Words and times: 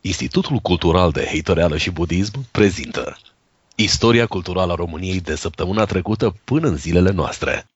Institutul 0.00 0.58
Cultural 0.58 1.10
de 1.10 1.24
Heitoreală 1.24 1.76
și 1.76 1.90
Budism 1.90 2.50
prezintă 2.50 3.16
Istoria 3.76 4.26
culturală 4.26 4.72
a 4.72 4.74
României 4.74 5.20
de 5.20 5.34
săptămâna 5.34 5.84
trecută 5.84 6.34
până 6.44 6.68
în 6.68 6.76
zilele 6.76 7.10
noastre. 7.10 7.66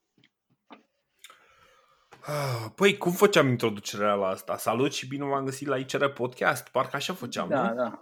Ah, 2.21 2.71
Păi, 2.75 2.97
cum 2.97 3.13
făceam 3.13 3.49
introducerea 3.49 4.15
la 4.15 4.27
asta? 4.27 4.57
Salut 4.57 4.93
și 4.93 5.07
bine 5.07 5.25
v-am 5.25 5.45
găsit 5.45 5.67
la 5.67 5.77
ICR 5.77 6.05
Podcast. 6.07 6.69
Parcă 6.69 6.97
așa 6.97 7.15
făceam, 7.15 7.49
Da, 7.49 7.69
nu? 7.69 7.75
da. 7.75 8.01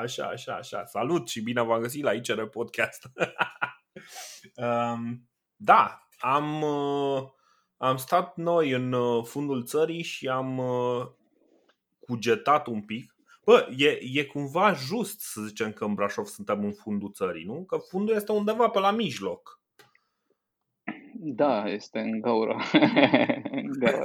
Așa, 0.00 0.24
așa, 0.24 0.54
așa. 0.54 0.84
Salut 0.84 1.28
și 1.28 1.40
bine 1.42 1.62
v-am 1.62 1.80
găsit 1.80 2.02
la 2.02 2.12
ICR 2.12 2.42
Podcast. 2.42 3.10
um, 4.64 5.28
da, 5.56 6.08
am, 6.18 6.62
uh, 6.62 7.22
am 7.76 7.96
stat 7.96 8.36
noi 8.36 8.70
în 8.70 8.92
uh, 8.92 9.24
fundul 9.24 9.64
țării 9.64 10.02
și 10.02 10.28
am 10.28 10.58
uh, 10.58 11.06
cugetat 12.00 12.66
un 12.66 12.82
pic. 12.82 13.17
Bă, 13.48 13.68
e, 13.76 13.98
e 14.12 14.24
cumva 14.24 14.72
just 14.72 15.20
să 15.20 15.40
zicem 15.40 15.72
că 15.72 15.84
în 15.84 15.94
Brașov 15.94 16.24
suntem 16.24 16.64
în 16.64 16.72
fundul 16.72 17.12
țării, 17.12 17.44
nu? 17.44 17.64
Că 17.64 17.76
fundul 17.76 18.14
este 18.14 18.32
undeva 18.32 18.68
pe 18.68 18.78
la 18.78 18.90
mijloc. 18.90 19.60
Da, 21.14 21.68
este 21.68 21.98
în 21.98 22.20
gaură. 22.20 22.56
în 23.60 23.70
gaură. 23.78 24.04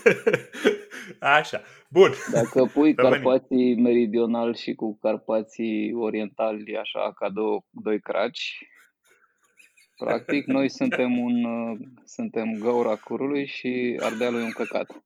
Așa. 1.38 1.62
Bun. 1.88 2.10
Dacă 2.32 2.64
pui 2.64 2.94
Revenim. 2.94 3.22
Carpații 3.22 3.80
meridional 3.80 4.54
și 4.54 4.74
cu 4.74 4.98
Carpații 4.98 5.92
orientali 5.94 6.76
așa 6.76 7.12
ca 7.12 7.28
două, 7.28 7.64
doi 7.70 8.00
craci, 8.00 8.58
practic 9.96 10.46
noi 10.46 10.68
suntem 10.68 11.18
un 11.18 11.44
uh, 11.44 11.78
suntem 12.16 12.58
gaura 12.58 12.96
curului 12.96 13.46
și 13.46 13.98
Ardealul 14.00 14.40
e 14.40 14.44
un 14.44 14.50
căcat. 14.50 15.02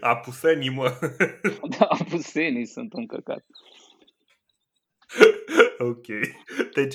Apusenii, 0.00 0.70
mă. 0.70 0.98
da, 1.78 1.88
pusenii 2.10 2.66
sunt 2.66 2.92
un 2.92 3.06
căcat. 3.06 3.44
Ok. 5.78 6.06
Deci, 6.74 6.94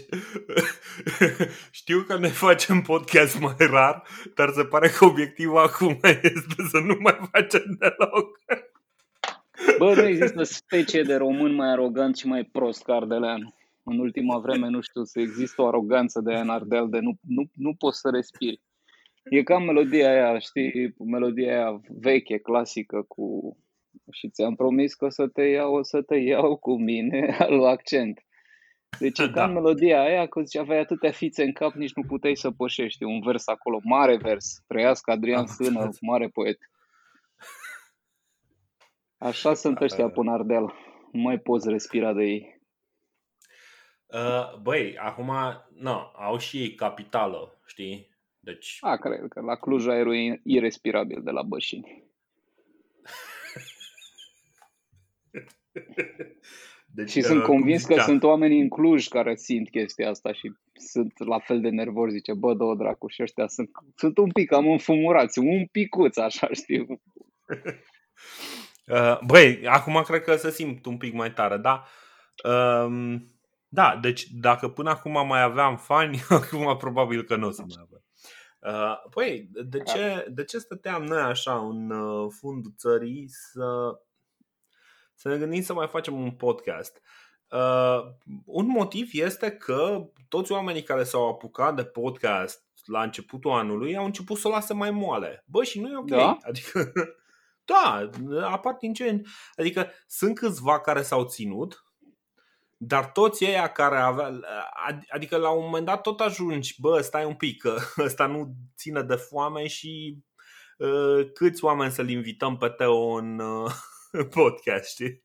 știu 1.79 2.01
că 2.07 2.17
ne 2.17 2.27
facem 2.27 2.81
podcast 2.81 3.39
mai 3.39 3.55
rar, 3.57 4.03
dar 4.35 4.49
se 4.49 4.63
pare 4.63 4.89
că 4.89 5.05
obiectivul 5.05 5.57
acum 5.57 5.99
este 6.03 6.63
să 6.71 6.79
nu 6.79 6.97
mai 6.99 7.19
facem 7.31 7.77
deloc. 7.79 8.39
Bă, 9.77 9.93
nu 9.93 10.07
există 10.07 10.43
specie 10.43 11.01
de 11.01 11.15
român 11.15 11.53
mai 11.53 11.71
arogant 11.71 12.17
și 12.17 12.27
mai 12.27 12.43
prost 12.43 12.83
ca 12.83 12.95
Ardeleanu. 12.95 13.53
În 13.83 13.99
ultima 13.99 14.39
vreme, 14.39 14.69
nu 14.69 14.81
știu, 14.81 15.03
să 15.03 15.19
există 15.19 15.61
o 15.61 15.67
aroganță 15.67 16.19
de 16.19 16.31
aia 16.31 16.41
în 16.41 16.49
Ardeal 16.49 16.89
de 16.89 16.99
nu, 16.99 17.17
nu, 17.27 17.49
nu 17.53 17.73
poți 17.73 17.99
să 17.99 18.09
respiri. 18.09 18.61
E 19.29 19.43
ca 19.43 19.57
melodia 19.59 20.09
aia, 20.09 20.39
știi, 20.39 20.93
melodia 20.97 21.51
aia 21.53 21.81
veche, 21.87 22.37
clasică 22.37 23.01
cu... 23.07 23.57
Și 24.11 24.29
ți-am 24.29 24.55
promis 24.55 24.93
că 24.93 25.05
o 25.05 25.09
să 25.09 25.27
te 25.27 25.41
iau, 25.41 25.73
o 25.73 25.83
să 25.83 26.01
te 26.01 26.15
iau 26.15 26.57
cu 26.57 26.79
mine, 26.81 27.35
al 27.39 27.65
accent. 27.65 28.23
Deci 28.99 29.19
e 29.19 29.25
ca 29.25 29.31
Da. 29.31 29.45
în 29.45 29.53
melodia 29.53 30.01
aia, 30.01 30.27
că 30.27 30.41
zice, 30.41 30.59
aveai 30.59 30.79
atâtea 30.79 31.11
fițe 31.11 31.43
în 31.43 31.51
cap, 31.51 31.73
nici 31.73 31.93
nu 31.93 32.03
puteai 32.03 32.35
să 32.35 32.51
pășești. 32.51 33.03
E 33.03 33.05
un 33.05 33.21
vers 33.21 33.47
acolo, 33.47 33.79
mare 33.83 34.17
vers. 34.17 34.63
Trăiască 34.67 35.11
Adrian 35.11 35.39
Am 35.39 35.45
Sână, 35.45 35.67
înțeles. 35.69 35.99
mare 35.99 36.27
poet. 36.27 36.57
Așa 39.17 39.53
sunt 39.53 39.81
ăștia 39.81 40.09
până 40.09 40.31
Ardeal. 40.31 40.73
Nu 41.11 41.21
mai 41.21 41.37
poți 41.39 41.69
respira 41.69 42.13
de 42.13 42.23
ei. 42.23 42.61
Uh, 44.05 44.57
băi, 44.61 44.97
acum, 44.97 45.31
nu, 45.75 46.11
au 46.15 46.37
și 46.37 46.57
ei 46.57 46.75
capitală, 46.75 47.59
știi? 47.65 48.17
Deci, 48.39 48.77
A, 48.79 48.97
cred 48.97 49.25
că 49.29 49.41
la 49.41 49.55
Cluj 49.55 49.87
aerul 49.87 50.15
e 50.15 50.41
irrespirabil 50.43 51.21
de 51.23 51.31
la 51.31 51.41
Bășini. 51.41 52.03
deci 56.95 57.09
Și 57.09 57.21
sunt 57.21 57.37
uh, 57.39 57.43
cum 57.45 57.53
convins 57.55 57.85
că 57.85 57.93
zicea- 57.93 58.05
sunt 58.05 58.23
oameni 58.23 58.59
în 58.59 58.69
Cluj 58.69 59.07
care 59.07 59.35
simt 59.35 59.69
chestia 59.69 60.09
asta 60.09 60.33
și 60.33 60.51
sunt 60.73 61.13
la 61.17 61.39
fel 61.39 61.61
de 61.61 61.69
nervoși. 61.69 62.13
Zice, 62.13 62.33
bă, 62.33 62.53
două 62.53 62.75
dracu 62.75 63.07
și 63.07 63.21
ăștia 63.21 63.47
sunt, 63.47 63.69
sunt 63.95 64.17
un 64.17 64.31
pic 64.31 64.49
cam 64.49 64.67
înfumurați, 64.67 65.39
un 65.39 65.65
picuț, 65.65 66.17
așa, 66.17 66.47
știu. 66.61 66.85
Uh, 68.91 69.19
băi, 69.25 69.67
acum 69.67 70.01
cred 70.05 70.21
că 70.21 70.35
se 70.35 70.51
simt 70.51 70.85
un 70.85 70.97
pic 70.97 71.13
mai 71.13 71.33
tare, 71.33 71.57
da? 71.57 71.83
Um, 72.83 73.25
da, 73.67 73.99
deci 74.01 74.27
dacă 74.31 74.67
până 74.69 74.89
acum 74.89 75.27
mai 75.27 75.41
aveam 75.41 75.77
fani, 75.77 76.19
acum 76.29 76.77
probabil 76.77 77.23
că 77.23 77.35
nu 77.35 77.47
o 77.47 77.51
să 77.51 77.61
mai 77.61 77.77
avem. 77.81 78.03
Uh, 78.59 79.09
Păi, 79.09 79.49
de 79.65 79.79
ce, 79.79 80.25
de 80.29 80.43
ce 80.43 80.57
stăteam 80.57 81.03
noi 81.03 81.21
așa 81.21 81.59
în 81.59 81.89
uh, 81.89 82.31
fundul 82.39 82.73
țării 82.77 83.27
să, 83.29 83.99
să 85.15 85.27
ne 85.29 85.37
gândim 85.37 85.61
să 85.61 85.73
mai 85.73 85.87
facem 85.87 86.21
un 86.21 86.31
podcast? 86.31 87.01
Uh, 87.51 87.99
un 88.45 88.67
motiv 88.67 89.09
este 89.11 89.51
că 89.51 90.05
toți 90.29 90.51
oamenii 90.51 90.83
care 90.83 91.03
s-au 91.03 91.27
apucat 91.29 91.75
de 91.75 91.83
podcast 91.83 92.63
la 92.85 93.03
începutul 93.03 93.51
anului 93.51 93.97
au 93.97 94.05
început 94.05 94.37
să 94.37 94.47
o 94.47 94.51
lase 94.51 94.73
mai 94.73 94.91
moale. 94.91 95.43
Bă, 95.47 95.63
și 95.63 95.81
nu 95.81 95.89
e 95.91 95.97
ok. 95.97 96.07
Da? 96.09 96.37
Adică, 96.41 96.91
da, 97.65 98.09
apar 98.43 98.73
din 98.79 98.93
ce 98.93 99.09
în- 99.09 99.23
Adică 99.55 99.89
sunt 100.07 100.35
câțiva 100.39 100.79
care 100.79 101.01
s-au 101.01 101.25
ținut, 101.25 101.83
dar 102.81 103.11
toți 103.11 103.45
ăia 103.45 103.67
care 103.67 103.97
avea, 103.97 104.29
ad- 104.89 105.07
adică 105.09 105.37
la 105.37 105.49
un 105.49 105.63
moment 105.65 105.85
dat 105.85 106.01
tot 106.01 106.19
ajungi, 106.19 106.81
bă, 106.81 107.01
stai 107.01 107.25
un 107.25 107.35
pic, 107.35 107.61
că 107.61 107.75
ăsta 108.05 108.25
nu 108.25 108.53
ține 108.77 109.01
de 109.01 109.15
foame 109.15 109.67
și 109.67 110.17
uh, 110.77 111.31
câți 111.33 111.63
oameni 111.63 111.91
să-l 111.91 112.09
invităm 112.09 112.57
pe 112.57 112.67
Teo 112.69 113.07
în 113.17 113.39
uh, 113.39 113.71
podcast, 114.35 114.89
știi? 114.89 115.23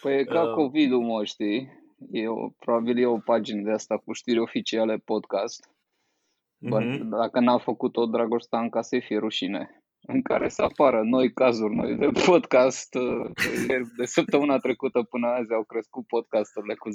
Păi 0.00 0.18
e 0.18 0.24
ca 0.24 0.42
Uh. 0.42 0.52
COVID-ul, 0.54 1.02
mă, 1.04 1.24
știi? 1.24 1.76
E 2.10 2.28
o, 2.28 2.48
probabil 2.48 2.98
e 2.98 3.06
o 3.06 3.18
pagină 3.18 3.62
de 3.62 3.70
asta 3.70 3.96
cu 3.98 4.12
știri 4.12 4.38
oficiale 4.38 4.96
podcast. 4.96 5.70
Bă, 6.60 6.78
Mhm. 6.80 7.08
Dacă 7.08 7.40
n-a 7.40 7.58
făcut-o 7.58 8.06
Dragostanca 8.06 8.82
să 8.82 8.98
fie 9.06 9.18
rușine 9.18 9.77
în 10.12 10.22
care 10.22 10.48
să 10.48 10.62
apară 10.62 11.00
noi 11.02 11.32
cazuri 11.32 11.74
noi 11.74 11.94
de 11.94 12.08
podcast. 12.26 12.94
uh, 12.94 13.30
ieri- 13.68 13.94
De 13.96 14.04
săptămâna 14.04 14.58
trecută 14.58 15.02
până 15.02 15.26
azi 15.26 15.52
au 15.52 15.64
crescut 15.64 16.06
podcasturile 16.06 16.74
cu 16.74 16.88
10%. 16.88 16.92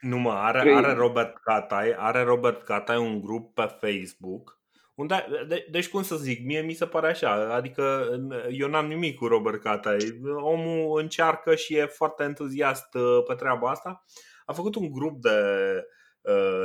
Nu 0.00 0.18
mă, 0.18 0.30
are, 0.32 0.58
Trei. 0.60 0.74
are 0.74 0.92
Robert 0.92 1.36
Catai, 1.36 1.94
are 1.96 2.22
Robert 2.22 2.62
Catai 2.62 2.96
un 2.98 3.20
grup 3.20 3.54
pe 3.54 3.62
Facebook 3.80 4.62
unde, 4.94 5.14
de, 5.48 5.66
deci 5.70 5.88
cum 5.88 6.02
să 6.02 6.16
zic, 6.16 6.44
mie 6.44 6.60
mi 6.60 6.72
se 6.72 6.86
pare 6.86 7.06
așa, 7.06 7.54
adică 7.54 8.06
eu 8.50 8.68
n-am 8.68 8.86
nimic 8.86 9.16
cu 9.18 9.26
Robert 9.26 9.60
Catai, 9.62 10.20
omul 10.40 11.00
încearcă 11.00 11.54
și 11.54 11.76
e 11.76 11.84
foarte 11.86 12.22
entuziast 12.22 12.94
uh, 12.94 13.24
pe 13.28 13.34
treaba 13.34 13.70
asta. 13.70 14.04
A 14.44 14.52
făcut 14.52 14.74
un 14.74 14.90
grup 14.90 15.20
de, 15.20 15.28
uh, 15.76 15.82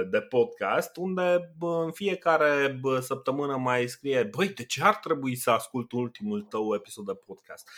de 0.09 0.21
podcast 0.21 0.97
unde 0.97 1.53
bă, 1.57 1.81
în 1.85 1.91
fiecare 1.91 2.77
bă, 2.81 2.99
săptămână 2.99 3.57
mai 3.57 3.87
scrie 3.87 4.23
Băi, 4.23 4.47
de 4.47 4.65
ce 4.65 4.83
ar 4.83 4.95
trebui 4.95 5.35
să 5.35 5.49
ascult 5.51 5.91
ultimul 5.91 6.41
tău 6.41 6.73
episod 6.73 7.05
de 7.05 7.13
podcast? 7.25 7.69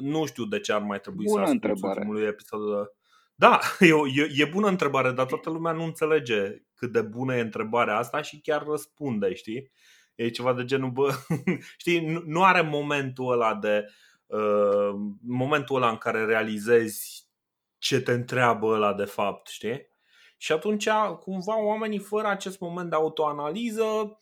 Nu 0.00 0.26
știu 0.26 0.44
de 0.44 0.60
ce 0.60 0.72
ar 0.72 0.80
mai 0.82 1.00
trebui 1.00 1.24
Bună 1.24 1.36
să 1.36 1.50
ascult 1.50 1.64
întrebare. 1.64 1.98
ultimul 2.00 2.26
episod 2.28 2.60
de... 2.60 2.92
Da, 3.34 3.60
e, 3.88 3.92
o- 3.92 4.06
e, 4.06 4.28
e 4.36 4.44
bună 4.44 4.68
întrebare, 4.68 5.10
dar 5.12 5.26
toată 5.26 5.50
lumea 5.50 5.72
nu 5.72 5.84
înțelege 5.84 6.62
cât 6.74 6.92
de 6.92 7.02
bună 7.02 7.36
e 7.36 7.40
întrebarea 7.40 7.96
asta 7.96 8.22
și 8.22 8.40
chiar 8.40 8.62
răspunde, 8.66 9.34
știi? 9.34 9.70
E 10.14 10.28
ceva 10.28 10.52
de 10.52 10.64
genul, 10.64 10.90
bă, 10.90 11.12
știi, 11.78 12.06
nu, 12.06 12.22
nu 12.26 12.44
are 12.44 12.60
momentul 12.60 13.32
ăla 13.32 13.54
de 13.54 13.84
uh, 14.26 14.90
momentul 15.26 15.76
ăla 15.76 15.88
în 15.88 15.96
care 15.96 16.24
realizezi 16.24 17.26
ce 17.78 18.00
te 18.00 18.12
întreabă 18.12 18.66
ăla 18.66 18.94
de 18.94 19.04
fapt, 19.04 19.48
știi? 19.48 19.96
Și 20.40 20.52
atunci, 20.52 20.88
cumva, 21.20 21.62
oamenii 21.62 21.98
fără 21.98 22.26
acest 22.28 22.60
moment 22.60 22.90
de 22.90 22.94
autoanaliză 22.96 24.18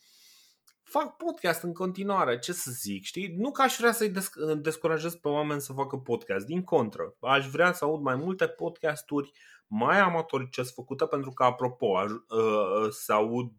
fac 0.83 1.17
podcast 1.17 1.63
în 1.63 1.73
continuare, 1.73 2.39
ce 2.39 2.53
să 2.53 2.71
zic, 2.71 3.05
știi? 3.05 3.35
Nu 3.37 3.51
că 3.51 3.63
aș 3.63 3.77
vrea 3.77 3.93
să-i 3.93 4.11
desc- 4.11 4.55
descurajez 4.57 5.15
pe 5.15 5.29
oameni 5.29 5.61
să 5.61 5.73
facă 5.73 5.97
podcast, 5.97 6.47
din 6.47 6.63
contră. 6.63 7.17
Aș 7.21 7.49
vrea 7.49 7.73
să 7.73 7.85
aud 7.85 8.01
mai 8.01 8.15
multe 8.15 8.47
podcasturi 8.47 9.33
mai 9.67 9.99
amatoricesc 9.99 10.75
făcute 10.75 11.07
pentru 11.07 11.31
că, 11.31 11.45
apropo, 11.45 11.97
aș, 11.97 12.11
uh, 12.11 12.89
să 12.91 13.13
aud 13.13 13.53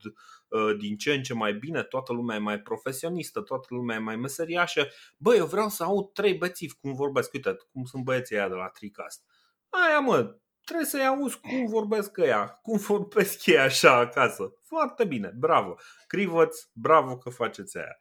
uh, 0.48 0.77
din 0.77 0.98
ce 0.98 1.13
în 1.13 1.21
ce 1.24 1.33
mai 1.33 1.53
bine, 1.53 1.83
toată 1.83 2.13
lumea 2.13 2.36
e 2.36 2.39
mai 2.39 2.60
profesionistă, 2.60 3.42
toată 3.42 3.68
lumea 3.69 3.95
e 3.95 4.00
mai 4.00 4.15
meseriașă. 4.15 4.88
Bă, 5.18 5.36
eu 5.36 5.45
vreau 5.45 5.69
să 5.69 5.83
aud 5.83 6.12
trei 6.13 6.33
bețivi 6.33 6.74
cum 6.74 6.94
vorbesc, 6.94 7.33
uite, 7.33 7.57
cum 7.71 7.83
sunt 7.86 8.03
băieții 8.03 8.36
ăia 8.36 8.50
de 8.50 8.56
la 8.56 8.68
Tricast. 8.68 9.25
Aia, 9.69 10.00
mă, 10.00 10.36
trebuie 10.68 10.88
să-i 10.88 11.06
auzi 11.06 11.40
cum 11.40 11.66
vorbesc 11.66 12.18
ăia, 12.18 12.48
cum 12.48 12.78
vorbesc 12.78 13.46
ei 13.46 13.58
așa 13.58 13.98
acasă. 13.98 14.54
Foarte 14.64 15.06
bine, 15.06 15.31
bravo. 15.40 15.75
Crivăț, 16.08 16.58
bravo 16.74 17.18
că 17.18 17.30
faceți 17.30 17.78
aia. 17.78 17.98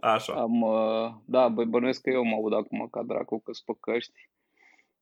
Așa. 0.00 0.32
Am, 0.32 0.60
uh, 0.60 1.10
da, 1.24 1.48
băi, 1.48 1.66
bănuiesc 1.66 2.00
că 2.00 2.10
eu 2.10 2.24
mă 2.24 2.34
aud 2.34 2.52
acum 2.52 2.88
ca 2.90 3.02
dracu 3.02 3.40
că 3.40 3.52
sunt 3.52 3.66
pe 3.66 3.90
căști. 3.92 4.28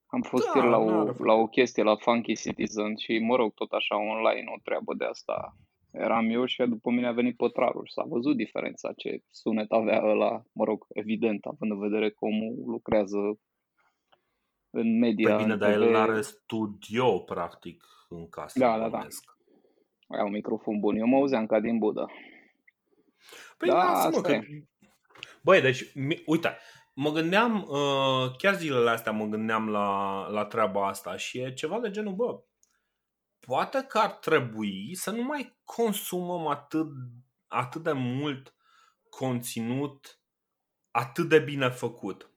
Am 0.06 0.22
fost 0.22 0.44
Da, 0.46 0.52
ieri 0.54 0.70
la, 0.70 0.78
o, 0.78 0.90
n-are 0.90 1.14
la 1.18 1.32
o 1.32 1.46
chestie 1.46 1.82
la 1.82 1.96
Funky 1.96 2.34
Citizen 2.34 2.96
și, 2.96 3.18
mă 3.18 3.36
rog, 3.36 3.54
tot 3.54 3.72
așa 3.72 3.96
online 3.96 4.52
o 4.56 4.60
treabă 4.62 4.94
de 4.94 5.04
asta 5.04 5.56
eram 5.90 6.30
eu 6.30 6.44
și 6.44 6.62
după 6.62 6.90
mine 6.90 7.06
a 7.06 7.12
venit 7.12 7.36
pătrarul 7.36 7.84
și 7.84 7.92
s-a 7.92 8.04
văzut 8.06 8.36
diferența 8.36 8.92
ce 8.96 9.22
sunet 9.30 9.70
avea 9.70 10.02
ăla, 10.04 10.42
mă 10.52 10.64
rog, 10.64 10.86
evident, 10.88 11.44
având 11.44 11.70
în 11.70 11.78
vedere 11.78 12.10
că 12.10 12.24
omul 12.24 12.62
lucrează 12.66 13.18
în 14.70 14.98
media. 14.98 15.28
Păi 15.28 15.42
bine, 15.42 15.52
în 15.52 15.58
dar 15.58 15.72
TV. 15.72 15.80
el 15.80 15.96
are 15.96 16.20
studio, 16.20 17.18
practic, 17.18 17.84
în 18.08 18.28
casă. 18.28 18.58
Da, 18.58 18.70
da, 18.70 18.78
da. 18.78 18.88
bănuiesc. 18.88 19.36
Ai 20.08 20.24
un 20.24 20.30
microfon 20.30 20.80
bun. 20.80 20.96
Eu 20.96 21.06
mă 21.06 21.16
auzeam 21.16 21.46
ca 21.46 21.60
din 21.60 21.78
Buda. 21.78 22.06
Păi 23.56 23.68
Da, 23.68 23.74
lasă-mă 23.74 24.16
asta 24.16 24.20
că... 24.20 24.32
e. 24.32 24.66
Băi, 25.42 25.60
deci, 25.60 25.94
mi- 25.94 26.22
uite, 26.26 26.56
mă 26.94 27.10
gândeam, 27.10 27.66
uh, 27.68 28.36
chiar 28.36 28.54
zilele 28.54 28.90
astea 28.90 29.12
mă 29.12 29.24
gândeam 29.26 29.68
la, 29.68 30.28
la 30.28 30.44
treaba 30.44 30.88
asta 30.88 31.16
și 31.16 31.38
e 31.38 31.52
ceva 31.52 31.80
de 31.80 31.90
genul, 31.90 32.14
bă, 32.14 32.42
poate 33.40 33.84
că 33.88 33.98
ar 33.98 34.10
trebui 34.10 34.94
să 34.94 35.10
nu 35.10 35.22
mai 35.22 35.58
consumăm 35.64 36.46
atât, 36.46 36.86
atât 37.46 37.82
de 37.82 37.92
mult 37.92 38.54
conținut 39.10 40.20
atât 40.90 41.28
de 41.28 41.38
bine 41.38 41.68
făcut. 41.68 42.30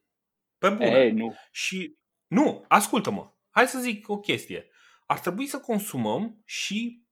Pe 0.57 0.69
bune. 0.69 0.89
Ei, 0.89 1.11
nu. 1.11 1.35
Și 1.51 1.97
nu, 2.31 2.65
ascultă-mă. 2.67 3.31
Hai 3.49 3.67
să 3.67 3.79
zic 3.79 4.09
o 4.09 4.19
chestie. 4.19 4.69
Ar 5.05 5.19
trebui 5.19 5.47
să 5.47 5.59
consumăm 5.59 6.41
și 6.45 7.03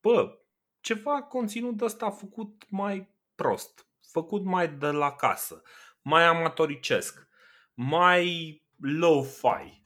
bă, 0.00 0.38
ceva 0.80 1.22
conținut 1.22 1.80
ăsta 1.80 2.10
făcut 2.10 2.64
mai 2.68 3.08
prost, 3.34 3.86
făcut 4.10 4.44
mai 4.44 4.68
de 4.68 4.86
la 4.86 5.12
casă, 5.12 5.62
mai 6.02 6.24
amatoricesc, 6.24 7.28
mai 7.74 8.62
low-fi. 8.76 9.82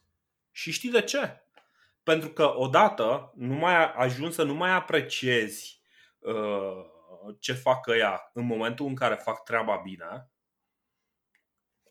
Și 0.51 0.73
știi 0.73 0.91
de 0.91 1.03
ce? 1.03 1.43
Pentru 2.03 2.29
că 2.29 2.55
odată 2.57 3.33
nu 3.37 3.55
mai 3.55 3.93
ajungi 3.93 4.35
să 4.35 4.43
nu 4.43 4.55
mai 4.55 4.71
apreciezi 4.71 5.81
uh, 6.19 6.85
ce 7.39 7.53
fac 7.53 7.87
ăia 7.87 8.31
în 8.33 8.47
momentul 8.47 8.87
în 8.87 8.95
care 8.95 9.15
fac 9.15 9.45
treaba 9.45 9.81
bine, 9.85 10.31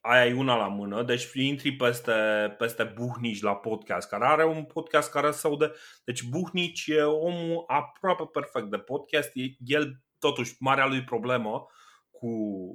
aia 0.02 0.26
e 0.26 0.34
una 0.34 0.56
la 0.56 0.68
mână, 0.68 1.04
deci 1.04 1.30
intri 1.34 1.72
peste, 1.76 2.14
peste 2.58 2.84
Buhnici 2.84 3.42
la 3.42 3.56
podcast, 3.56 4.10
care 4.10 4.26
are 4.26 4.46
un 4.46 4.64
podcast 4.64 5.12
care 5.12 5.32
se 5.32 5.48
aude. 5.48 5.72
Deci 6.04 6.24
Buhnici 6.24 6.88
e 6.88 7.02
omul 7.02 7.64
aproape 7.68 8.24
perfect 8.32 8.70
de 8.70 8.78
podcast. 8.78 9.30
E- 9.34 9.56
El, 9.66 10.02
totuși, 10.20 10.56
marea 10.60 10.86
lui 10.86 11.04
problemă 11.04 11.66
cu, 12.12 12.28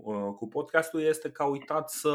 uh, 0.04 0.34
cu 0.36 0.48
podcastul 0.48 1.00
este 1.00 1.30
că 1.30 1.42
a 1.42 1.46
uitat 1.46 1.90
să. 1.90 2.08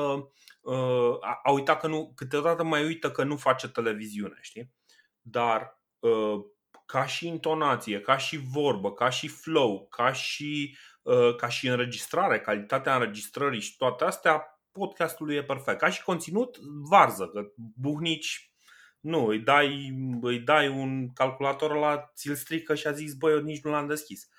Uh, 0.62 1.18
a, 1.21 1.39
a 1.44 1.51
uitat 1.51 1.80
că 1.80 1.88
nu. 1.88 2.12
Câteodată 2.15 2.63
mai 2.63 2.86
uită 2.86 3.12
că 3.12 3.24
nu 3.24 3.36
face 3.36 3.69
televiziune, 3.69 4.38
știi? 4.42 4.74
Dar 5.21 5.81
uh, 6.00 6.39
ca 6.86 7.06
și 7.06 7.27
intonație, 7.27 8.01
ca 8.01 8.18
și 8.18 8.38
vorbă, 8.38 8.94
ca 8.94 9.10
și 9.10 9.27
flow, 9.27 9.88
ca 9.89 10.12
și, 10.12 10.77
uh, 11.01 11.36
ca 11.36 11.48
și 11.48 11.68
înregistrare, 11.68 12.39
calitatea 12.39 12.95
înregistrării 12.95 13.62
și 13.62 13.77
toate 13.77 14.03
astea, 14.03 14.56
podcastul 14.77 15.31
e 15.31 15.44
perfect. 15.44 15.77
Ca 15.77 15.89
și 15.89 16.03
conținut, 16.03 16.57
varză, 16.89 17.27
că 17.27 17.51
buhnici, 17.56 18.51
nu, 19.00 19.25
îi 19.25 19.39
dai, 19.39 19.97
îi 20.21 20.39
dai 20.39 20.68
un 20.68 21.13
calculator 21.13 21.75
la 21.75 22.12
ți-l 22.15 22.35
strică 22.35 22.75
și 22.75 22.88
a 22.88 22.91
zis, 22.91 23.13
băi, 23.13 23.33
eu 23.33 23.39
nici 23.39 23.63
nu 23.63 23.71
l-am 23.71 23.88
deschis. 23.88 24.29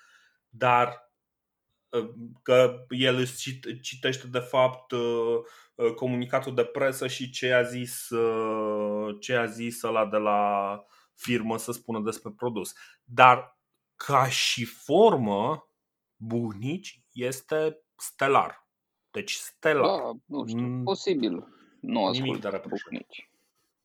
Dar 0.49 1.11
uh, 1.89 2.09
că 2.41 2.85
el 2.89 3.15
îți 3.15 3.35
cit- 3.37 3.81
citește 3.81 4.27
de 4.27 4.39
fapt 4.39 4.91
uh, 4.91 5.37
uh, 5.75 5.93
comunicatul 5.93 6.55
de 6.55 6.63
presă 6.63 7.07
și 7.07 7.29
ce 7.29 7.53
a 7.53 7.61
zis 7.61 8.09
uh, 8.09 9.15
ce 9.19 9.35
a 9.35 9.45
zis 9.45 9.83
ăla 9.83 10.05
de 10.05 10.17
la 10.17 10.83
firmă 11.15 11.57
să 11.57 11.71
spună 11.71 12.01
despre 12.01 12.31
produs. 12.35 12.73
Dar 13.03 13.59
ca 13.95 14.29
și 14.29 14.65
formă, 14.65 15.69
buhnici 16.15 17.01
este 17.11 17.77
stelar. 17.95 18.68
Deci 19.11 19.31
stelar. 19.33 19.85
Da, 19.85 20.11
nu 20.25 20.47
știu, 20.47 20.59
Mm. 20.61 20.83
posibil. 20.83 21.31
Nu 21.81 21.99
Nimic 21.99 22.09
ascult 22.21 22.41
de 22.41 22.47
reproșat. 22.47 22.89
bucnici. 22.89 23.29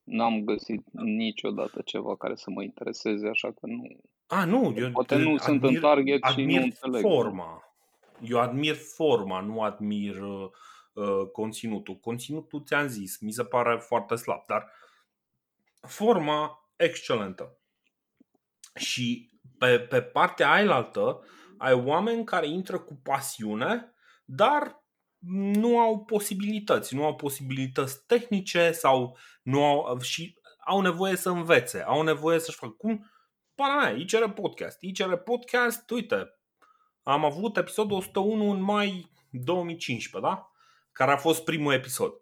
N-am 0.03 0.45
găsit 0.45 0.83
niciodată 0.93 1.83
ceva 1.85 2.17
care 2.17 2.35
să 2.35 2.51
mă 2.51 2.63
intereseze, 2.63 3.29
așa 3.29 3.49
că 3.53 3.67
nu. 3.67 4.01
A, 4.27 4.45
nu, 4.45 4.75
eu 4.77 4.91
Poate 4.91 5.17
nu 5.17 5.37
sunt 5.37 5.63
în 5.63 5.81
target 5.81 6.25
și 6.25 6.37
nu 6.37 6.43
admir 6.43 6.61
înțeleg. 6.63 7.01
forma. 7.01 7.63
Eu 8.21 8.41
admir 8.41 8.75
forma, 8.75 9.41
nu 9.41 9.63
admir 9.63 10.23
uh, 10.23 10.49
uh, 10.93 11.27
conținutul. 11.33 11.95
Conținutul 11.97 12.63
ți-am 12.65 12.87
zis, 12.87 13.19
mi 13.21 13.33
se 13.33 13.45
pare 13.45 13.79
foarte 13.79 14.15
slab, 14.15 14.47
dar 14.47 14.71
forma 15.81 16.69
excelentă. 16.77 17.59
Și 18.75 19.31
pe, 19.59 19.79
pe 19.79 20.03
partea 20.03 20.51
ailaltă 20.53 21.25
ai 21.59 21.73
oameni 21.73 22.25
care 22.25 22.47
intră 22.49 22.79
cu 22.79 22.95
pasiune, 23.03 23.95
dar 24.25 24.84
nu 25.33 25.79
au 25.79 26.05
posibilități, 26.05 26.95
nu 26.95 27.05
au 27.05 27.15
posibilități 27.15 28.07
tehnice 28.07 28.73
sau 28.73 29.19
nu 29.43 29.65
au 29.65 30.01
și 30.01 30.39
au 30.67 30.81
nevoie 30.81 31.17
să 31.17 31.31
învețe, 31.31 31.83
au 31.83 32.03
nevoie 32.03 32.39
să-și 32.39 32.57
facă 32.57 32.73
cum 32.73 33.11
Pana 33.55 33.81
mea, 33.81 33.91
ICR 33.91 34.25
Podcast. 34.25 34.81
ICR 34.81 35.13
Podcast, 35.13 35.91
uite, 35.91 36.39
am 37.03 37.25
avut 37.25 37.57
episodul 37.57 37.97
101 37.97 38.51
în 38.51 38.61
mai 38.61 39.11
2015, 39.31 40.33
da? 40.33 40.51
Care 40.93 41.13
a 41.13 41.17
fost 41.17 41.45
primul 41.45 41.73
episod. 41.73 42.13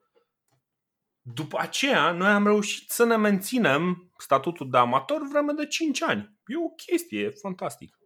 După 1.21 1.59
aceea, 1.59 2.13
noi 2.13 2.29
am 2.29 2.47
reușit 2.47 2.91
să 2.91 3.05
ne 3.05 3.17
menținem 3.17 4.13
statutul 4.19 4.71
de 4.71 4.79
amator 4.79 5.29
vreme 5.29 5.53
de 5.53 5.67
5 5.67 6.03
ani. 6.03 6.39
E 6.47 6.57
o 6.57 6.69
chestie, 6.69 7.21
e 7.21 7.31
fantastic. 7.31 7.99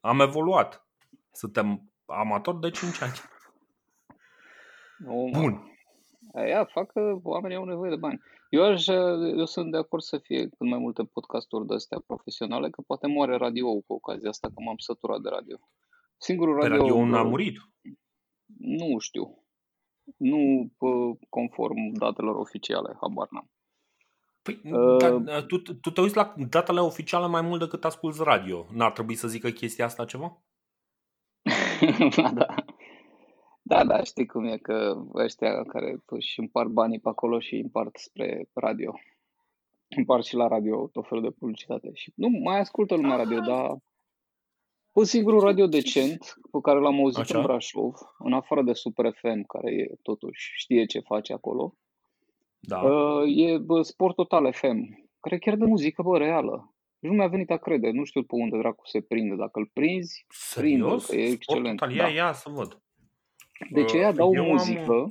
Am 0.00 0.20
evoluat. 0.20 0.86
Suntem 1.32 1.92
amatori 2.06 2.60
de 2.60 2.70
5 2.70 3.02
ani. 3.02 3.12
Nu, 5.04 5.30
mă. 5.32 5.40
Bun. 5.40 5.66
Aia 6.34 6.64
fac 6.64 6.92
că 6.92 7.18
oamenii 7.22 7.56
au 7.56 7.64
nevoie 7.64 7.90
de 7.90 7.96
bani. 7.96 8.20
Eu, 8.48 8.64
aș, 8.64 8.86
eu 9.36 9.44
sunt 9.44 9.70
de 9.70 9.76
acord 9.76 10.02
să 10.02 10.18
fie 10.18 10.48
cât 10.48 10.68
mai 10.68 10.78
multe 10.78 11.04
podcasturi 11.04 11.66
de 11.66 11.74
astea 11.74 12.02
profesionale, 12.06 12.70
că 12.70 12.82
poate 12.86 13.06
moare 13.06 13.36
radio 13.36 13.80
cu 13.80 13.92
ocazia 13.92 14.28
asta, 14.28 14.48
că 14.48 14.54
m-am 14.64 14.76
săturat 14.76 15.20
de 15.20 15.28
radio. 15.28 15.58
Singurul 16.16 16.58
Pe 16.58 16.66
radio... 16.66 16.86
radio 16.86 17.16
a 17.16 17.22
murit. 17.22 17.56
Nu 18.58 18.98
știu. 18.98 19.44
Nu 20.16 20.70
pă, 20.78 20.86
conform 21.28 21.92
datelor 21.92 22.36
oficiale, 22.36 22.96
habar 23.00 23.28
n-am. 23.30 23.50
Păi, 24.42 24.60
Uh, 24.64 25.22
dar, 25.22 25.42
tu, 25.42 25.58
tu 25.58 25.90
te 25.90 26.00
uiți 26.00 26.16
la 26.16 26.34
datele 26.48 26.80
oficiale 26.80 27.26
mai 27.26 27.42
mult 27.42 27.60
decât 27.60 27.84
asculti 27.84 28.22
radio. 28.22 28.66
N-ar 28.72 28.92
trebui 28.92 29.14
să 29.14 29.28
zică 29.28 29.50
chestia 29.50 29.84
asta 29.84 30.04
ceva? 30.04 30.42
da, 32.34 32.61
da. 33.72 33.84
Da, 33.84 33.96
da, 33.96 34.02
știi 34.02 34.26
cum 34.26 34.44
e 34.44 34.56
că 34.56 35.02
ăștia 35.14 35.62
care 35.64 36.02
își 36.06 36.40
împart 36.40 36.68
banii 36.68 37.00
pe 37.00 37.08
acolo 37.08 37.38
și 37.40 37.54
îi 37.54 37.60
împart 37.60 37.96
spre 37.96 38.48
radio. 38.52 38.94
Împart 39.96 40.24
și 40.24 40.34
la 40.34 40.46
radio 40.48 40.86
tot 40.92 41.08
felul 41.08 41.22
de 41.24 41.30
publicitate. 41.38 41.90
Și 41.94 42.12
nu 42.14 42.28
mai 42.28 42.58
ascultă 42.58 42.94
lumea 42.94 43.16
radio, 43.16 43.40
dar 43.40 43.76
un 44.92 45.04
singurul 45.04 45.40
radio 45.40 45.66
decent 45.66 46.34
pe 46.50 46.58
care 46.62 46.78
l-am 46.78 46.98
auzit 46.98 47.18
Așa. 47.18 47.38
în 47.38 47.44
Brașov, 47.44 47.94
în 48.18 48.32
afară 48.32 48.62
de 48.62 48.72
Super 48.72 49.12
FM, 49.14 49.42
care 49.46 49.72
e, 49.74 49.94
totuși 50.02 50.52
știe 50.54 50.84
ce 50.84 51.00
face 51.00 51.32
acolo, 51.32 51.74
Da. 52.60 52.80
uh, 52.80 53.22
e 53.36 53.58
bă, 53.58 53.82
Sport 53.82 54.14
Total 54.14 54.52
FM, 54.52 55.08
care 55.20 55.38
chiar 55.38 55.56
de 55.56 55.64
muzică, 55.64 56.02
bă, 56.02 56.18
reală. 56.18 56.74
Și 56.98 57.06
nu 57.06 57.12
mi-a 57.12 57.26
venit 57.26 57.50
a 57.50 57.56
crede, 57.56 57.90
nu 57.90 58.04
știu 58.04 58.22
pe 58.22 58.34
unde 58.34 58.58
dracu 58.58 58.86
se 58.86 59.00
prinde. 59.00 59.34
Dacă 59.34 59.58
îl 59.58 59.70
prinzi, 59.72 60.24
Serios? 60.28 61.06
că 61.06 61.16
e 61.16 61.18
Sport 61.24 61.32
excelent, 61.32 61.78
Total. 61.78 61.96
da. 61.96 62.02
Ia, 62.08 62.14
ia 62.14 62.32
să 62.32 62.50
văd. 62.50 62.81
Deci 63.70 63.92
Uh, 63.92 63.98
ea 63.98 64.12
dau 64.12 64.34
eu 64.34 64.42
am- 64.42 64.48
muzică, 64.48 65.06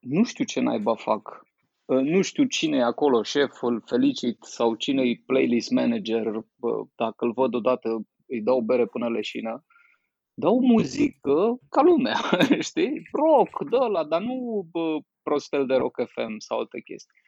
nu 0.00 0.24
știu 0.24 0.44
ce 0.44 0.60
naiba 0.60 0.94
fac, 0.94 1.46
Uh, 1.88 2.00
nu 2.00 2.22
știu 2.22 2.44
cine 2.44 2.76
e 2.76 2.82
acolo, 2.82 3.22
șeful, 3.22 3.82
felicit, 3.86 4.42
sau 4.42 4.74
cine 4.74 5.02
e 5.02 5.22
playlist 5.26 5.70
manager, 5.70 6.24
bă, 6.56 6.82
dacă 6.94 7.24
îl 7.24 7.32
văd 7.32 7.54
odată 7.54 7.88
îi 8.26 8.42
dau 8.42 8.60
bere 8.60 8.86
până 8.86 9.08
leșină, 9.08 9.64
dau 10.34 10.60
muzică 10.60 11.58
ca 11.68 11.82
lumea, 11.82 12.16
știi? 12.68 13.02
Rock, 13.12 13.68
dă 13.70 13.86
la, 13.86 14.04
dar 14.04 14.20
nu 14.20 14.66
bă, 14.70 14.96
prostel 15.22 15.66
de 15.66 15.74
Rock 15.74 16.00
FM 16.06 16.38
sau 16.38 16.58
alte 16.58 16.80
chestii. 16.80 17.20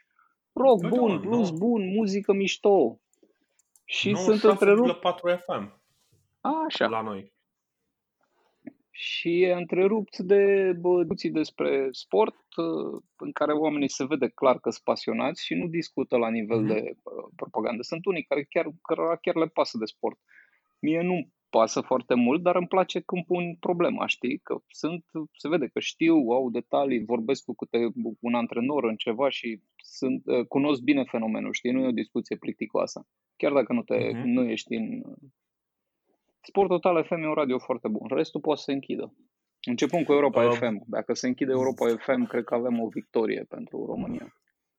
Rock 0.53 0.81
Da, 0.81 0.89
bun, 0.89 1.11
da, 1.11 1.29
blues 1.29 1.51
nu. 1.51 1.57
bun, 1.57 1.89
muzică 1.95 2.33
mișto. 2.33 3.01
Și 3.85 4.15
sunt 4.17 4.43
întrerupt, 4.43 4.89
96,4 4.89 5.37
FM 5.47 5.83
așa, 6.41 6.87
la 6.87 7.01
noi. 7.01 7.33
Și 8.91 9.43
e 9.43 9.53
întrerupt 9.53 10.19
de 10.19 10.73
bă, 10.81 10.99
discuții 10.99 11.31
despre 11.31 11.89
sport 11.91 12.37
uh, 12.57 13.03
în 13.17 13.33
care 13.33 13.53
oamenii 13.53 13.91
se 13.91 14.05
vede 14.07 14.29
clar 14.29 14.59
că 14.61 14.71
sunt 14.71 14.85
pasionați 14.85 15.45
și 15.45 15.55
nu 15.55 15.67
discută 15.67 16.17
la 16.17 16.31
nivel 16.31 16.59
Mhm. 16.61 16.67
de 16.73 16.81
uh, 16.81 17.33
propagandă. 17.37 17.83
Sunt 17.83 18.05
unii 18.05 18.23
care 18.23 18.45
chiar, 18.45 18.67
cărora 18.83 19.17
chiar 19.17 19.35
le 19.35 19.47
pasă 19.47 19.79
de 19.79 19.85
sport. 19.85 20.19
Mie 20.81 21.01
nu 21.03 21.29
pasă 21.51 21.81
foarte 21.81 22.15
mult, 22.15 22.43
dar 22.43 22.57
îmi 22.57 22.67
place 22.67 23.01
când 23.01 23.25
pun 23.25 23.57
problema, 23.61 24.07
știi? 24.07 24.39
Că 24.39 24.59
sunt, 24.69 25.05
se 25.37 25.49
vede 25.49 25.67
că 25.67 25.81
știu, 25.81 26.15
au 26.15 26.51
detalii, 26.51 27.05
vorbesc 27.05 27.45
cu 27.45 27.55
câte 27.55 27.79
un 28.21 28.35
antrenor 28.35 28.85
în 28.85 28.97
ceva 28.97 29.29
și 29.29 29.61
sunt, 29.77 30.23
uh, 30.27 30.47
cunosc 30.47 30.81
bine 30.83 31.05
fenomenul, 31.05 31.53
știi? 31.53 31.71
Nu 31.71 31.81
e 31.83 31.87
o 31.87 31.91
discuție 32.03 32.37
plicticoasă. 32.37 33.07
Chiar 33.37 33.53
dacă 33.53 33.73
nu, 33.73 33.83
te, 33.83 34.11
Mhm. 34.15 34.29
nu 34.29 34.49
ești 34.49 34.75
în, 34.75 35.03
Sport 36.41 36.69
Total 36.69 37.05
FM 37.05 37.23
e 37.23 37.27
un 37.27 37.35
radio 37.35 37.59
foarte 37.59 37.89
bun. 37.89 38.09
Restul 38.09 38.41
poate 38.41 38.59
să 38.59 38.65
se 38.67 38.73
închidă. 38.73 39.15
Începând 39.67 40.07
cu 40.07 40.13
Europa 40.13 40.45
uh, 40.45 40.57
FM. 40.57 40.83
Dacă 40.87 41.15
se 41.15 41.27
închide 41.27 41.51
Europa 41.53 41.87
FM, 41.99 42.27
cred 42.27 42.45
că 42.45 42.55
avem 42.55 42.81
o 42.81 42.89
victorie 42.89 43.47
pentru 43.49 43.87
România. 43.87 44.35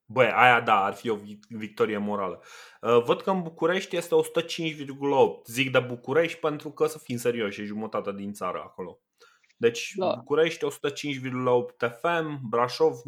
Băi, 0.06 0.32
aia 0.34 0.62
da, 0.62 0.84
ar 0.84 0.94
fi 0.94 1.10
o 1.10 1.18
victorie 1.50 1.98
morală. 1.98 2.41
Uh, 2.82 3.03
văd 3.03 3.22
că 3.22 3.32
în 3.32 3.41
București 3.41 3.96
este 3.96 4.15
105,8. 4.15 5.44
Zic 5.46 5.72
de 5.72 5.80
București 5.80 6.39
pentru 6.39 6.72
că, 6.72 6.86
să 6.86 6.98
fim 6.98 7.18
serioși, 7.18 7.62
e 7.62 7.65
jumătate 7.65 8.13
din 8.13 8.34
țară 8.34 8.62
acolo. 8.63 9.00
Deci 9.58 9.94
da. 9.96 10.13
București 10.18 10.65
105,8 10.65 11.89
FM, 12.01 12.39
Brașov 12.50 12.94
96,4 12.94 13.01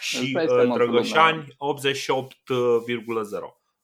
și 0.00 0.38
uh, 0.38 0.72
Drăgășani 0.74 1.44
88,0. 1.44 1.48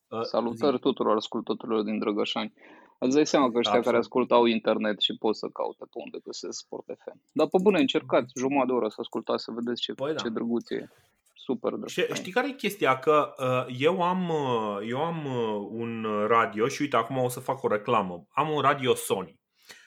Uh, 0.09 0.23
Salutări 0.23 0.79
tuturor 0.79 1.17
ascultătorilor 1.17 1.83
din 1.83 1.99
Drăgășani. 1.99 2.53
Îți 2.99 3.15
dai 3.15 3.27
seama 3.27 3.51
că 3.51 3.59
ăștia 3.59 3.79
Absolut. 3.79 3.85
care 3.87 3.99
ascultau 3.99 4.45
internet 4.45 5.01
și 5.01 5.17
pot 5.19 5.37
să 5.37 5.49
caute 5.53 5.85
pe 5.85 5.99
unde 6.05 6.19
găsesc 6.25 6.59
Sport 6.59 6.85
FM. 6.87 7.21
Dar 7.33 7.47
pe 7.47 7.59
bune, 7.63 7.81
încercați 7.81 8.33
jumătate 8.37 8.67
de 8.67 8.73
oră 8.73 8.89
să 8.89 8.97
ascultați, 8.99 9.45
să 9.45 9.51
vedeți 9.51 9.81
ce, 9.81 9.93
păi, 9.93 10.13
da. 10.13 10.23
ce 10.23 10.29
drăguț 10.29 10.71
e. 10.71 10.89
Super 11.35 11.71
drăguț. 11.71 11.91
Știi, 11.91 12.07
știi 12.13 12.33
care 12.33 12.49
e 12.49 12.53
chestia? 12.53 12.99
Că 12.99 13.35
uh, 13.39 13.77
eu 13.79 14.03
am, 14.03 14.29
uh, 14.29 14.89
eu 14.89 15.05
am 15.05 15.27
uh, 15.27 15.69
un 15.71 16.07
radio 16.27 16.69
și 16.69 16.83
uite, 16.83 16.97
acum 16.97 17.17
o 17.17 17.29
să 17.29 17.41
fac 17.41 17.63
o 17.63 17.69
reclamă. 17.69 18.27
Am 18.31 18.51
un 18.51 18.61
radio 18.61 18.95
Sony 18.95 19.41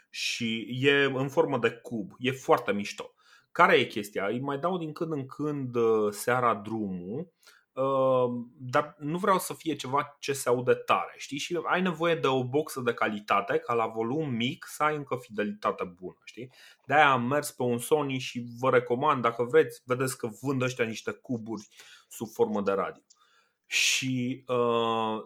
și 0.09 0.67
e 0.81 1.11
în 1.13 1.29
formă 1.29 1.57
de 1.57 1.69
cub. 1.69 2.11
E 2.17 2.31
foarte 2.31 2.71
mișto. 2.71 3.11
Care 3.51 3.75
e 3.75 3.85
chestia? 3.85 4.25
Îi 4.25 4.39
mai 4.39 4.57
dau 4.57 4.77
din 4.77 4.91
când 4.91 5.11
în 5.11 5.25
când 5.25 5.75
uh, 5.75 6.11
seara 6.11 6.55
drumul 6.55 6.95
Ehm, 7.17 7.35
dar 8.57 8.95
nu 8.99 9.17
vreau 9.17 9.39
să 9.39 9.53
fie 9.53 9.75
ceva 9.75 10.15
ce 10.19 10.33
se 10.33 10.49
aude 10.49 10.73
tare, 10.73 11.13
știi? 11.17 11.37
Și 11.37 11.59
ai 11.63 11.81
nevoie 11.81 12.15
de 12.15 12.27
o 12.27 12.43
boxă 12.43 12.81
de 12.81 12.93
calitate, 12.93 13.57
ca 13.57 13.73
la 13.73 13.87
volum 13.87 14.29
mic 14.29 14.65
să 14.69 14.83
ai 14.83 14.95
încă 14.95 15.17
fidelitate 15.21 15.83
bună, 15.83 16.17
știi? 16.23 16.51
De-aia 16.85 17.11
am 17.11 17.23
mers 17.23 17.51
pe 17.51 17.63
un 17.63 17.77
Sony 17.77 18.17
și 18.17 18.45
vă 18.59 18.69
recomand, 18.69 19.21
dacă 19.21 19.43
vreți, 19.43 19.81
vedeți 19.85 20.17
că 20.17 20.29
vând 20.41 20.61
ăștia 20.61 20.85
niște 20.85 21.11
cuburi 21.11 21.67
sub 22.09 22.27
formă 22.27 22.61
de 22.61 22.71
radio. 22.71 23.01
Și 23.65 24.43
uh, 24.47 25.23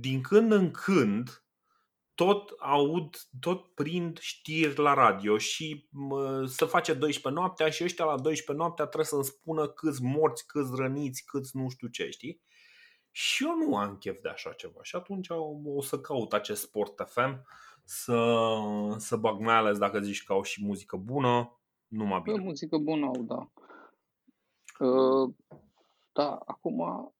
din 0.00 0.20
când 0.20 0.52
în 0.52 0.70
când 0.70 1.41
tot 2.14 2.54
aud, 2.58 3.16
tot 3.40 3.74
prind 3.74 4.18
știri 4.18 4.78
la 4.78 4.94
radio 4.94 5.38
și 5.38 5.88
mă, 5.90 6.44
se 6.46 6.64
face 6.64 6.94
12 6.94 7.40
noaptea 7.40 7.70
și 7.70 7.84
ăștia 7.84 8.04
la 8.04 8.18
12 8.18 8.64
noaptea 8.64 8.84
trebuie 8.84 9.06
să-mi 9.06 9.24
spună 9.24 9.68
câți 9.68 10.02
morți, 10.02 10.46
câți 10.46 10.70
răniți, 10.74 11.24
câți 11.24 11.56
nu 11.56 11.68
știu 11.68 11.88
ce, 11.88 12.08
știi? 12.10 12.40
Și 13.10 13.44
eu 13.44 13.56
nu 13.56 13.76
am 13.76 13.96
chef 13.96 14.20
de 14.22 14.28
așa 14.28 14.52
ceva 14.52 14.82
și 14.82 14.96
atunci 14.96 15.28
o, 15.28 15.50
o 15.64 15.82
să 15.82 16.00
caut 16.00 16.32
acest 16.32 16.62
Sport 16.62 17.08
FM 17.08 17.46
să, 17.84 18.38
să 18.96 19.16
bag 19.16 19.40
mai 19.40 19.54
ales 19.54 19.78
dacă 19.78 20.00
zici 20.00 20.24
că 20.24 20.32
au 20.32 20.42
și 20.42 20.64
muzică 20.64 20.96
bună, 20.96 21.60
numai 21.86 22.20
bine. 22.20 22.36
Pe 22.36 22.42
muzică 22.42 22.76
bună 22.76 23.06
au, 23.06 23.22
da. 23.22 23.50
Uh, 24.86 25.34
da, 26.12 26.38
acum 26.46 27.12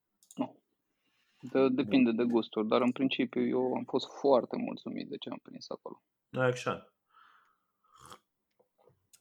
de, 1.42 1.68
depinde 1.68 2.11
de 2.11 2.25
gusturi, 2.25 2.68
dar 2.68 2.80
în 2.80 2.92
principiu 2.92 3.46
eu 3.46 3.75
am 3.75 3.84
fost 3.84 4.06
foarte 4.20 4.56
mulțumit 4.56 5.08
de 5.08 5.16
ce 5.16 5.28
am 5.30 5.40
prins 5.42 5.66
acolo. 5.70 6.02
Exact. 6.49 6.92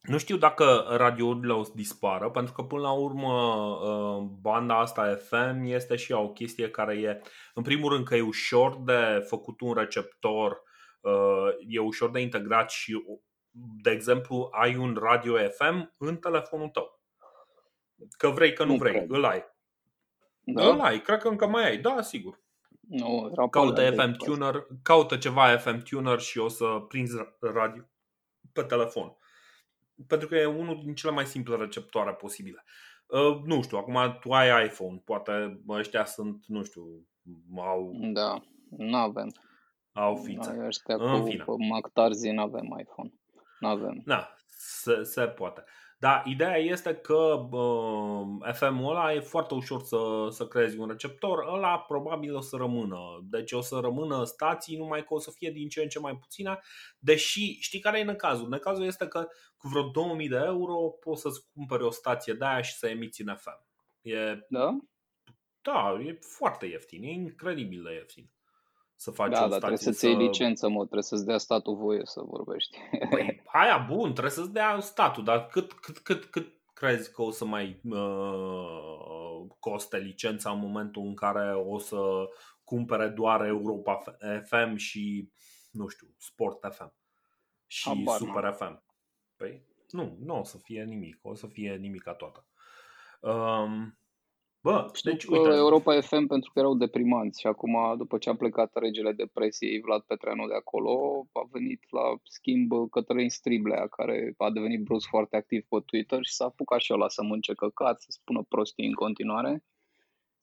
Nu 0.01 0.17
știu 0.17 0.37
dacă 0.37 0.85
radiourile 0.89 1.53
o 1.53 1.63
să 1.63 1.71
dispară, 1.75 2.29
pentru 2.29 2.53
că 2.53 2.63
până 2.63 2.81
la 2.81 2.91
urmă 2.91 3.33
uh, 3.33 4.29
banda 4.41 4.79
asta 4.79 5.15
FM 5.15 5.63
este 5.63 5.95
și 5.95 6.11
ea 6.11 6.19
o 6.19 6.31
chestie 6.31 6.69
care 6.69 6.99
e, 6.99 7.21
în 7.53 7.63
primul 7.63 7.91
rând 7.91 8.05
că 8.05 8.15
e 8.15 8.21
ușor 8.21 8.81
de 8.83 9.25
făcut 9.27 9.61
un 9.61 9.73
receptor, 9.73 10.61
uh, 11.01 11.47
e 11.67 11.79
ușor 11.79 12.11
de 12.11 12.19
integrat 12.19 12.69
și, 12.69 13.03
de 13.81 13.91
exemplu, 13.91 14.49
ai 14.51 14.75
un 14.75 14.97
radio 15.01 15.37
FM 15.49 15.93
în 15.97 16.17
telefonul 16.17 16.69
tău. 16.69 17.01
Că 18.17 18.27
vrei, 18.29 18.53
că 18.53 18.63
nu, 18.63 18.71
nu 18.71 18.77
vrei, 18.77 18.93
cred. 18.93 19.09
îl 19.09 19.25
ai. 19.25 19.43
Da? 20.43 20.67
Îl 20.67 20.79
ai, 20.79 21.01
cred 21.01 21.19
că 21.19 21.27
încă 21.27 21.47
mai 21.47 21.69
ai, 21.69 21.77
da, 21.77 22.01
sigur. 22.01 22.39
Nu, 22.79 23.33
caută 23.49 23.91
FM 23.91 24.11
Tuner, 24.11 24.67
caută 24.83 25.17
ceva 25.17 25.57
FM 25.57 25.83
Tuner 25.83 26.19
și 26.19 26.37
o 26.37 26.47
să 26.47 26.65
prinzi 26.87 27.15
radio 27.39 27.83
pe 28.53 28.63
telefon. 28.63 29.15
Pentru 30.07 30.27
că 30.27 30.35
e 30.35 30.45
unul 30.45 30.79
din 30.83 30.95
cele 30.95 31.11
mai 31.11 31.25
simple 31.25 31.55
receptoare 31.55 32.13
posibile. 32.13 32.63
Uh, 33.05 33.41
nu 33.43 33.61
știu, 33.61 33.77
acum 33.77 34.17
tu 34.19 34.31
ai 34.31 34.65
iPhone, 34.65 35.01
poate 35.05 35.61
ăștia 35.67 36.05
sunt, 36.05 36.43
nu 36.47 36.63
știu, 36.63 37.07
au... 37.57 37.91
Da, 38.13 38.41
nu 38.69 38.97
avem. 38.97 39.31
Au 39.93 40.15
fițe. 40.15 40.53
Noi 40.53 40.65
ăștia 40.65 40.95
în 40.95 41.19
cu 41.19 41.27
fine. 41.27 41.43
Mac 41.69 41.91
nu 42.21 42.41
avem 42.41 42.77
iPhone. 42.79 43.13
Nu 43.59 43.67
avem. 43.67 44.01
Da, 44.05 44.33
se, 44.47 45.03
se 45.03 45.27
poate. 45.27 45.63
Da, 46.01 46.21
ideea 46.25 46.57
este 46.57 46.95
că 46.95 47.47
uh, 47.51 48.53
FM-ul 48.53 48.89
ăla 48.89 49.13
e 49.13 49.19
foarte 49.19 49.53
ușor 49.53 49.81
să, 49.83 50.27
să 50.29 50.47
creezi 50.47 50.77
un 50.77 50.87
receptor, 50.87 51.37
ăla 51.47 51.79
probabil 51.79 52.35
o 52.35 52.41
să 52.41 52.55
rămână. 52.55 52.97
Deci 53.23 53.51
o 53.51 53.61
să 53.61 53.79
rămână 53.79 54.23
stații, 54.23 54.77
numai 54.77 55.03
că 55.03 55.13
o 55.13 55.19
să 55.19 55.31
fie 55.31 55.51
din 55.51 55.69
ce 55.69 55.81
în 55.81 55.87
ce 55.87 55.99
mai 55.99 56.17
puține, 56.17 56.59
deși 56.99 57.59
știi 57.59 57.79
care 57.79 57.99
e 57.99 58.03
necazul? 58.03 58.49
Necazul 58.49 58.85
este 58.85 59.07
că 59.07 59.27
cu 59.57 59.67
vreo 59.67 59.83
2000 59.83 60.27
de 60.27 60.41
euro 60.45 60.75
poți 60.75 61.21
să-ți 61.21 61.41
cumperi 61.53 61.83
o 61.83 61.89
stație 61.89 62.33
de 62.33 62.45
aia 62.45 62.61
și 62.61 62.73
să 62.73 62.87
emiți 62.87 63.21
în 63.21 63.35
FM. 63.35 63.65
E, 64.01 64.45
da? 64.49 64.77
Da, 65.61 66.01
e 66.05 66.17
foarte 66.21 66.65
ieftin, 66.65 67.03
e 67.03 67.11
incredibil 67.11 67.83
de 67.83 67.93
ieftin 67.93 68.29
să 69.01 69.11
faci 69.11 69.31
da, 69.31 69.45
o 69.45 69.47
da, 69.47 69.57
trebuie 69.57 69.77
să-ți 69.77 70.05
iei 70.05 70.15
licență, 70.15 70.69
mă, 70.69 70.77
trebuie 70.77 71.03
să-ți 71.03 71.25
dea 71.25 71.37
statul 71.37 71.75
voie 71.75 72.01
să 72.03 72.21
vorbești. 72.23 72.77
Păi, 73.09 73.41
aia 73.61 73.77
bun, 73.77 74.11
trebuie 74.11 74.31
să-ți 74.31 74.51
dea 74.51 74.79
statul, 74.79 75.23
dar 75.23 75.47
cât, 75.47 75.73
cât, 75.73 75.97
cât, 75.97 76.25
cât 76.25 76.53
crezi 76.73 77.11
că 77.11 77.21
o 77.21 77.31
să 77.31 77.45
mai 77.45 77.81
uh, 77.83 79.47
coste 79.59 79.97
licența 79.97 80.51
în 80.51 80.59
momentul 80.59 81.01
în 81.01 81.15
care 81.15 81.55
o 81.55 81.77
să 81.77 82.29
cumpere 82.63 83.07
doar 83.07 83.45
Europa 83.45 84.03
FM 84.45 84.75
și, 84.75 85.31
nu 85.71 85.87
știu, 85.87 86.07
Sport 86.17 86.73
FM 86.73 86.93
și 87.67 87.89
Abar, 87.89 88.17
Super 88.17 88.43
nu. 88.43 88.51
FM? 88.51 88.83
Păi 89.35 89.65
nu, 89.89 90.17
nu 90.19 90.39
o 90.39 90.43
să 90.43 90.57
fie 90.57 90.83
nimic, 90.83 91.19
o 91.21 91.33
să 91.33 91.47
fie 91.47 91.75
nimica 91.75 92.13
toată. 92.13 92.45
Um, 93.19 93.97
Bă, 94.63 94.89
Știu 94.93 95.11
deci, 95.11 95.25
uite. 95.25 95.49
Europa 95.49 96.01
FM 96.01 96.25
pentru 96.25 96.51
că 96.53 96.59
erau 96.59 96.75
deprimanți 96.75 97.39
și 97.39 97.47
acum, 97.47 97.97
după 97.97 98.17
ce 98.17 98.29
a 98.29 98.35
plecat 98.35 98.75
regele 98.75 99.11
depresiei 99.11 99.81
Vlad 99.81 100.01
Petreanu 100.01 100.47
de 100.47 100.53
acolo, 100.53 101.25
a 101.31 101.47
venit 101.51 101.83
la 101.89 102.01
schimb 102.23 102.71
Cătălin 102.89 103.29
Striblea, 103.29 103.87
care 103.87 104.33
a 104.37 104.49
devenit 104.49 104.83
brusc 104.83 105.07
foarte 105.07 105.35
activ 105.35 105.65
pe 105.69 105.77
Twitter 105.85 106.19
și 106.23 106.33
s-a 106.33 106.45
apucat 106.45 106.79
și 106.79 106.93
ăla 106.93 107.09
să 107.09 107.23
mânce 107.23 107.53
căcat, 107.53 108.01
să 108.01 108.07
spună 108.09 108.45
prostii 108.49 108.87
în 108.87 108.93
continuare. 108.93 109.63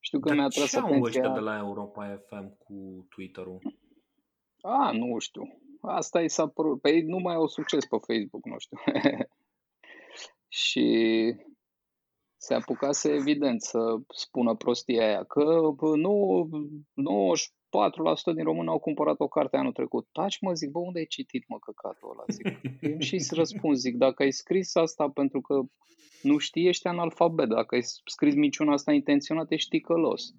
Știu 0.01 0.21
că 0.21 0.29
Dar 0.29 0.37
mi-a 0.37 0.49
tras 0.49 0.75
atenția... 0.75 1.29
de 1.29 1.41
la 1.41 1.59
Europa 1.59 2.23
FM 2.27 2.57
cu 2.59 3.07
Twitter-ul? 3.09 3.59
A, 4.61 4.91
nu 4.93 5.19
știu. 5.19 5.61
Asta 5.81 6.21
i 6.21 6.29
s-a 6.29 6.49
părut. 6.49 6.81
Păi 6.81 7.03
nu 7.03 7.19
mai 7.19 7.35
au 7.35 7.47
succes 7.47 7.87
pe 7.87 7.97
Facebook, 8.07 8.45
nu 8.45 8.59
știu. 8.59 8.79
și 10.63 10.87
se 12.38 12.54
apucase 12.54 13.12
evident 13.12 13.62
să 13.62 13.78
spună 14.14 14.54
prostia 14.54 15.07
aia, 15.07 15.25
că 15.25 15.45
nu, 15.97 16.49
94% 18.30 18.35
din 18.35 18.45
români 18.45 18.68
au 18.68 18.78
cumpărat 18.78 19.21
o 19.21 19.28
carte 19.28 19.57
anul 19.57 19.73
trecut. 19.73 20.09
Taci 20.12 20.40
mă, 20.40 20.52
zic, 20.52 20.71
bă, 20.71 20.78
unde 20.78 20.99
ai 20.99 21.07
citit 21.07 21.49
mă 21.49 21.59
căcatul 21.59 22.11
ăla? 22.11 22.25
Zic. 22.28 22.47
și 23.07 23.18
să 23.18 23.35
răspund, 23.35 23.76
zic, 23.76 23.97
dacă 23.97 24.23
ai 24.23 24.30
scris 24.30 24.75
asta 24.75 25.09
pentru 25.09 25.40
că 25.40 25.61
nu 26.23 26.38
știi, 26.38 26.66
ești 26.68 26.87
analfabet. 26.87 27.49
Dacă 27.49 27.75
ai 27.75 27.83
scris 28.04 28.35
minciuna 28.35 28.73
asta 28.73 28.92
intenționat, 28.92 29.50
ești 29.50 29.68
ticălos. 29.68 30.35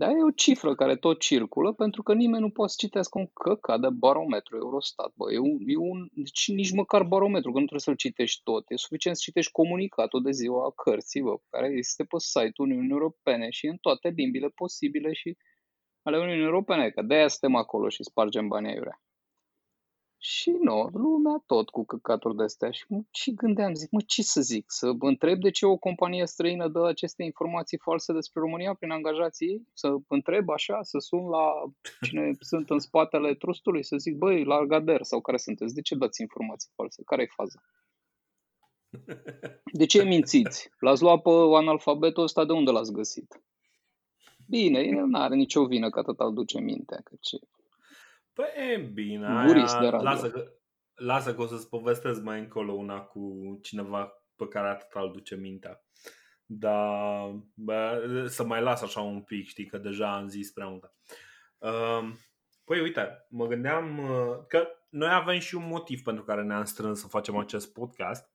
Dar 0.00 0.10
e 0.10 0.22
o 0.22 0.30
cifră 0.30 0.74
care 0.74 0.96
tot 0.96 1.18
circulă 1.20 1.72
pentru 1.72 2.02
că 2.02 2.14
nimeni 2.14 2.42
nu 2.42 2.50
poate 2.50 2.70
să 2.70 2.76
citească 2.78 3.18
un 3.18 3.26
căcat 3.26 3.80
de 3.80 3.88
barometru 3.90 4.56
Eurostat. 4.56 5.12
Bă, 5.16 5.32
e 5.32 5.38
un, 5.38 5.58
e 5.66 5.76
un, 5.76 6.08
deci 6.12 6.48
nici 6.48 6.72
măcar 6.72 7.02
barometru, 7.02 7.52
că 7.52 7.58
nu 7.58 7.66
trebuie 7.66 7.80
să-l 7.80 7.96
citești 7.96 8.40
tot. 8.42 8.64
E 8.68 8.76
suficient 8.76 9.16
să 9.16 9.22
citești 9.24 9.52
comunicatul 9.52 10.22
de 10.22 10.30
ziua 10.30 10.72
cărții, 10.82 11.22
bă, 11.22 11.36
care 11.50 11.68
este 11.68 12.04
pe 12.04 12.16
site-ul 12.18 12.68
Uniunii 12.68 12.90
Europene 12.90 13.50
și 13.50 13.66
în 13.66 13.76
toate 13.76 14.08
limbile 14.08 14.48
posibile 14.48 15.12
și 15.12 15.36
ale 16.02 16.18
Uniunii 16.18 16.44
Europene, 16.44 16.90
că 16.90 17.02
de-aia 17.02 17.28
suntem 17.28 17.56
acolo 17.56 17.88
și 17.88 18.02
spargem 18.02 18.48
banii 18.48 18.70
aiurea. 18.70 19.02
Și 20.20 20.50
nu, 20.50 20.88
lumea 20.92 21.42
tot 21.46 21.68
cu 21.68 21.84
căcaturi 21.84 22.36
de 22.36 22.42
astea. 22.42 22.70
Și, 22.70 22.86
și 23.10 23.34
gândeam, 23.34 23.74
zic, 23.74 23.90
mă, 23.90 24.00
ce 24.06 24.22
să 24.22 24.40
zic? 24.40 24.64
Să 24.66 24.92
întreb 24.98 25.40
de 25.40 25.50
ce 25.50 25.66
o 25.66 25.76
companie 25.76 26.26
străină 26.26 26.68
dă 26.68 26.86
aceste 26.86 27.22
informații 27.22 27.78
false 27.78 28.12
despre 28.12 28.40
România 28.40 28.74
prin 28.74 28.90
angajații 28.90 29.48
ei? 29.48 29.68
Să 29.72 29.96
întreb 30.08 30.50
așa, 30.50 30.82
să 30.82 30.98
sun 30.98 31.28
la 31.28 31.52
cine 32.00 32.32
sunt 32.50 32.70
în 32.70 32.78
spatele 32.78 33.34
trustului, 33.34 33.84
să 33.84 33.96
zic, 33.96 34.16
băi, 34.16 34.44
la 34.44 34.64
Gader 34.64 35.02
sau 35.02 35.20
care 35.20 35.36
sunteți? 35.36 35.74
De 35.74 35.80
ce 35.80 35.94
dați 35.94 36.20
informații 36.20 36.70
false? 36.74 37.02
Care 37.04 37.22
e 37.22 37.34
faza? 37.34 37.60
De 39.72 39.86
ce 39.86 40.02
mințiți? 40.02 40.70
L-ați 40.78 41.02
luat 41.02 41.22
pe 41.22 41.30
analfabetul 41.30 42.22
ăsta, 42.22 42.44
de 42.44 42.52
unde 42.52 42.70
l-ați 42.70 42.92
găsit? 42.92 43.42
Bine, 44.46 44.80
el 44.80 45.06
nu 45.06 45.18
are 45.18 45.34
nicio 45.34 45.66
vină 45.66 45.90
că 45.90 45.98
atât 45.98 46.18
îl 46.18 46.34
duce 46.34 46.60
mintea. 46.60 47.00
Că 47.04 47.16
ce... 47.20 47.36
Păi 48.38 48.72
e 48.72 48.76
bine, 48.76 49.44
Gurist 49.46 49.72
de 49.72 49.80
aia, 49.80 49.90
radio. 49.90 50.08
lasă, 50.08 50.30
că, 50.30 50.52
lasă 50.94 51.34
că 51.34 51.42
o 51.42 51.46
să-ți 51.46 51.68
povestesc 51.68 52.22
mai 52.22 52.38
încolo 52.38 52.72
una 52.72 53.00
cu 53.00 53.58
cineva 53.62 54.12
pe 54.36 54.48
care 54.48 54.68
atât 54.68 54.88
îl 54.92 55.10
duce 55.12 55.36
mintea. 55.36 55.84
Dar 56.46 57.30
bă, 57.54 58.24
să 58.28 58.44
mai 58.44 58.62
las 58.62 58.82
așa 58.82 59.00
un 59.00 59.22
pic, 59.22 59.46
știi, 59.46 59.66
că 59.66 59.78
deja 59.78 60.16
am 60.16 60.28
zis 60.28 60.50
prea 60.52 60.66
multe. 60.66 60.92
Um, 61.58 62.18
Păi 62.64 62.80
uite, 62.80 63.26
mă 63.28 63.46
gândeam 63.46 63.98
uh, 63.98 64.46
că 64.48 64.68
noi 64.88 65.10
avem 65.12 65.38
și 65.38 65.54
un 65.54 65.66
motiv 65.66 66.02
pentru 66.02 66.24
care 66.24 66.42
ne-am 66.42 66.64
strâns 66.64 67.00
să 67.00 67.06
facem 67.06 67.36
acest 67.36 67.72
podcast. 67.72 68.30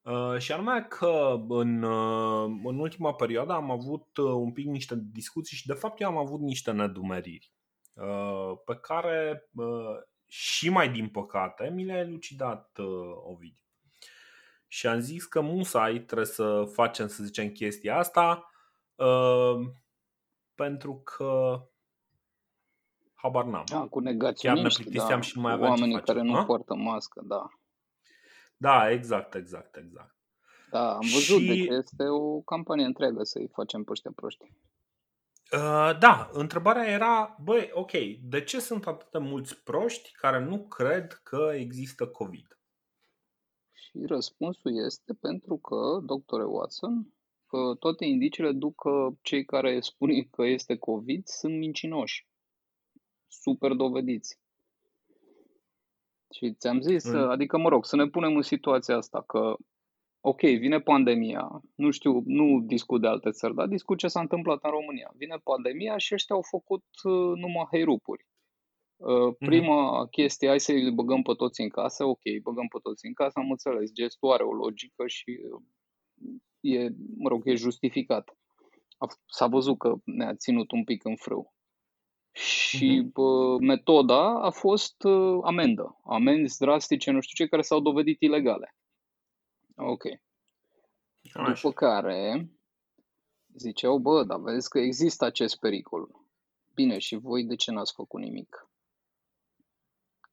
Uh, 0.00 0.38
Și 0.38 0.52
anume 0.52 0.86
că 0.88 1.44
în, 1.48 1.82
uh, 1.82 2.60
în 2.64 2.78
ultima 2.78 3.14
perioadă 3.14 3.52
am 3.52 3.70
avut 3.70 4.16
uh, 4.16 4.24
un 4.24 4.52
pic 4.52 4.66
niște 4.66 4.94
discuții 5.12 5.56
și 5.56 5.66
de 5.66 5.72
fapt 5.72 6.00
eu 6.00 6.08
am 6.08 6.16
avut 6.16 6.40
niște 6.40 6.70
nedumeriri 6.70 7.52
uh, 7.52 7.57
pe 8.64 8.76
care 8.76 9.48
uh, 9.54 9.96
și 10.26 10.68
mai 10.68 10.88
din 10.90 11.08
păcate 11.08 11.68
mi 11.74 11.84
le-a 11.84 11.98
elucidat 11.98 12.78
uh, 12.78 12.86
Ovidiu. 13.24 13.62
Și 14.66 14.86
am 14.86 14.98
zis 15.00 15.24
că 15.24 15.40
musai 15.40 15.98
trebuie 15.98 16.26
să 16.26 16.64
facem, 16.72 17.06
să 17.08 17.24
zicem, 17.24 17.48
chestia 17.48 17.98
asta 17.98 18.50
uh, 18.94 19.70
pentru 20.54 20.94
că 21.04 21.60
habar 23.14 23.44
n-am. 23.44 23.64
Da, 23.66 23.78
cu 23.80 23.86
Chiar 23.88 24.02
ne 24.02 24.10
negaționiști, 24.10 24.80
plictiseam 24.82 25.20
da, 25.20 25.20
și 25.20 25.32
nu 25.36 25.42
mai 25.42 25.52
aveam 25.52 25.74
ce 25.74 25.80
oamenii 25.80 25.98
face. 25.98 26.12
care 26.12 26.24
nu 26.24 26.34
Ha? 26.34 26.44
poartă 26.44 26.74
mască, 26.74 27.22
da. 27.24 27.48
Da, 28.56 28.90
exact, 28.90 29.34
exact, 29.34 29.76
exact. 29.76 30.16
Da, 30.70 30.92
am 30.92 31.00
văzut, 31.12 31.40
Și- 31.40 31.46
deci 31.46 31.66
este 31.68 32.04
o 32.08 32.40
campanie 32.40 32.84
întreagă 32.84 33.22
să-i 33.22 33.48
facem 33.52 33.84
pe 33.84 33.90
ăștia 33.92 34.10
proști. 34.14 34.52
Uh, 35.52 35.98
da, 35.98 36.30
întrebarea 36.32 36.86
era, 36.90 37.36
băi, 37.42 37.70
ok, 37.72 37.90
de 38.22 38.44
ce 38.44 38.60
sunt 38.60 38.86
atât 38.86 39.10
de 39.10 39.18
mulți 39.18 39.62
proști 39.62 40.12
care 40.12 40.44
nu 40.44 40.66
cred 40.66 41.12
că 41.12 41.50
există 41.54 42.08
COVID? 42.08 42.58
Și 43.72 44.04
răspunsul 44.06 44.84
este 44.84 45.14
pentru 45.14 45.56
că, 45.56 46.00
doctore 46.04 46.44
Watson, 46.44 47.14
că 47.46 47.74
toate 47.78 48.04
indiciile 48.04 48.52
duc 48.52 48.74
că 48.74 49.08
cei 49.22 49.44
care 49.44 49.80
spun 49.80 50.28
că 50.30 50.42
este 50.46 50.76
COVID 50.76 51.26
sunt 51.26 51.58
mincinoși. 51.58 52.26
Super 53.28 53.72
dovediți. 53.72 54.38
Și 56.34 56.54
ți-am 56.54 56.80
zis, 56.80 57.04
Mm. 57.04 57.16
adică 57.16 57.58
mă 57.58 57.68
rog, 57.68 57.84
să 57.84 57.96
ne 57.96 58.08
punem 58.08 58.36
în 58.36 58.42
situația 58.42 58.96
asta 58.96 59.22
că 59.22 59.56
ok, 60.20 60.40
vine 60.40 60.80
pandemia, 60.80 61.62
nu 61.74 61.90
știu, 61.90 62.22
nu 62.24 62.60
discut 62.60 63.00
de 63.00 63.06
alte 63.06 63.30
țări, 63.30 63.54
dar 63.54 63.66
discut 63.66 63.98
ce 63.98 64.08
s-a 64.08 64.20
întâmplat 64.20 64.58
în 64.62 64.70
România. 64.70 65.12
Vine 65.16 65.36
pandemia 65.44 65.96
și 65.96 66.14
ăștia 66.14 66.34
au 66.34 66.42
făcut 66.42 66.84
uh, 67.02 67.12
numai 67.12 67.66
heirupuri. 67.70 68.26
Uh, 68.96 69.34
Prima 69.38 70.06
chestie, 70.06 70.48
hai 70.48 70.60
să-i 70.60 70.90
băgăm 70.90 71.22
pe 71.22 71.32
toți 71.32 71.60
în 71.60 71.68
casă, 71.68 72.04
ok, 72.04 72.22
băgăm 72.42 72.66
pe 72.66 72.78
toți 72.82 73.06
în 73.06 73.12
casă, 73.12 73.38
am 73.38 73.50
înțeles, 73.50 73.92
gestul 73.92 74.30
are 74.30 74.42
o 74.42 74.52
logică 74.52 75.06
și 75.06 75.38
uh, 75.52 75.62
e, 76.60 76.88
mă 77.16 77.28
rog, 77.28 77.48
e 77.48 77.54
justificat. 77.54 78.36
A, 78.98 79.06
f- 79.06 79.24
s-a 79.26 79.46
văzut 79.46 79.78
că 79.78 79.94
ne-a 80.04 80.34
ținut 80.34 80.70
un 80.70 80.84
pic 80.84 81.04
în 81.04 81.16
frâu. 81.16 81.54
Și 82.32 83.10
bă, 83.12 83.56
metoda 83.60 84.40
a 84.40 84.50
fost 84.50 85.02
uh, 85.02 85.38
amendă. 85.42 86.00
Amenzi 86.04 86.58
drastice, 86.58 87.10
nu 87.10 87.20
știu 87.20 87.44
ce, 87.44 87.50
care 87.50 87.62
s-au 87.62 87.80
dovedit 87.80 88.20
ilegale. 88.20 88.76
Ok. 89.78 90.04
Așa. 91.34 91.52
După 91.52 91.72
care 91.72 92.50
ziceau, 93.54 93.98
bă, 93.98 94.24
dar 94.24 94.40
vezi 94.40 94.68
că 94.68 94.78
există 94.78 95.24
acest 95.24 95.58
pericol. 95.58 96.10
Bine, 96.74 96.98
și 96.98 97.16
voi 97.16 97.44
de 97.44 97.54
ce 97.54 97.70
n-ați 97.70 97.92
făcut 97.92 98.20
nimic? 98.20 98.68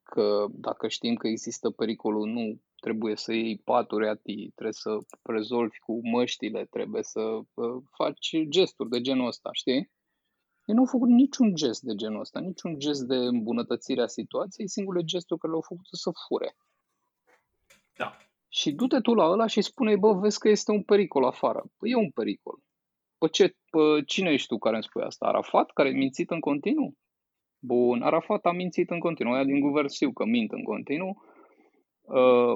Că 0.04 0.46
dacă 0.50 0.88
știm 0.88 1.16
că 1.16 1.28
există 1.28 1.70
pericolul, 1.70 2.28
nu 2.28 2.62
trebuie 2.76 3.16
să 3.16 3.34
iei 3.34 3.58
paturi 3.58 4.08
ati, 4.08 4.52
trebuie 4.56 4.74
să 4.74 4.98
rezolvi 5.24 5.80
cu 5.80 6.08
măștile, 6.08 6.66
trebuie 6.66 7.04
să 7.04 7.22
uh, 7.22 7.84
faci 7.92 8.36
gesturi 8.48 8.90
de 8.90 9.02
genul 9.02 9.28
ăsta, 9.28 9.50
știi? 9.52 9.92
Ei 10.66 10.76
nu 10.76 10.80
au 10.80 10.86
făcut 10.86 11.10
niciun 11.10 11.56
gest 11.56 11.82
de 11.82 11.96
genul 11.96 12.20
ăsta, 12.20 12.40
niciun 12.40 12.80
gest 12.80 13.02
de 13.02 13.16
îmbunătățire 13.16 14.02
a 14.02 14.08
situației, 14.08 14.70
singurele 14.70 15.06
gesturi 15.06 15.40
care 15.40 15.52
le-au 15.52 15.66
făcut 15.68 15.86
să 15.92 16.12
fure. 16.28 16.58
Da. 17.96 18.18
Și 18.58 18.72
du-te 18.72 19.00
tu 19.00 19.14
la 19.14 19.26
ăla 19.26 19.48
și 19.48 19.62
spune 19.62 19.96
bă, 19.96 20.14
vezi 20.14 20.40
că 20.40 20.50
este 20.50 20.72
un 20.72 20.84
pericol 20.84 21.24
afară. 21.24 21.64
Păi 21.78 21.90
e 21.90 21.96
un 21.96 22.10
pericol. 22.10 22.60
Păi 23.18 23.30
ce, 23.30 23.56
pă, 23.70 24.02
cine 24.06 24.32
ești 24.32 24.48
tu 24.48 24.58
care 24.58 24.76
îmi 24.76 24.84
spui 24.84 25.04
asta? 25.04 25.26
Arafat, 25.26 25.72
care 25.72 25.90
a 25.90 25.92
mințit 25.92 26.32
în 26.32 26.40
continuu? 26.40 26.94
Bun, 27.60 28.02
Arafat 28.02 28.46
a 28.46 28.52
mințit 28.52 28.90
în 28.90 29.00
continuu, 29.00 29.34
aia 29.34 29.44
din 29.44 29.60
guvern 29.60 29.88
știu 29.88 30.12
că 30.12 30.26
mint 30.26 30.52
în 30.52 30.64
continuu. 30.64 31.24
Uh, 32.02 32.56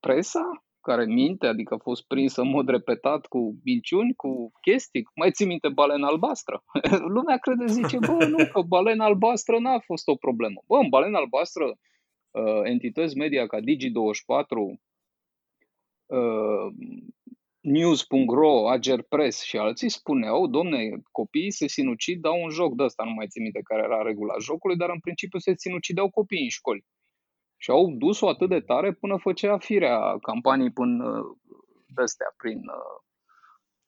presa, 0.00 0.64
care 0.80 1.04
minte, 1.04 1.46
adică 1.46 1.74
a 1.74 1.82
fost 1.82 2.06
prinsă 2.06 2.40
în 2.40 2.48
mod 2.48 2.68
repetat 2.68 3.26
cu 3.26 3.60
minciuni, 3.64 4.14
cu 4.14 4.52
chestii. 4.60 5.08
Mai 5.14 5.30
ții 5.30 5.46
minte 5.46 5.68
balena 5.68 6.06
albastră? 6.06 6.62
Lumea 7.16 7.36
crede, 7.36 7.66
zice, 7.66 7.98
bă, 7.98 8.24
nu, 8.24 8.48
că 8.52 8.60
balena 8.60 9.04
albastră 9.04 9.58
n-a 9.58 9.78
fost 9.78 10.08
o 10.08 10.14
problemă. 10.14 10.62
Bă, 10.66 10.76
în 10.76 10.88
balena 10.88 11.18
albastră, 11.18 11.64
uh, 11.64 12.60
entități 12.62 13.16
media 13.16 13.46
ca 13.46 13.58
Digi24, 13.58 14.80
uh, 16.06 16.72
News.ro, 17.60 18.68
Ager 18.68 19.02
Press 19.02 19.42
și 19.42 19.56
alții 19.56 19.88
spuneau, 19.88 20.46
domne, 20.46 20.90
copiii 21.10 21.50
se 21.50 21.66
sinucid, 21.66 22.20
dau 22.20 22.42
un 22.42 22.50
joc 22.50 22.74
de 22.74 22.82
ăsta, 22.82 23.04
nu 23.04 23.10
mai 23.10 23.28
țin 23.28 23.42
minte 23.42 23.60
care 23.62 23.82
era 23.82 24.02
regula 24.02 24.34
jocului, 24.40 24.76
dar 24.76 24.90
în 24.90 25.00
principiu 25.00 25.38
se 25.38 25.52
sinucideau 25.56 26.10
copiii 26.10 26.42
în 26.42 26.48
școli. 26.48 26.84
Și 27.56 27.70
au 27.70 27.90
dus-o 27.90 28.28
atât 28.28 28.48
de 28.48 28.60
tare 28.60 28.92
până 28.92 29.16
făcea 29.16 29.58
firea 29.58 30.18
campanii 30.18 30.72
până 30.72 31.22
de-astea, 31.86 32.34
prin 32.36 32.58
uh, 32.58 33.02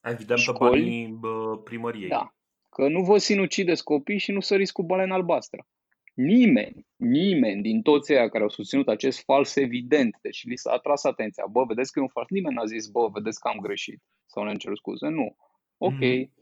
Evident 0.05 0.44
pe 0.44 0.53
Școli. 0.53 0.81
banii 0.81 1.07
bă, 1.07 1.59
primăriei. 1.64 2.09
Da. 2.09 2.35
Că 2.68 2.88
nu 2.88 3.03
vă 3.03 3.18
sinucideți 3.18 3.85
copii 3.85 4.18
și 4.18 4.33
nu 4.33 4.40
săriți 4.40 4.72
cu 4.72 4.83
balena 4.83 5.14
albastră. 5.14 5.66
Nimeni, 6.14 6.87
nimeni 6.96 7.62
din 7.62 7.83
toți 7.83 8.12
ăia 8.12 8.29
care 8.29 8.42
au 8.42 8.48
susținut 8.48 8.88
acest 8.88 9.24
fals 9.24 9.57
evident, 9.57 10.18
deci 10.22 10.44
li 10.44 10.57
s-a 10.57 10.72
atras 10.72 11.05
atenția, 11.05 11.44
bă, 11.50 11.64
vedeți 11.64 11.92
că 11.92 11.98
e 11.98 12.03
un 12.03 12.09
fals, 12.09 12.29
nimeni 12.29 12.55
n-a 12.55 12.64
zis, 12.64 12.87
bă, 12.87 13.09
vedeți 13.12 13.40
că 13.40 13.48
am 13.48 13.59
greșit 13.59 14.03
sau 14.27 14.44
ne-am 14.44 14.57
cerut 14.57 14.77
scuze, 14.77 15.09
nu. 15.09 15.37
Ok. 15.79 15.98
Mhm. 15.98 16.33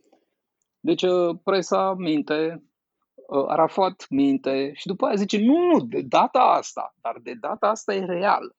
Deci 0.81 1.03
uh, 1.03 1.39
presa 1.45 1.95
minte, 1.95 2.63
uh, 3.15 3.45
Arafat 3.47 4.07
minte 4.11 4.73
și 4.75 4.87
după 4.87 5.07
aia 5.07 5.15
zice, 5.15 5.39
nu, 5.39 5.59
nu, 5.59 5.81
de 5.81 6.01
data 6.01 6.41
asta, 6.41 6.95
dar 7.01 7.19
de 7.23 7.35
data 7.41 7.69
asta 7.69 7.95
e 7.95 8.05
real. 8.05 8.57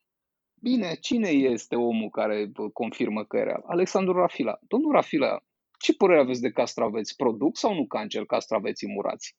Bine, 0.62 0.94
cine 1.02 1.30
este 1.30 1.76
omul 1.76 2.10
care 2.10 2.46
bă, 2.46 2.70
confirmă 2.70 3.24
că 3.26 3.38
e 3.38 3.44
real? 3.44 3.64
Alexandru 3.66 4.14
Rafila. 4.14 4.58
Domnul 4.68 4.92
Rafila, 4.92 5.44
ce 5.80 5.94
părere 5.94 6.20
aveți 6.20 6.42
de 6.42 6.50
castraveți? 6.50 7.16
Produc 7.16 7.58
sau 7.58 7.74
nu 7.74 7.86
cancer 7.86 8.26
castraveții 8.26 8.88
murați? 8.88 9.36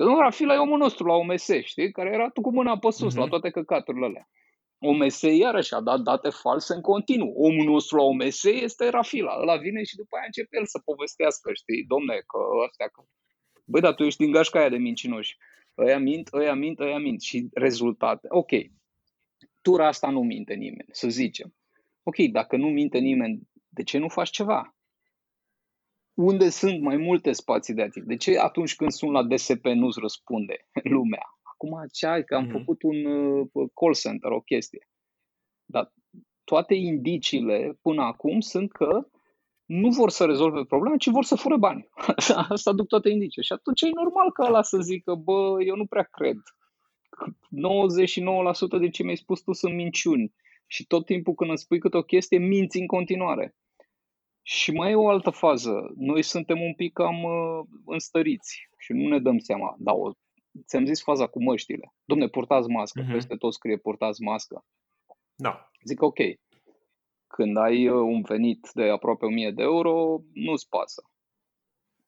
Că 0.00 0.06
domnul 0.06 0.22
Rafila 0.22 0.54
e 0.54 0.58
omul 0.58 0.78
nostru 0.78 1.06
la 1.06 1.14
OMS, 1.14 1.48
știi? 1.64 1.90
Care 1.90 2.10
era 2.12 2.28
cu 2.28 2.52
mâna 2.52 2.78
pe 2.78 2.90
sus 2.90 3.12
Mhm. 3.12 3.22
la 3.22 3.28
toate 3.28 3.50
căcaturile 3.50 4.06
alea. 4.06 4.28
OMS 4.78 5.20
iarăși 5.20 5.74
a 5.74 5.80
dat 5.80 6.00
date 6.00 6.28
false 6.28 6.74
în 6.74 6.80
continuu. 6.80 7.32
Omul 7.36 7.64
nostru 7.64 7.96
la 7.96 8.02
OMS 8.02 8.44
este 8.44 8.88
Rafila. 8.88 9.38
Ăla 9.40 9.56
vine 9.56 9.82
și 9.82 9.96
după 9.96 10.16
aia 10.16 10.24
începe 10.26 10.56
el 10.56 10.66
să 10.66 10.78
povestească, 10.84 11.52
știi? 11.52 11.84
Domne, 11.84 12.14
că 12.14 12.38
ăstea... 12.66 12.86
Că... 12.88 13.02
Băi, 13.64 13.80
dar 13.80 13.94
tu 13.94 14.02
ești 14.04 14.22
din 14.22 14.32
gașca 14.32 14.58
aia 14.58 14.68
de 14.68 14.76
mincinoși. 14.76 15.36
Ăia 15.78 15.98
mint, 15.98 16.28
ăia 16.32 16.54
mint, 16.54 16.78
ăia 16.80 16.98
mint. 16.98 17.20
Și 17.20 17.48
rezultate. 17.52 18.26
Ok, 18.30 18.50
tura 19.60 19.86
asta 19.86 20.10
nu 20.10 20.22
minte 20.22 20.54
nimeni, 20.54 20.88
să 20.90 21.08
zicem. 21.08 21.54
Ok, 22.02 22.16
dacă 22.16 22.56
nu 22.56 22.68
minte 22.68 22.98
nimeni, 22.98 23.40
de 23.68 23.82
ce 23.82 23.98
nu 23.98 24.08
faci 24.08 24.30
ceva? 24.30 24.76
Unde 26.20 26.48
sunt 26.48 26.80
mai 26.80 26.96
multe 26.96 27.32
spații 27.32 27.74
de 27.74 27.82
atât? 27.82 28.02
De 28.02 28.16
ce 28.16 28.38
atunci 28.38 28.76
când 28.76 28.90
sunt 28.90 29.10
la 29.12 29.22
DSP 29.22 29.64
nu-ți 29.66 29.98
răspunde 30.00 30.56
lumea? 30.94 31.22
Acum, 31.42 31.86
ce 31.92 32.06
ai, 32.06 32.24
că 32.24 32.34
am 32.34 32.44
Mhm. 32.44 32.52
făcut 32.52 32.82
un 32.82 33.04
uh, 33.04 33.46
call 33.74 33.94
center, 33.94 34.30
o 34.30 34.40
chestie. 34.40 34.88
Dar 35.64 35.92
toate 36.44 36.74
indiciile 36.74 37.78
până 37.82 38.02
acum 38.02 38.40
sunt 38.40 38.72
că 38.72 39.06
nu 39.64 39.88
vor 39.88 40.10
să 40.10 40.24
rezolve 40.24 40.64
problema, 40.64 40.96
ci 40.96 41.06
vor 41.06 41.24
să 41.24 41.34
fure 41.34 41.56
bani. 41.56 41.88
Asta 42.54 42.72
duc 42.72 42.86
toate 42.86 43.08
indiciile. 43.08 43.44
Și 43.44 43.52
atunci 43.52 43.80
e 43.82 43.88
normal 43.94 44.32
ca 44.32 44.46
ăla 44.46 44.62
să 44.62 44.78
zică, 44.80 45.14
bă, 45.14 45.56
eu 45.66 45.76
nu 45.76 45.86
prea 45.86 46.08
cred. 46.10 46.36
99% 47.50 48.78
din 48.80 48.90
ce 48.90 49.02
mi-ai 49.02 49.16
spus 49.16 49.40
tu 49.40 49.52
sunt 49.52 49.74
minciuni. 49.74 50.34
Și 50.66 50.86
tot 50.86 51.04
timpul 51.04 51.34
când 51.34 51.48
îmi 51.50 51.58
spui 51.58 51.78
câte 51.78 51.96
o 51.96 52.02
chestie, 52.02 52.38
minți 52.38 52.78
în 52.78 52.86
continuare. 52.86 53.54
Și 54.42 54.72
mai 54.72 54.90
e 54.90 54.94
o 54.94 55.08
altă 55.08 55.30
fază. 55.30 55.92
Noi 55.96 56.22
suntem 56.22 56.60
un 56.60 56.74
pic 56.74 56.92
cam 56.92 57.22
uh, 57.22 57.66
înstăriți 57.84 58.68
și 58.78 58.92
nu 58.92 59.08
ne 59.08 59.18
dăm 59.18 59.38
seama. 59.38 59.74
Dar 59.78 59.94
o, 59.98 60.10
ți-am 60.66 60.84
zis 60.84 61.02
faza 61.02 61.26
cu 61.26 61.42
măștile. 61.42 61.94
Domne, 62.04 62.28
purtați 62.28 62.68
mască. 62.68 63.00
Mhm. 63.00 63.12
Peste 63.12 63.36
tot 63.36 63.52
scrie 63.52 63.76
purtați 63.76 64.22
mască. 64.22 64.64
Da. 65.34 65.70
Zic 65.84 66.02
ok. 66.02 66.18
Când 67.26 67.56
ai 67.56 67.88
uh, 67.88 67.94
un 67.94 68.22
venit 68.22 68.70
de 68.74 68.82
aproape 68.82 69.24
1000 69.24 69.50
de 69.50 69.62
euro, 69.62 70.20
nu-ți 70.32 70.68
pasă. 70.68 71.02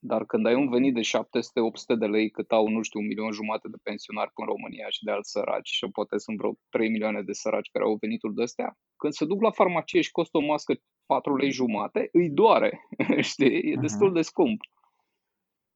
Dar 0.05 0.25
când 0.25 0.47
ai 0.47 0.55
un 0.55 0.69
venit 0.69 0.95
de 0.95 1.01
700-800 1.01 1.99
de 1.99 2.07
lei, 2.07 2.31
cât 2.31 2.51
au, 2.53 2.69
nu 2.69 2.83
știu, 2.83 3.01
un 3.01 3.07
milion 3.07 3.33
jumate 3.33 3.69
de 3.69 3.77
pensionari 3.83 4.31
în 4.35 4.47
România 4.47 4.89
și 4.89 5.05
de 5.05 5.11
alți 5.11 5.31
săraci, 5.31 5.69
și 5.69 5.89
poate 5.93 6.19
sunt 6.19 6.37
vreo 6.37 6.53
3 6.69 6.89
milioane 6.89 7.23
de 7.23 7.33
săraci 7.33 7.71
care 7.71 7.85
au 7.85 7.97
venitul 8.01 8.35
de 8.35 8.43
astea, 8.43 8.79
când 8.97 9.13
se 9.13 9.25
duc 9.25 9.43
la 9.43 9.51
farmacie 9.51 10.01
și 10.01 10.11
costă 10.11 10.37
o 10.39 10.41
mască 10.41 10.75
4 11.07 11.37
lei 11.37 11.51
jumate, 11.51 12.09
îi 12.13 12.31
doare, 12.31 12.89
știi? 13.31 13.71
E 13.71 13.73
mhm. 13.73 13.81
destul 13.81 14.13
de 14.13 14.23
scump. 14.23 14.61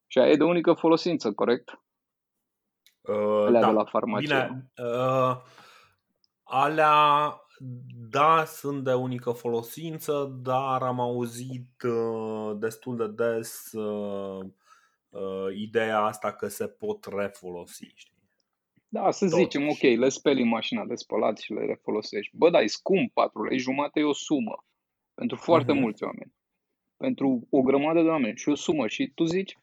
Și 0.06 0.18
aia 0.18 0.30
e 0.30 0.36
de 0.36 0.44
unică 0.44 0.72
folosință, 0.72 1.32
corect? 1.32 1.80
Uh, 3.00 3.44
Alea 3.46 3.60
da. 3.60 3.66
de 3.66 3.72
la 3.72 3.84
farmacie. 3.84 4.26
Bine, 4.26 4.70
uh, 4.76 5.36
alea 6.42 7.40
da, 8.10 8.44
sunt 8.44 8.84
de 8.84 8.92
unică 8.92 9.30
folosință, 9.30 10.38
dar 10.42 10.82
am 10.82 11.00
auzit 11.00 11.82
uh, 11.82 12.56
destul 12.58 12.96
de 12.96 13.08
des 13.08 13.72
uh, 13.72 14.44
uh, 15.08 15.56
ideea 15.56 16.00
asta 16.00 16.32
că 16.32 16.48
se 16.48 16.66
pot 16.66 17.04
refolosi. 17.04 17.92
Știi? 17.94 18.14
Da, 18.88 19.10
să 19.10 19.24
Totuși. 19.24 19.42
zicem, 19.42 19.68
ok, 19.68 19.98
le 19.98 20.08
speli 20.08 20.42
în 20.42 20.48
mașina 20.48 20.84
de 20.84 20.94
spălat 20.94 21.38
și 21.38 21.52
le 21.52 21.64
refolosești. 21.64 22.36
Bă, 22.36 22.50
dar 22.50 22.62
e 22.62 22.66
scump, 22.66 23.12
4 23.12 23.44
lei 23.44 23.58
jumate 23.58 24.00
e 24.00 24.04
o 24.04 24.12
sumă 24.12 24.64
pentru 25.14 25.36
foarte 25.36 25.72
uh-huh. 25.72 25.80
mulți 25.80 26.02
oameni. 26.02 26.32
Pentru 26.96 27.46
o 27.50 27.62
grămadă 27.62 28.02
de 28.02 28.08
oameni 28.08 28.36
și 28.36 28.48
o 28.48 28.54
sumă. 28.54 28.86
Și 28.86 29.12
tu 29.14 29.24
zici, 29.24 29.56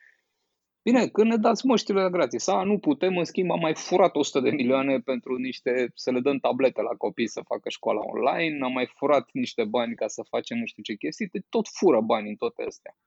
Bine, 0.83 1.07
când 1.07 1.29
ne 1.29 1.37
dați 1.37 1.65
măștile 1.65 2.01
la 2.01 2.09
gratis, 2.09 2.47
a, 2.47 2.63
nu 2.63 2.77
putem, 2.77 3.17
în 3.17 3.23
schimb 3.23 3.51
am 3.51 3.59
mai 3.59 3.75
furat 3.75 4.15
100 4.15 4.39
de 4.39 4.49
milioane 4.49 4.99
pentru 4.99 5.35
niște, 5.35 5.91
să 5.95 6.11
le 6.11 6.19
dăm 6.19 6.37
tablete 6.37 6.81
la 6.81 6.95
copii 6.97 7.27
să 7.27 7.41
facă 7.47 7.69
școala 7.69 7.99
online, 8.03 8.65
am 8.65 8.71
mai 8.71 8.91
furat 8.95 9.29
niște 9.31 9.63
bani 9.63 9.95
ca 9.95 10.07
să 10.07 10.23
facem 10.29 10.57
nu 10.57 10.65
știu 10.65 10.83
ce 10.83 10.93
chestii, 10.93 11.27
de 11.27 11.41
tot 11.49 11.67
fură 11.67 12.01
bani 12.01 12.29
în 12.29 12.35
toate 12.35 12.63
astea. 12.67 12.97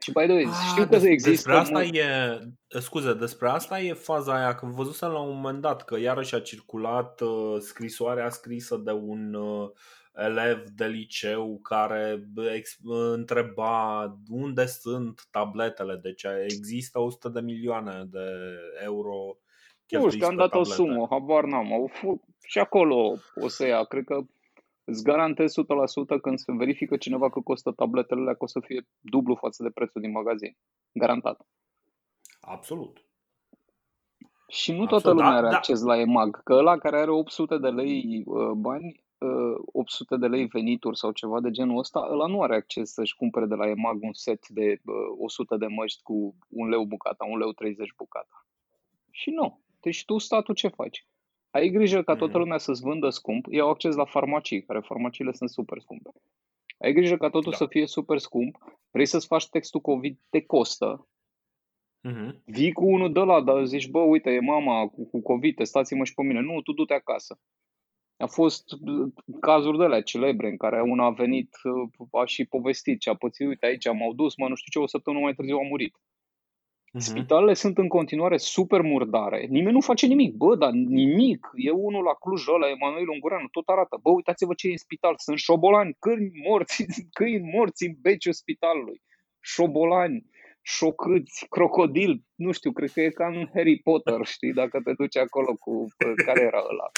Și 0.00 0.12
by 0.12 0.22
the 0.22 0.32
way, 0.32 0.44
ah, 0.44 0.68
știu 0.70 0.82
că 0.82 0.88
des, 0.88 1.02
există... 1.02 1.30
Despre 1.30 1.52
asta 1.52 1.78
mult... 1.78 1.94
e, 1.94 2.80
scuze, 2.80 3.14
despre 3.14 3.48
asta 3.48 3.80
e 3.80 3.92
faza 3.92 4.34
aia, 4.34 4.54
că 4.54 4.66
văzusem 4.66 5.10
la 5.10 5.20
un 5.20 5.34
moment 5.34 5.60
dat 5.60 5.84
că 5.84 5.98
iarăși 5.98 6.34
a 6.34 6.40
circulat 6.40 7.20
uh, 7.20 7.56
scrisoarea 7.58 8.28
scrisă 8.28 8.76
de 8.76 8.92
un 8.92 9.34
uh, 9.34 9.70
elev 10.24 10.68
de 10.68 10.86
liceu 10.86 11.58
care 11.62 12.28
întreba 13.14 14.04
unde 14.28 14.66
sunt 14.66 15.28
tabletele, 15.30 15.96
deci 15.96 16.24
există 16.44 16.98
100 16.98 17.28
de 17.28 17.40
milioane 17.40 18.04
de 18.10 18.26
euro 18.82 19.36
nu 19.98 20.10
știu, 20.10 20.26
am 20.26 20.36
dat 20.36 20.50
tablete. 20.50 20.70
o 20.70 20.74
sumă, 20.74 21.06
habar 21.10 21.44
n-am. 21.44 21.72
Au 21.72 21.90
f- 21.90 22.34
și 22.46 22.58
acolo 22.58 23.16
o 23.34 23.48
să 23.48 23.66
ia. 23.66 23.84
Cred 23.84 24.04
că 24.04 24.20
îți 24.84 25.02
garantez 25.02 25.52
100% 25.52 26.20
când 26.22 26.38
se 26.38 26.52
verifică 26.52 26.96
cineva 26.96 27.30
că 27.30 27.40
costă 27.40 27.70
tabletele 27.70 28.20
alea, 28.20 28.34
că 28.34 28.44
o 28.44 28.46
să 28.46 28.60
fie 28.60 28.86
dublu 28.98 29.34
față 29.34 29.62
de 29.62 29.70
prețul 29.70 30.00
din 30.00 30.10
magazin. 30.10 30.56
Garantat. 30.92 31.46
Absolut. 32.40 33.04
Și 34.48 34.72
nu 34.72 34.86
toată 34.86 35.10
lumea 35.10 35.30
da, 35.30 35.36
are 35.36 35.48
da. 35.48 35.56
acces 35.56 35.82
la 35.82 35.98
EMAG, 35.98 36.42
că 36.42 36.52
ăla 36.52 36.78
care 36.78 36.98
are 36.98 37.10
800 37.10 37.58
de 37.58 37.68
lei 37.68 38.22
uh, 38.26 38.50
bani 38.50 39.04
800 39.72 40.16
de 40.16 40.26
lei 40.26 40.46
venituri 40.46 40.98
sau 40.98 41.12
ceva 41.12 41.40
de 41.40 41.50
genul 41.50 41.78
ăsta, 41.78 42.08
ăla 42.10 42.26
nu 42.26 42.42
are 42.42 42.54
acces 42.54 42.92
să-și 42.92 43.16
cumpere 43.16 43.46
de 43.46 43.54
la 43.54 43.68
EMAG 43.68 44.02
un 44.02 44.12
set 44.12 44.48
de 44.48 44.80
100 45.18 45.56
de 45.56 45.66
măști 45.66 46.02
cu 46.02 46.34
un 46.48 46.68
leu 46.68 46.84
bucata, 46.84 47.24
un 47.24 47.38
leu 47.38 47.52
30 47.52 47.92
bucata. 47.96 48.46
Și 49.10 49.30
nu. 49.30 49.60
Deci 49.80 50.04
tu, 50.04 50.18
statul, 50.18 50.54
ce 50.54 50.68
faci? 50.68 51.06
Ai 51.50 51.68
grijă 51.68 52.02
ca 52.02 52.16
toată 52.16 52.36
mm. 52.36 52.42
lumea 52.42 52.58
să-ți 52.58 52.82
vândă 52.82 53.08
scump, 53.08 53.46
iau 53.50 53.68
acces 53.68 53.94
la 53.94 54.04
farmacii, 54.04 54.62
care 54.62 54.80
farmaciile 54.80 55.32
sunt 55.32 55.50
super 55.50 55.80
scumpe. 55.80 56.10
Ai 56.78 56.92
grijă 56.92 57.16
ca 57.16 57.30
totul 57.30 57.50
da. 57.50 57.56
să 57.56 57.66
fie 57.66 57.86
super 57.86 58.18
scump, 58.18 58.58
vrei 58.90 59.06
să-ți 59.06 59.26
faci 59.26 59.48
textul 59.48 59.80
COVID, 59.80 60.18
te 60.30 60.40
costă, 60.40 61.08
Uh-huh. 62.08 62.30
Vii 62.44 62.72
cu 62.72 62.84
unul 62.84 63.12
de 63.12 63.20
la, 63.20 63.40
dar 63.40 63.64
zici, 63.64 63.88
bă, 63.88 63.98
uite, 63.98 64.30
e 64.30 64.40
mama 64.40 64.88
cu, 64.88 65.04
cu 65.04 65.20
COVID, 65.20 65.54
testați-mă 65.54 66.04
și 66.04 66.14
pe 66.14 66.22
mine. 66.22 66.40
Nu, 66.40 66.60
tu 66.60 66.72
du-te 66.72 66.94
acasă. 66.94 67.40
A 68.20 68.26
fost 68.26 68.64
cazuri 69.40 69.78
de 69.78 69.84
alea 69.84 70.02
celebre 70.02 70.48
în 70.48 70.56
care 70.56 70.80
una 70.80 71.04
a 71.04 71.10
venit, 71.10 71.56
a 72.12 72.24
și 72.24 72.44
povestit 72.44 73.00
ce 73.00 73.10
a 73.10 73.14
pățit, 73.14 73.46
uite 73.46 73.66
aici 73.66 73.86
m-au 73.92 74.12
dus, 74.12 74.36
mă 74.36 74.48
nu 74.48 74.54
știu 74.54 74.70
ce, 74.72 74.84
o 74.84 74.86
săptămână 74.86 75.22
mai 75.22 75.34
târziu 75.34 75.56
a 75.56 75.68
murit. 75.68 75.94
Uh-huh. 76.90 76.98
Spitalele 76.98 77.54
sunt 77.54 77.78
în 77.78 77.88
continuare 77.88 78.36
super 78.36 78.80
murdare. 78.80 79.46
Nimeni 79.48 79.72
nu 79.72 79.80
face 79.80 80.06
nimic. 80.06 80.34
Bă, 80.34 80.56
dar 80.56 80.70
nimic. 80.70 81.50
E 81.54 81.70
unul 81.70 82.02
la 82.02 82.12
Cluj, 82.12 82.46
ăla, 82.46 82.68
Emanuel 82.68 83.08
Ungureanu, 83.08 83.48
tot 83.50 83.68
arată. 83.68 83.98
Bă, 84.02 84.10
uitați-vă 84.10 84.54
ce 84.54 84.68
e 84.68 84.70
în 84.70 84.76
spital. 84.76 85.14
Sunt 85.16 85.38
șobolani, 85.38 85.96
câini 85.98 86.30
morți, 86.48 86.84
câini 87.16 87.50
morți 87.54 87.86
în 87.86 87.94
beciul 88.00 88.32
spitalului. 88.32 89.02
Șobolani, 89.40 90.26
șocâți, 90.62 91.46
crocodil. 91.48 92.24
Nu 92.34 92.52
știu, 92.52 92.72
cred 92.72 92.90
că 92.90 93.00
e 93.00 93.08
ca 93.08 93.26
în 93.26 93.48
Harry 93.54 93.78
Potter, 93.78 94.26
știi, 94.26 94.52
dacă 94.52 94.80
te 94.84 94.92
duci 94.92 95.16
acolo 95.16 95.54
cu... 95.54 95.86
Care 96.26 96.40
era 96.40 96.62
ăla? 96.70 96.90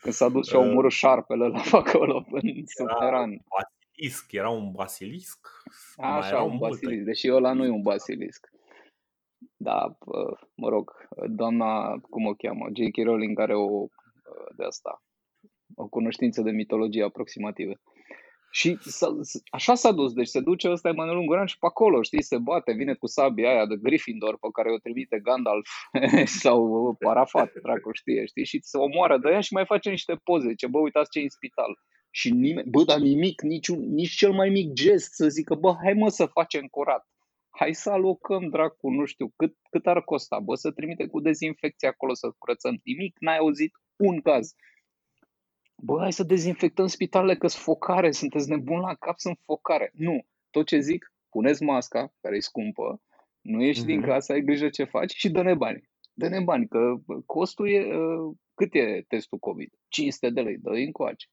Când 0.00 0.14
s-a 0.14 0.28
dus 0.28 0.48
și 0.48 0.54
a 0.54 0.58
omorât 0.58 0.90
șarpele 0.90 1.46
la 1.46 1.62
acolo 1.80 2.24
în 2.30 2.66
subteran. 2.66 3.44
Basilisc, 3.48 4.32
era 4.32 4.48
un 4.48 4.70
basilisc. 4.70 5.48
Așa, 5.96 6.42
un 6.42 6.58
basilisc, 6.58 7.04
deși 7.04 7.30
ăla 7.32 7.52
nu 7.52 7.64
e 7.64 7.68
un 7.68 7.82
basilisc. 7.82 8.48
Da, 9.56 9.98
mă 10.54 10.68
rog, 10.68 11.08
doamna, 11.26 11.98
cum 11.98 12.26
o 12.26 12.34
cheamă, 12.34 12.66
J.K. 12.72 13.04
Rowling 13.04 13.38
are 13.38 13.54
o 13.54 13.86
de 14.56 14.64
asta, 14.64 15.02
o 15.74 15.88
cunoștință 15.88 16.42
de 16.42 16.50
mitologie 16.50 17.04
aproximativă. 17.04 17.72
Și 18.52 18.78
așa 19.50 19.74
s-a 19.74 19.92
dus, 19.92 20.12
deci 20.12 20.26
se 20.26 20.40
duce 20.40 20.70
ăsta 20.70 20.88
Emanuel 20.88 21.16
Ungurean 21.16 21.46
și 21.46 21.58
pe 21.58 21.66
acolo, 21.66 22.02
știi, 22.02 22.22
se 22.22 22.38
bate, 22.38 22.72
vine 22.72 22.94
cu 22.94 23.06
sabia 23.06 23.50
aia 23.50 23.66
de 23.66 23.76
Gryffindor 23.82 24.38
pe 24.38 24.48
care 24.52 24.72
o 24.72 24.78
trimite 24.78 25.20
Gandalf 25.22 25.68
sau 26.42 26.94
Parafat, 26.98 27.52
dracu 27.62 27.90
știe, 27.92 28.24
știi, 28.24 28.44
și 28.44 28.58
se 28.62 28.76
omoară 28.76 29.18
de 29.18 29.30
ea 29.30 29.40
și 29.40 29.52
mai 29.52 29.64
face 29.64 29.90
niște 29.90 30.14
poze, 30.24 30.54
ce 30.54 30.66
bă, 30.66 30.78
uitați 30.78 31.10
ce 31.10 31.18
e 31.18 31.22
în 31.22 31.28
spital. 31.28 31.78
Și 32.10 32.30
nimeni, 32.30 32.70
bă, 32.70 32.84
dar 32.84 32.98
nimic, 32.98 33.42
niciun, 33.42 33.78
nici 33.94 34.14
cel 34.14 34.32
mai 34.32 34.48
mic 34.48 34.72
gest 34.72 35.12
să 35.14 35.28
zică, 35.28 35.54
bă, 35.54 35.74
hai 35.82 35.92
mă 35.92 36.08
să 36.08 36.26
facem 36.26 36.66
curat. 36.66 37.04
Hai 37.50 37.74
să 37.74 37.90
alocăm, 37.90 38.48
dracu, 38.48 38.90
nu 38.90 39.04
știu, 39.04 39.32
cât, 39.36 39.56
cât 39.70 39.86
ar 39.86 40.02
costa, 40.02 40.38
bă, 40.38 40.54
să 40.54 40.70
trimite 40.70 41.06
cu 41.06 41.20
dezinfecție 41.20 41.88
acolo 41.88 42.14
să 42.14 42.34
curățăm. 42.38 42.80
Nimic, 42.84 43.16
n-ai 43.18 43.36
auzit 43.36 43.72
un 43.96 44.20
caz. 44.20 44.54
Bă, 45.82 45.98
hai 45.98 46.12
să 46.12 46.22
dezinfectăm 46.22 46.86
spitalele 46.86 47.36
că 47.36 47.46
sunt 47.46 47.62
focare, 47.62 48.10
sunteți 48.10 48.48
nebuni 48.48 48.80
la 48.80 48.94
cap, 48.94 49.18
sunt 49.18 49.38
focare. 49.44 49.90
Nu, 49.94 50.26
tot 50.50 50.66
ce 50.66 50.78
zic, 50.78 51.12
puneți 51.28 51.62
masca, 51.62 52.12
care 52.20 52.36
e 52.36 52.40
scumpă, 52.40 53.00
nu 53.40 53.62
ieși 53.62 53.82
mm-hmm. 53.82 53.86
din 53.86 53.98
mhm. 53.98 54.08
casă, 54.08 54.32
ai 54.32 54.40
grijă 54.40 54.68
ce 54.68 54.84
faci 54.84 55.12
și 55.12 55.30
dă-ne 55.30 55.54
bani. 55.54 55.88
Dă-ne 56.12 56.40
bani, 56.40 56.68
că 56.68 56.94
costul 57.26 57.70
e, 57.70 57.96
uh, 57.96 58.36
cât 58.54 58.74
e 58.74 59.04
testul 59.08 59.38
COVID? 59.38 59.72
500 59.88 60.30
de 60.30 60.40
lei, 60.40 60.58
dă 60.58 60.70
încoace. 60.70 61.26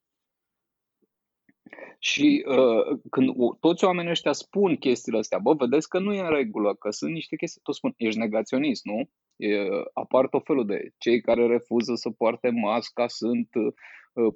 Și 2.00 2.46
uh, 2.48 3.00
când 3.10 3.36
toți 3.60 3.84
oamenii 3.84 4.12
ăștia 4.12 4.32
spun 4.32 4.76
chestiile 4.76 5.18
astea, 5.18 5.40
bă, 5.40 5.54
vedeți 5.54 5.90
că 5.90 6.00
nu 6.00 6.14
e 6.14 6.20
în 6.20 6.30
regulă, 6.30 6.76
că 6.76 6.90
sunt 6.90 7.12
niște 7.12 7.36
chestii, 7.36 7.62
toți 7.64 7.78
spun, 7.78 7.94
ești 7.98 8.20
negaționist, 8.20 8.86
nu? 8.86 9.10
E, 9.36 9.68
apar 9.94 10.28
tot 10.28 10.46
felul 10.46 10.66
de 10.66 10.90
cei 10.98 11.22
care 11.22 11.48
refuză 11.48 11.96
să 11.96 12.10
poarte 12.10 12.50
masca, 12.50 13.08
sunt 13.08 13.50
uh, 13.56 13.74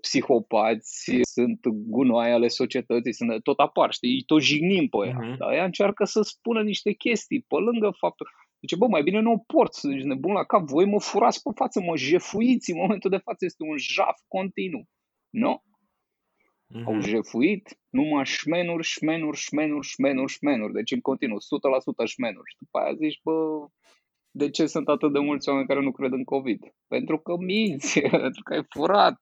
psihopați, 0.02 1.20
sunt 1.22 1.60
gunoaie 1.68 2.34
ale 2.34 2.48
societății, 2.48 3.14
sunt, 3.14 3.44
tot 3.44 3.60
apar, 3.60 3.92
știi, 3.92 4.24
tot 4.26 4.42
jignim 4.42 4.88
pe 4.88 5.08
ea. 5.08 5.18
Uh-huh. 5.20 5.38
Dar 5.38 5.54
ea 5.54 5.64
încearcă 5.64 6.04
să 6.06 6.22
spună 6.22 6.62
niște 6.62 6.92
chestii, 6.92 7.46
pe 7.48 7.56
lângă 7.56 7.96
faptul, 7.98 8.28
Zice, 8.62 8.76
bă, 8.76 8.88
mai 8.88 9.04
bine 9.04 9.20
nu 9.20 9.32
o 9.32 9.38
port, 9.38 9.74
să 9.74 9.90
zici 9.90 10.04
nebun 10.04 10.34
la 10.34 10.44
cap, 10.44 10.64
voi 10.64 10.86
mă 10.86 11.00
furați 11.00 11.42
pe 11.42 11.50
față, 11.56 11.82
mă 11.82 11.98
jefuiți, 11.98 12.72
în 12.72 12.78
momentul 12.78 13.10
de 13.10 13.18
față 13.18 13.46
este 13.46 13.64
un 13.64 13.78
jaf 13.78 14.18
continuu. 14.28 14.86
Nu? 15.30 15.64
Mm-hmm. 15.64 16.84
Au 16.86 17.00
jefuit 17.00 17.80
numai 17.90 18.26
șmenuri, 18.26 18.84
șmenuri, 18.84 19.38
șmenuri, 19.38 19.88
șmenuri, 19.88 20.32
șmenuri. 20.32 20.74
Deci 20.74 20.92
în 20.92 21.02
continuu, 21.02 21.38
100% 21.38 21.42
șmenuri. 22.06 22.50
Și 22.50 22.58
după 22.60 22.78
aia 22.80 22.94
zici, 22.94 23.20
bă, 23.24 23.66
de 24.32 24.50
ce 24.50 24.66
sunt 24.66 24.88
atât 24.88 25.14
de 25.14 25.20
mulți 25.20 25.50
oameni 25.50 25.68
care 25.68 25.82
nu 25.82 25.92
cred 25.92 26.12
în 26.12 26.24
COVID? 26.24 26.62
Pentru 26.88 27.20
că 27.20 27.36
minți, 27.38 28.00
pentru 28.26 28.44
că 28.44 28.54
ai 28.54 28.66
furat. 28.70 29.20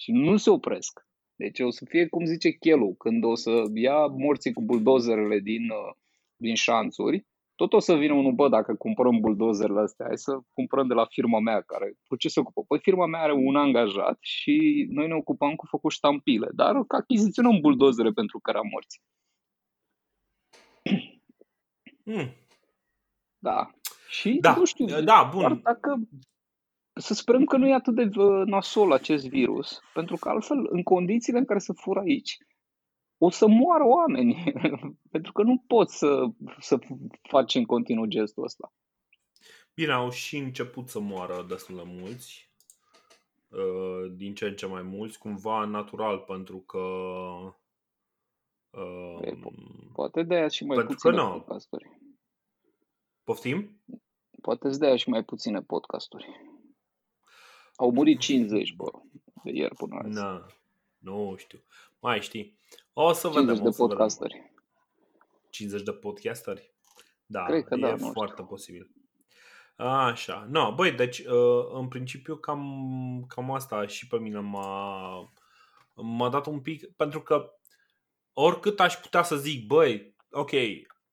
Și 0.00 0.12
nu 0.12 0.36
se 0.36 0.50
opresc. 0.50 1.06
Deci 1.34 1.60
o 1.60 1.70
să 1.70 1.84
fie 1.88 2.08
cum 2.08 2.24
zice 2.24 2.50
Chelu, 2.50 2.94
când 2.94 3.24
o 3.24 3.34
să 3.34 3.62
ia 3.74 4.06
morții 4.06 4.52
cu 4.52 4.62
buldozerele 4.62 5.38
din, 5.38 5.70
uh, 5.70 5.94
din 6.36 6.54
șanțuri 6.54 7.26
tot 7.60 7.72
o 7.72 7.78
să 7.78 7.94
vină 7.94 8.12
unul, 8.12 8.32
bă, 8.32 8.48
dacă 8.48 8.74
cumpărăm 8.74 9.20
buldozerele 9.20 9.80
astea, 9.80 10.06
hai 10.06 10.18
să 10.18 10.38
cumpărăm 10.52 10.86
de 10.86 10.94
la 10.94 11.04
firma 11.04 11.40
mea 11.40 11.60
care, 11.60 11.94
cu 12.06 12.16
ce 12.16 12.28
se 12.28 12.40
ocupă? 12.40 12.64
Păi 12.68 12.78
firma 12.78 13.06
mea 13.06 13.20
are 13.20 13.32
un 13.32 13.56
angajat 13.56 14.18
și 14.20 14.86
noi 14.90 15.06
ne 15.06 15.14
ocupăm 15.14 15.54
cu 15.54 15.66
făcut 15.66 15.90
ștampile, 15.90 16.48
dar 16.54 16.84
achiziționăm 16.88 17.60
buldozere 17.60 18.10
pentru 18.10 18.38
care 18.38 18.58
am 18.58 18.68
morți. 18.72 19.02
Hmm. 22.04 22.34
Da. 23.38 23.70
Și 24.08 24.38
da. 24.40 24.54
nu 24.56 24.64
știu, 24.64 24.86
da, 24.86 25.28
bun. 25.32 25.40
Doar 25.40 25.54
dacă 25.54 26.00
să 27.00 27.14
sperăm 27.14 27.44
că 27.44 27.56
nu 27.56 27.68
e 27.68 27.74
atât 27.74 27.94
de 27.94 28.10
nasol 28.44 28.92
acest 28.92 29.28
virus, 29.28 29.80
pentru 29.94 30.16
că 30.16 30.28
altfel, 30.28 30.66
în 30.70 30.82
condițiile 30.82 31.38
în 31.38 31.44
care 31.44 31.58
se 31.58 31.72
fură 31.72 32.00
aici, 32.00 32.38
o 33.22 33.30
să 33.30 33.46
moară 33.46 33.84
oameni. 33.84 34.52
Pentru 35.10 35.32
că 35.32 35.42
nu 35.42 35.64
poți 35.66 35.98
să, 35.98 36.24
să 36.58 36.78
faci 37.22 37.54
în 37.54 37.64
continuu 37.64 38.04
gestul 38.04 38.44
ăsta. 38.44 38.72
Bine, 39.74 39.92
au 39.92 40.10
și 40.10 40.36
început 40.36 40.88
să 40.88 41.00
moară 41.00 41.44
destul 41.48 41.76
de 41.76 41.82
mulți. 41.84 42.50
Uh, 43.48 44.12
din 44.16 44.34
ce 44.34 44.46
în 44.46 44.54
ce 44.54 44.66
mai 44.66 44.82
mulți, 44.82 45.18
cumva 45.18 45.64
natural, 45.64 46.18
pentru 46.18 46.58
că. 46.58 46.78
Uh, 48.70 49.32
poate 49.92 50.22
de 50.22 50.34
aia 50.34 50.48
și 50.48 50.64
mai 50.64 50.84
puține 50.84 51.22
podcasturi. 51.22 51.98
Poftim? 53.24 53.80
Poate 54.42 54.68
de 54.68 54.86
aia 54.86 54.96
și 54.96 55.08
mai 55.08 55.24
puține 55.24 55.60
podcasturi. 55.60 56.49
Au 57.80 57.90
murit 57.92 58.18
50, 58.18 58.74
bă, 58.74 58.90
de 59.44 59.50
ieri 59.50 59.74
până 59.74 60.00
azi. 60.04 60.18
Na, 60.18 60.46
nu 60.98 61.34
știu. 61.38 61.62
Mai 62.00 62.20
știi. 62.20 62.58
O 62.92 63.12
să 63.12 63.28
50 63.28 63.56
vedem. 63.56 63.70
de 63.70 63.76
podcasteri. 63.76 64.52
50 65.50 65.82
de 65.82 65.92
podcasteri? 65.92 66.74
Da, 67.26 67.44
Cred 67.44 67.64
că 67.64 67.74
e 67.74 67.80
da, 67.80 67.96
foarte 67.96 68.32
știu. 68.32 68.44
posibil. 68.44 68.90
Așa, 69.76 70.46
no, 70.50 70.74
băi, 70.74 70.92
deci 70.92 71.18
uh, 71.18 71.66
în 71.72 71.88
principiu 71.88 72.36
cam, 72.36 73.24
cam 73.28 73.50
asta 73.50 73.86
și 73.86 74.06
pe 74.06 74.18
mine 74.18 74.38
m-a, 74.38 75.32
m-a 75.94 76.28
dat 76.28 76.46
un 76.46 76.60
pic, 76.60 76.96
pentru 76.96 77.22
că 77.22 77.50
oricât 78.32 78.80
aș 78.80 78.94
putea 78.94 79.22
să 79.22 79.36
zic, 79.36 79.66
băi, 79.66 80.16
ok, 80.30 80.50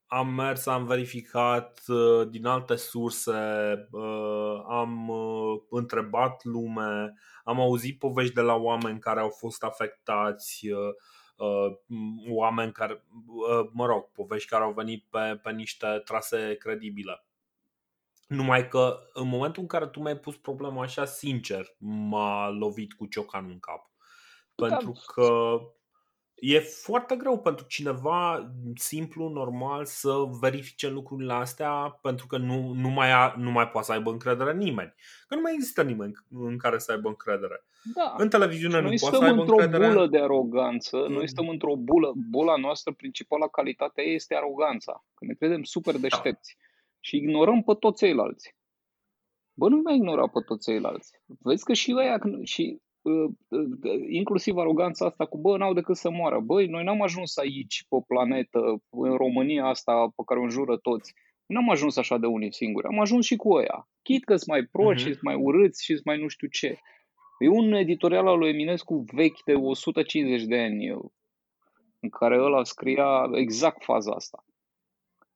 am 0.07 0.33
mers, 0.33 0.65
am 0.65 0.85
verificat 0.85 1.81
uh, 1.87 2.27
din 2.29 2.45
alte 2.45 2.75
surse, 2.75 3.31
uh, 3.91 4.63
am 4.67 5.11
întrebat 5.69 6.43
lume, 6.43 7.13
am 7.43 7.59
auzit 7.59 7.99
povești 7.99 8.33
de 8.33 8.41
la 8.41 8.55
oameni 8.55 8.99
care 8.99 9.19
au 9.19 9.29
fost 9.29 9.63
afectați, 9.63 10.67
oameni 12.29 12.71
care, 12.71 13.03
mă 13.71 13.85
rog, 13.85 14.11
povești 14.11 14.49
care 14.49 14.63
au 14.63 14.71
venit 14.71 15.05
pe, 15.09 15.39
pe 15.43 15.51
niște 15.51 16.01
trase 16.05 16.55
credibile. 16.59 17.25
Numai 18.27 18.67
că 18.67 18.99
în 19.13 19.27
momentul 19.27 19.61
în 19.61 19.67
care 19.67 19.87
tu 19.87 20.01
mi-ai 20.01 20.17
pus 20.17 20.37
problema 20.37 20.81
așa, 20.81 21.05
sincer, 21.05 21.75
m-a 21.77 22.49
lovit 22.49 22.93
cu 22.93 23.05
ciocanul 23.05 23.51
în 23.51 23.59
cap. 23.59 23.91
Da. 24.55 24.67
Pentru 24.67 25.01
că 25.13 25.59
e 26.39 26.59
foarte 26.59 27.15
greu 27.15 27.39
pentru 27.39 27.65
cineva 27.67 28.51
simplu, 28.75 29.29
normal, 29.29 29.85
să 29.85 30.13
verifice 30.39 30.89
lucrurile 30.89 31.33
astea 31.33 31.99
pentru 32.01 32.27
că 32.27 32.37
nu, 32.37 32.73
nu, 32.73 32.89
mai, 32.89 33.11
a, 33.11 33.35
nu 33.37 33.51
mai 33.51 33.67
poate 33.67 33.85
să 33.87 33.93
aibă 33.93 34.11
încredere 34.11 34.51
în 34.51 34.57
nimeni. 34.57 34.93
Că 35.27 35.35
nu 35.35 35.41
mai 35.41 35.53
există 35.53 35.83
nimeni 35.83 36.13
în 36.29 36.57
care 36.57 36.77
să 36.77 36.91
aibă 36.91 37.07
încredere. 37.07 37.65
Da. 37.95 38.15
În 38.17 38.29
televiziune 38.29 38.81
nu 38.81 38.93
poate 38.99 39.15
să 39.15 39.23
aibă 39.23 39.41
încredere. 39.41 39.77
Noi 39.77 39.77
stăm 39.77 39.81
într-o 39.81 39.93
bulă 39.93 40.07
de 40.07 40.19
aroganță, 40.21 40.97
mm. 41.07 41.13
noi 41.13 41.27
stăm 41.27 41.49
într-o 41.49 41.75
bulă, 41.75 42.13
bula 42.29 42.55
noastră 42.55 42.93
principală 42.93 43.47
calitatea 43.47 44.03
ei 44.03 44.15
este 44.15 44.35
aroganța. 44.35 45.05
Că 45.13 45.25
ne 45.25 45.33
credem 45.33 45.63
super 45.63 45.93
da. 45.93 45.99
deștepți. 45.99 46.55
Da 46.59 46.65
și 47.07 47.15
ignorăm 47.15 47.63
pe 47.63 47.73
toți 47.73 47.97
ceilalți. 47.97 48.55
Bă, 49.53 49.69
nu 49.69 49.81
mai 49.83 49.95
ignora 49.95 50.27
pe 50.27 50.39
toți 50.45 50.69
ceilalți. 50.69 51.11
Vezi 51.25 51.63
că 51.63 51.73
și 51.73 51.93
ăia, 51.97 52.19
și 52.43 52.61
uh, 52.61 52.75
uh, 52.75 52.81
inclusiv 54.09 54.57
aroganța 54.57 55.05
asta 55.05 55.25
cu 55.25 55.37
bă, 55.37 55.57
n-au 55.57 55.73
decât 55.73 55.95
să 55.95 56.09
moară. 56.09 56.39
Băi, 56.39 56.67
noi 56.67 56.83
n-am 56.83 57.01
ajuns 57.01 57.37
aici 57.37 57.85
pe 57.89 57.97
planetă, 58.07 58.59
în 58.89 59.15
România 59.15 59.65
asta 59.65 60.11
pe 60.15 60.23
care 60.25 60.39
o 60.39 60.43
înjură 60.43 60.77
toți. 60.77 61.13
N-am 61.45 61.69
ajuns 61.69 61.97
așa 61.97 62.17
de 62.17 62.25
unii 62.25 62.53
singuri, 62.53 62.87
am 62.87 62.99
ajuns 62.99 63.25
și 63.25 63.35
cu 63.35 63.53
ăia. 63.53 63.87
Chit 64.01 64.23
că 64.23 64.35
sunt 64.35 64.49
mai 64.49 64.63
proști, 64.63 65.09
uh-huh. 65.09 65.13
și 65.13 65.19
mai 65.21 65.35
urâți 65.35 65.83
și 65.83 66.01
mai 66.03 66.17
nu 66.17 66.27
știu 66.27 66.47
ce. 66.47 66.79
E 67.39 67.47
un 67.47 67.73
editorial 67.73 68.27
al 68.27 68.37
lui 68.37 68.49
Eminescu 68.49 69.05
vechi 69.13 69.43
de 69.43 69.53
150 69.53 70.43
de 70.43 70.57
ani 70.57 70.87
în 71.99 72.09
care 72.09 72.41
ăla 72.41 72.63
scria 72.63 73.29
exact 73.33 73.83
faza 73.83 74.11
asta 74.11 74.45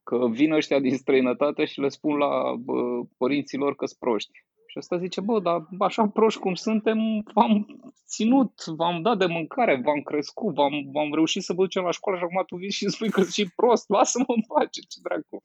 că 0.03 0.27
vin 0.27 0.51
ăștia 0.51 0.79
din 0.79 0.97
străinătate 0.97 1.65
și 1.65 1.79
le 1.79 1.89
spun 1.89 2.17
la 2.17 2.55
bă, 2.55 3.03
părinților 3.17 3.75
că 3.75 3.85
sunt 3.85 3.99
proști. 3.99 4.45
Și 4.71 4.77
ăsta 4.77 4.97
zice, 4.97 5.21
bă, 5.21 5.39
dar 5.39 5.67
așa 5.79 6.07
proști 6.07 6.39
cum 6.39 6.53
suntem, 6.53 6.97
v-am 7.33 7.65
ținut, 8.07 8.65
v-am 8.65 9.01
dat 9.01 9.17
de 9.17 9.25
mâncare, 9.25 9.81
v-am 9.85 10.01
crescut, 10.01 10.55
v-am, 10.55 10.73
v-am 10.91 11.13
reușit 11.13 11.43
să 11.43 11.53
vă 11.53 11.61
ducem 11.61 11.83
la 11.83 11.91
școală 11.91 12.17
și 12.17 12.23
acum 12.23 12.43
tu 12.45 12.55
vii 12.55 12.71
și 12.71 12.89
spui 12.89 13.09
că 13.09 13.23
și 13.23 13.51
prost, 13.55 13.89
lasă-mă 13.89 14.33
în 14.35 14.41
pace, 14.41 14.81
ce 14.81 14.99
dracu. 15.01 15.41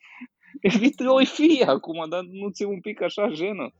Evită 0.61 1.11
o 1.11 1.25
fi 1.25 1.63
acum, 1.67 2.09
dar 2.09 2.23
nu 2.23 2.49
ți 2.51 2.65
un 2.65 2.81
pic 2.81 3.03
așa 3.03 3.29
jenă. 3.29 3.73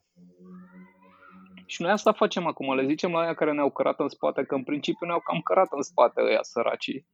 Și 1.67 1.83
noi 1.83 1.91
asta 1.91 2.13
facem 2.13 2.47
acum, 2.47 2.75
le 2.75 2.87
zicem 2.87 3.11
la 3.11 3.19
aia 3.19 3.35
care 3.35 3.53
ne-au 3.53 3.71
cărat 3.71 4.01
în 4.01 4.09
spate, 4.09 4.45
că 4.45 4.55
în 4.55 4.65
principiu 4.65 5.07
ne-au 5.07 5.21
cam 5.21 5.41
cărat 5.41 5.69
în 5.71 5.83
spate 5.83 6.21
ăia 6.21 6.43
săracii 6.43 7.07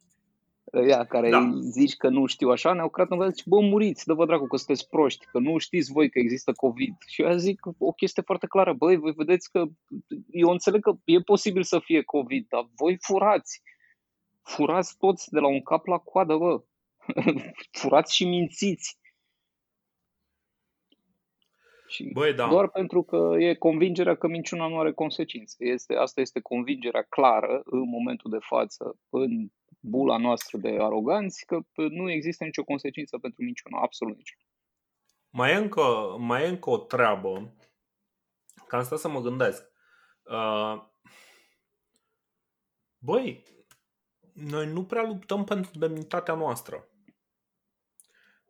ăia 0.73 1.05
care 1.05 1.31
da. 1.31 1.51
zici 1.61 1.97
că 1.97 2.09
nu 2.09 2.27
știu 2.27 2.49
așa, 2.49 2.73
ne-au 2.73 2.89
creat 2.89 3.11
în 3.11 3.31
zice, 3.31 3.45
bă, 3.47 3.61
muriți, 3.61 4.07
dă-vă 4.07 4.27
dracu 4.27 4.47
că 4.47 4.57
sunteți 4.57 4.89
proști, 4.89 5.27
că 5.27 5.39
nu 5.39 5.59
știți 5.59 5.93
voi 5.93 6.11
că 6.11 6.19
există 6.19 6.53
COVID. 6.53 6.95
Și 7.07 7.23
eu 7.23 7.37
zic 7.37 7.61
o 7.79 7.93
chestie 7.93 8.23
foarte 8.27 8.47
clară, 8.47 8.73
băi, 8.73 8.97
voi 8.97 9.13
vedeți 9.13 9.51
că, 9.51 9.65
eu 10.31 10.49
înțeleg 10.49 10.83
că 10.83 10.93
e 11.05 11.21
posibil 11.21 11.63
să 11.63 11.79
fie 11.79 12.03
COVID, 12.03 12.47
dar 12.49 12.69
voi 12.77 12.99
furați. 13.01 13.63
Furați 14.43 14.97
toți 14.99 15.31
de 15.31 15.39
la 15.39 15.47
un 15.47 15.63
cap 15.63 15.87
la 15.87 15.99
coadă, 15.99 16.37
bă. 16.37 16.63
furați 17.81 18.15
și 18.15 18.25
mințiți. 18.25 19.01
Și 21.89 22.11
Băi, 22.13 22.35
da. 22.35 22.49
Doar 22.49 22.69
pentru 22.69 23.03
că 23.03 23.35
e 23.39 23.55
convingerea 23.55 24.17
că 24.17 24.27
minciuna 24.27 24.69
nu 24.69 24.79
are 24.79 24.93
consecințe. 24.93 25.65
Este, 25.65 25.95
asta 25.95 26.21
este 26.21 26.41
convingerea 26.41 27.03
clară 27.03 27.61
în 27.65 27.89
momentul 27.89 28.31
de 28.31 28.39
față 28.41 28.97
în 29.11 29.49
bula 29.83 30.17
noastră 30.17 30.59
de 30.59 30.69
aroganți 30.69 31.47
că 31.47 31.61
nu 31.75 32.11
există 32.11 32.45
nicio 32.45 32.65
consecință 32.65 33.19
pentru 33.19 33.43
minciună, 33.43 33.79
absolut 33.83 34.17
nicio. 34.17 34.37
Mai 35.31 35.51
e 35.51 35.55
încă, 35.55 36.17
mai 36.19 36.43
e 36.43 36.47
încă 36.47 36.71
o 36.71 36.79
treabă, 36.79 37.57
că 38.67 38.77
am 38.77 38.83
stat 38.83 38.99
să 38.99 39.09
mă 39.09 39.21
gândesc. 39.21 39.71
Uh, 40.23 40.83
băi, 42.99 43.43
noi 44.33 44.67
nu 44.67 44.85
prea 44.85 45.03
luptăm 45.03 45.45
pentru 45.45 45.79
demnitatea 45.79 46.35
noastră. 46.35 46.89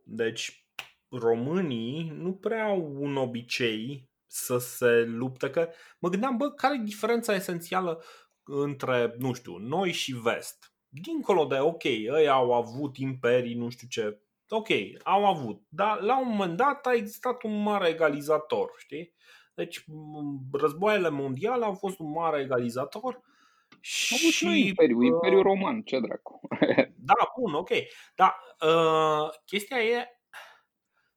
Deci, 0.05 0.66
românii 1.09 2.09
nu 2.09 2.35
prea 2.35 2.64
au 2.64 2.95
un 2.95 3.16
obicei 3.16 4.11
să 4.27 4.59
se 4.59 5.03
lupte. 5.05 5.51
Că 5.51 5.68
mă 5.99 6.09
gândeam, 6.09 6.37
bă, 6.37 6.51
care 6.51 6.75
e 6.75 6.83
diferența 6.85 7.35
esențială 7.35 8.05
între, 8.42 9.14
nu 9.18 9.33
știu, 9.33 9.57
noi 9.57 9.92
și 9.92 10.12
vest? 10.12 10.72
Dincolo 10.92 11.44
de, 11.44 11.59
ok, 11.59 11.83
ei 11.85 12.28
au 12.28 12.55
avut 12.55 12.96
imperii, 12.96 13.55
nu 13.55 13.68
știu 13.68 13.88
ce, 13.88 14.20
ok, 14.48 14.68
au 15.02 15.26
avut, 15.26 15.62
dar 15.68 16.00
la 16.00 16.18
un 16.18 16.28
moment 16.28 16.57
dat 16.57 16.87
a 16.87 16.92
existat 16.92 17.42
un 17.42 17.62
mare 17.62 17.88
egalizator, 17.88 18.72
știi? 18.76 19.14
Deci 19.55 19.85
războaiele 20.52 21.09
mondiale 21.09 21.64
au 21.64 21.74
fost 21.74 21.98
un 21.98 22.11
mare 22.11 22.40
egalizator 22.40 23.20
și... 23.81 24.14
Au 24.14 24.18
avut 24.20 24.33
și 24.33 24.66
imperiu, 24.66 24.98
uh, 24.98 25.07
imperiul 25.07 25.42
roman, 25.42 25.83
ce 25.83 26.00
dracu. 26.00 26.40
da, 27.11 27.14
bun, 27.38 27.55
ok. 27.55 27.70
Dar 28.14 28.37
uh, 28.61 29.28
chestia 29.44 29.83
e, 29.83 30.07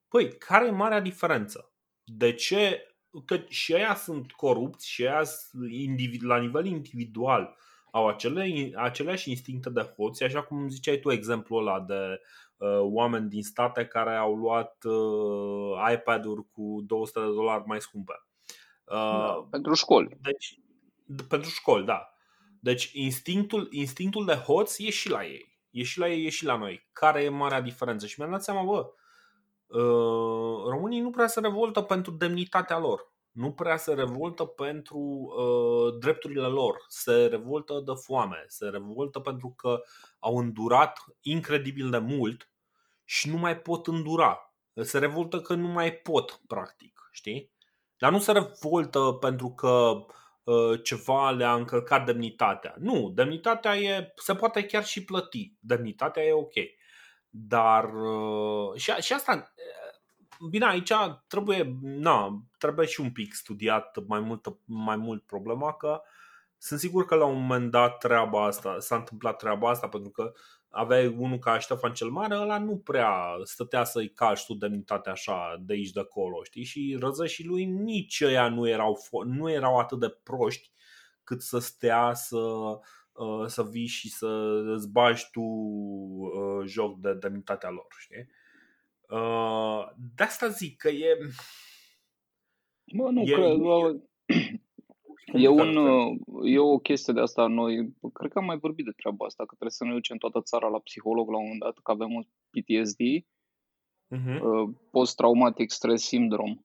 păi, 0.08 0.38
care 0.38 0.68
e 0.68 0.72
marea 0.72 1.00
diferență? 1.00 1.74
De 2.04 2.34
ce? 2.34 2.88
Că 3.26 3.40
și 3.48 3.74
ei 3.74 3.96
sunt 3.96 4.32
corupți 4.32 4.90
și 4.90 5.04
ei 5.04 6.20
la 6.22 6.38
nivel 6.38 6.66
individual 6.66 7.58
au 7.96 8.08
acele, 8.08 8.72
aceleași 8.76 9.30
instincte 9.30 9.70
de 9.70 9.82
hoți, 9.82 10.24
așa 10.24 10.44
cum 10.44 10.70
ziceai 10.70 11.00
tu 11.00 11.12
exemplul 11.12 11.68
ăla 11.68 11.80
de 11.80 12.22
uh, 12.58 12.80
oameni 12.80 13.30
din 13.30 13.44
state 13.44 13.86
care 13.86 14.16
au 14.16 14.36
luat 14.36 14.84
uh, 14.84 15.94
iPad-uri 15.94 16.46
cu 16.52 16.84
200 16.88 17.20
de 17.20 17.26
dolari 17.26 17.64
mai 17.66 17.82
scumpe. 17.82 18.14
Uh, 18.84 18.96
da, 18.96 19.48
pentru 19.50 19.74
școli. 19.74 20.18
Deci, 20.22 20.60
pentru 21.28 21.50
școli, 21.50 21.86
da. 21.86 22.10
Deci 22.60 22.90
instinctul, 22.94 23.68
instinctul 23.72 24.26
de 24.26 24.34
hoț 24.34 24.78
e 24.78 24.90
și 24.90 25.10
la 25.10 25.26
ei. 25.26 25.60
E 25.70 25.84
și 25.84 26.00
la 26.00 26.10
ei, 26.10 26.26
e 26.26 26.30
și 26.30 26.46
la 26.46 26.58
noi. 26.58 26.90
Care 26.94 27.24
e 27.24 27.30
marea 27.30 27.62
diferență? 27.62 28.06
Și 28.06 28.20
mi-am 28.20 28.32
dat 28.32 28.44
seama, 28.44 28.64
bă, 28.64 28.94
uh, 29.78 30.70
românii 30.70 31.00
nu 31.00 31.10
prea 31.10 31.28
se 31.28 31.40
revoltă 31.40 31.82
pentru 31.82 32.12
demnitatea 32.12 32.80
lor 32.80 33.14
nu 33.36 33.52
prea 33.52 33.78
se 33.78 33.94
revoltă 33.94 34.46
pentru 34.46 34.98
uh, 34.98 36.00
drepturile 36.00 36.48
lor, 36.48 36.86
se 36.88 37.26
revoltă 37.26 37.82
de 37.86 37.92
foame, 37.96 38.44
se 38.48 38.66
revoltă 38.66 39.20
pentru 39.20 39.54
că 39.58 39.82
au 40.20 40.38
îndurat 40.38 41.00
incredibil 41.22 41.90
de 41.90 41.98
mult 41.98 42.50
și 43.04 43.30
nu 43.30 43.38
mai 43.38 43.58
pot 43.58 43.88
îndura. 43.88 44.54
Se 44.82 44.98
revoltă 45.00 45.42
că 45.42 45.54
nu 45.54 45.68
mai 45.68 45.94
pot, 45.94 46.42
practic, 46.48 47.10
știi? 47.12 47.52
Dar 47.98 48.12
nu 48.12 48.20
se 48.20 48.32
revoltă 48.32 49.00
pentru 49.00 49.50
că 49.50 50.06
uh, 50.44 50.84
ceva 50.84 51.32
le-a 51.32 51.54
încălcat 51.54 52.06
demnitatea. 52.06 52.76
Nu, 52.78 53.12
demnitatea 53.14 53.78
e, 53.78 54.14
se 54.16 54.36
poate 54.36 54.66
chiar 54.66 54.86
și 54.86 55.04
plăti. 55.04 55.54
Demnitatea 55.60 56.24
e 56.24 56.32
ok. 56.34 56.54
Dar 57.30 57.94
uh, 57.94 58.76
și, 58.76 58.92
și 58.92 59.14
asta 59.14 59.54
Bine, 60.50 60.66
aici 60.66 60.92
trebuie, 61.28 61.78
na, 61.82 62.44
trebuie 62.58 62.86
și 62.86 63.02
un 63.02 63.12
pic 63.12 63.34
studiat 63.34 64.06
mai 64.08 64.20
mult, 64.20 64.58
mai 64.66 64.96
mult 64.96 65.24
problema 65.26 65.74
că 65.74 66.02
sunt 66.58 66.80
sigur 66.80 67.06
că 67.06 67.16
la 67.16 67.26
un 67.26 67.42
moment 67.42 67.72
dat 67.72 67.98
treaba 67.98 68.46
asta, 68.46 68.80
s-a 68.80 68.96
întâmplat 68.96 69.38
treaba 69.38 69.70
asta 69.70 69.88
pentru 69.88 70.10
că 70.10 70.32
aveai 70.70 71.08
unul 71.08 71.38
ca 71.38 71.60
Ștefan 71.60 71.94
cel 71.94 72.10
Mare, 72.10 72.36
ăla 72.36 72.60
nu 72.60 72.78
prea 72.78 73.14
stătea 73.44 73.84
să-i 73.84 74.10
calci 74.10 74.46
tu 74.46 74.54
demnitatea 74.54 75.12
așa 75.12 75.56
de 75.60 75.74
aici 75.74 75.92
de 75.92 76.00
acolo, 76.00 76.44
știi? 76.44 76.64
Și 76.64 76.98
răzășii 77.00 77.46
lui 77.46 77.66
nici 77.66 78.22
ăia 78.22 78.50
nu 78.50 78.68
erau, 78.68 78.98
nu 79.26 79.52
erau 79.52 79.80
atât 79.80 80.00
de 80.00 80.10
proști 80.24 80.72
cât 81.24 81.42
să 81.42 81.60
stea 81.60 82.14
să, 82.14 82.38
uh, 83.12 83.46
să 83.46 83.64
vii 83.64 83.88
și 83.88 84.10
să 84.10 84.28
îți 84.76 84.90
bagi 84.92 85.30
tu 85.32 85.42
uh, 85.42 86.66
joc 86.66 87.00
de 87.00 87.14
demnitatea 87.14 87.70
lor, 87.70 87.88
știi? 87.98 88.28
Uh, 89.10 89.88
de 90.16 90.24
asta 90.24 90.48
zic 90.48 90.78
că 90.78 90.90
e... 90.90 91.18
Bă, 92.96 93.10
nu, 93.10 93.22
e, 93.22 93.34
că, 93.34 93.42
e, 93.42 94.00
E, 95.34 95.48
un, 95.48 95.78
e 96.44 96.60
o 96.60 96.78
chestie 96.78 97.14
de 97.14 97.20
asta. 97.20 97.48
Noi, 97.48 97.94
cred 98.14 98.32
că 98.32 98.40
am 98.40 98.46
mai 98.46 98.58
vorbit 98.58 98.86
de 98.86 98.92
treaba 98.96 99.26
asta, 99.26 99.44
că 99.44 99.50
trebuie 99.50 99.72
să 99.72 99.84
ne 99.84 99.94
ducem 99.94 100.18
toată 100.18 100.42
țara 100.42 100.68
la 100.68 100.80
psiholog 100.80 101.30
la 101.30 101.38
un 101.38 101.44
moment 101.44 101.62
dat, 101.62 101.78
că 101.84 101.92
avem 101.92 102.14
un 102.14 102.24
PTSD, 102.50 103.00
uh-huh. 103.00 104.40
Mhm. 104.40 104.80
post-traumatic 104.92 105.72
stress 105.72 106.06
syndrome. 106.06 106.60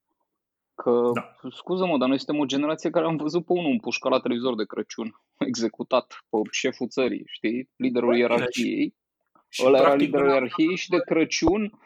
Că, 0.74 1.11
da. 1.14 1.35
scuză-mă, 1.50 1.98
dar 1.98 2.09
noi 2.09 2.18
suntem 2.18 2.42
o 2.42 2.46
generație 2.46 2.90
care 2.90 3.07
am 3.07 3.16
văzut 3.16 3.44
pe 3.44 3.53
unul 3.53 3.70
împușcat 3.70 4.12
la 4.12 4.20
televizor 4.20 4.55
de 4.55 4.64
Crăciun, 4.64 5.20
executat 5.50 6.24
pe 6.31 6.37
șeful 6.50 6.88
țării, 6.88 7.22
știi? 7.26 7.70
Liderul 7.76 8.16
ierarhiei. 8.16 8.94
Ăla 9.64 9.79
era 9.79 9.94
liderul 9.94 10.29
ierarhiei 10.29 10.76
și 10.76 10.88
de 10.88 10.98
Crăciun 10.98 11.79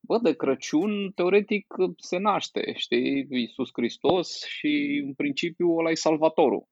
bă, 0.00 0.18
de 0.22 0.32
Crăciun, 0.32 1.10
teoretic, 1.14 1.66
se 1.96 2.18
naște, 2.18 2.72
știi, 2.76 3.26
Iisus 3.30 3.68
Hristos 3.72 4.44
și, 4.44 5.02
în 5.06 5.14
principiu, 5.14 5.76
ăla 5.76 5.90
e 5.90 5.94
salvatorul. 5.94 6.68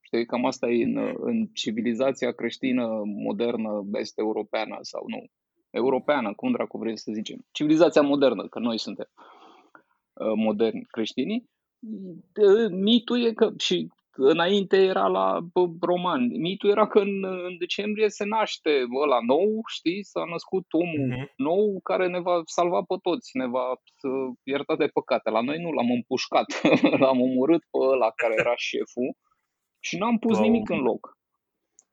Știi, 0.00 0.26
cam 0.26 0.46
asta 0.46 0.68
e 0.68 0.84
în, 0.84 1.14
în 1.20 1.46
civilizația 1.46 2.32
creștină 2.32 3.02
modernă, 3.04 3.82
est-europeană 3.92 4.78
sau 4.80 5.04
nu, 5.06 5.24
europeană, 5.70 6.34
cum 6.34 6.52
dracu 6.52 6.78
vrei 6.78 6.98
să 6.98 7.10
zicem. 7.12 7.46
Civilizația 7.50 8.02
modernă, 8.02 8.48
că 8.48 8.58
noi 8.58 8.78
suntem 8.78 9.08
uh, 10.12 10.32
moderni 10.34 10.82
creștinii. 10.90 11.50
Mitul 12.70 13.24
e 13.24 13.32
că, 13.32 13.52
și 13.58 13.88
înainte 14.16 14.76
era 14.76 15.06
la 15.06 15.38
roman. 15.80 16.26
Mitul 16.40 16.70
era 16.70 16.86
că 16.86 16.98
în, 16.98 17.24
în 17.24 17.56
decembrie 17.58 18.08
se 18.08 18.24
naște 18.24 18.70
ăla 19.02 19.18
nou, 19.26 19.60
știi, 19.76 20.04
s-a 20.04 20.24
născut 20.30 20.66
omul 20.70 21.08
uh-huh. 21.08 21.32
nou 21.36 21.80
care 21.82 22.06
ne 22.08 22.20
va 22.20 22.40
salva 22.44 22.80
pe 22.88 22.94
toți, 23.02 23.36
ne 23.36 23.46
va 23.46 23.66
ierta 24.42 24.76
de 24.76 24.86
păcate. 24.86 25.30
La 25.30 25.40
noi 25.40 25.58
nu 25.62 25.70
l-am 25.70 25.90
împușcat, 25.90 26.48
l-am 27.02 27.20
omorât 27.20 27.62
pe 27.70 27.78
ăla 27.92 28.10
care 28.10 28.34
era 28.38 28.54
șeful 28.56 29.16
și 29.86 29.96
n-am 29.98 30.18
pus 30.18 30.36
wow. 30.36 30.44
nimic 30.44 30.68
în 30.68 30.78
loc. 30.78 31.20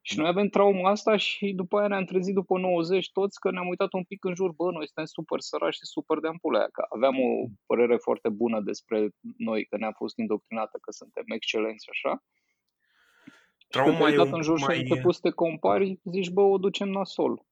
Și 0.01 0.17
noi 0.17 0.27
avem 0.27 0.47
trauma 0.47 0.89
asta 0.89 1.15
și 1.15 1.53
după 1.53 1.77
aia 1.77 1.87
ne-am 1.87 2.05
trezit 2.05 2.33
după 2.33 2.57
90 2.57 3.11
toți 3.11 3.39
că 3.39 3.51
ne-am 3.51 3.67
uitat 3.67 3.93
un 3.93 4.03
pic 4.03 4.23
în 4.23 4.35
jur, 4.35 4.51
bă, 4.51 4.71
noi 4.71 4.85
suntem 4.85 5.05
super 5.05 5.39
sărași 5.39 5.77
și 5.77 5.85
super 5.85 6.17
de 6.19 6.27
ampulea, 6.27 6.67
că 6.71 6.85
aveam 6.95 7.15
o 7.19 7.47
părere 7.65 7.97
foarte 7.97 8.29
bună 8.29 8.61
despre 8.61 9.09
noi, 9.37 9.65
că 9.65 9.77
ne-am 9.77 9.93
fost 9.95 10.17
indoctrinată 10.17 10.77
că 10.81 10.91
suntem 10.91 11.23
excelenți 11.27 11.87
așa. 11.89 12.23
Trauma 13.67 14.09
și 14.09 14.15
când 14.15 14.33
în 14.33 14.41
jur 14.41 14.59
mai... 14.59 14.63
și 14.63 14.71
ai 14.71 14.87
început 14.87 15.13
să 15.13 15.19
te 15.21 15.29
compari, 15.29 15.99
zici, 16.03 16.29
bă, 16.29 16.41
o 16.41 16.57
ducem 16.57 16.89
nasol. 16.89 17.45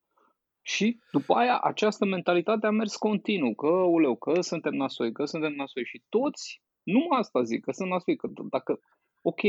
Și 0.61 0.99
după 1.11 1.33
aia 1.33 1.59
această 1.59 2.05
mentalitate 2.05 2.67
a 2.67 2.69
mers 2.69 2.95
continuu, 2.95 3.55
că, 3.55 3.67
uleu, 3.67 4.15
că 4.15 4.41
suntem 4.41 4.73
nasoi, 4.73 5.11
că 5.11 5.25
suntem 5.25 5.53
nasoi 5.53 5.85
și 5.85 6.03
toți, 6.09 6.61
nu 6.83 7.07
asta 7.09 7.43
zic, 7.43 7.63
că 7.63 7.71
sunt 7.71 7.89
nasoi, 7.89 8.15
că 8.15 8.29
dacă, 8.49 8.79
ok, 9.21 9.41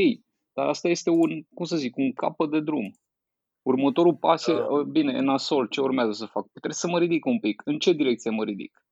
dar 0.59 0.67
asta 0.67 0.89
este 0.89 1.09
un, 1.09 1.43
cum 1.53 1.65
să 1.65 1.75
zic, 1.75 1.97
un 1.97 2.13
capăt 2.13 2.49
de 2.49 2.59
drum. 2.59 2.91
Următorul 3.61 4.15
pas 4.15 4.47
e, 4.47 4.53
uh. 4.53 4.81
bine, 4.81 5.13
e 5.13 5.19
nasol, 5.19 5.67
ce 5.67 5.81
urmează 5.81 6.11
să 6.11 6.25
fac? 6.25 6.43
Păi 6.43 6.61
trebuie 6.61 6.73
să 6.73 6.87
mă 6.87 6.99
ridic 6.99 7.25
un 7.25 7.39
pic. 7.39 7.61
În 7.65 7.79
ce 7.79 7.93
direcție 7.93 8.31
mă 8.31 8.43
ridic? 8.43 8.83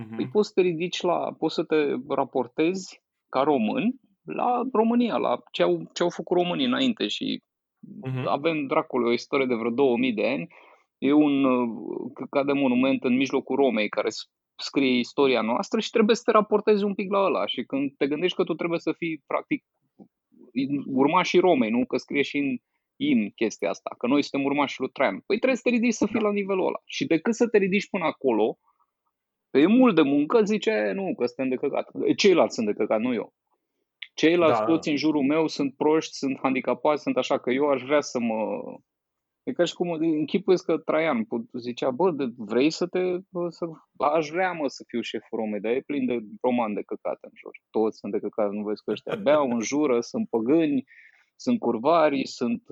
Uh-huh. 0.00 0.16
Păi 0.16 0.28
poți 0.28 0.48
să 0.48 0.54
te 0.54 0.60
ridici 0.60 1.00
la, 1.00 1.32
poți 1.38 1.54
să 1.54 1.64
te 1.64 1.76
raportezi 2.08 3.02
ca 3.28 3.42
român 3.42 3.94
la 4.24 4.62
România, 4.72 5.16
la 5.16 5.42
ce 5.52 5.62
au, 5.62 5.90
ce 5.92 6.02
au 6.02 6.10
făcut 6.10 6.36
românii 6.36 6.66
înainte 6.66 7.08
și 7.08 7.42
uh-huh. 8.06 8.24
avem 8.24 8.66
dracului 8.66 9.08
o 9.08 9.12
istorie 9.12 9.46
de 9.46 9.54
vreo 9.54 9.70
2000 9.70 10.12
de 10.12 10.26
ani. 10.26 10.46
E 10.98 11.12
un 11.12 11.44
ca 12.30 12.44
de 12.44 12.52
monument 12.52 13.04
în 13.04 13.16
mijlocul 13.16 13.56
Romei 13.56 13.88
care 13.88 14.08
scrie 14.56 14.98
istoria 14.98 15.40
noastră 15.40 15.80
și 15.80 15.90
trebuie 15.90 16.16
să 16.16 16.22
te 16.24 16.30
raportezi 16.30 16.84
un 16.84 16.94
pic 16.94 17.10
la 17.10 17.18
ăla. 17.18 17.46
Și 17.46 17.64
când 17.64 17.96
te 17.96 18.06
gândești 18.06 18.36
că 18.36 18.44
tu 18.44 18.54
trebuie 18.54 18.78
să 18.78 18.92
fii 18.92 19.22
practic 19.26 19.64
urmașii 20.86 21.38
Romei, 21.38 21.70
nu? 21.70 21.84
Că 21.86 21.96
scrie 21.96 22.22
și 22.22 22.38
în 22.38 22.56
im 22.96 23.28
chestia 23.28 23.68
asta, 23.68 23.94
că 23.98 24.06
noi 24.06 24.22
suntem 24.22 24.48
urmașii 24.48 24.80
lui 24.80 24.90
Traian. 24.92 25.22
Păi 25.26 25.36
trebuie 25.36 25.56
să 25.56 25.62
te 25.62 25.70
ridici 25.70 25.94
să 25.94 26.06
fii 26.06 26.20
da. 26.20 26.26
la 26.26 26.32
nivelul 26.32 26.66
ăla. 26.66 26.80
Și 26.84 27.06
decât 27.06 27.34
să 27.34 27.48
te 27.48 27.58
ridici 27.58 27.88
până 27.88 28.04
acolo, 28.04 28.58
e 29.50 29.66
mult 29.66 29.94
de 29.94 30.02
muncă, 30.02 30.42
zice, 30.42 30.92
nu, 30.94 31.14
că 31.14 31.26
suntem 31.26 31.48
de 31.48 31.56
căcat. 31.56 31.90
Ceilalți 32.16 32.54
sunt 32.54 32.66
de 32.66 32.72
căcat, 32.72 33.00
nu 33.00 33.14
eu. 33.14 33.34
Ceilalți 34.14 34.58
da. 34.58 34.64
toți 34.64 34.88
în 34.88 34.96
jurul 34.96 35.22
meu 35.22 35.46
sunt 35.46 35.74
proști, 35.76 36.14
sunt 36.14 36.38
handicapați, 36.42 37.02
sunt 37.02 37.16
așa 37.16 37.38
că 37.38 37.50
eu 37.50 37.68
aș 37.68 37.82
vrea 37.82 38.00
să 38.00 38.18
mă 38.18 38.62
E 39.44 39.52
ca 39.52 39.64
și 39.64 39.74
cum 39.74 39.90
închipuiesc 39.90 40.64
că 40.64 40.78
Traian 40.78 41.26
zicea, 41.52 41.90
bă, 41.90 42.10
de, 42.10 42.24
vrei 42.36 42.70
să 42.70 42.86
te, 42.86 43.00
bă, 43.30 43.48
să, 43.48 43.64
aș 44.14 44.28
vrea 44.28 44.52
mă 44.52 44.68
să 44.68 44.84
fiu 44.86 45.00
șeful 45.00 45.38
Romei, 45.38 45.60
dar 45.60 45.72
e 45.72 45.80
plin 45.86 46.06
de 46.06 46.18
roman 46.40 46.74
de 46.74 46.82
căcat 46.82 47.18
în 47.20 47.30
jur. 47.34 47.60
Toți 47.70 47.98
sunt 47.98 48.12
de 48.12 48.18
căcat, 48.18 48.50
nu 48.50 48.62
vezi 48.62 48.82
că 48.82 48.90
ăștia 48.90 49.16
beau, 49.26 49.50
înjură, 49.50 50.00
sunt 50.00 50.28
păgâni, 50.28 50.84
sunt 51.36 51.58
curvari, 51.58 52.26
sunt, 52.26 52.62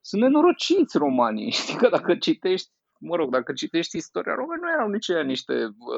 sunt 0.00 0.22
nenorociți 0.22 0.98
romanii. 0.98 1.50
Știi 1.60 1.76
că 1.76 1.88
dacă 1.88 2.16
citești, 2.16 2.70
mă 2.98 3.16
rog, 3.16 3.30
dacă 3.30 3.52
citești 3.52 3.96
istoria 3.96 4.34
Romei, 4.34 4.58
nu 4.60 4.70
erau 4.72 4.88
nici 4.88 5.12
niște 5.24 5.54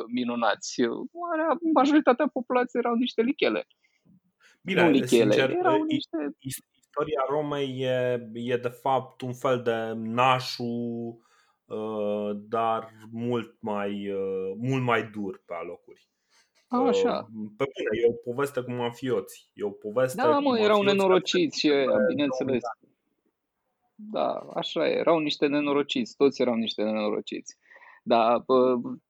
minunați. 0.06 0.82
Majoritatea 1.74 2.28
populației 2.32 2.82
erau 2.84 2.94
niște 2.94 3.22
lichele. 3.22 3.66
Bine, 4.62 4.82
nu 4.82 4.90
lichele, 4.90 5.32
sincer, 5.32 5.50
erau 5.50 5.82
niște 5.82 6.36
istoria 6.96 7.24
Romei 7.28 7.82
e, 7.82 8.28
e 8.32 8.56
de 8.56 8.68
fapt 8.68 9.20
un 9.20 9.32
fel 9.32 9.62
de 9.62 9.92
nașu, 9.94 10.64
uh, 11.64 12.30
dar 12.48 12.92
mult 13.10 13.56
mai, 13.60 14.10
uh, 14.10 14.54
mult 14.58 14.82
mai 14.82 15.10
dur 15.10 15.42
pe 15.46 15.54
alocuri. 15.54 16.08
Așa. 16.68 17.28
Uh, 17.34 17.50
pe 17.56 17.64
bune, 17.64 18.00
e 18.02 18.08
o 18.08 18.30
poveste 18.32 18.60
cu 18.60 18.72
mafioți. 18.72 19.50
E 19.54 19.64
o 19.64 19.70
poveste 19.70 20.22
da, 20.22 20.38
mă, 20.38 20.58
erau 20.58 20.82
nenorociți 20.82 21.58
și 21.58 21.72
bineînțeles. 22.08 22.62
Da, 23.94 24.32
așa 24.54 24.88
e. 24.88 24.92
Erau 24.92 25.18
niște 25.18 25.46
nenorociți. 25.46 26.16
Toți 26.16 26.40
erau 26.40 26.54
niște 26.54 26.82
nenorociți. 26.82 27.56
Da, 28.08 28.44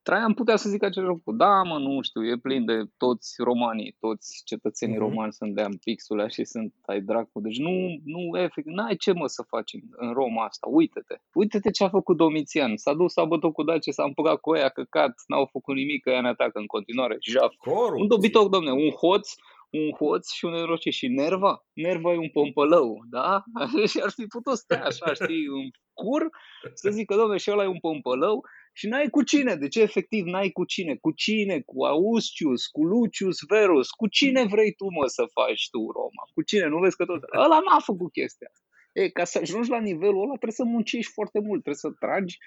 Traian 0.03 0.35
putea 0.35 0.57
să 0.57 0.69
zică 0.69 0.85
același 0.85 1.11
lucru. 1.11 1.33
Da, 1.33 1.63
mă, 1.63 1.79
nu 1.79 2.03
știu, 2.03 2.27
e 2.27 2.37
plin 2.43 2.65
de 2.65 2.83
toți 2.97 3.35
romanii, 3.39 3.97
toți 4.01 4.43
cetățenii 4.45 4.95
mm-hmm. 4.95 4.99
romani 4.99 5.33
sunt 5.33 5.55
de 5.55 5.63
pixule 5.85 6.29
și 6.29 6.45
sunt 6.45 6.75
ai 6.87 7.01
dracu. 7.01 7.41
Deci 7.41 7.59
nu, 7.59 7.71
nu, 8.05 8.39
efect, 8.39 8.67
n-ai 8.67 8.97
ce 8.97 9.13
mă 9.13 9.27
să 9.27 9.43
faci 9.49 9.73
în, 9.73 9.81
în 9.97 10.13
Roma 10.13 10.45
asta. 10.45 10.67
Uite-te. 10.71 11.17
Uite-te 11.33 11.71
ce 11.71 11.85
a 11.85 11.89
făcut 11.89 12.17
Domitian. 12.17 12.77
S-a 12.77 12.95
dus, 12.95 13.13
s-a 13.13 13.25
bătut 13.25 13.53
cu 13.53 13.63
Dace, 13.63 13.91
s-a 13.91 14.05
împăcat 14.05 14.41
cu 14.41 14.57
ea, 14.57 14.69
căcat, 14.69 15.15
n-au 15.27 15.49
făcut 15.53 15.75
nimic, 15.75 16.03
că 16.03 16.11
ea 16.11 16.21
ne 16.21 16.29
atacă 16.29 16.59
în 16.59 16.67
continuare. 16.67 17.17
Jaf. 17.21 17.55
Un 17.97 18.07
dobitoc, 18.07 18.51
domne, 18.51 18.71
un 18.71 18.91
hoț, 18.91 19.29
un 19.71 19.91
hoț 19.91 20.33
și 20.33 20.45
un 20.45 20.53
neroce 20.53 20.91
și 20.91 21.09
nerva. 21.09 21.65
Nerva 21.73 22.13
e 22.13 22.17
un 22.19 22.31
pompălău, 22.31 23.01
da? 23.11 23.43
Și 23.91 24.01
ar 24.03 24.11
fi 24.11 24.27
putut 24.27 24.57
sta 24.57 24.77
așa, 24.77 25.15
știi, 25.15 25.49
un 25.49 25.69
cur, 25.93 26.29
să 26.75 26.91
zică, 26.91 27.15
domne, 27.15 27.37
și 27.37 27.51
ăla 27.51 27.63
e 27.63 27.67
un 27.67 27.81
pompălău 27.81 28.45
și 28.79 28.89
n-ai 28.89 29.09
cu 29.11 29.23
cine. 29.23 29.55
De 29.55 29.69
ce 29.69 29.81
efectiv 29.81 30.25
n-ai 30.25 30.51
cu 30.51 30.65
cine? 30.65 30.95
Cu 30.97 31.11
cine? 31.11 31.61
Cu 31.61 31.85
Austius, 31.85 32.67
cu 32.67 32.85
Lucius 32.85 33.39
Verus, 33.49 33.91
cu 33.91 34.07
cine 34.09 34.45
vrei 34.45 34.73
tu 34.73 34.85
mă 34.85 35.07
să 35.07 35.25
faci 35.33 35.69
tu 35.71 35.79
Roma? 35.79 36.23
Cu 36.35 36.43
cine? 36.43 36.67
Nu 36.67 36.79
vezi 36.79 36.97
că 36.97 37.05
tot... 37.05 37.23
Ăla 37.45 37.61
n-a 37.67 37.79
făcut 37.79 38.13
chestia. 38.13 38.51
E, 38.93 39.09
ca 39.09 39.25
să 39.25 39.39
ajungi 39.39 39.71
la 39.71 39.81
nivelul 39.81 40.23
ăla 40.23 40.37
trebuie 40.43 40.61
să 40.61 40.65
muncești 40.65 41.13
foarte 41.13 41.39
mult, 41.39 41.63
trebuie 41.63 41.85
să 41.87 41.91
tragi, 41.99 42.39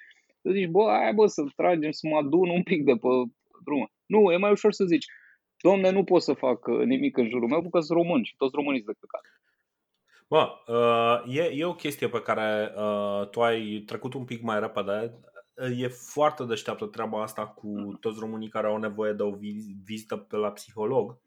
să 0.41 0.49
zici, 0.51 0.69
bă, 0.69 0.83
aia 0.89 1.11
bă, 1.11 1.25
să 1.25 1.43
tragem, 1.55 1.91
să 1.91 2.07
mă 2.07 2.17
adun 2.17 2.49
un 2.49 2.63
pic 2.63 2.83
de 2.83 2.91
pe 2.91 3.07
drum. 3.65 3.91
Nu, 4.05 4.31
e 4.31 4.37
mai 4.37 4.51
ușor 4.51 4.71
să 4.73 4.85
zici, 4.85 5.05
domne, 5.61 5.89
nu 5.89 6.03
pot 6.03 6.21
să 6.21 6.33
fac 6.33 6.67
uh, 6.67 6.85
nimic 6.85 7.17
în 7.17 7.27
jurul 7.29 7.47
meu, 7.47 7.61
pentru 7.61 7.79
că 7.79 7.85
sunt 7.85 7.97
român 7.97 8.23
și 8.23 8.35
toți 8.37 8.55
românii 8.55 8.83
sunt 8.83 8.95
de 8.95 9.05
căcat. 9.05 9.25
Bă, 10.33 10.43
uh, 10.73 11.35
e, 11.35 11.43
e 11.53 11.65
o 11.65 11.75
chestie 11.83 12.09
pe 12.09 12.21
care 12.21 12.73
uh, 12.75 13.29
tu 13.29 13.41
ai 13.41 13.83
trecut 13.85 14.13
un 14.13 14.25
pic 14.25 14.41
mai 14.41 14.59
repede 14.59 15.19
e 15.77 15.87
foarte 15.87 16.43
deșteaptă 16.43 16.85
treaba 16.85 17.21
asta 17.21 17.47
cu 17.47 17.97
toți 17.99 18.19
românii 18.19 18.49
care 18.49 18.67
au 18.67 18.77
nevoie 18.77 19.13
de 19.13 19.23
o 19.23 19.31
vizită 19.83 20.17
pe 20.17 20.35
la 20.35 20.51
psiholog. 20.51 21.19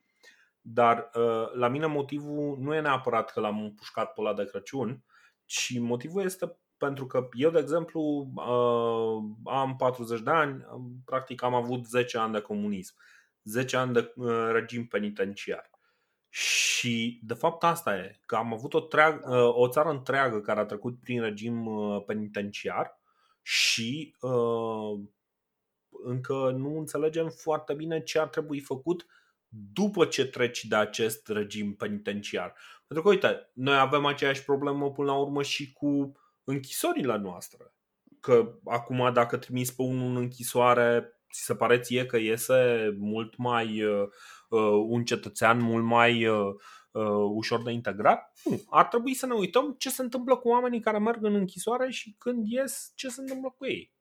Dar 0.61 1.11
uh, 1.15 1.53
la 1.53 1.69
mine 1.69 1.87
motivul 1.87 2.57
nu 2.61 2.75
e 2.75 2.81
neapărat 2.81 3.31
că 3.31 3.41
l-am 3.41 3.61
împușcat 3.61 4.13
pe 4.13 4.21
la 4.21 4.35
de 4.35 4.45
Crăciun, 4.45 5.05
ci 5.45 5.79
motivul 5.79 6.23
este 6.23 6.57
pentru 6.77 7.07
că 7.07 7.29
eu, 7.33 7.51
de 7.51 7.59
exemplu, 7.59 8.01
uh, 8.35 9.53
am 9.53 9.77
40 9.77 10.21
de 10.21 10.31
ani, 10.31 10.65
practic 11.05 11.43
am 11.43 11.55
avut 11.55 11.87
10 11.87 12.19
ani 12.19 12.33
de 12.33 12.41
comunism, 12.41 12.95
10 13.43 13.77
ani 13.77 13.93
de 13.93 14.13
uh, 14.17 14.49
regim 14.53 14.87
penitenciar. 14.87 15.71
Și 16.29 17.21
de 17.23 17.35
fapt 17.35 17.65
asta 17.65 17.97
e, 17.97 18.21
că 18.27 18.37
am 18.37 18.53
avut 18.53 18.75
o, 18.75 18.81
treag, 18.81 19.27
uh, 19.27 19.55
o 19.55 19.69
țară 19.69 19.89
întreagă 19.89 20.41
care 20.41 20.61
a 20.61 20.65
trecut 20.65 21.01
prin 21.01 21.21
regim 21.21 21.67
uh, 21.67 22.05
penitenciar 22.07 23.01
și 23.43 24.15
uh, 24.21 25.01
încă 26.05 26.55
nu 26.57 26.79
înțelegem 26.79 27.29
foarte 27.29 27.75
bine 27.75 28.03
ce 28.03 28.19
ar 28.19 28.29
trebui 28.29 28.61
făcut 28.61 29.07
după 29.73 30.05
ce 30.05 30.27
treci 30.27 30.65
de 30.65 30.77
acest 30.77 31.29
regim 31.29 31.75
penitenciar. 31.75 32.55
Pentru 32.87 33.05
că, 33.07 33.13
uite, 33.15 33.51
noi 33.55 33.79
avem 33.79 34.05
aceeași 34.05 34.45
problemă 34.45 34.91
până 34.91 35.11
la 35.11 35.19
urmă 35.19 35.43
și 35.43 35.73
cu 35.73 36.17
închisorile 36.45 37.17
noastre. 37.17 37.75
Că 38.21 38.59
acum 38.65 39.13
dacă 39.13 39.37
trimiți 39.37 39.77
pe 39.77 39.83
unul 39.83 40.09
în 40.09 40.17
închisoare, 40.17 41.19
ți 41.33 41.45
se 41.45 41.55
pare 41.55 41.79
ție 41.79 42.07
că 42.07 42.17
iese 42.17 42.95
mult 42.99 43.37
mai 43.37 43.83
uh, 43.85 44.09
uh, 44.49 44.85
un 44.89 45.05
cetățean 45.05 45.59
mult 45.59 45.85
mai 45.85 46.27
uh, 46.27 46.55
uh, 46.93 47.05
ușor 47.35 47.63
de 47.63 47.71
integrat? 47.71 48.33
Nu. 48.45 48.61
Ar 48.71 48.87
trebui 48.87 49.15
să 49.15 49.27
ne 49.27 49.35
uităm 49.35 49.75
ce 49.79 49.91
se 49.91 50.03
întâmplă 50.03 50.37
cu 50.37 50.49
oamenii 50.49 50.81
care 50.81 50.99
merg 50.99 51.25
în 51.25 51.35
închisoare 51.35 51.91
și 51.91 52.15
când 52.19 52.47
ies, 52.47 52.93
ce 52.95 53.09
se 53.09 53.21
întâmplă 53.21 53.55
cu 53.59 53.67
ei. 53.67 53.93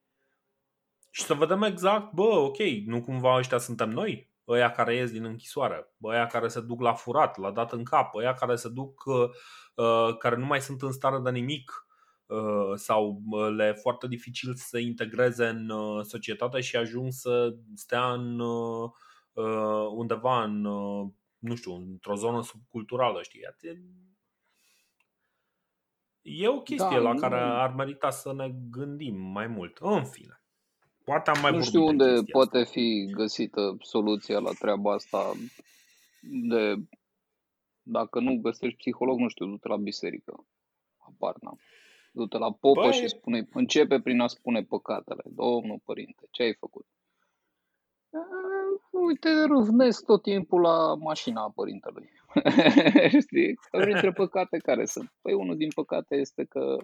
Și 1.10 1.22
să 1.22 1.34
vedem 1.34 1.62
exact, 1.62 2.12
bă, 2.12 2.22
ok, 2.22 2.58
nu 2.86 3.02
cumva 3.02 3.36
ăștia 3.36 3.58
suntem 3.58 3.90
noi? 3.90 4.30
Ăia 4.48 4.70
care 4.70 4.94
ies 4.94 5.10
din 5.10 5.24
închisoare, 5.24 5.92
ăia 6.02 6.26
care 6.26 6.48
se 6.48 6.60
duc 6.60 6.80
la 6.80 6.92
furat, 6.92 7.36
la 7.36 7.50
dat 7.50 7.72
în 7.72 7.84
cap, 7.84 8.14
ăia 8.14 8.34
care 8.34 8.56
se 8.56 8.68
duc, 8.68 9.04
uh, 9.04 9.28
uh 9.74 10.16
care 10.18 10.36
nu 10.36 10.44
mai 10.44 10.60
sunt 10.60 10.82
în 10.82 10.92
stare 10.92 11.18
de 11.18 11.30
nimic, 11.30 11.86
Uh, 12.32 12.72
sau 12.74 13.22
uh, 13.30 13.48
le 13.56 13.66
e 13.66 13.80
foarte 13.80 14.06
dificil 14.06 14.54
să 14.54 14.66
se 14.66 14.80
integreze 14.80 15.46
în 15.46 15.68
uh, 15.68 16.04
societate 16.04 16.60
și 16.60 16.76
ajung 16.76 17.12
să 17.12 17.54
stea 17.74 18.12
în 18.12 18.40
undeva 19.96 20.42
în, 20.42 20.68
nu 21.42 21.54
știu, 21.54 21.74
într-o 21.74 22.14
zonă 22.14 22.42
subculturală, 22.42 23.22
știi? 23.22 23.40
E 26.22 26.48
o 26.48 26.60
chestie 26.62 26.96
da, 26.96 27.02
la 27.02 27.14
care 27.14 27.40
ar 27.40 27.74
merita 27.74 28.10
să 28.10 28.32
ne 28.32 28.54
gândim 28.70 29.16
mai 29.16 29.46
mult. 29.46 29.78
În 29.80 30.04
fine. 30.04 30.42
Poate 31.04 31.30
am 31.30 31.40
mai 31.40 31.52
nu 31.52 31.62
știu 31.62 31.84
unde 31.84 32.22
poate 32.30 32.58
asta. 32.58 32.70
fi 32.70 33.10
găsită 33.12 33.76
soluția 33.80 34.38
la 34.38 34.50
treaba 34.52 34.92
asta 34.92 35.32
de 36.20 36.74
dacă 37.82 38.20
nu 38.20 38.40
găsești 38.40 38.76
psiholog, 38.76 39.18
nu 39.18 39.28
știu, 39.28 39.46
du-te 39.46 39.68
la 39.68 39.76
biserică. 39.76 40.46
Apar, 40.98 41.34
n-am. 41.40 41.60
Du-te 42.12 42.38
la 42.38 42.52
popă 42.52 42.80
Băi... 42.80 42.92
și 42.92 43.08
spune, 43.08 43.48
începe 43.52 44.00
prin 44.00 44.20
a 44.20 44.26
spune 44.26 44.62
păcatele. 44.62 45.22
Domnul 45.24 45.80
părinte, 45.84 46.28
ce 46.30 46.42
ai 46.42 46.54
făcut? 46.54 46.86
Uite, 48.90 49.28
râvnesc 49.42 50.04
tot 50.04 50.22
timpul 50.22 50.60
la 50.60 50.94
mașina 50.94 51.50
părintelui. 51.50 52.10
Știi? 53.24 53.58
Printre 53.70 54.12
păcate 54.12 54.58
care 54.58 54.84
sunt? 54.84 55.12
Păi 55.22 55.32
unul 55.32 55.56
din 55.56 55.68
păcate 55.74 56.14
este 56.16 56.44
că... 56.44 56.76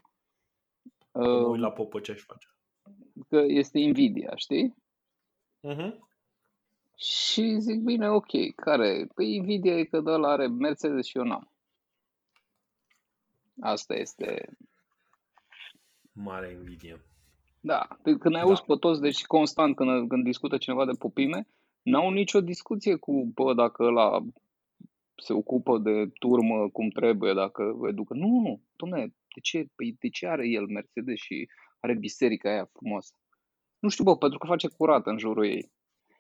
Uh, 1.11 1.59
la 1.59 1.71
popă 1.71 2.01
ce 2.01 2.13
aș 2.13 2.21
face. 2.21 2.49
Că 3.29 3.45
este 3.47 3.79
invidia, 3.79 4.33
știi? 4.35 4.75
Uh-huh. 5.69 5.99
Și 6.97 7.57
zic, 7.59 7.81
bine, 7.81 8.09
ok, 8.11 8.55
care? 8.55 9.07
Păi 9.15 9.35
invidia 9.35 9.79
e 9.79 9.85
că 9.85 10.03
ăla 10.07 10.31
are 10.31 10.47
Mercedes 10.47 11.07
și 11.07 11.19
eu 11.19 11.25
n-am. 11.25 11.53
Asta 13.61 13.95
este 13.95 14.57
Mare 16.13 16.51
invidie. 16.51 17.08
Da, 17.61 17.89
când 18.03 18.35
ai 18.35 18.45
da. 18.47 18.63
pe 18.67 18.75
toți, 18.81 19.01
deci 19.01 19.25
constant 19.25 19.77
când, 19.77 20.09
când 20.09 20.25
discută 20.25 20.57
cineva 20.57 20.85
de 20.85 20.93
popime, 20.99 21.47
n-au 21.83 22.11
nicio 22.11 22.41
discuție 22.41 22.97
cu, 22.97 23.31
bă, 23.35 23.55
dacă 23.55 23.83
ăla 23.83 24.21
se 25.17 25.33
ocupă 25.33 25.79
de 25.79 26.11
turmă 26.19 26.69
cum 26.69 26.89
trebuie, 26.89 27.35
dacă 27.35 27.79
educă. 27.89 28.15
Nu, 28.15 28.41
nu, 28.41 28.63
domne, 28.77 29.07
de 29.07 29.41
ce, 29.43 29.67
păi 29.77 29.97
de 29.99 30.09
ce 30.09 30.27
are 30.27 30.49
el 30.49 30.67
Mercedes 30.67 31.19
și 31.19 31.49
are 31.81 31.95
biserica 31.95 32.51
aia 32.51 32.71
frumoasă? 32.73 33.15
Nu 33.79 33.89
știu, 33.89 34.05
bă, 34.05 34.17
pentru 34.17 34.39
că 34.39 34.47
face 34.47 34.69
curat 34.69 35.07
în 35.07 35.19
jurul 35.19 35.47
ei. 35.47 35.73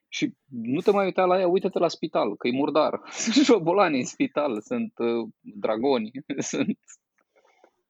Și 0.08 0.34
nu 0.50 0.80
te 0.80 0.90
mai 0.90 1.04
uita 1.04 1.24
la 1.24 1.38
ea, 1.38 1.48
uite-te 1.48 1.78
la 1.78 1.88
spital, 1.88 2.36
că 2.36 2.48
e 2.48 2.52
murdar. 2.52 3.00
Sunt 3.32 3.44
șobolani 3.44 3.98
în 3.98 4.04
spital, 4.04 4.60
sunt 4.60 4.92
uh, 4.98 5.28
dragoni, 5.40 6.10
sunt 6.50 6.78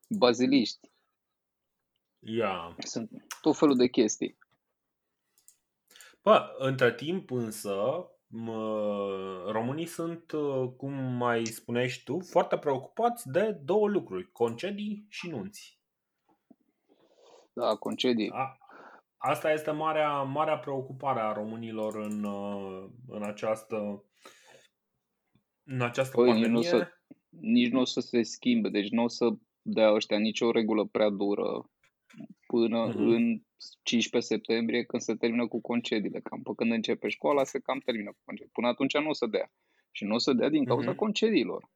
baziliști. 0.09 0.89
Ia. 2.19 2.77
Sunt 2.79 3.11
tot 3.41 3.57
felul 3.57 3.77
de 3.77 3.87
chestii. 3.87 4.39
Bă, 6.23 6.55
între 6.59 6.95
timp 6.95 7.31
însă, 7.31 8.07
mă, 8.27 9.51
românii 9.51 9.87
sunt, 9.87 10.33
uh, 10.33 10.71
cum 10.77 10.93
mai 10.93 11.45
spuneai 11.45 11.89
și 11.89 12.05
tu, 12.05 12.21
foarte 12.21 12.59
preocupați 12.59 13.31
de 13.31 13.51
două 13.65 13.89
lucruri, 13.89 14.33
concedii 14.33 15.07
și 15.09 15.29
nunți. 15.29 15.81
Da, 17.53 17.77
concedii. 17.77 18.31
A, 18.31 18.59
asta 19.17 19.53
este 19.53 19.71
marea, 19.71 20.23
marea 20.23 20.59
preocupare 20.59 21.21
a 21.21 21.33
românilor 21.33 21.97
în, 21.97 22.25
uh, 22.25 22.89
în 23.09 23.23
această 23.23 24.03
în 25.65 25.81
această 25.81 26.17
păi, 26.17 26.27
pandemie. 26.27 26.49
Nici 26.49 26.71
nu, 26.71 26.77
o 26.77 26.79
să, 26.79 26.89
nici 27.41 27.71
nu 27.71 27.81
o 27.81 27.85
să 27.85 28.01
se 28.01 28.23
schimbe, 28.23 28.69
deci 28.69 28.89
nu 28.89 29.03
o 29.03 29.09
să 29.09 29.29
dea 29.63 29.93
ăștia 29.93 30.19
nicio 30.19 30.51
regulă 30.51 30.85
prea 30.85 31.09
dură 31.09 31.71
până 32.47 32.89
uh-huh. 32.89 32.97
în 32.97 33.43
15 33.83 34.35
septembrie 34.35 34.85
când 34.85 35.03
se 35.03 35.15
termină 35.15 35.47
cu 35.49 35.61
concediile. 35.61 36.21
Cam 36.21 36.43
pe 36.43 36.51
când 36.57 36.73
începe 36.73 37.09
școala 37.09 37.45
se 37.45 37.59
cam 37.59 37.79
termină 37.79 38.11
cu 38.11 38.19
concedii. 38.25 38.53
Până 38.53 38.67
atunci 38.67 38.97
nu 38.97 39.09
o 39.09 39.13
să 39.13 39.27
dea. 39.27 39.53
Și 39.91 40.05
nu 40.05 40.15
o 40.15 40.19
să 40.19 40.33
dea 40.33 40.49
din 40.49 40.65
cauza 40.65 40.93
uh-huh. 40.93 40.97
concediilor. 40.97 41.71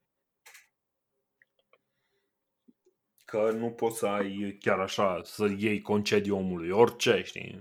Că 3.25 3.51
nu 3.59 3.71
poți 3.71 3.99
să 3.99 4.07
ai 4.07 4.57
chiar 4.61 4.79
așa, 4.79 5.21
să 5.23 5.55
iei 5.59 5.81
concediu 5.81 6.37
omului, 6.37 6.71
orice, 6.71 7.23
știi? 7.25 7.61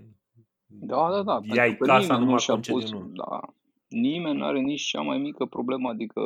Da, 0.66 1.10
da, 1.12 1.24
da. 1.24 1.56
Iai 1.56 1.76
casa 1.76 2.18
numai 2.18 2.44
concediu, 2.48 2.80
pus, 2.80 2.92
nu. 2.92 3.12
Da. 3.14 3.40
Nimeni 3.88 4.38
nu 4.38 4.46
are 4.46 4.60
nici 4.60 4.82
cea 4.82 5.02
mai 5.02 5.18
mică 5.18 5.46
problemă, 5.46 5.90
adică 5.90 6.22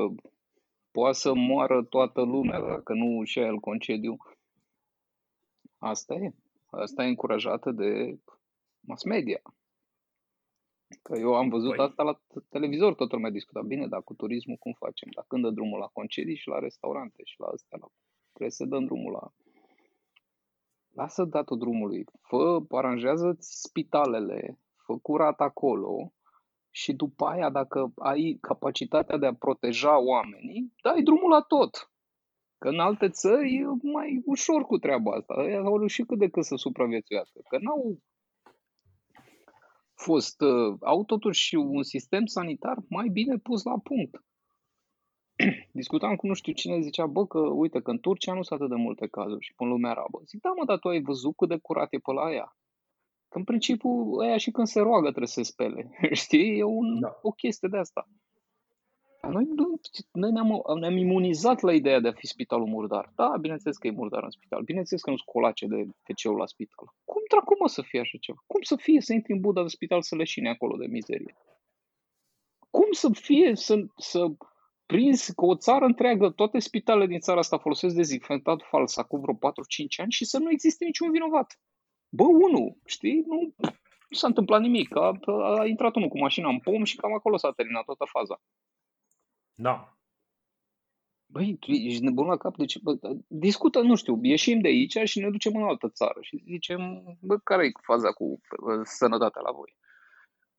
poate 0.91 1.17
să 1.17 1.33
moară 1.33 1.83
toată 1.83 2.21
lumea 2.21 2.59
dacă 2.61 2.93
nu 2.93 3.23
și 3.23 3.39
el 3.39 3.57
concediu. 3.57 4.17
Asta 5.85 6.13
e. 6.13 6.33
Asta 6.69 7.03
e 7.03 7.07
încurajată 7.07 7.71
de 7.71 8.19
mass 8.79 9.03
media. 9.03 9.41
Că 11.01 11.17
eu 11.17 11.35
am 11.35 11.49
văzut 11.49 11.75
păi... 11.75 11.85
asta 11.85 12.03
la 12.03 12.21
televizor, 12.49 12.93
totul 12.95 13.15
lumea 13.15 13.31
discuta 13.31 13.61
bine, 13.61 13.87
dar 13.87 14.01
cu 14.03 14.13
turismul 14.13 14.57
cum 14.57 14.73
facem? 14.73 15.09
Dar 15.15 15.25
când 15.27 15.43
dă 15.43 15.49
drumul 15.49 15.79
la 15.79 15.87
concedii 15.87 16.35
și 16.35 16.47
la 16.47 16.59
restaurante 16.59 17.21
și 17.23 17.39
la 17.39 17.47
astea, 17.47 17.77
la... 17.81 17.87
trebuie 18.29 18.51
să 18.51 18.65
dăm 18.65 18.85
drumul 18.85 19.11
la... 19.11 19.33
Lasă 20.89 21.23
datul 21.23 21.57
drumului, 21.57 22.05
fă, 22.21 22.59
aranjează 22.69 23.35
spitalele, 23.39 24.59
fă 24.75 24.97
curat 24.97 25.39
acolo 25.39 26.13
și 26.69 26.93
după 26.93 27.25
aia, 27.25 27.49
dacă 27.49 27.91
ai 27.95 28.37
capacitatea 28.41 29.17
de 29.17 29.25
a 29.25 29.33
proteja 29.33 29.99
oamenii, 29.99 30.73
dai 30.81 31.01
drumul 31.01 31.29
la 31.29 31.41
tot. 31.41 31.91
Că 32.65 32.71
în 32.71 32.79
alte 32.79 33.09
țări 33.09 33.55
e 33.55 33.65
mai 33.81 34.21
ușor 34.25 34.63
cu 34.63 34.77
treaba 34.77 35.11
asta. 35.11 35.33
Ei 35.43 35.55
au 35.55 35.77
reușit 35.77 36.07
cât 36.07 36.17
de 36.17 36.27
cât 36.27 36.43
să 36.45 36.55
supraviețuiască. 36.55 37.39
Că 37.49 37.57
n-au 37.61 37.99
fost, 39.95 40.41
uh, 40.41 40.77
au 40.79 41.03
totuși 41.03 41.55
un 41.55 41.83
sistem 41.83 42.25
sanitar 42.25 42.77
mai 42.89 43.07
bine 43.07 43.37
pus 43.37 43.63
la 43.63 43.79
punct. 43.79 44.23
Discutam 45.81 46.15
cu 46.15 46.27
nu 46.27 46.33
știu 46.33 46.53
cine, 46.53 46.79
zicea, 46.79 47.05
bă, 47.05 47.27
că 47.27 47.39
uite, 47.39 47.81
că 47.81 47.91
în 47.91 47.99
Turcia 47.99 48.33
nu 48.33 48.43
sunt 48.43 48.59
atât 48.59 48.75
de 48.75 48.81
multe 48.81 49.07
cazuri 49.07 49.45
și 49.45 49.53
în 49.57 49.67
lumea 49.67 49.91
arabă. 49.91 50.21
Zic, 50.25 50.41
da, 50.41 50.49
mă, 50.49 50.65
dar 50.65 50.79
tu 50.79 50.87
ai 50.87 51.01
văzut 51.01 51.35
cât 51.35 51.49
de 51.49 51.57
curat 51.57 51.93
e 51.93 51.97
pe 51.97 52.11
la 52.11 52.23
aia. 52.23 52.57
Că 53.29 53.37
în 53.37 53.43
principiu, 53.43 53.89
aia 54.21 54.37
și 54.37 54.51
când 54.51 54.67
se 54.67 54.79
roagă 54.79 55.07
trebuie 55.07 55.27
să 55.27 55.43
se 55.43 55.51
spele. 55.51 55.91
Știi? 56.23 56.57
E 56.57 56.63
un, 56.63 56.99
da. 56.99 57.19
o 57.21 57.31
chestie 57.31 57.67
de 57.71 57.77
asta. 57.77 58.07
Noi, 59.31 59.47
noi 60.11 60.31
ne-am, 60.31 60.61
ne-am 60.79 60.97
imunizat 60.97 61.61
la 61.61 61.73
ideea 61.73 61.99
de 61.99 62.07
a 62.07 62.13
fi 62.13 62.27
spitalul 62.27 62.67
murdar. 62.67 63.11
Da, 63.15 63.37
bineînțeles 63.41 63.77
că 63.77 63.87
e 63.87 63.91
murdar 63.91 64.23
în 64.23 64.29
spital. 64.29 64.61
Bineînțeles 64.61 65.01
că 65.03 65.09
nu 65.09 65.15
sunt 65.15 65.29
colace 65.29 65.67
de 65.67 65.75
wc 65.75 66.37
la 66.37 66.45
spital. 66.45 66.87
Cum 67.03 67.21
dracu 67.29 67.55
mă 67.59 67.67
să 67.67 67.81
fie 67.81 67.99
așa 67.99 68.17
ceva? 68.19 68.43
Cum 68.47 68.61
să 68.61 68.75
fie 68.75 69.01
să 69.01 69.13
intri 69.13 69.31
în 69.33 69.39
Buda 69.39 69.61
de 69.61 69.67
spital 69.67 70.01
să 70.01 70.15
leșine 70.15 70.49
acolo 70.49 70.77
de 70.77 70.85
mizerie? 70.85 71.35
Cum 72.69 72.87
să 72.91 73.09
fie 73.13 73.55
să, 73.55 73.85
să 73.97 74.27
prins 74.85 75.29
că 75.29 75.45
o 75.45 75.55
țară 75.55 75.85
întreagă, 75.85 76.29
toate 76.29 76.59
spitalele 76.59 77.05
din 77.05 77.19
țara 77.19 77.39
asta 77.39 77.57
folosesc 77.57 77.95
dezinfectat 77.95 78.61
fals 78.61 78.97
acum 78.97 79.19
vreo 79.19 79.35
4-5 79.35 79.37
ani 79.97 80.11
și 80.11 80.25
să 80.25 80.39
nu 80.39 80.51
existe 80.51 80.85
niciun 80.85 81.11
vinovat? 81.11 81.59
Bă, 82.09 82.23
unul, 82.23 82.77
știi? 82.85 83.23
Nu, 83.27 83.53
nu 84.09 84.17
s-a 84.17 84.27
întâmplat 84.27 84.61
nimic. 84.61 84.95
A, 84.95 85.19
a 85.59 85.65
intrat 85.65 85.95
unul 85.95 86.09
cu 86.09 86.17
mașina 86.17 86.49
în 86.49 86.59
pom 86.59 86.83
și 86.83 86.95
cam 86.95 87.13
acolo 87.13 87.37
s-a 87.37 87.51
terminat 87.51 87.85
toată 87.85 88.05
faza. 88.07 88.41
Da. 89.55 89.97
Băi, 91.25 91.57
tu 91.59 91.71
ești 91.71 92.03
nebun 92.03 92.27
la 92.27 92.37
cap? 92.37 92.57
Deci, 92.57 92.79
bă, 92.79 92.97
discută, 93.27 93.81
nu 93.81 93.95
știu, 93.95 94.19
ieșim 94.21 94.61
de 94.61 94.67
aici 94.67 94.97
și 95.03 95.19
ne 95.19 95.29
ducem 95.29 95.55
în 95.55 95.63
altă 95.63 95.89
țară 95.89 96.17
și 96.21 96.43
zicem, 96.45 97.03
bă, 97.21 97.37
care 97.37 97.65
e 97.65 97.71
faza 97.81 98.11
cu 98.11 98.41
sănătatea 98.83 99.41
la 99.41 99.51
voi? 99.51 99.77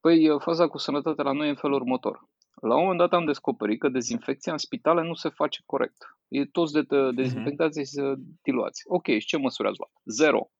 Păi, 0.00 0.40
faza 0.40 0.68
cu 0.68 0.78
sănătatea 0.78 1.24
la 1.24 1.32
noi 1.32 1.46
e 1.46 1.50
în 1.50 1.56
felul 1.56 1.76
următor. 1.76 2.28
La 2.60 2.74
un 2.74 2.80
moment 2.80 2.98
dat 2.98 3.12
am 3.12 3.24
descoperit 3.24 3.80
că 3.80 3.88
dezinfecția 3.88 4.52
în 4.52 4.58
spitale 4.58 5.02
nu 5.02 5.14
se 5.14 5.28
face 5.28 5.62
corect. 5.66 5.96
E 6.28 6.44
toți 6.44 6.72
de 6.72 6.80
Mhm. 6.96 7.14
dezinfectați 7.14 7.80
și 7.80 8.16
diluați. 8.42 8.82
Ok, 8.86 9.06
și 9.06 9.26
ce 9.26 9.36
măsuri 9.36 9.68
ați 9.68 9.78
luat? 9.78 9.92
Zero. 10.04 10.50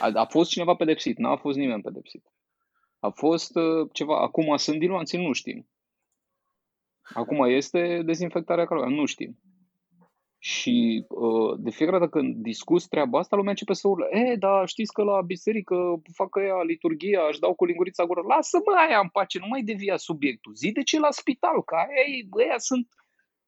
A, 0.00 0.10
a 0.14 0.24
fost 0.26 0.50
cineva 0.50 0.74
pedepsit? 0.74 1.18
N-a 1.18 1.36
fost 1.36 1.58
nimeni 1.58 1.82
pedepsit. 1.82 2.32
A 2.98 3.08
fost 3.10 3.56
uh, 3.56 3.88
ceva. 3.92 4.20
Acum 4.20 4.56
sunt 4.56 4.78
diluanți? 4.78 5.16
Nu 5.16 5.32
știm. 5.32 5.68
Acum 7.02 7.44
este 7.44 8.02
dezinfectarea 8.04 8.64
caloră? 8.64 8.88
Nu 8.88 9.04
știm. 9.04 9.38
Și 10.38 11.04
uh, 11.08 11.58
de 11.58 11.70
fiecare 11.70 11.98
dată 11.98 12.10
când 12.10 12.36
discuți 12.36 12.88
treaba 12.88 13.18
asta, 13.18 13.36
lumea 13.36 13.50
începe 13.50 13.72
să 13.72 13.88
urle. 13.88 14.08
E, 14.10 14.36
dar 14.36 14.68
știți 14.68 14.92
că 14.92 15.02
la 15.02 15.20
biserică 15.20 15.76
fac 16.14 16.28
ea 16.46 16.62
liturghia, 16.62 17.20
își 17.28 17.40
dau 17.40 17.54
cu 17.54 17.64
lingurița 17.64 18.04
gură. 18.04 18.20
Lasă-mă 18.28 18.72
aia 18.88 18.98
în 18.98 19.08
pace, 19.08 19.38
nu 19.38 19.46
mai 19.48 19.62
devia 19.62 19.96
subiectul. 19.96 20.54
Zi 20.54 20.72
de 20.72 20.82
ce 20.82 20.98
la 20.98 21.10
spital, 21.10 21.62
că 21.62 21.74
aia, 21.74 22.04
e- 22.06 22.42
aia 22.42 22.58
sunt, 22.58 22.88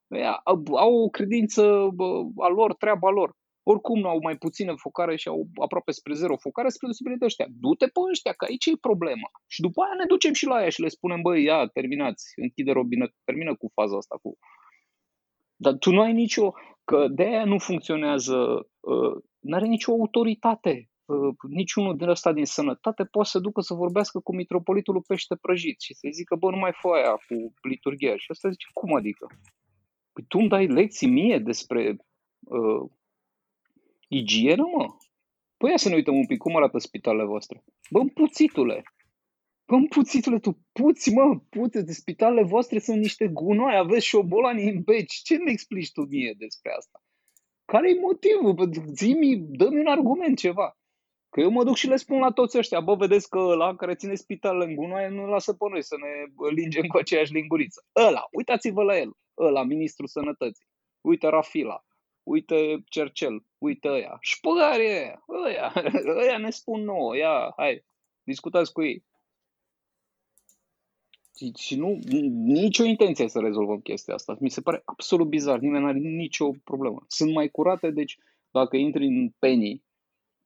aia 0.09 0.33
au 0.77 0.95
o 1.05 1.09
credință 1.09 1.89
bă, 1.95 2.23
a 2.37 2.49
lor, 2.49 2.75
treaba 2.75 3.11
lor. 3.11 3.37
Oricum 3.67 3.99
nu 3.99 4.09
au 4.09 4.19
mai 4.23 4.37
puține 4.37 4.73
focare 4.77 5.17
și 5.17 5.29
au 5.29 5.47
aproape 5.62 5.91
spre 5.91 6.15
zero 6.15 6.37
focare 6.37 6.69
spre 6.69 6.87
deosebire 6.87 7.17
de 7.19 7.25
ăștia. 7.25 7.47
Du-te 7.51 7.87
pe 7.87 8.01
ăștia, 8.11 8.33
că 8.33 8.45
aici 8.49 8.67
e 8.67 8.87
problema. 8.89 9.29
Și 9.47 9.61
după 9.61 9.83
aia 9.83 9.95
ne 9.99 10.07
ducem 10.07 10.33
și 10.33 10.47
la 10.47 10.55
aia 10.55 10.69
și 10.69 10.81
le 10.81 10.89
spunem, 10.89 11.21
băi, 11.21 11.43
ia, 11.43 11.67
terminați, 11.67 12.25
închide 12.37 12.73
robinetul, 12.73 13.21
termină 13.25 13.57
cu 13.57 13.71
faza 13.75 13.97
asta. 13.97 14.17
Cu... 14.23 14.39
Dar 15.57 15.75
tu 15.75 15.91
nu 15.91 16.01
ai 16.01 16.12
nicio, 16.12 16.53
că 16.85 17.09
de 17.09 17.23
aia 17.23 17.45
nu 17.45 17.59
funcționează, 17.59 18.37
uh, 18.81 19.15
nu 19.39 19.55
are 19.57 19.67
nicio 19.67 19.93
autoritate. 19.93 20.89
Uh, 21.05 21.35
niciunul 21.49 21.97
din 21.97 22.09
ăsta 22.09 22.33
din 22.33 22.45
sănătate 22.45 23.05
poate 23.05 23.29
să 23.29 23.39
ducă 23.39 23.61
să 23.61 23.75
vorbească 23.75 24.21
cu 24.21 24.35
mitropolitul 24.35 24.95
lui 24.95 25.03
pește 25.07 25.37
prăjit 25.41 25.81
și 25.81 25.95
să-i 25.95 26.12
zică, 26.12 26.37
bă, 26.37 26.51
nu 26.51 26.57
mai 26.57 26.73
fă 26.73 26.89
aia 26.89 27.12
cu 27.12 27.69
liturghia. 27.69 28.17
Și 28.17 28.27
ăsta 28.31 28.49
zice, 28.49 28.67
cum 28.73 28.95
adică? 28.95 29.27
Păi 30.12 30.25
tu 30.29 30.39
îmi 30.39 30.49
dai 30.49 30.67
lecții 30.67 31.11
mie 31.11 31.39
despre 31.39 31.97
uh, 32.41 32.91
igienă, 34.17 34.62
mă? 34.77 34.87
Păi 35.57 35.71
ia 35.71 35.77
să 35.77 35.89
ne 35.89 35.95
uităm 35.95 36.17
un 36.17 36.27
pic, 36.27 36.39
cum 36.39 36.57
arată 36.57 36.79
spitalele 36.79 37.25
voastre? 37.25 37.65
Bă, 37.91 37.99
împuțitule! 37.99 38.83
Bă, 39.67 39.75
împuțitule, 39.75 40.39
tu 40.39 40.59
puți, 40.73 41.11
mă, 41.12 41.41
puți, 41.49 41.85
de 41.85 41.93
spitalele 41.93 42.43
voastre 42.43 42.79
sunt 42.79 42.99
niște 42.99 43.27
gunoi, 43.29 43.77
aveți 43.77 44.07
șobolani 44.07 44.69
în 44.69 44.83
beci. 44.83 45.15
Ce 45.15 45.37
mi 45.37 45.51
explici 45.51 45.93
tu 45.93 46.01
mie 46.01 46.35
despre 46.39 46.73
asta? 46.77 47.03
Care-i 47.65 47.99
motivul? 47.99 48.53
Bă, 48.53 48.65
zi-mi, 48.93 49.37
dă-mi 49.37 49.79
un 49.79 49.87
argument, 49.87 50.39
ceva. 50.39 50.79
Că 51.31 51.41
eu 51.41 51.51
mă 51.51 51.65
duc 51.65 51.77
și 51.77 51.87
le 51.87 51.97
spun 51.97 52.19
la 52.19 52.31
toți 52.31 52.59
ăștia, 52.59 52.81
bă, 52.81 52.95
vedeți 52.95 53.29
că 53.29 53.39
ăla 53.39 53.77
care 53.77 53.95
ține 53.95 54.15
spitalele 54.15 54.65
în 54.65 54.75
gunoaie 54.75 55.09
nu 55.09 55.27
lasă 55.27 55.53
pe 55.53 55.65
noi 55.71 55.83
să 55.83 55.97
ne 55.99 56.11
lingem 56.51 56.87
cu 56.87 56.97
aceeași 56.97 57.33
linguriță. 57.33 57.85
Ăla, 57.97 58.25
uitați-vă 58.33 58.83
la 58.83 58.99
el, 58.99 59.11
ăla, 59.39 59.62
ministrul 59.62 60.07
sănătății. 60.07 60.67
Uite 61.01 61.29
Rafila, 61.29 61.85
uite 62.25 62.83
Cercel, 62.85 63.45
uite 63.59 63.89
ăia. 63.89 64.16
Șpăgare 64.20 64.85
ăia, 64.85 65.25
ăia, 65.45 65.72
ăia 66.22 66.39
ne 66.39 66.51
spun 66.51 66.81
nouă, 66.81 67.16
ia, 67.16 67.53
hai, 67.57 67.85
discutați 68.22 68.72
cu 68.72 68.83
ei. 68.83 69.05
Și, 71.37 71.53
și 71.59 71.77
nu, 71.77 71.99
nicio 72.35 72.85
intenție 72.85 73.29
să 73.29 73.41
rezolvăm 73.41 73.81
chestia 73.81 74.14
asta. 74.14 74.37
Mi 74.41 74.51
se 74.51 74.61
pare 74.61 74.83
absolut 74.85 75.29
bizar, 75.29 75.59
nimeni 75.59 75.83
nu 75.83 75.89
are 75.89 75.99
nicio 75.99 76.51
problemă. 76.64 77.05
Sunt 77.07 77.33
mai 77.33 77.49
curate, 77.49 77.91
deci 77.91 78.18
dacă 78.51 78.77
intri 78.77 79.07
în 79.07 79.31
penii, 79.39 79.85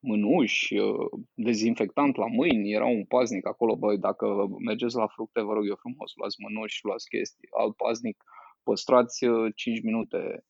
mânuși, 0.01 0.77
uh, 0.77 1.07
dezinfectant 1.35 2.17
la 2.17 2.27
mâini, 2.27 2.73
era 2.73 2.87
un 2.87 3.05
paznic 3.05 3.47
acolo, 3.47 3.77
băi, 3.77 3.99
dacă 3.99 4.47
mergeți 4.59 4.97
la 4.97 5.07
fructe, 5.07 5.41
vă 5.41 5.53
rog 5.53 5.67
eu 5.69 5.75
frumos, 5.75 6.13
luați 6.15 6.37
mânuși, 6.39 6.85
luați 6.85 7.09
chestii, 7.09 7.49
alt 7.59 7.77
paznic, 7.77 8.25
păstrați 8.63 9.25
uh, 9.25 9.53
5 9.55 9.83
minute, 9.83 10.17
uh, 10.17 10.48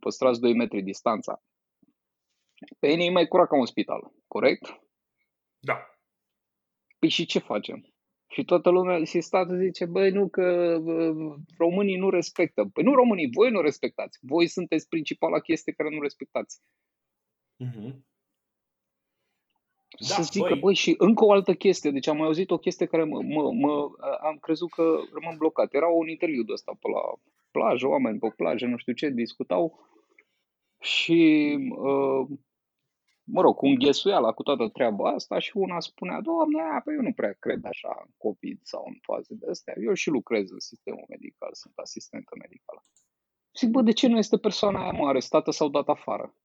păstrați 0.00 0.40
2 0.40 0.54
metri 0.54 0.82
distanța. 0.82 1.42
Penii 2.78 3.06
e 3.06 3.10
mai 3.10 3.28
curat 3.28 3.48
ca 3.48 3.56
un 3.56 3.66
spital, 3.66 4.12
corect? 4.28 4.80
Da. 5.58 5.86
Păi 6.98 7.08
și 7.08 7.26
ce 7.26 7.38
facem? 7.38 7.86
Și 8.28 8.44
toată 8.44 8.70
lumea, 8.70 9.04
și 9.04 9.20
statul 9.20 9.58
zice, 9.58 9.86
băi, 9.86 10.10
nu, 10.10 10.28
că 10.28 10.76
uh, 10.84 11.34
românii 11.58 11.96
nu 11.96 12.10
respectă. 12.10 12.64
Păi 12.72 12.84
nu 12.84 12.94
românii, 12.94 13.30
voi 13.32 13.50
nu 13.50 13.60
respectați. 13.60 14.18
Voi 14.22 14.46
sunteți 14.46 14.88
principala 14.88 15.38
chestie 15.40 15.72
care 15.72 15.94
nu 15.94 16.00
respectați. 16.00 16.60
Mhm. 17.56 18.06
Da, 19.98 20.06
Da, 20.08 20.14
să 20.14 20.22
zică, 20.22 20.48
băi. 20.48 20.58
băi, 20.58 20.74
și 20.74 20.94
încă 20.98 21.24
o 21.24 21.32
altă 21.32 21.54
chestie, 21.54 21.90
deci 21.90 22.06
am 22.06 22.16
mai 22.16 22.26
auzit 22.26 22.50
o 22.50 22.58
chestie 22.58 22.86
care 22.86 23.04
mă, 23.04 23.22
mă, 23.22 23.52
mă 23.52 23.90
am 24.20 24.38
crezut 24.40 24.70
că 24.70 24.82
rămân 25.12 25.36
blocat. 25.36 25.74
Era 25.74 25.86
un 25.88 26.08
interviu 26.08 26.42
de 26.42 26.52
ăsta 26.52 26.72
pe 26.80 26.88
la 26.88 27.00
plajă, 27.52 27.86
oameni 27.86 28.18
pe 28.18 28.32
plajă, 28.36 28.66
nu 28.66 28.76
știu 28.76 28.92
ce, 28.92 29.08
discutau 29.08 29.88
și, 30.80 31.56
uh, 31.70 32.26
mă 33.24 33.40
rog, 33.40 33.56
cu 33.56 33.66
înghesuiala 33.66 34.32
cu 34.32 34.42
toată 34.42 34.68
treaba 34.68 35.10
asta 35.10 35.38
și 35.38 35.56
una 35.56 35.80
spunea, 35.80 36.20
doamne, 36.20 36.62
a, 36.62 36.80
păi 36.80 36.94
eu 36.94 37.00
nu 37.00 37.12
prea 37.12 37.32
cred 37.38 37.64
așa 37.64 38.02
în 38.04 38.10
COVID 38.16 38.58
sau 38.62 38.84
în 38.86 38.98
faze 39.02 39.34
de 39.34 39.46
astea, 39.50 39.74
eu 39.76 39.92
și 39.92 40.08
lucrez 40.08 40.50
în 40.50 40.58
sistemul 40.58 41.04
medical, 41.08 41.50
sunt 41.52 41.72
asistentă 41.76 42.34
medicală. 42.40 42.84
Zic, 43.58 43.68
bă, 43.70 43.82
de 43.82 43.92
ce 43.92 44.08
nu 44.08 44.16
este 44.18 44.36
persoana 44.36 44.82
aia 44.82 44.92
mă 44.92 45.08
arestată 45.08 45.50
sau 45.50 45.68
dat 45.68 45.88
afară? 45.88 46.36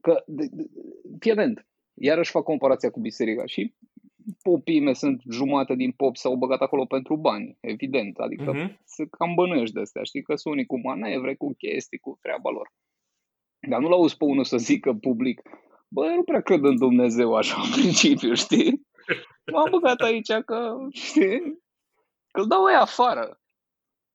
Că, 0.00 0.24
de, 0.26 0.46
de, 0.50 0.64
fii 1.18 1.30
atent, 1.30 1.66
iarăși 1.94 2.30
fac 2.30 2.42
comparația 2.42 2.90
cu 2.90 3.00
biserica 3.00 3.46
și 3.46 3.74
popii 4.42 4.80
mei 4.80 4.94
sunt 4.94 5.22
jumate 5.30 5.74
din 5.74 5.92
pop 5.92 6.16
s-au 6.16 6.34
băgat 6.36 6.60
acolo 6.60 6.84
pentru 6.84 7.16
bani, 7.16 7.56
evident, 7.60 8.18
adică 8.18 8.52
Mhm. 8.52 8.80
se 8.84 9.06
cam 9.06 9.34
bănuiești 9.34 9.74
de 9.74 9.80
astea, 9.80 10.02
știi 10.02 10.22
că 10.22 10.34
sunt 10.36 10.54
unii 10.54 10.66
cu 10.66 10.80
manevre, 10.80 11.34
cu 11.34 11.54
chestii, 11.58 11.98
cu 11.98 12.18
treaba 12.20 12.50
lor. 12.50 12.72
Dar 13.68 13.80
nu 13.80 13.88
l-auzi 13.88 14.16
pe 14.16 14.24
unul 14.24 14.44
să 14.44 14.56
zică 14.56 14.92
public, 14.92 15.42
bă, 15.88 16.06
eu 16.06 16.14
nu 16.14 16.22
prea 16.22 16.40
cred 16.40 16.62
în 16.64 16.76
Dumnezeu 16.78 17.34
așa 17.34 17.60
în 17.64 17.70
principiu, 17.80 18.34
știi? 18.34 18.86
M-am 19.52 19.70
băgat 19.70 20.00
aici 20.00 20.32
că, 20.32 20.76
știi, 20.90 21.40
că 22.30 22.40
îl 22.40 22.46
dau 22.46 22.66
ei 22.68 22.74
afară. 22.74 23.40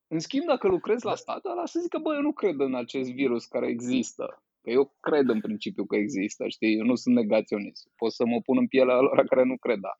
În 0.07 0.19
schimb, 0.19 0.45
dacă 0.45 0.67
lucrezi 0.67 1.05
la 1.05 1.15
stat, 1.15 1.45
ăla 1.45 1.65
să 1.65 1.79
zică, 1.79 1.97
bă, 1.97 2.13
eu 2.13 2.21
nu 2.21 2.33
cred 2.33 2.59
în 2.59 2.75
acest 2.75 3.11
virus 3.11 3.45
care 3.45 3.67
există. 3.67 4.43
Că 4.67 4.73
eu 4.73 4.95
cred 4.99 5.29
în 5.29 5.41
principiu 5.41 5.85
că 5.85 5.95
există, 5.95 6.47
știi? 6.47 6.77
Eu 6.77 6.85
nu 6.85 6.95
sunt 6.95 7.15
negaționist. 7.15 7.89
Pot 7.95 8.11
să 8.11 8.25
mă 8.25 8.41
pun 8.41 8.57
în 8.57 8.67
pielea 8.67 8.99
lor 8.99 9.25
care 9.25 9.43
nu 9.43 9.57
cred, 9.57 9.79
da. 9.79 9.93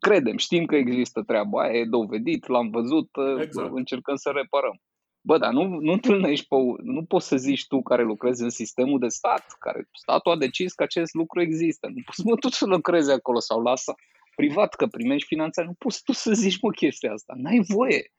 Credem, 0.00 0.36
știm 0.36 0.64
că 0.64 0.76
există 0.76 1.22
treaba 1.22 1.62
aia, 1.62 1.78
e 1.78 1.84
dovedit, 1.84 2.46
l-am 2.46 2.70
văzut, 2.70 3.08
Exact. 3.40 3.70
încercăm 3.74 4.16
să 4.16 4.30
reparăm. 4.30 4.80
Bă, 5.20 5.38
dar 5.38 5.52
nu, 5.52 5.64
nu 5.64 5.92
întâlnești 5.92 6.46
pe, 6.46 6.56
nu 6.82 7.04
poți 7.04 7.26
să 7.26 7.36
zici 7.36 7.66
tu 7.66 7.82
care 7.82 8.02
lucrezi 8.02 8.42
în 8.42 8.50
sistemul 8.50 8.98
de 8.98 9.08
stat, 9.08 9.56
care 9.58 9.88
statul 9.92 10.32
a 10.32 10.36
decis 10.36 10.72
că 10.72 10.82
acest 10.82 11.14
lucru 11.14 11.40
există. 11.40 11.86
Nu 11.86 12.02
poți 12.04 12.26
mă 12.26 12.36
tu 12.36 12.48
să 12.48 12.66
lucrezi 12.66 13.10
acolo 13.10 13.38
sau 13.38 13.62
lasă 13.62 13.94
privat 14.36 14.74
că 14.74 14.86
primești 14.86 15.26
finanțare. 15.26 15.66
Nu 15.66 15.74
poți 15.78 16.02
tu 16.02 16.12
să 16.12 16.32
zici 16.32 16.60
mă 16.60 16.70
chestia 16.70 17.12
asta. 17.12 17.32
N-ai 17.36 17.60
voie. 17.68 18.12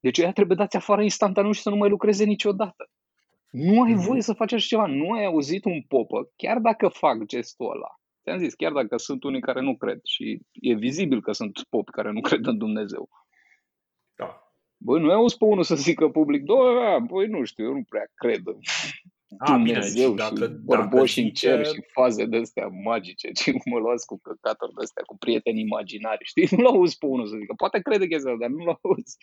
Deci 0.00 0.18
ea 0.18 0.32
trebuie 0.32 0.56
dați 0.56 0.76
afară 0.76 1.02
instantaneu 1.02 1.52
și 1.52 1.62
să 1.62 1.70
nu 1.70 1.76
mai 1.76 1.88
lucreze 1.88 2.24
niciodată. 2.24 2.90
Nu 3.56 3.82
ai 3.82 3.92
Mhm. 3.92 4.00
voie 4.06 4.20
să 4.20 4.32
faci 4.32 4.52
așa 4.52 4.66
ceva. 4.66 4.86
Nu 4.86 5.12
ai 5.12 5.24
auzit 5.24 5.64
un 5.64 5.82
popă, 5.82 6.32
chiar 6.36 6.58
dacă 6.58 6.88
fac 6.88 7.24
gestul 7.24 7.70
ăla. 7.70 8.00
Ți-am 8.22 8.38
zis, 8.38 8.54
chiar 8.54 8.72
dacă 8.72 8.96
sunt 8.96 9.24
unii 9.24 9.40
care 9.40 9.60
nu 9.60 9.76
cred 9.76 10.00
și 10.04 10.40
e 10.52 10.74
vizibil 10.74 11.20
că 11.22 11.32
sunt 11.32 11.62
popi 11.70 11.90
care 11.90 12.12
nu 12.12 12.20
cred 12.28 12.46
în 12.46 12.58
Dumnezeu. 12.58 13.08
Da. 14.14 14.50
Băi, 14.76 15.00
nu 15.00 15.08
ai 15.08 15.14
auzit 15.14 15.38
pe 15.38 15.44
unul 15.44 15.62
să 15.62 15.74
zică 15.74 16.08
public, 16.08 16.42
da, 16.42 16.98
băi, 16.98 17.26
nu 17.26 17.44
știu, 17.44 17.64
eu 17.64 17.72
nu 17.72 17.82
prea 17.88 18.06
cred 18.14 18.40
în 18.46 18.58
A, 19.38 19.56
bine, 19.56 19.72
Dumnezeu 19.72 20.10
și 20.10 20.16
dacă, 20.16 20.34
și 20.34 20.40
dacă 20.40 20.60
bărboși 20.64 21.18
în 21.20 21.24
zice, 21.26 21.46
cer 21.46 21.66
și 21.66 21.82
faze 21.92 22.24
de 22.24 22.36
astea 22.36 22.66
magice, 22.66 23.30
ce 23.32 23.52
mă 23.64 23.78
luați 23.78 24.06
cu 24.06 24.18
căcaturi 24.18 24.72
de 24.74 24.82
astea, 24.82 25.02
cu 25.02 25.16
prieteni 25.16 25.60
imaginari, 25.60 26.24
știi? 26.24 26.48
Nu 26.56 26.62
l-auzi 26.62 26.98
pe 26.98 27.06
unul 27.06 27.26
să 27.26 27.36
zică, 27.36 27.54
poate 27.56 27.80
crede 27.80 28.06
chestia, 28.06 28.32
asta, 28.32 28.46
dar 28.46 28.56
nu 28.56 28.64
l-auzi. 28.64 29.16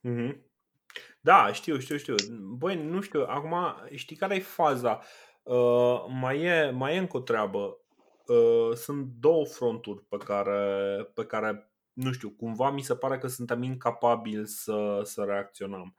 Mhm. 0.00 0.46
Da, 1.20 1.52
știu, 1.52 1.78
știu, 1.78 1.96
știu. 1.96 2.14
Băi, 2.56 2.84
nu 2.84 3.00
știu, 3.00 3.24
acum 3.26 3.56
știi 3.94 4.16
care 4.16 4.34
e 4.34 4.40
faza? 4.40 5.00
Uh, 5.42 6.04
mai, 6.08 6.40
e, 6.42 6.70
mai 6.70 6.94
e 6.94 6.98
încă 6.98 7.16
o 7.16 7.20
treabă. 7.20 7.78
Uh, 8.26 8.74
sunt 8.74 9.06
două 9.20 9.44
fronturi 9.46 10.04
pe 10.04 10.16
care, 10.16 11.02
pe 11.14 11.24
care, 11.24 11.72
nu 11.92 12.12
știu, 12.12 12.30
cumva 12.30 12.70
mi 12.70 12.82
se 12.82 12.96
pare 12.96 13.18
că 13.18 13.26
suntem 13.26 13.62
incapabili 13.62 14.46
să, 14.46 15.00
să 15.04 15.22
reacționăm. 15.22 15.94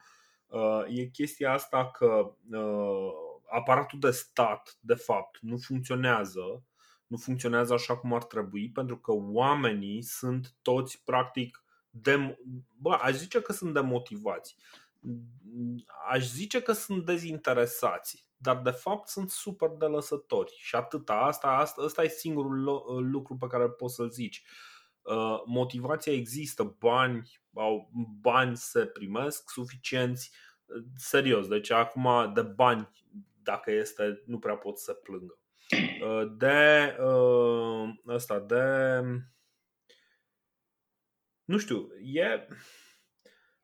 Uh, 0.47 0.84
e 0.88 1.05
chestia 1.05 1.51
asta 1.53 1.91
că 1.91 2.34
uh, 2.51 3.11
aparatul 3.49 3.99
de 3.99 4.11
stat, 4.11 4.78
de 4.80 4.93
fapt, 4.93 5.38
nu 5.41 5.57
funcționează, 5.57 6.63
nu 7.07 7.17
funcționează 7.17 7.74
așa 7.74 7.97
cum 7.97 8.13
ar 8.13 8.24
trebui, 8.24 8.72
pentru 8.72 8.97
că 8.97 9.11
oamenii 9.15 10.01
sunt 10.01 10.55
toți, 10.61 11.03
practic, 11.05 11.63
dem- 11.89 12.38
bă, 12.78 12.97
aș 13.01 13.13
zice 13.13 13.41
că 13.41 13.53
sunt 13.53 13.74
demotivați. 13.74 14.55
Aș 16.09 16.27
zice 16.27 16.61
că 16.61 16.71
sunt 16.71 17.05
dezinteresați, 17.05 18.27
dar 18.37 18.61
de 18.61 18.71
fapt 18.71 19.07
sunt 19.07 19.29
super 19.29 19.69
de 19.69 19.85
lăsători 19.85 20.55
și 20.57 20.75
atâta. 20.75 21.13
Asta, 21.13 21.47
asta, 21.47 21.81
asta 21.81 22.03
e 22.03 22.07
singurul 22.07 22.63
lo- 22.63 23.09
lucru 23.11 23.37
pe 23.37 23.47
care 23.47 23.69
poți 23.69 23.95
să-l 23.95 24.09
zici. 24.09 24.43
uh, 25.01 25.41
motivația 25.45 26.13
există, 26.13 26.75
bani, 26.79 27.39
au, 27.53 27.91
bani 28.21 28.57
se 28.57 28.85
primesc 28.85 29.49
suficienți, 29.49 30.31
serios, 30.95 31.47
deci 31.47 31.69
acum 31.71 32.33
de 32.33 32.41
bani, 32.41 32.89
dacă 33.43 33.71
este, 33.71 34.23
nu 34.25 34.39
prea 34.39 34.55
pot 34.55 34.77
să 34.77 34.93
plângă. 34.93 35.39
De 36.37 36.97
ăsta, 38.07 38.39
de 38.39 38.63
nu 41.45 41.57
știu, 41.57 41.87
e 42.01 42.47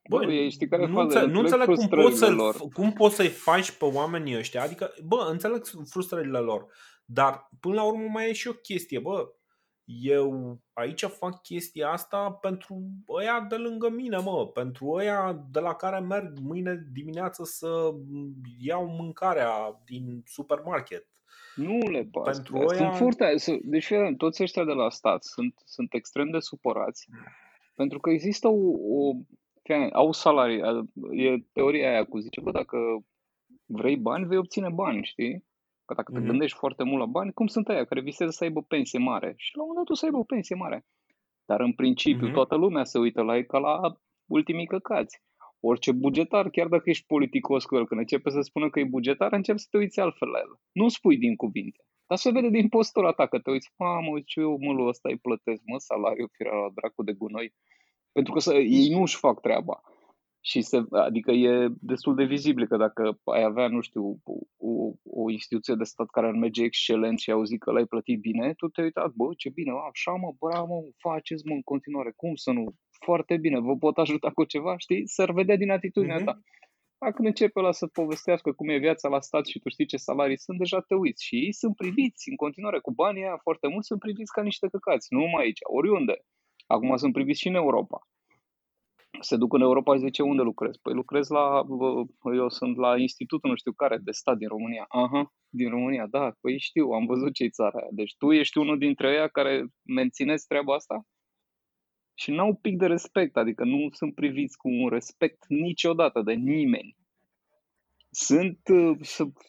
Bă, 0.10 0.18
Bă 0.26 0.47
știi 0.49 0.68
care 0.68 0.88
nu, 0.88 0.99
înțeleg, 0.99 1.30
nu 1.30 1.39
înțeleg 1.39 1.66
cum 1.66 1.88
poți, 1.88 2.18
să 2.18 2.30
lor. 2.30 2.56
cum 2.74 2.93
poți 2.93 3.16
să-i 3.16 3.28
faci 3.28 3.72
pe 3.72 3.86
oamenii 3.86 4.38
ăștia. 4.38 4.64
Adică, 4.64 4.93
bă, 5.03 5.28
înțeleg 5.32 5.62
frustrările 5.89 6.39
lor. 6.39 6.66
Dar, 7.06 7.49
până 7.60 7.74
la 7.74 7.84
urmă, 7.84 8.08
mai 8.08 8.30
e 8.30 8.34
și 8.34 8.47
o 8.47 8.53
chestie. 8.53 8.99
Bă, 8.99 9.34
eu 9.84 10.60
aici 10.74 11.03
fac 11.03 11.41
chestia 11.41 11.89
asta 11.89 12.32
pentru 12.32 12.84
ăia 13.10 13.45
de 13.49 13.56
lângă 13.56 13.89
mine, 13.89 14.18
mă. 14.18 14.47
Pentru 14.47 14.89
ăia 14.89 15.45
de 15.51 15.60
la 15.60 15.74
care 15.74 15.99
merg 15.99 16.38
mâine 16.41 16.88
dimineață 16.91 17.43
să 17.43 17.91
iau 18.60 18.88
mâncarea 18.88 19.82
din 19.86 20.22
supermarket. 20.26 21.08
Nu 21.56 21.78
le 21.78 22.10
pasă. 22.12 22.41
Pentru 22.41 22.58
ăia... 22.58 22.78
Sunt 22.78 22.95
foarte... 22.95 23.36
Deci, 23.62 23.91
toți 24.18 24.43
ăștia 24.43 24.64
de 24.64 24.72
la 24.72 24.89
stat 24.89 25.24
sunt, 25.24 25.53
sunt 25.66 25.93
extrem 25.93 26.30
de 26.30 26.39
supărați 26.39 27.08
pentru 27.76 27.99
că 27.99 28.10
există 28.10 28.47
o, 28.47 28.70
o 28.97 29.14
au 29.93 30.11
salarii, 30.11 30.61
e 31.11 31.45
teoria 31.53 31.89
aia 31.89 32.03
cu 32.05 32.18
zice, 32.18 32.41
bă, 32.41 32.51
dacă 32.51 32.78
vrei 33.66 33.97
bani, 33.97 34.26
vei 34.26 34.38
obține 34.38 34.70
bani, 34.70 35.03
știi? 35.03 35.45
Că 35.86 35.93
dacă 35.93 36.11
te 36.11 36.20
mm-hmm. 36.20 36.26
gândești 36.26 36.57
foarte 36.57 36.84
mult 36.84 36.99
la 36.99 37.05
bani, 37.05 37.34
cum 37.34 37.47
sunt 37.47 37.68
aia 37.70 37.86
care 37.86 38.01
visează 38.01 38.32
să 38.32 38.43
aibă 38.43 38.61
pensie 38.61 38.99
mare? 38.99 39.34
Și 39.38 39.55
la 39.55 39.61
un 39.61 39.68
moment 39.68 39.86
dat 39.86 39.95
tu 39.95 39.99
să 39.99 40.05
aibă 40.05 40.18
o 40.18 40.24
pensie 40.34 40.55
mare. 40.55 40.86
Dar 41.45 41.59
în 41.59 41.74
principiu 41.74 42.30
mm-hmm. 42.30 42.34
toată 42.34 42.55
lumea 42.55 42.84
se 42.84 42.99
uită 42.99 43.22
la 43.22 43.36
ei 43.36 43.45
ca 43.45 43.57
la 43.57 43.97
ultimii 44.26 44.68
căcați. 44.68 45.22
Orice 45.59 45.91
bugetar, 45.91 46.49
chiar 46.49 46.68
dacă 46.68 46.89
ești 46.89 47.05
politicos 47.05 47.66
cu 47.66 47.76
el, 47.76 47.88
când 47.88 47.99
începe 47.99 48.30
să 48.30 48.41
spună 48.41 48.70
că 48.70 48.80
e 48.80 48.84
bugetar, 48.97 49.34
începi 49.34 49.59
să 49.59 49.68
te 49.70 49.78
uiți 49.78 49.99
altfel 49.99 50.28
la 50.28 50.39
el. 50.39 50.59
Nu 50.72 50.88
spui 50.88 51.18
din 51.18 51.36
cuvinte. 51.36 51.84
Dar 52.07 52.18
se 52.18 52.32
vede 52.32 52.49
din 52.49 52.68
postura 52.70 53.11
ta 53.11 53.28
că 53.28 53.39
te 53.39 53.49
uiți, 53.51 53.74
mamă, 53.78 54.20
ce 54.26 54.39
eu 54.39 54.57
mă 54.59 54.88
ăsta 54.88 55.09
îi 55.09 55.18
plătesc, 55.18 55.61
mă, 55.66 55.78
salariul, 55.78 56.30
firea 56.32 56.53
la 56.53 56.70
dracu 56.76 57.03
de 57.03 57.13
gunoi. 57.13 57.53
Pentru 58.18 58.34
că 58.34 58.39
să, 58.39 58.53
ei 58.53 58.89
nu 58.89 59.01
își 59.01 59.18
fac 59.18 59.41
treaba. 59.41 59.82
Și 60.41 60.61
se, 60.61 60.78
adică 60.91 61.32
e 61.32 61.68
destul 61.82 62.16
de 62.16 62.24
vizibil 62.24 62.68
că 62.68 62.78
dacă 62.78 63.20
ai 63.24 63.43
avea, 63.43 63.68
nu 63.68 63.82
știu, 63.82 64.03
o, 64.57 64.72
o 65.03 65.30
instituție 65.30 65.76
de 65.76 65.84
stat 65.84 66.09
care 66.09 66.28
ar 66.28 66.34
merge 66.34 66.63
excelent 66.63 67.20
și 67.20 67.32
auzi 67.32 67.57
că 67.57 67.72
l-ai 67.72 67.86
plătit 67.86 68.20
bine, 68.20 68.53
tu 68.53 68.68
te-ai 68.68 68.86
uitat, 68.86 69.11
bă, 69.20 69.28
ce 69.38 69.49
bine, 69.49 69.72
așa 69.89 70.11
mă, 70.11 70.32
bravo, 70.39 70.76
faceți 70.97 71.47
mă 71.47 71.53
în 71.53 71.61
continuare, 71.61 72.11
cum 72.16 72.36
să 72.36 72.51
nu, 72.51 72.63
foarte 73.05 73.38
bine, 73.38 73.59
vă 73.59 73.76
pot 73.78 73.97
ajuta 73.97 74.30
cu 74.32 74.43
ceva, 74.43 74.78
știi? 74.78 75.07
S-ar 75.07 75.32
vedea 75.32 75.55
din 75.55 75.72
atitudinea 75.72 76.20
mm-hmm. 76.22 76.26
ta. 76.26 76.39
Dacă 76.97 77.22
începe 77.22 77.59
la 77.59 77.72
să 77.72 77.88
povestească 77.88 78.51
cum 78.51 78.70
e 78.70 78.78
viața 78.78 79.07
la 79.09 79.20
stat 79.20 79.45
și 79.45 79.59
tu 79.59 79.70
știi 79.70 79.86
ce 79.86 79.97
salarii 79.97 80.38
sunt, 80.38 80.57
deja 80.57 80.80
te 80.80 80.95
uiți. 80.95 81.26
Și 81.26 81.36
ei 81.36 81.53
sunt 81.53 81.76
priviți 81.76 82.30
în 82.30 82.36
continuare 82.36 82.80
cu 82.80 82.91
banii 82.91 83.24
aia 83.24 83.39
foarte 83.41 83.68
mult, 83.68 83.86
sunt 83.86 83.99
priviți 83.99 84.32
ca 84.32 84.41
niște 84.41 84.68
căcați, 84.68 85.07
nu 85.13 85.20
numai 85.20 85.43
aici, 85.43 85.59
oriunde. 85.78 86.16
Acum 86.66 86.97
sunt 86.97 87.13
priviți 87.13 87.39
și 87.39 87.47
în 87.47 87.55
Europa. 87.55 88.07
Se 89.20 89.36
duc 89.36 89.53
în 89.53 89.61
Europa 89.61 89.93
și 89.93 89.99
zice 89.99 90.22
unde 90.22 90.41
lucrez? 90.41 90.78
Păi 90.78 90.93
lucrez 90.93 91.28
la, 91.30 91.66
eu 92.36 92.49
sunt 92.49 92.78
la 92.78 92.97
institutul 92.97 93.49
nu 93.49 93.55
știu 93.55 93.72
care 93.72 93.97
de 93.97 94.11
stat 94.11 94.38
din 94.38 94.47
România. 94.47 94.86
Aha, 94.88 95.34
din 95.49 95.70
România, 95.70 96.07
da, 96.07 96.32
păi 96.41 96.59
știu, 96.59 96.89
am 96.89 97.05
văzut 97.05 97.34
ce-i 97.34 97.49
țara 97.49 97.80
aia. 97.80 97.88
Deci 97.91 98.16
tu 98.18 98.32
ești 98.32 98.57
unul 98.57 98.78
dintre 98.78 99.13
ei 99.13 99.30
care 99.32 99.66
mențineți 99.84 100.47
treaba 100.47 100.74
asta? 100.74 101.05
Și 102.13 102.32
n-au 102.32 102.55
pic 102.55 102.78
de 102.78 102.86
respect, 102.86 103.38
adică 103.38 103.63
nu 103.63 103.89
sunt 103.91 104.16
priviți 104.16 104.57
cu 104.57 104.70
un 104.70 104.89
respect 104.89 105.45
niciodată 105.47 106.22
de 106.22 106.34
nimeni. 106.34 106.95
Sunt, 108.09 108.59
uh, 108.68 108.97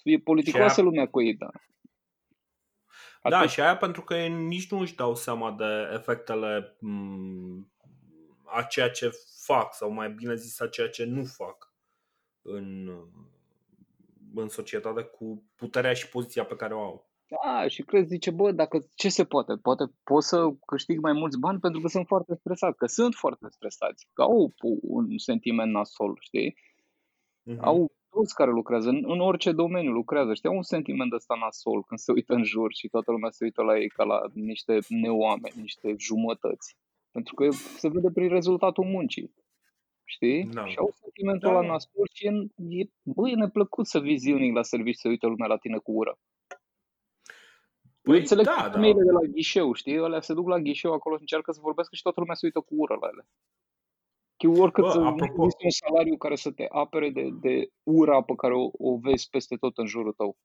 e 0.02 0.18
politicoasă 0.18 0.82
lumea 0.82 1.08
cu 1.08 1.22
ei, 1.22 1.36
da. 1.36 1.50
Da, 3.28 3.46
și 3.46 3.60
aia 3.60 3.76
pentru 3.76 4.02
că 4.02 4.14
ei 4.14 4.28
nici 4.28 4.70
nu 4.70 4.78
își 4.78 4.94
dau 4.94 5.14
seama 5.14 5.52
de 5.52 5.90
efectele 5.94 6.76
a 8.44 8.62
ceea 8.62 8.90
ce 8.90 9.10
fac, 9.44 9.74
sau 9.74 9.90
mai 9.90 10.10
bine 10.10 10.34
zis 10.34 10.60
a 10.60 10.68
ceea 10.68 10.88
ce 10.88 11.04
nu 11.04 11.24
fac 11.24 11.72
în, 12.42 12.90
în 14.34 14.48
societate 14.48 15.02
cu 15.02 15.44
puterea 15.56 15.92
și 15.92 16.08
poziția 16.08 16.44
pe 16.44 16.56
care 16.56 16.74
o 16.74 16.80
au. 16.80 17.06
Da, 17.28 17.68
și 17.68 17.82
crezi, 17.82 18.08
zice, 18.08 18.30
bă, 18.30 18.52
dacă 18.52 18.78
ce 18.94 19.08
se 19.08 19.24
poate? 19.24 19.56
Poate 19.62 19.84
pot 20.04 20.22
să 20.22 20.48
câștig 20.66 21.00
mai 21.00 21.12
mulți 21.12 21.38
bani 21.38 21.60
pentru 21.60 21.80
că 21.80 21.88
sunt 21.88 22.06
foarte 22.06 22.34
stresat, 22.34 22.76
că 22.76 22.86
sunt 22.86 23.14
foarte 23.14 23.46
stresați, 23.50 24.08
că 24.12 24.22
au 24.22 24.54
un 24.82 25.18
sentiment 25.18 25.72
nasol, 25.72 26.16
știi? 26.20 26.56
Uh-huh. 27.50 27.58
Au 27.60 27.95
toți 28.16 28.34
care 28.34 28.50
lucrează, 28.50 28.88
în, 28.88 29.00
în 29.06 29.20
orice 29.20 29.52
domeniu 29.52 29.92
lucrează, 29.92 30.34
știi, 30.34 30.48
au 30.48 30.56
un 30.56 30.62
sentiment 30.74 31.12
ăsta 31.12 31.34
nasol 31.40 31.84
când 31.88 32.00
se 32.00 32.12
uită 32.12 32.32
în 32.34 32.44
jur 32.44 32.70
și 32.78 32.88
toată 32.88 33.10
lumea 33.10 33.30
se 33.30 33.44
uită 33.44 33.62
la 33.62 33.78
ei 33.78 33.88
ca 33.88 34.04
la 34.04 34.18
niște 34.32 34.78
neoameni, 34.88 35.60
niște 35.60 35.94
jumătăți. 35.98 36.76
Pentru 37.10 37.34
că 37.34 37.50
se 37.50 37.88
vede 37.88 38.10
prin 38.10 38.28
rezultatul 38.28 38.84
muncii. 38.84 39.34
Știi? 40.04 40.44
Da. 40.44 40.66
Și 40.66 40.76
au 40.78 40.94
sentimentul 41.02 41.52
da. 41.52 41.60
la 41.60 41.66
nasol 41.66 42.08
și 42.12 42.26
e, 42.26 42.32
e, 42.80 42.84
bă, 43.02 43.28
e 43.28 43.34
neplăcut 43.34 43.86
să 43.86 43.98
vii 43.98 44.16
zilnic 44.16 44.54
la 44.54 44.62
serviciu 44.62 45.00
să 45.00 45.08
uită 45.08 45.26
lumea 45.26 45.46
la 45.46 45.56
tine 45.56 45.78
cu 45.78 45.92
ură. 45.92 46.18
Păi, 48.02 48.14
Eu 48.14 48.20
înțeleg 48.20 48.44
da, 48.44 48.68
da. 48.72 48.80
de 48.80 49.12
la 49.18 49.20
ghișeu, 49.34 49.72
știi? 49.72 49.98
Alea 49.98 50.20
se 50.20 50.34
duc 50.34 50.48
la 50.48 50.58
ghișeu 50.58 50.92
acolo 50.92 51.14
și 51.14 51.20
încearcă 51.20 51.52
să 51.52 51.60
vorbească 51.62 51.94
și 51.94 52.02
toată 52.02 52.20
lumea 52.20 52.34
se 52.34 52.46
uită 52.46 52.60
cu 52.60 52.74
ură 52.74 52.96
la 53.00 53.08
ele. 53.12 53.26
Că 54.36 54.48
oricât 54.48 54.84
Bă, 54.84 54.88
apropo... 54.88 55.44
există 55.44 55.62
un 55.64 55.70
salariu 55.70 56.16
care 56.16 56.34
să 56.34 56.50
te 56.50 56.66
apere 56.68 57.10
de, 57.10 57.28
de 57.40 57.68
ura 57.82 58.22
pe 58.22 58.34
care 58.36 58.54
o, 58.54 58.68
o 58.72 58.98
vezi 58.98 59.28
peste 59.30 59.56
tot 59.56 59.78
în 59.78 59.86
jurul 59.86 60.12
tău. 60.12 60.36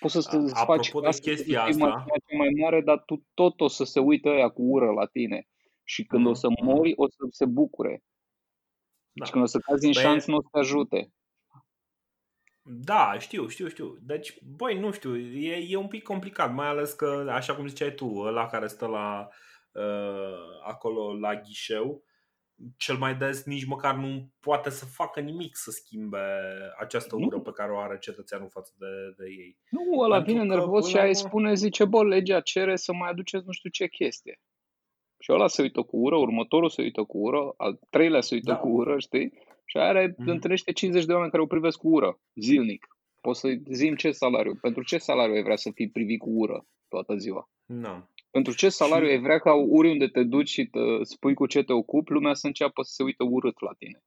Poți 0.00 0.12
să 0.12 0.36
îți 0.36 0.64
faci 0.64 0.90
de 0.90 1.18
chestia 1.20 1.62
asta, 1.62 2.04
mai 2.36 2.48
mare, 2.60 2.80
dar 2.80 3.02
tu 3.06 3.26
tot 3.34 3.60
o 3.60 3.68
să 3.68 3.84
se 3.84 4.00
uită 4.00 4.28
aia 4.28 4.48
cu 4.48 4.62
ură 4.62 4.90
la 4.90 5.06
tine. 5.06 5.48
Și 5.84 6.04
când 6.04 6.24
mm. 6.24 6.30
o 6.30 6.34
să 6.34 6.48
mori, 6.62 6.92
o 6.96 7.08
să 7.08 7.16
se 7.30 7.44
bucure. 7.44 8.02
Da. 9.12 9.24
Și 9.24 9.30
când 9.30 9.44
o 9.44 9.46
să 9.46 9.58
cazi 9.58 9.86
în 9.86 9.92
păi... 9.92 10.02
șanț, 10.02 10.24
nu 10.24 10.36
o 10.36 10.40
să 10.40 10.48
te 10.52 10.58
ajute. 10.58 11.12
Da, 12.62 13.18
știu, 13.18 13.48
știu, 13.48 13.68
știu. 13.68 13.96
Deci, 14.00 14.38
băi, 14.56 14.78
nu 14.78 14.90
știu, 14.90 15.16
e, 15.16 15.66
e 15.68 15.76
un 15.76 15.88
pic 15.88 16.02
complicat, 16.02 16.54
mai 16.54 16.66
ales 16.66 16.92
că, 16.92 17.26
așa 17.30 17.54
cum 17.54 17.66
ziceai 17.66 17.94
tu, 17.94 18.16
ăla 18.16 18.46
care 18.46 18.66
stă 18.66 18.86
la, 18.86 19.28
uh, 19.72 20.62
acolo 20.66 21.18
la 21.18 21.34
ghișeu, 21.34 22.04
cel 22.76 22.96
mai 22.96 23.14
des 23.14 23.44
nici 23.44 23.64
măcar 23.64 23.94
nu 23.94 24.30
poate 24.40 24.70
să 24.70 24.84
facă 24.84 25.20
nimic 25.20 25.56
să 25.56 25.70
schimbe 25.70 26.18
această 26.78 27.16
ură 27.16 27.40
pe 27.40 27.50
care 27.50 27.72
o 27.72 27.78
are 27.78 27.98
cetățeanul 27.98 28.48
față 28.50 28.72
de, 28.78 28.86
de 29.16 29.30
ei. 29.30 29.58
Nu, 29.70 29.98
ăla 30.00 30.16
Pentru 30.16 30.32
vine 30.32 30.44
nervos 30.44 30.88
și 30.88 30.96
ai 30.96 31.14
spune, 31.14 31.54
zice, 31.54 31.84
bă, 31.84 32.04
legea 32.04 32.40
cere 32.40 32.76
să 32.76 32.92
mai 32.92 33.10
aduceți 33.10 33.46
nu 33.46 33.52
știu 33.52 33.70
ce 33.70 33.86
chestie. 33.86 34.40
Și 35.18 35.32
ăla 35.32 35.48
se 35.48 35.62
uită 35.62 35.82
cu 35.82 35.96
ură, 35.96 36.16
următorul 36.16 36.70
se 36.70 36.82
uită 36.82 37.02
cu 37.02 37.18
ură, 37.18 37.54
al 37.56 37.78
treilea 37.90 38.20
se 38.20 38.34
uită 38.34 38.50
da. 38.50 38.56
cu 38.56 38.68
ură, 38.68 38.98
știi? 38.98 39.32
Și 39.64 39.76
are, 39.76 40.12
mm-hmm. 40.12 40.26
întâlnește 40.26 40.72
50 40.72 41.04
de 41.04 41.12
oameni 41.12 41.30
care 41.30 41.42
o 41.42 41.46
privesc 41.46 41.78
cu 41.78 41.88
ură, 41.88 42.20
zilnic. 42.34 42.86
Poți 43.20 43.40
să 43.40 43.48
zim 43.70 43.94
ce 43.94 44.10
salariu. 44.10 44.54
Pentru 44.60 44.82
ce 44.82 44.98
salariu 44.98 45.34
ai 45.34 45.42
vrea 45.42 45.56
să 45.56 45.70
fii 45.74 45.90
privit 45.90 46.18
cu 46.18 46.30
ură 46.30 46.66
toată 46.88 47.16
ziua? 47.16 47.48
Da. 47.64 48.08
Pentru 48.34 48.54
ce 48.54 48.68
salariu 48.68 49.08
ai 49.08 49.18
vrea 49.18 49.38
ca 49.38 49.52
oriunde 49.52 50.06
te 50.06 50.22
duci 50.22 50.48
și 50.48 50.66
te 50.66 50.78
spui 51.02 51.34
cu 51.34 51.46
ce 51.46 51.62
te 51.62 51.72
ocupi, 51.72 52.12
lumea 52.12 52.34
să 52.34 52.46
înceapă 52.46 52.82
să 52.82 52.92
se 52.92 53.02
uite 53.02 53.22
urât 53.22 53.60
la 53.60 53.72
tine? 53.78 54.02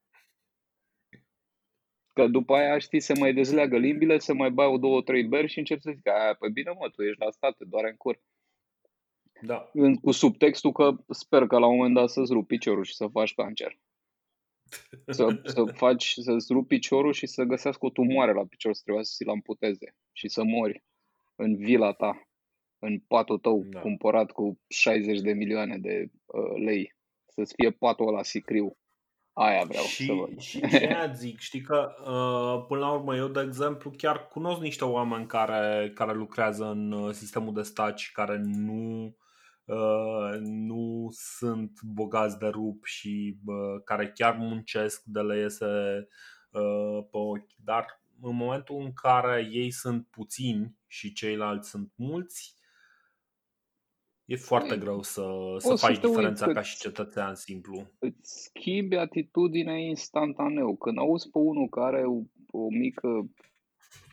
Că 2.13 2.27
după 2.27 2.55
aia, 2.55 2.77
știi, 2.77 2.99
se 2.99 3.13
mai 3.19 3.33
dezleagă 3.33 3.77
limbile, 3.77 4.17
se 4.17 4.33
mai 4.33 4.51
bai 4.51 4.65
o 4.65 4.77
două, 4.77 5.01
trei 5.01 5.23
beri 5.23 5.47
și 5.47 5.59
începi 5.59 5.81
să 5.81 5.91
zic, 5.95 6.07
aia, 6.07 6.33
păi 6.33 6.49
bine 6.49 6.71
mă, 6.79 6.89
tu 6.89 7.03
ești 7.03 7.21
la 7.21 7.31
stat, 7.31 7.57
te 7.57 7.65
doare 7.65 7.89
în 7.89 7.95
cur. 7.95 8.21
Da. 9.41 9.71
Cu 10.01 10.11
subtextul 10.11 10.71
că 10.71 10.95
sper 11.09 11.47
că 11.47 11.57
la 11.57 11.67
un 11.67 11.75
moment 11.75 11.95
dat 11.95 12.09
să-ți 12.09 12.33
rupi 12.33 12.47
piciorul 12.47 12.83
și 12.83 12.95
să 12.95 13.07
faci 13.07 13.33
cancer. 13.33 13.79
Să, 15.05 15.41
să 15.43 15.63
faci, 15.63 16.13
să-ți 16.13 16.53
rupi 16.53 16.67
piciorul 16.67 17.13
și 17.13 17.27
să 17.27 17.43
găsească 17.43 17.85
o 17.85 17.89
tumoare 17.89 18.33
la 18.33 18.45
picior, 18.45 18.73
să 18.73 18.81
trebuie 18.83 19.03
să 19.03 19.13
ți-l 19.15 19.29
amputeze 19.29 19.95
și 20.11 20.27
să 20.27 20.43
mori 20.43 20.83
în 21.35 21.55
vila 21.55 21.91
ta 21.91 22.26
în 22.79 22.99
patul 22.99 23.37
tău 23.37 23.65
da. 23.69 23.79
cumpărat 23.79 24.31
cu 24.31 24.59
60 24.67 25.19
de 25.19 25.31
milioane 25.31 25.77
de 25.77 26.11
uh, 26.25 26.63
lei. 26.63 26.95
Să-ți 27.25 27.53
fie 27.55 27.71
patul 27.71 28.07
ăla 28.07 28.23
sicriu. 28.23 28.77
Aia 29.33 29.63
vreau 29.63 29.83
și, 29.83 30.05
să 30.05 30.13
văd. 30.13 30.39
Și 30.39 30.59
ce 30.59 31.11
zic, 31.15 31.39
știi 31.39 31.61
că 31.61 31.95
uh, 31.99 32.65
până 32.67 32.79
la 32.79 32.91
urmă 32.91 33.15
eu, 33.15 33.27
de 33.27 33.41
exemplu, 33.41 33.91
chiar 33.97 34.27
cunosc 34.27 34.61
niște 34.61 34.85
oameni 34.85 35.25
care, 35.25 35.91
care 35.93 36.13
lucrează 36.13 36.65
în 36.65 36.91
uh, 36.91 37.13
sistemul 37.13 37.53
de 37.53 37.61
stat 37.61 37.97
și 37.97 38.11
care 38.11 38.41
nu 38.43 39.15
uh, 39.65 40.37
nu 40.39 41.07
sunt 41.11 41.81
bogați 41.81 42.37
de 42.37 42.47
rup 42.47 42.85
și 42.85 43.37
uh, 43.45 43.81
care 43.83 44.11
chiar 44.11 44.35
muncesc 44.35 45.03
de 45.03 45.19
le 45.19 45.37
iese 45.37 46.07
uh, 46.51 47.05
pe 47.11 47.17
ochi, 47.17 47.55
dar 47.63 48.01
în 48.21 48.35
momentul 48.35 48.81
în 48.81 48.93
care 48.93 49.47
ei 49.51 49.71
sunt 49.71 50.07
puțini 50.07 50.75
și 50.87 51.13
ceilalți 51.13 51.69
sunt 51.69 51.91
mulți, 51.95 52.56
E 54.27 54.35
foarte 54.35 54.73
Ei, 54.73 54.79
greu 54.79 55.01
să, 55.01 55.55
să 55.57 55.75
faci 55.75 55.99
diferența 55.99 56.47
ca 56.47 56.61
și 56.61 56.77
cetățean 56.77 57.35
simplu. 57.35 57.87
Îți 57.99 58.43
schimbi 58.43 58.95
atitudinea 58.95 59.77
instantaneu. 59.77 60.75
Când 60.75 60.97
auzi 60.97 61.29
pe 61.29 61.37
unul 61.37 61.67
care 61.67 61.97
are 61.97 62.05
o, 62.05 62.21
o 62.51 62.69
mică... 62.69 63.29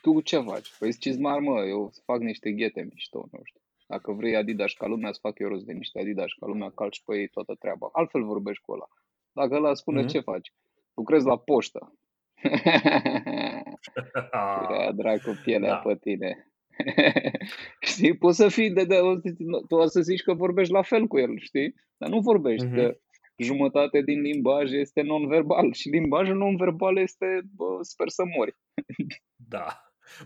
Tu 0.03 0.21
ce 0.21 0.39
faci? 0.39 0.73
Păi 0.79 0.91
zici, 0.91 1.17
mă, 1.17 1.65
eu 1.69 1.93
fac 2.05 2.21
niște 2.21 2.51
ghete 2.51 2.89
mișto, 2.91 3.29
nu 3.33 3.41
știu. 3.43 3.61
Dacă 3.87 4.13
vrei 4.13 4.37
Adidas 4.37 4.73
ca 4.73 4.87
lumea, 4.87 5.13
să 5.13 5.19
fac 5.23 5.39
eu 5.39 5.49
rost 5.49 5.65
de 5.65 5.73
niște 5.73 6.01
Adidas 6.01 6.33
ca 6.41 6.47
lumea, 6.47 6.71
calci 6.71 7.03
pe 7.05 7.17
ei 7.17 7.29
toată 7.29 7.55
treaba. 7.55 7.89
Altfel 7.93 8.25
vorbești 8.25 8.63
cu 8.63 8.73
ăla. 8.73 8.89
Dacă 9.33 9.55
ăla 9.55 9.75
spune 9.75 10.03
mm-hmm. 10.03 10.09
ce 10.09 10.21
faci, 10.21 10.53
lucrezi 10.95 11.27
la 11.27 11.39
poștă. 11.39 11.93
Ia 14.71 14.93
dracu 14.93 15.41
pielea 15.45 15.71
da. 15.71 15.77
pe 15.77 15.97
tine. 15.97 16.54
știi, 17.91 18.17
poți 18.17 18.37
să 18.37 18.49
fii 18.49 18.71
de, 18.71 18.85
de, 18.85 18.99
tu 19.69 19.75
o 19.75 19.87
să 19.87 20.01
zici 20.01 20.23
că 20.23 20.35
vorbești 20.35 20.73
la 20.73 20.83
fel 20.83 21.07
cu 21.07 21.19
el, 21.19 21.39
știi? 21.39 21.75
Dar 21.97 22.09
nu 22.09 22.21
vorbești, 22.21 22.67
mm-hmm. 22.67 22.75
că 22.75 22.97
jumătate 23.37 24.03
din 24.03 24.21
limbaj 24.21 24.73
este 24.73 25.03
non-verbal 25.03 25.73
și 25.73 25.89
limbajul 25.89 26.37
non-verbal 26.37 26.97
este, 26.97 27.41
bă, 27.55 27.65
sper 27.81 28.09
să 28.09 28.23
mori. 28.37 28.57
da. 29.55 29.79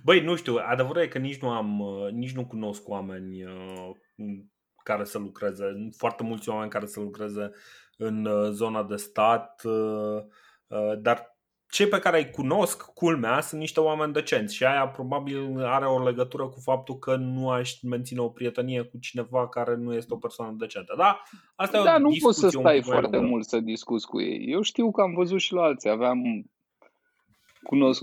Băi, 0.05 0.20
nu 0.20 0.36
știu, 0.36 0.57
adevărul 0.57 1.03
e 1.03 1.09
că 1.09 1.18
nici 1.18 1.40
nu 1.40 1.51
am, 1.51 1.82
nici 2.12 2.32
nu 2.32 2.46
cunosc 2.46 2.88
oameni 2.88 3.44
uh, 3.44 3.90
care 4.82 5.05
să 5.05 5.18
lucreze, 5.18 5.64
foarte 5.96 6.22
mulți 6.22 6.49
oameni 6.49 6.70
care 6.70 6.86
să 6.86 7.01
lucreze 7.01 7.51
în 7.96 8.24
uh, 8.24 8.51
zona 8.51 8.84
de 8.84 8.96
stat, 8.96 9.62
uh, 9.64 10.99
dar 10.99 11.38
cei 11.71 11.87
pe 11.87 11.99
care 11.99 12.19
îi 12.19 12.31
cunosc, 12.31 12.83
culmea, 12.95 13.41
sunt 13.41 13.61
niște 13.61 13.81
oameni 13.81 14.12
decenți 14.12 14.55
și 14.55 14.64
aia 14.64 14.89
probabil 14.89 15.64
are 15.64 15.87
o 15.87 16.03
legătură 16.03 16.49
cu 16.49 16.61
faptul 16.61 16.99
că 16.99 17.16
nu 17.16 17.51
aș 17.51 17.81
menține 17.83 18.21
o 18.21 18.29
prietenie 18.29 18.83
cu 18.83 18.99
cineva 18.99 19.49
care 19.49 19.75
nu 19.77 19.95
este 19.95 20.14
o 20.14 20.16
persoană 20.16 20.55
decentă. 20.59 20.95
Da, 20.97 21.23
asta 21.55 21.83
da 21.83 21.99
nu 21.99 22.11
poți 22.21 22.39
să 22.39 22.49
stai 22.49 22.83
foarte 22.83 23.16
lungă. 23.16 23.31
mult 23.31 23.45
să 23.45 23.61
discuți 23.61 24.07
cu 24.07 24.21
ei. 24.21 24.45
Eu 24.47 24.62
știu 24.62 24.91
că 24.91 25.01
am 25.01 25.14
văzut 25.14 25.41
și 25.41 25.53
la 25.53 25.62
alții. 25.62 25.91
Aveam 25.91 26.23
cunosc, 27.62 28.03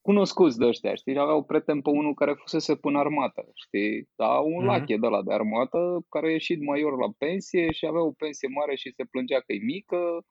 cunoscuți 0.00 0.58
de 0.58 0.66
ăștia, 0.66 0.94
știi? 0.94 1.18
Aveau 1.18 1.44
prieten 1.44 1.80
pe 1.80 1.90
unul 1.90 2.14
care 2.14 2.32
fusese 2.32 2.76
până 2.76 2.98
armată, 2.98 3.42
știi? 3.54 4.08
Da, 4.16 4.28
un 4.28 4.62
mm-hmm. 4.62 4.66
lache 4.66 4.96
de 4.96 5.06
la 5.06 5.22
de 5.22 5.32
armată 5.32 6.04
care 6.08 6.26
a 6.26 6.30
ieșit 6.30 6.60
major 6.62 6.92
la 6.98 7.10
pensie 7.18 7.72
și 7.72 7.86
avea 7.86 8.02
o 8.02 8.12
pensie 8.12 8.48
mare 8.48 8.74
și 8.74 8.92
se 8.96 9.04
plângea 9.04 9.38
că 9.40 9.52
e 9.52 9.58
mică 9.74 10.24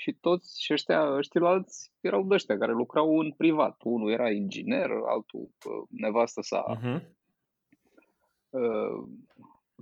și 0.00 0.12
toți 0.12 0.62
și 0.62 0.72
ăștia, 0.72 1.14
ăștia 1.16 1.40
alți 1.46 1.92
erau 2.00 2.22
de 2.22 2.34
ăștia 2.34 2.58
care 2.58 2.72
lucrau 2.72 3.18
în 3.18 3.32
privat. 3.32 3.80
Unul 3.84 4.10
era 4.10 4.30
inginer, 4.30 4.90
altul 5.06 5.50
nevastă 5.88 6.40
sa 6.40 6.64
uh-huh. 6.76 7.00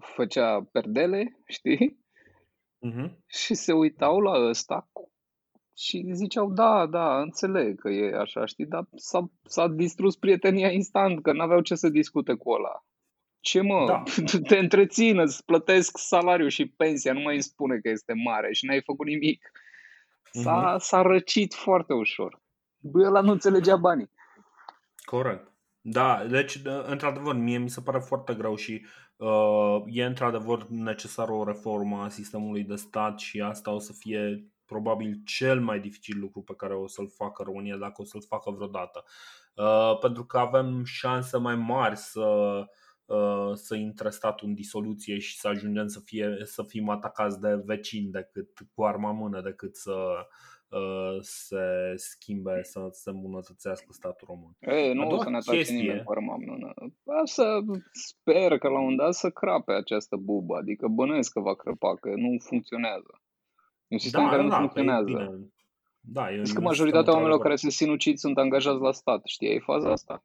făcea 0.00 0.68
perdele, 0.72 1.38
știi? 1.56 1.98
Uh-huh. 2.86 3.10
Și 3.26 3.54
se 3.54 3.72
uitau 3.72 4.20
la 4.20 4.48
ăsta 4.48 4.88
și 5.76 6.10
ziceau, 6.12 6.52
da, 6.52 6.86
da, 6.86 7.20
înțeleg 7.20 7.80
că 7.80 7.88
e 7.88 8.16
așa, 8.16 8.46
știi, 8.46 8.66
dar 8.66 8.88
s-a, 8.94 9.30
s-a 9.44 9.68
distrus 9.68 10.16
prietenia 10.16 10.70
instant, 10.70 11.22
că 11.22 11.32
n-aveau 11.32 11.60
ce 11.60 11.74
să 11.74 11.88
discute 11.88 12.34
cu 12.34 12.50
ăla. 12.50 12.84
Ce 13.40 13.60
mă, 13.60 13.84
da. 13.86 14.02
te 14.48 14.58
întrețină, 14.58 15.22
îți 15.22 15.44
plătesc 15.44 15.98
salariul 15.98 16.48
și 16.48 16.66
pensia, 16.66 17.12
nu 17.12 17.20
mai 17.20 17.34
îmi 17.34 17.42
spune 17.42 17.78
că 17.78 17.88
este 17.88 18.12
mare 18.12 18.52
și 18.52 18.66
n-ai 18.66 18.82
făcut 18.82 19.06
nimic. 19.06 19.50
S-a, 20.30 20.74
uh-huh. 20.74 20.78
s-a 20.78 21.02
răcit 21.02 21.54
foarte 21.54 21.92
ușor. 21.92 22.40
Bă, 22.78 23.06
ăla 23.06 23.20
nu 23.20 23.32
înțelegea 23.32 23.76
banii. 23.76 24.10
Corect. 25.04 25.52
Da, 25.80 26.26
deci, 26.30 26.60
într-adevăr, 26.86 27.34
mie 27.34 27.58
mi 27.58 27.70
se 27.70 27.80
pare 27.80 27.98
foarte 27.98 28.34
greu 28.34 28.54
și 28.54 28.86
uh, 29.16 29.82
e 29.86 30.04
într-adevăr 30.04 30.66
necesară 30.68 31.32
o 31.32 31.44
reformă 31.44 32.02
a 32.02 32.08
sistemului 32.08 32.62
de 32.62 32.74
stat 32.74 33.18
și 33.18 33.40
asta 33.40 33.70
o 33.70 33.78
să 33.78 33.92
fie 33.92 34.50
probabil 34.64 35.20
cel 35.24 35.60
mai 35.60 35.80
dificil 35.80 36.18
lucru 36.18 36.42
pe 36.42 36.54
care 36.56 36.74
o 36.74 36.86
să-l 36.86 37.10
facă 37.16 37.42
România 37.42 37.76
dacă 37.76 38.02
o 38.02 38.04
să-l 38.04 38.22
facă 38.28 38.50
vreodată. 38.50 39.04
Uh, 39.54 39.98
pentru 39.98 40.24
că 40.24 40.38
avem 40.38 40.84
șanse 40.84 41.38
mai 41.38 41.54
mari 41.54 41.96
să 41.96 42.20
Uh, 42.20 42.66
să 43.54 43.74
intre 43.74 44.10
statul 44.10 44.48
în 44.48 44.54
disoluție 44.54 45.18
și 45.18 45.38
să 45.38 45.48
ajungem 45.48 45.86
să, 45.86 46.00
fie, 46.04 46.36
să 46.44 46.62
fim 46.62 46.88
atacați 46.88 47.40
de 47.40 47.62
vecini 47.64 48.10
decât 48.10 48.50
cu 48.74 48.84
arma 48.84 49.12
mână 49.12 49.40
decât 49.40 49.76
să 49.76 49.96
uh, 50.68 51.16
se 51.20 51.92
schimbe, 51.96 52.62
să 52.62 52.88
se 52.90 53.10
îmbunătățească 53.10 53.86
statul 53.90 54.28
român. 54.30 54.56
Ei, 54.58 54.94
nu 54.94 55.08
o 55.08 55.22
să 55.22 55.30
ne 55.30 55.36
atace 55.36 55.72
nimeni 55.72 56.02
cu 56.02 56.12
arma 56.12 56.36
mână. 56.46 56.74
Să 57.24 57.58
sper 57.92 58.58
că 58.58 58.68
la 58.68 58.80
un 58.80 58.96
dat 58.96 59.14
să 59.14 59.30
crape 59.30 59.72
această 59.72 60.16
bubă, 60.16 60.56
adică 60.56 60.88
bănuiesc 60.88 61.32
că 61.32 61.40
va 61.40 61.54
crăpa, 61.54 61.94
că 61.94 62.08
nu 62.08 62.36
funcționează. 62.38 63.22
E 63.86 63.94
un 63.94 63.98
sistem 63.98 64.22
da, 64.22 64.28
care 64.28 64.42
nu 64.42 64.48
da, 64.48 64.56
funcționează. 64.56 65.04
Bine. 65.04 65.52
Da, 66.00 66.32
e 66.32 66.42
că 66.54 66.60
majoritatea 66.60 67.12
oamenilor 67.12 67.40
care 67.40 67.56
se 67.56 67.70
sinucid 67.70 68.16
sunt 68.16 68.38
angajați 68.38 68.80
la 68.80 68.92
stat, 68.92 69.20
știi 69.24 69.60
faza 69.60 69.90
asta? 69.90 70.24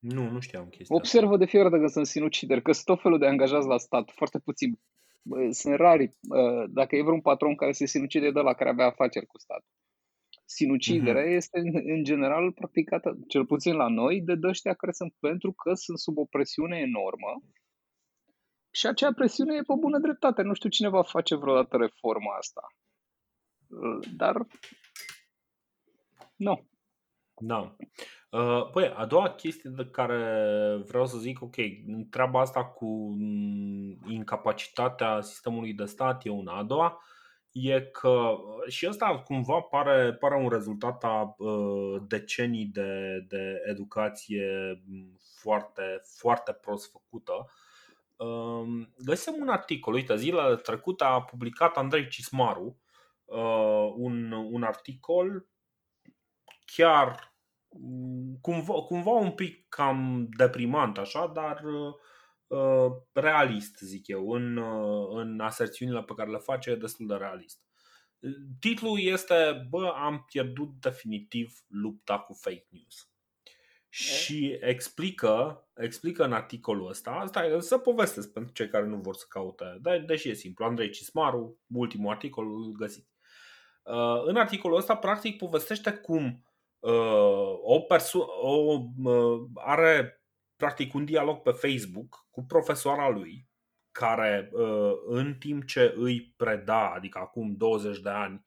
Nu, 0.00 0.30
nu 0.30 0.40
știam 0.40 0.68
chestia 0.68 0.96
Observă 0.96 1.36
de 1.36 1.44
fiecare 1.44 1.70
dată 1.70 1.82
că 1.82 1.88
sunt 1.88 2.06
sinucideri, 2.06 2.62
că 2.62 2.72
sunt 2.72 2.84
tot 2.84 3.00
felul 3.00 3.18
de 3.18 3.26
angajați 3.26 3.66
la 3.66 3.78
stat, 3.78 4.10
foarte 4.10 4.38
puțin. 4.38 4.80
Sunt 5.50 5.74
rari. 5.74 6.10
Dacă 6.68 6.96
e 6.96 7.02
vreun 7.02 7.20
patron 7.20 7.54
care 7.54 7.72
se 7.72 7.86
sinucide 7.86 8.30
de 8.30 8.40
la 8.40 8.54
care 8.54 8.70
avea 8.70 8.86
afaceri 8.86 9.26
cu 9.26 9.38
stat. 9.38 9.64
Sinuciderea 10.44 11.22
uh-huh. 11.22 11.36
este 11.36 11.58
în 11.94 12.04
general 12.04 12.52
practicată, 12.52 13.18
cel 13.28 13.46
puțin 13.46 13.74
la 13.74 13.88
noi, 13.88 14.20
de 14.20 14.34
dăștia 14.34 14.74
care 14.74 14.92
sunt 14.92 15.14
pentru 15.18 15.52
că 15.52 15.74
sunt 15.74 15.98
sub 15.98 16.18
o 16.18 16.24
presiune 16.24 16.78
enormă 16.78 17.42
și 18.70 18.86
acea 18.86 19.12
presiune 19.12 19.54
e 19.54 19.62
pe 19.62 19.74
bună 19.78 19.98
dreptate. 19.98 20.42
Nu 20.42 20.54
știu 20.54 20.68
cine 20.68 20.88
va 20.88 21.02
face 21.02 21.36
vreodată 21.36 21.76
reforma 21.76 22.36
asta. 22.36 22.62
Dar 24.16 24.46
nu. 26.36 26.68
Da. 27.40 27.76
Uh, 28.30 28.70
păi, 28.72 28.92
a 28.96 29.04
doua 29.06 29.30
chestie 29.30 29.70
de 29.70 29.86
care 29.86 30.82
vreau 30.86 31.06
să 31.06 31.18
zic, 31.18 31.42
ok, 31.42 31.54
treaba 32.10 32.40
asta 32.40 32.64
cu 32.64 33.14
mm, 33.18 33.98
incapacitatea 34.08 35.20
sistemului 35.20 35.72
de 35.72 35.84
stat 35.84 36.24
e 36.24 36.30
una. 36.30 36.52
A 36.52 36.62
doua 36.62 37.02
e 37.52 37.80
că 37.80 38.36
și 38.68 38.86
asta 38.86 39.18
cumva 39.18 39.60
pare, 39.60 40.14
pare 40.14 40.36
un 40.36 40.48
rezultat 40.48 41.04
a 41.04 41.34
uh, 41.38 42.02
decenii 42.08 42.64
de, 42.64 43.24
de 43.28 43.62
educație 43.66 44.82
foarte, 45.40 46.00
foarte 46.18 46.52
prost 46.52 46.90
făcută. 46.90 47.50
Uh, 48.16 48.86
găsim 49.04 49.34
un 49.40 49.48
articol, 49.48 49.94
uite, 49.94 50.16
zilele 50.16 50.56
trecute 50.56 51.04
a 51.04 51.22
publicat 51.22 51.76
Andrei 51.76 52.08
Cismaru 52.08 52.80
un, 53.96 54.32
un 54.32 54.62
articol 54.62 55.46
chiar 56.64 57.29
cumva, 58.40 58.74
cumva 58.74 59.10
un 59.10 59.30
pic 59.30 59.68
cam 59.68 60.28
deprimant 60.36 60.98
așa, 60.98 61.26
dar 61.26 61.62
uh, 62.46 62.92
realist, 63.12 63.78
zic 63.78 64.06
eu, 64.06 64.30
în, 64.30 64.56
uh, 64.56 65.08
în 65.12 65.40
aserțiunile 65.40 66.02
pe 66.02 66.14
care 66.14 66.30
le 66.30 66.38
face, 66.38 66.70
e 66.70 66.74
destul 66.74 67.06
de 67.06 67.14
realist. 67.14 67.60
Titlul 68.60 69.00
este, 69.00 69.66
bă, 69.68 69.92
am 69.96 70.24
pierdut 70.30 70.68
definitiv 70.80 71.64
lupta 71.68 72.18
cu 72.18 72.32
fake 72.32 72.66
news. 72.68 73.08
Și 73.88 74.58
explică, 74.60 75.64
explică 75.76 76.24
în 76.24 76.32
articolul 76.32 76.88
ăsta, 76.88 77.10
asta 77.10 77.44
e 77.44 77.60
să 77.60 77.78
povestesc 77.78 78.32
pentru 78.32 78.52
cei 78.52 78.68
care 78.68 78.86
nu 78.86 78.96
vor 78.96 79.14
să 79.14 79.24
caute, 79.28 79.78
de, 79.80 80.04
deși 80.06 80.28
e 80.28 80.34
simplu, 80.34 80.64
Andrei 80.64 80.90
Cismaru, 80.90 81.60
ultimul 81.74 82.10
articol, 82.10 82.46
îl 82.46 82.72
găsiți. 82.72 83.08
Uh, 83.82 84.22
în 84.24 84.36
articolul 84.36 84.76
ăsta, 84.76 84.96
practic, 84.96 85.36
povestește 85.36 85.92
cum 85.92 86.44
Uh, 86.44 86.49
o 87.62 87.80
persoană 87.80 88.30
uh, 89.04 89.40
are 89.54 90.22
practic 90.56 90.94
un 90.94 91.04
dialog 91.04 91.38
pe 91.38 91.50
Facebook 91.50 92.26
cu 92.30 92.44
profesoara 92.44 93.08
lui 93.08 93.48
care 93.92 94.50
uh, 94.52 94.92
în 95.06 95.34
timp 95.34 95.64
ce 95.64 95.94
îi 95.96 96.34
preda, 96.36 96.92
adică 96.96 97.18
acum 97.18 97.54
20 97.56 97.98
de 97.98 98.08
ani, 98.08 98.44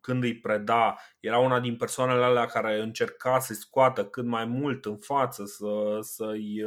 când 0.00 0.22
îi 0.22 0.38
preda, 0.38 0.96
era 1.20 1.38
una 1.38 1.60
din 1.60 1.76
persoanele 1.76 2.24
alea 2.24 2.46
care 2.46 2.80
încerca 2.80 3.38
să-i 3.38 3.56
scoată 3.56 4.06
cât 4.06 4.24
mai 4.24 4.44
mult 4.44 4.84
în 4.84 4.96
față, 4.96 5.44
să, 5.44 5.98
să-i, 6.00 6.64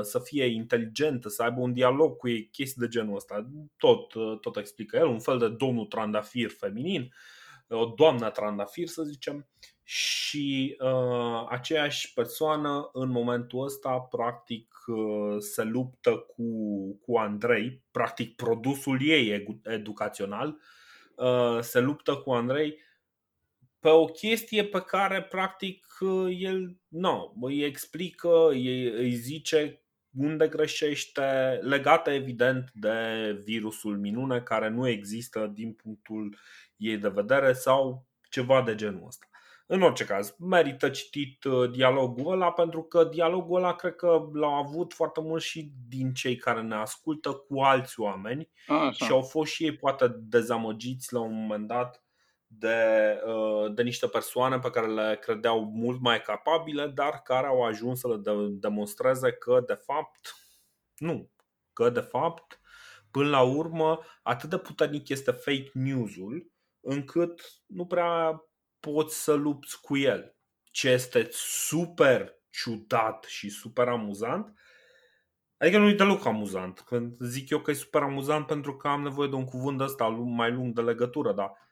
să 0.00 0.18
fie 0.18 0.44
inteligentă, 0.44 1.28
să 1.28 1.42
aibă 1.42 1.60
un 1.60 1.72
dialog 1.72 2.16
cu 2.16 2.28
ei, 2.28 2.48
chestii 2.48 2.80
de 2.80 2.88
genul 2.88 3.14
ăsta. 3.14 3.48
Tot, 3.76 4.12
tot 4.40 4.56
explică 4.56 4.96
el, 4.96 5.06
un 5.06 5.20
fel 5.20 5.38
de 5.38 5.48
domnul 5.48 5.86
trandafir 5.86 6.50
feminin. 6.50 7.02
Uh, 7.02 7.41
o 7.74 7.84
doamnă 7.84 8.30
trandafir, 8.30 8.86
să 8.86 9.02
zicem, 9.02 9.46
și 9.84 10.76
uh, 10.80 11.46
aceeași 11.48 12.12
persoană 12.12 12.90
în 12.92 13.10
momentul 13.10 13.64
ăsta 13.64 14.00
practic 14.00 14.74
uh, 14.86 15.36
se 15.38 15.62
luptă 15.62 16.16
cu, 16.16 16.44
cu 17.00 17.16
Andrei, 17.16 17.82
practic 17.90 18.36
produsul 18.36 18.98
ei 19.02 19.60
educațional, 19.64 20.60
uh, 21.16 21.58
se 21.60 21.80
luptă 21.80 22.16
cu 22.16 22.32
Andrei 22.32 22.78
pe 23.80 23.88
o 23.88 24.04
chestie 24.04 24.64
pe 24.64 24.80
care 24.80 25.22
practic 25.22 25.86
uh, 26.00 26.36
el 26.38 26.76
nu, 26.88 27.36
îi 27.40 27.62
explică, 27.62 28.48
îi, 28.48 28.88
îi 28.88 29.14
zice 29.14 29.81
unde 30.16 30.48
greșește, 30.48 31.58
legată 31.62 32.10
evident 32.10 32.70
de 32.74 32.92
virusul 33.44 33.98
minune 33.98 34.40
care 34.40 34.68
nu 34.68 34.88
există 34.88 35.50
din 35.54 35.72
punctul 35.72 36.38
ei 36.76 36.98
de 36.98 37.08
vedere 37.08 37.52
sau 37.52 38.06
ceva 38.30 38.62
de 38.62 38.74
genul 38.74 39.06
ăsta. 39.06 39.26
În 39.66 39.82
orice 39.82 40.04
caz, 40.04 40.36
merită 40.38 40.88
citit 40.88 41.44
uh, 41.44 41.70
dialogul 41.70 42.32
ăla 42.32 42.52
pentru 42.52 42.82
că 42.82 43.04
dialogul 43.04 43.56
ăla 43.56 43.74
cred 43.74 43.94
că 43.94 44.28
l-au 44.32 44.54
avut 44.54 44.92
foarte 44.92 45.20
mult 45.20 45.42
și 45.42 45.72
din 45.88 46.12
cei 46.12 46.36
care 46.36 46.62
ne 46.62 46.74
ascultă 46.74 47.32
cu 47.32 47.60
alți 47.60 48.00
oameni 48.00 48.50
Așa. 48.66 49.04
și 49.04 49.12
au 49.12 49.22
fost 49.22 49.52
și 49.52 49.64
ei 49.64 49.76
poate 49.76 50.16
dezamăgiți 50.18 51.12
la 51.12 51.20
un 51.20 51.40
moment 51.40 51.66
dat 51.66 52.01
de, 52.58 53.20
uh, 53.26 53.74
de 53.74 53.82
niște 53.82 54.06
persoane 54.06 54.58
pe 54.58 54.70
care 54.70 54.86
le 54.86 55.18
credeau 55.20 55.64
mult 55.64 56.00
mai 56.00 56.22
capabile, 56.22 56.86
dar 56.86 57.22
care 57.22 57.46
au 57.46 57.62
ajuns 57.64 58.00
să 58.00 58.08
le 58.08 58.20
demonstreze 58.50 59.32
că 59.32 59.62
de 59.66 59.74
fapt 59.74 60.34
nu, 60.96 61.30
că 61.72 61.90
de 61.90 62.00
fapt 62.00 62.60
până 63.10 63.28
la 63.28 63.42
urmă 63.42 64.00
atât 64.22 64.50
de 64.50 64.58
puternic 64.58 65.08
este 65.08 65.30
fake 65.30 65.70
news-ul 65.72 66.50
încât 66.80 67.62
nu 67.66 67.86
prea 67.86 68.42
poți 68.80 69.22
să 69.22 69.32
lupți 69.32 69.80
cu 69.80 69.96
el. 69.96 70.36
Ce 70.70 70.88
este 70.88 71.28
super 71.30 72.34
ciudat 72.50 73.24
și 73.24 73.48
super 73.48 73.88
amuzant 73.88 74.56
Adică 75.58 75.78
nu 75.78 75.88
e 75.88 75.94
deloc 75.94 76.26
amuzant. 76.26 76.80
Când 76.80 77.16
zic 77.20 77.50
eu 77.50 77.60
că 77.60 77.70
e 77.70 77.74
super 77.74 78.02
amuzant 78.02 78.46
pentru 78.46 78.76
că 78.76 78.88
am 78.88 79.02
nevoie 79.02 79.28
de 79.28 79.34
un 79.34 79.44
cuvânt 79.44 79.80
ăsta 79.80 80.06
mai 80.08 80.52
lung 80.52 80.74
de 80.74 80.80
legătură, 80.80 81.32
dar 81.32 81.50
uh, 81.50 81.71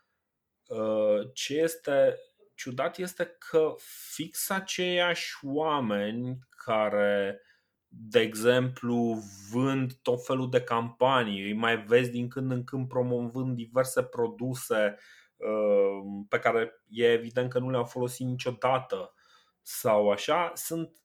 ce 1.32 1.54
este 1.54 2.18
ciudat 2.54 2.98
este 2.98 3.36
că 3.50 3.74
fix 4.12 4.50
aceiași 4.50 5.36
oameni 5.42 6.38
care, 6.64 7.42
de 7.86 8.20
exemplu, 8.20 9.18
vând 9.52 9.92
tot 10.02 10.24
felul 10.24 10.50
de 10.50 10.62
campanii, 10.62 11.42
îi 11.42 11.52
mai 11.52 11.84
vezi 11.84 12.10
din 12.10 12.28
când 12.28 12.50
în 12.50 12.64
când 12.64 12.88
promovând 12.88 13.56
diverse 13.56 14.02
produse 14.02 14.96
Uh, 15.40 16.24
pe 16.28 16.38
care 16.38 16.82
e 16.88 17.12
evident 17.12 17.50
că 17.50 17.58
nu 17.58 17.70
le-au 17.70 17.84
folosit 17.84 18.26
niciodată 18.26 19.14
sau 19.62 20.10
așa, 20.10 20.52
sunt 20.54 21.02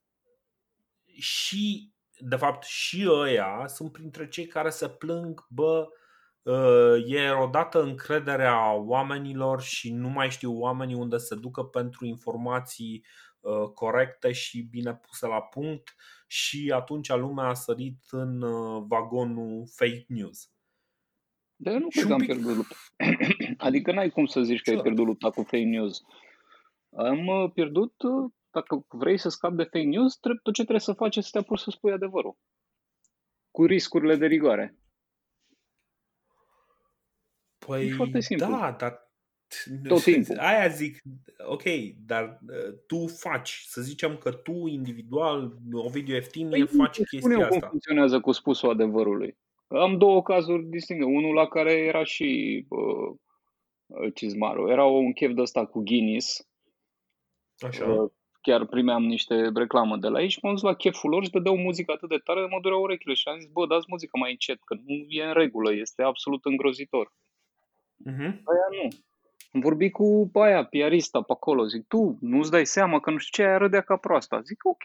și, 1.19 1.93
de 2.17 2.35
fapt, 2.35 2.63
și 2.63 3.07
ăia 3.09 3.67
sunt 3.67 3.91
printre 3.91 4.27
cei 4.27 4.47
care 4.47 4.69
se 4.69 4.89
plâng, 4.89 5.45
bă, 5.49 5.87
uh, 5.89 6.04
e 7.05 7.17
erodată 7.17 7.83
încrederea 7.83 8.73
oamenilor 8.73 9.61
și 9.61 9.93
nu 9.93 10.09
mai 10.09 10.29
știu 10.29 10.59
oamenii 10.59 10.95
unde 10.95 11.17
se 11.17 11.35
ducă 11.35 11.63
pentru 11.63 12.05
informații 12.05 13.05
uh, 13.39 13.69
corecte 13.73 14.31
și 14.31 14.61
bine 14.61 14.95
puse 14.95 15.27
la 15.27 15.41
punct 15.41 15.95
și 16.27 16.71
atunci 16.75 17.09
lumea 17.09 17.45
a 17.45 17.53
sărit 17.53 18.03
în 18.09 18.39
vagonul 18.87 19.67
fake 19.75 20.05
news. 20.07 20.49
Dar 21.55 21.73
eu 21.73 21.79
nu 21.79 21.87
cred 21.87 22.05
că 22.05 22.13
am 22.13 22.19
pierdut 22.19 22.55
lupta. 22.55 22.75
adică 23.67 23.91
n-ai 23.91 24.09
cum 24.09 24.25
să 24.25 24.41
zici 24.41 24.61
că 24.61 24.69
ai 24.69 24.81
pierdut 24.81 25.05
lupta 25.05 25.29
cu 25.29 25.41
fake 25.41 25.63
news. 25.63 26.01
Am 26.95 27.27
uh, 27.27 27.51
pierdut, 27.53 27.93
uh, 28.01 28.31
dacă 28.49 28.85
vrei 28.89 29.17
să 29.17 29.29
scapi 29.29 29.55
de 29.55 29.63
fake 29.63 29.85
news, 29.85 30.15
tot 30.15 30.39
ce 30.43 30.61
trebuie 30.61 30.79
să 30.79 30.93
faci 30.93 31.15
este 31.15 31.29
să 31.29 31.37
te 31.37 31.45
apuci 31.45 31.59
să 31.59 31.69
spui 31.69 31.91
adevărul. 31.91 32.37
Cu 33.51 33.65
riscurile 33.65 34.15
de 34.15 34.25
rigoare. 34.25 34.77
Păi, 37.65 37.87
e 37.87 37.93
foarte 37.93 38.19
simplu. 38.19 38.47
da, 38.47 38.75
dar 38.79 39.05
tot 39.87 40.03
timpul. 40.03 40.37
Aia 40.37 40.67
zic, 40.67 41.01
ok, 41.47 41.63
dar 42.05 42.39
uh, 42.47 42.77
tu 42.87 43.07
faci, 43.07 43.63
să 43.67 43.81
zicem 43.81 44.17
că 44.17 44.31
tu 44.31 44.67
individual, 44.67 45.57
Ovidiu 45.73 46.15
Eftimie, 46.15 46.65
păi, 46.65 46.77
faci 46.77 47.03
chestia 47.03 47.37
asta. 47.37 47.47
cum 47.47 47.69
funcționează 47.69 48.19
cu 48.19 48.31
spusul 48.31 48.69
adevărului. 48.69 49.37
Am 49.67 49.97
două 49.97 50.21
cazuri 50.21 50.63
distincte. 50.63 51.05
Unul 51.05 51.33
la 51.33 51.47
care 51.47 51.71
era 51.71 52.03
și 52.03 52.65
uh, 52.69 54.11
Cizmaru. 54.13 54.69
Era 54.69 54.83
un 54.83 55.13
chef 55.13 55.33
de 55.33 55.41
ăsta 55.41 55.65
cu 55.65 55.83
Guinness. 55.83 56.47
Așa. 57.57 57.85
Uh, 57.85 58.11
chiar 58.41 58.65
primeam 58.65 59.03
niște 59.03 59.51
reclamă 59.55 59.97
de 59.97 60.07
la 60.07 60.21
ei 60.21 60.29
și 60.29 60.39
m-am 60.41 60.53
dus 60.53 60.61
la 60.61 60.73
cheful 60.73 61.09
lor 61.09 61.23
și 61.23 61.29
dădeau 61.29 61.57
muzică 61.57 61.91
atât 61.91 62.09
de 62.09 62.17
tare, 62.23 62.39
mă 62.41 62.59
dureau 62.61 62.81
urechile 62.81 63.13
și 63.13 63.27
am 63.27 63.39
zis, 63.39 63.49
bă, 63.51 63.67
dați 63.67 63.85
muzică 63.87 64.17
mai 64.17 64.31
încet, 64.31 64.59
că 64.63 64.75
nu 64.85 64.93
e 65.07 65.23
în 65.23 65.33
regulă, 65.33 65.73
este 65.73 66.01
absolut 66.01 66.45
îngrozitor. 66.45 67.13
Uh-huh. 68.03 68.31
Aia 68.51 68.67
nu. 68.71 68.87
Am 69.51 69.59
vorbit 69.61 69.91
cu 69.91 70.29
aia, 70.33 70.65
piarista 70.65 71.21
pe 71.21 71.31
acolo, 71.31 71.65
zic, 71.65 71.87
tu 71.87 72.17
nu-ți 72.21 72.51
dai 72.51 72.65
seama 72.65 72.99
că 72.99 73.11
nu 73.11 73.17
știu 73.17 73.43
ce, 73.43 73.49
aia 73.49 73.57
râdea 73.57 73.81
ca 73.81 73.95
proasta. 73.95 74.41
Zic, 74.41 74.65
ok. 74.65 74.83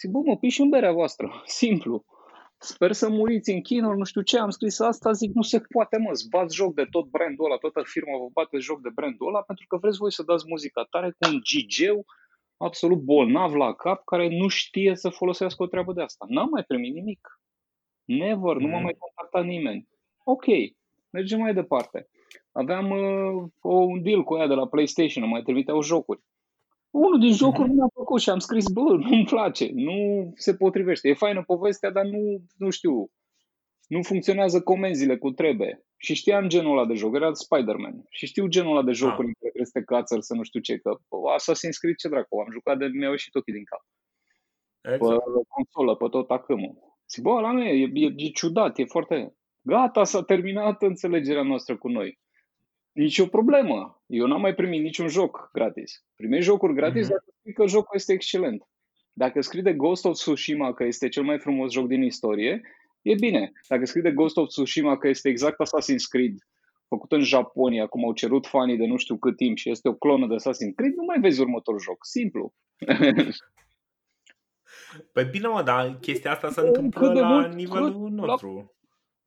Zic, 0.00 0.10
bă, 0.10 0.18
mă 0.24 0.36
piși 0.36 0.60
în 0.60 0.68
berea 0.68 0.92
voastră, 0.92 1.42
simplu. 1.62 2.04
Sper 2.58 2.92
să 2.92 3.08
muriți 3.08 3.50
în 3.50 3.60
chinuri, 3.60 3.98
nu 3.98 4.04
știu 4.04 4.22
ce, 4.22 4.38
am 4.38 4.50
scris 4.50 4.78
asta, 4.78 5.12
zic, 5.12 5.34
nu 5.34 5.42
se 5.42 5.60
poate, 5.60 5.98
mă, 5.98 6.10
bați 6.30 6.54
joc 6.54 6.74
de 6.74 6.84
tot 6.90 7.06
brandul 7.08 7.44
ăla, 7.44 7.56
toată 7.56 7.82
firma 7.84 8.18
vă 8.18 8.28
bate 8.32 8.58
joc 8.58 8.80
de 8.80 8.88
brandul 8.94 9.28
ăla, 9.28 9.42
pentru 9.42 9.64
că 9.68 9.76
vreți 9.76 9.98
voi 9.98 10.12
să 10.12 10.22
dați 10.22 10.44
muzica 10.48 10.82
tare 10.90 11.10
cu 11.10 11.28
un 11.30 11.40
gigeu 11.42 12.04
absolut 12.56 12.98
bolnav 12.98 13.54
la 13.54 13.74
cap, 13.74 14.04
care 14.04 14.28
nu 14.28 14.48
știe 14.48 14.94
să 14.94 15.08
folosească 15.08 15.62
o 15.62 15.66
treabă 15.66 15.92
de 15.92 16.02
asta. 16.02 16.24
N-am 16.28 16.48
mai 16.48 16.62
primit 16.62 16.94
nimic. 16.94 17.40
Never, 18.04 18.54
mm. 18.56 18.62
nu 18.62 18.68
m-a 18.68 18.74
mhm. 18.74 18.84
mai 18.84 18.96
contactat 18.98 19.44
nimeni. 19.44 19.88
Ok, 20.24 20.44
mergem 21.10 21.40
mai 21.40 21.54
departe. 21.54 22.08
Aveam 22.52 22.90
uh, 22.90 23.48
un 23.62 24.02
deal 24.02 24.22
cu 24.24 24.36
ea 24.36 24.46
de 24.46 24.54
la 24.54 24.66
PlayStation, 24.66 25.28
mai 25.28 25.42
trimiteau 25.42 25.82
jocuri. 25.82 26.20
Unul 26.90 27.18
din 27.20 27.32
jocuri 27.32 27.68
mi-a 27.68 27.90
plăcut 27.94 28.20
și 28.20 28.30
am 28.30 28.38
scris, 28.38 28.68
bă, 28.68 28.80
nu-mi 29.08 29.24
place, 29.24 29.70
nu 29.72 30.30
se 30.34 30.54
potrivește. 30.54 31.08
E 31.08 31.14
faină 31.14 31.42
povestea, 31.42 31.90
dar 31.90 32.04
nu, 32.04 32.42
nu 32.56 32.70
știu, 32.70 33.10
nu 33.86 34.02
funcționează 34.02 34.62
comenzile 34.62 35.16
cu 35.16 35.30
trebuie. 35.30 35.84
Și 35.96 36.14
știam 36.14 36.48
genul 36.48 36.78
ăla 36.78 36.86
de 36.86 36.94
joc, 36.94 37.14
era 37.14 37.32
Spider-Man. 37.32 38.04
Și 38.10 38.26
știu 38.26 38.46
genul 38.46 38.70
ăla 38.70 38.82
de 38.82 38.90
ah. 38.90 38.96
jocuri 38.96 39.26
ah. 39.26 39.32
în 39.32 39.34
care 39.38 39.50
trebuie 39.50 39.72
să 39.72 39.78
te 39.78 39.84
cațăr, 39.84 40.20
să 40.20 40.34
nu 40.34 40.42
știu 40.42 40.60
ce, 40.60 40.76
că 40.76 40.90
Assassin's 41.38 41.78
Creed 41.80 41.96
ce 41.96 42.08
dracu, 42.08 42.38
am 42.38 42.52
jucat 42.52 42.78
de 42.78 42.86
mi-au 42.86 43.10
ieșit 43.10 43.34
ochii 43.34 43.52
din 43.52 43.64
cap. 43.64 43.82
Exact. 44.94 45.24
Pe 45.24 45.40
consolă, 45.48 45.96
pe 45.96 46.08
tot 46.08 46.30
acâmul. 46.30 46.74
Zic, 47.10 47.22
bă, 47.22 47.40
la 47.40 47.52
mine 47.52 47.70
e, 47.70 47.90
e, 47.94 48.12
e 48.16 48.28
ciudat, 48.28 48.78
e 48.78 48.84
foarte... 48.84 49.36
Gata, 49.66 50.04
s-a 50.04 50.22
terminat 50.22 50.82
înțelegerea 50.82 51.42
noastră 51.42 51.76
cu 51.76 51.88
noi. 51.88 52.18
Nici 52.92 53.18
o 53.18 53.26
problemă. 53.26 54.02
Eu 54.06 54.26
n-am 54.26 54.40
mai 54.40 54.54
primit 54.54 54.82
niciun 54.82 55.08
joc 55.08 55.50
gratis. 55.52 56.04
Primești 56.14 56.44
jocuri 56.44 56.74
gratis 56.74 57.06
mm-hmm. 57.06 57.10
dacă 57.10 57.24
spui 57.38 57.52
că 57.52 57.66
jocul 57.66 57.96
este 57.96 58.12
excelent. 58.12 58.62
Dacă 59.12 59.40
scrii 59.40 59.62
de 59.62 59.74
Ghost 59.74 60.04
of 60.04 60.12
Tsushima 60.12 60.74
că 60.74 60.84
este 60.84 61.08
cel 61.08 61.22
mai 61.22 61.38
frumos 61.38 61.72
joc 61.72 61.86
din 61.86 62.02
istorie, 62.02 62.60
e 63.02 63.14
bine. 63.14 63.52
Dacă 63.68 63.84
scrii 63.84 64.02
de 64.02 64.12
Ghost 64.12 64.36
of 64.36 64.48
Tsushima 64.48 64.98
că 64.98 65.08
este 65.08 65.28
exact 65.28 65.56
Assassin's 65.62 66.08
Creed, 66.08 66.34
făcut 66.88 67.12
în 67.12 67.22
Japonia, 67.22 67.86
cum 67.86 68.04
au 68.04 68.12
cerut 68.12 68.46
fanii 68.46 68.76
de 68.76 68.86
nu 68.86 68.96
știu 68.96 69.18
cât 69.18 69.36
timp 69.36 69.56
și 69.56 69.70
este 69.70 69.88
o 69.88 69.94
clonă 69.94 70.26
de 70.26 70.34
Assassin's 70.34 70.74
Creed, 70.74 70.94
nu 70.94 71.04
mai 71.04 71.20
vezi 71.20 71.40
următorul 71.40 71.80
joc. 71.80 72.04
Simplu. 72.04 72.54
Păi 75.12 75.24
bine, 75.24 75.48
mă, 75.48 75.62
dar 75.62 75.98
chestia 76.00 76.30
asta 76.30 76.50
se 76.50 76.60
întâmplă 76.60 77.12
la 77.12 77.28
mult, 77.28 77.54
nivelul 77.54 78.02
cât, 78.02 78.12
nostru. 78.12 78.75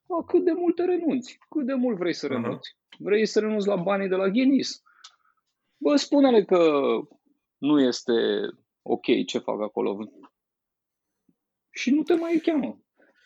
La, 0.09 0.15
la 0.17 0.23
cât 0.23 0.43
de 0.43 0.51
mult 0.51 0.75
te 0.75 0.85
renunți? 0.85 1.39
Cât 1.49 1.65
de 1.65 1.73
mult 1.73 1.97
vrei 1.97 2.13
să 2.13 2.27
renunți? 2.27 2.73
Uh-huh. 2.73 2.97
Vrei 2.97 3.25
să 3.25 3.39
renunți 3.39 3.67
la 3.67 3.75
banii 3.75 4.07
de 4.07 4.15
la 4.15 4.27
Guinness? 4.27 4.83
Bă, 5.77 5.95
spune-le 5.95 6.43
că 6.43 6.81
nu 7.57 7.81
este 7.81 8.13
ok 8.81 9.25
ce 9.25 9.37
fac 9.37 9.61
acolo. 9.61 9.97
Și 11.69 11.91
nu 11.91 12.03
te 12.03 12.15
mai 12.15 12.39
cheamă. 12.43 12.79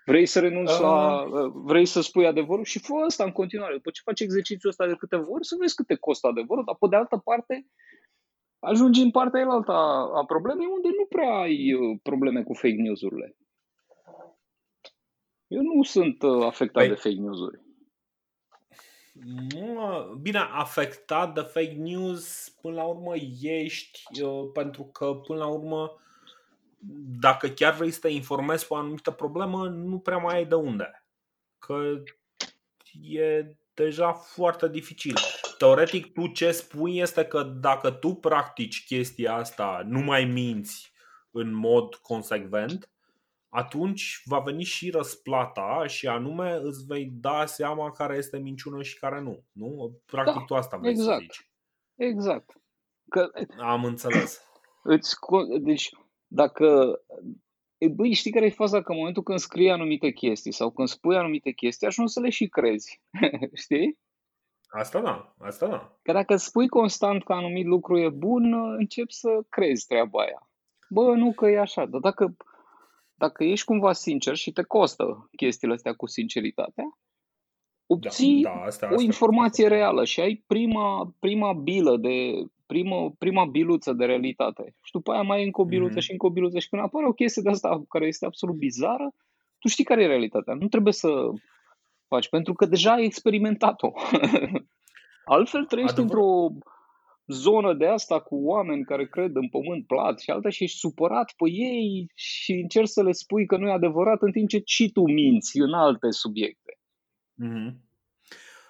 Vrei 0.05 0.25
să 0.25 0.39
renunți 0.39 0.73
uh. 0.73 0.79
la... 0.81 1.25
Vrei 1.53 1.86
să 1.86 2.01
spui 2.01 2.25
adevărul 2.25 2.63
și 2.63 2.79
fă 2.79 2.93
asta 3.05 3.23
în 3.23 3.31
continuare. 3.31 3.73
După 3.73 3.89
ce 3.89 4.01
faci 4.03 4.19
exercițiul 4.19 4.71
ăsta 4.71 4.88
de 4.88 4.95
câteva 4.95 5.29
ori, 5.29 5.45
să 5.45 5.55
vezi 5.59 5.75
cât 5.75 5.88
te 5.88 5.95
costă 5.95 6.27
adevărul, 6.27 6.63
dar 6.65 6.75
pe 6.79 6.88
de 6.89 6.95
altă 6.95 7.17
parte 7.17 7.67
ajungi 8.59 9.01
în 9.01 9.11
partea 9.11 9.41
elaltă 9.41 9.71
a, 9.71 10.09
a 10.19 10.25
problemei 10.25 10.67
unde 10.75 10.88
nu 10.88 11.05
prea 11.05 11.34
ai 11.34 11.73
uh, 11.73 11.99
probleme 12.03 12.43
cu 12.43 12.53
fake 12.53 12.81
news-urile. 12.81 13.36
Eu 15.54 15.62
nu 15.62 15.84
sunt 15.84 16.22
uh, 16.22 16.45
afectat 16.45 16.84
păi, 16.84 16.88
de 16.88 16.93
fake 16.93 17.16
news-uri. 17.16 17.60
Nu, 19.54 20.04
bine, 20.22 20.38
afectat 20.38 21.34
de 21.34 21.41
fake 21.41 21.74
news, 21.78 22.49
până 22.62 22.76
la 22.76 22.84
urmă 22.84 23.14
ești, 23.41 24.22
uh, 24.22 24.49
pentru 24.54 24.84
că 24.84 25.14
până 25.14 25.39
la 25.39 25.47
urmă, 25.47 26.01
dacă 27.20 27.47
chiar 27.47 27.74
vrei 27.74 27.91
să 27.91 27.99
te 27.99 28.10
informezi 28.10 28.68
pe 28.68 28.74
o 28.74 28.78
anumită 28.78 29.12
problemă, 29.12 29.68
nu 29.68 29.99
prea 29.99 30.18
mai 30.18 30.36
ai 30.36 30.45
de 30.45 30.56
unde. 30.56 31.06
Că 31.60 32.04
e 33.01 33.56
deja 33.74 34.14
foarte 34.14 34.70
dificil. 34.70 35.16
Teoretic, 35.58 36.14
tu 36.14 36.28
ce 36.28 36.51
spui 36.51 36.97
este 36.97 37.26
că 37.26 37.43
dacă 37.43 37.91
tu 37.91 38.14
practici 38.14 38.86
chestia 38.86 39.36
asta, 39.36 39.84
nu 39.86 39.99
mai 39.99 40.26
minți 40.26 40.91
în 41.32 41.54
mod 41.54 41.95
consecvent, 41.95 42.93
atunci 43.54 44.22
va 44.26 44.39
veni 44.39 44.64
și 44.64 44.89
răsplata 44.89 45.88
și 45.88 46.08
anume 46.08 46.60
îți 46.62 46.86
vei 46.86 47.10
da 47.12 47.45
seama 47.45 47.91
care 47.91 48.18
este 48.18 48.38
minciună 48.38 48.82
și 48.82 48.99
care 48.99 49.22
nu. 49.22 49.43
Nu? 49.51 49.99
Practic 50.06 50.39
da, 50.39 50.43
tu 50.45 50.56
asta 50.56 50.78
vrei 50.78 50.91
exact. 50.91 51.18
să 51.18 51.20
zici. 51.20 51.49
Exact. 51.95 52.62
Că, 53.10 53.30
Am 53.58 53.84
înțeles. 53.84 54.41
Îți, 54.84 55.16
deci, 55.62 55.89
dacă 56.28 56.99
E, 57.84 57.88
băi, 57.88 58.14
știi 58.14 58.32
care 58.32 58.45
e 58.45 58.49
faza? 58.49 58.82
Că 58.82 58.91
în 58.91 58.97
momentul 58.97 59.24
când 59.24 59.39
scrii 59.39 59.72
anumite 59.72 60.12
chestii 60.12 60.51
sau 60.51 60.72
când 60.72 60.88
spui 60.88 61.18
anumite 61.18 61.51
chestii, 61.51 61.88
ajungi 61.88 62.12
să 62.12 62.20
le 62.20 62.30
și 62.30 62.47
crezi. 62.47 63.01
știi? 63.64 63.99
Asta 64.68 65.01
da, 65.01 65.34
asta 65.39 65.68
da. 65.68 65.97
Că 66.01 66.12
dacă 66.12 66.36
spui 66.36 66.68
constant 66.68 67.24
că 67.24 67.34
anumit 67.34 67.66
lucru 67.66 67.97
e 67.97 68.10
bun, 68.10 68.54
începi 68.78 69.14
să 69.14 69.30
crezi 69.49 69.86
treaba 69.88 70.22
aia. 70.22 70.49
Bă, 70.89 71.16
nu 71.16 71.34
că 71.34 71.47
e 71.47 71.60
așa, 71.60 71.86
dar 71.86 71.99
dacă, 71.99 72.36
dacă 73.26 73.43
ești 73.43 73.65
cumva 73.65 73.93
sincer 73.93 74.36
și 74.36 74.51
te 74.51 74.63
costă 74.63 75.30
chestiile 75.36 75.74
astea 75.74 75.93
cu 75.93 76.07
sinceritatea, 76.07 76.84
obții 77.88 78.41
da, 78.41 78.49
da, 78.49 78.55
asta, 78.55 78.86
asta, 78.86 78.97
o 78.97 79.01
informație 79.01 79.63
asta. 79.63 79.76
reală 79.76 80.03
și 80.05 80.19
ai 80.19 80.43
prima, 80.47 81.13
prima 81.19 81.53
bilă 81.53 81.97
de 81.97 82.15
prima, 82.65 83.13
prima 83.17 83.45
biluță 83.45 83.93
de 83.93 84.05
realitate. 84.05 84.76
Și 84.84 84.91
după 84.91 85.11
aia 85.11 85.21
mai 85.21 85.41
e 85.41 85.45
încă 85.45 85.61
o 85.61 85.65
biluță 85.65 85.97
mm-hmm. 85.97 86.05
și 86.05 86.11
încă 86.11 86.26
o 86.26 86.30
biluță 86.30 86.59
și 86.59 86.69
când 86.69 86.82
apare 86.82 87.07
o 87.07 87.19
chestie 87.21 87.41
de 87.41 87.49
asta 87.49 87.84
care 87.89 88.05
este 88.07 88.26
absolut 88.26 88.55
bizară, 88.55 89.13
tu 89.59 89.67
știi 89.67 89.84
care 89.84 90.03
e 90.03 90.07
realitatea. 90.07 90.53
Nu 90.53 90.67
trebuie 90.67 90.93
să 90.93 91.09
faci, 92.07 92.30
pentru 92.30 92.53
că 92.53 92.65
deja 92.65 92.91
ai 92.91 93.05
experimentat-o. 93.05 93.91
Altfel 95.36 95.65
trăiești 95.65 95.99
Adevăr. 95.99 96.17
într-o 96.17 96.47
zonă 97.28 97.74
de 97.74 97.88
asta 97.88 98.19
cu 98.19 98.36
oameni 98.36 98.86
care 98.86 99.07
cred 99.07 99.36
în 99.36 99.49
pământ 99.49 99.88
plat 99.88 100.19
și 100.19 100.30
alta 100.30 100.49
și 100.49 100.63
ești 100.63 100.78
supărat 100.78 101.34
pe 101.38 101.49
ei 101.49 102.11
și 102.15 102.51
încerci 102.51 102.88
să 102.88 103.03
le 103.03 103.11
spui 103.11 103.45
că 103.45 103.57
nu 103.57 103.67
e 103.67 103.71
adevărat 103.71 104.21
în 104.21 104.32
timp 104.32 104.49
ce 104.49 104.61
și 104.65 104.91
tu 104.91 105.01
minți 105.01 105.59
în 105.59 105.74
alte 105.74 106.11
subiecte. 106.11 106.78
Mm-hmm. 107.43 107.91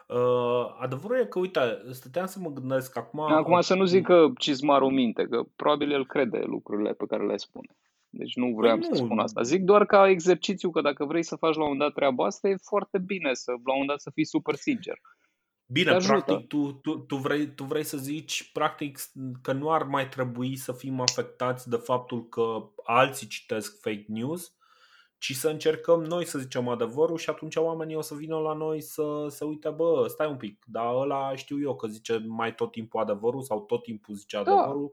Uh, 0.07 0.75
adevărul 0.79 1.17
e 1.17 1.25
că, 1.25 1.39
uite, 1.39 1.59
stăteam 1.91 2.25
să 2.25 2.39
mă 2.39 2.49
gândesc 2.49 2.97
acum... 2.97 3.19
Acum 3.19 3.61
să 3.61 3.75
nu 3.75 3.85
zic 3.85 4.05
că 4.05 4.31
cizmarul 4.37 4.91
minte, 4.91 5.27
că 5.29 5.43
probabil 5.55 5.91
el 5.91 6.05
crede 6.05 6.43
lucrurile 6.45 6.93
pe 6.93 7.05
care 7.05 7.25
le 7.25 7.37
spune. 7.37 7.75
Deci 8.09 8.35
nu 8.35 8.53
vreau 8.55 8.77
păi 8.77 8.85
să 8.85 9.01
nu. 9.01 9.05
spun 9.05 9.19
asta. 9.19 9.41
Zic 9.41 9.63
doar 9.63 9.85
ca 9.85 10.09
exercițiu 10.09 10.69
că 10.69 10.81
dacă 10.81 11.05
vrei 11.05 11.23
să 11.23 11.35
faci 11.35 11.55
la 11.55 11.69
un 11.69 11.77
dat 11.77 11.93
treaba 11.93 12.25
asta, 12.25 12.47
e 12.49 12.55
foarte 12.61 12.97
bine 12.97 13.33
să 13.33 13.51
la 13.63 13.77
un 13.77 13.85
dat 13.85 14.01
să 14.01 14.11
fii 14.13 14.25
super 14.25 14.55
sincer. 14.55 14.97
Bine, 15.73 15.97
practic 15.97 16.47
tu, 16.47 16.71
tu, 16.71 16.97
tu, 16.97 17.15
vrei, 17.15 17.53
tu 17.53 17.63
vrei 17.63 17.83
să 17.83 17.97
zici 17.97 18.51
practic 18.51 18.99
că 19.41 19.51
nu 19.53 19.71
ar 19.71 19.83
mai 19.83 20.09
trebui 20.09 20.55
să 20.55 20.71
fim 20.71 20.99
afectați 20.99 21.69
de 21.69 21.75
faptul 21.75 22.27
că 22.27 22.69
alții 22.83 23.27
citesc 23.27 23.81
fake 23.81 24.05
news, 24.07 24.55
ci 25.17 25.35
să 25.35 25.49
încercăm 25.49 26.03
noi 26.03 26.25
să 26.25 26.39
zicem 26.39 26.67
adevărul 26.67 27.17
și 27.17 27.29
atunci 27.29 27.55
oamenii 27.55 27.95
o 27.95 28.01
să 28.01 28.15
vină 28.15 28.37
la 28.37 28.53
noi 28.53 28.81
să 28.81 29.25
se 29.29 29.45
uite, 29.45 29.69
bă, 29.69 30.05
stai 30.07 30.27
un 30.27 30.37
pic, 30.37 30.63
dar 30.67 30.93
ăla 30.93 31.35
știu 31.35 31.61
eu 31.61 31.75
că 31.75 31.87
zice 31.87 32.23
mai 32.27 32.55
tot 32.55 32.71
timpul 32.71 32.99
adevărul 32.99 33.41
sau 33.41 33.59
tot 33.59 33.83
timpul 33.83 34.15
zice 34.15 34.43
da. 34.43 34.51
adevărul. 34.51 34.91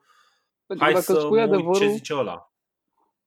Da. 0.67 0.75
Hai 0.79 0.93
dacă 0.93 1.13
să 1.13 1.21
spui 1.21 1.41
adevărul, 1.41 1.75
ce 1.75 1.89
zice 1.89 2.15
ăla. 2.15 2.53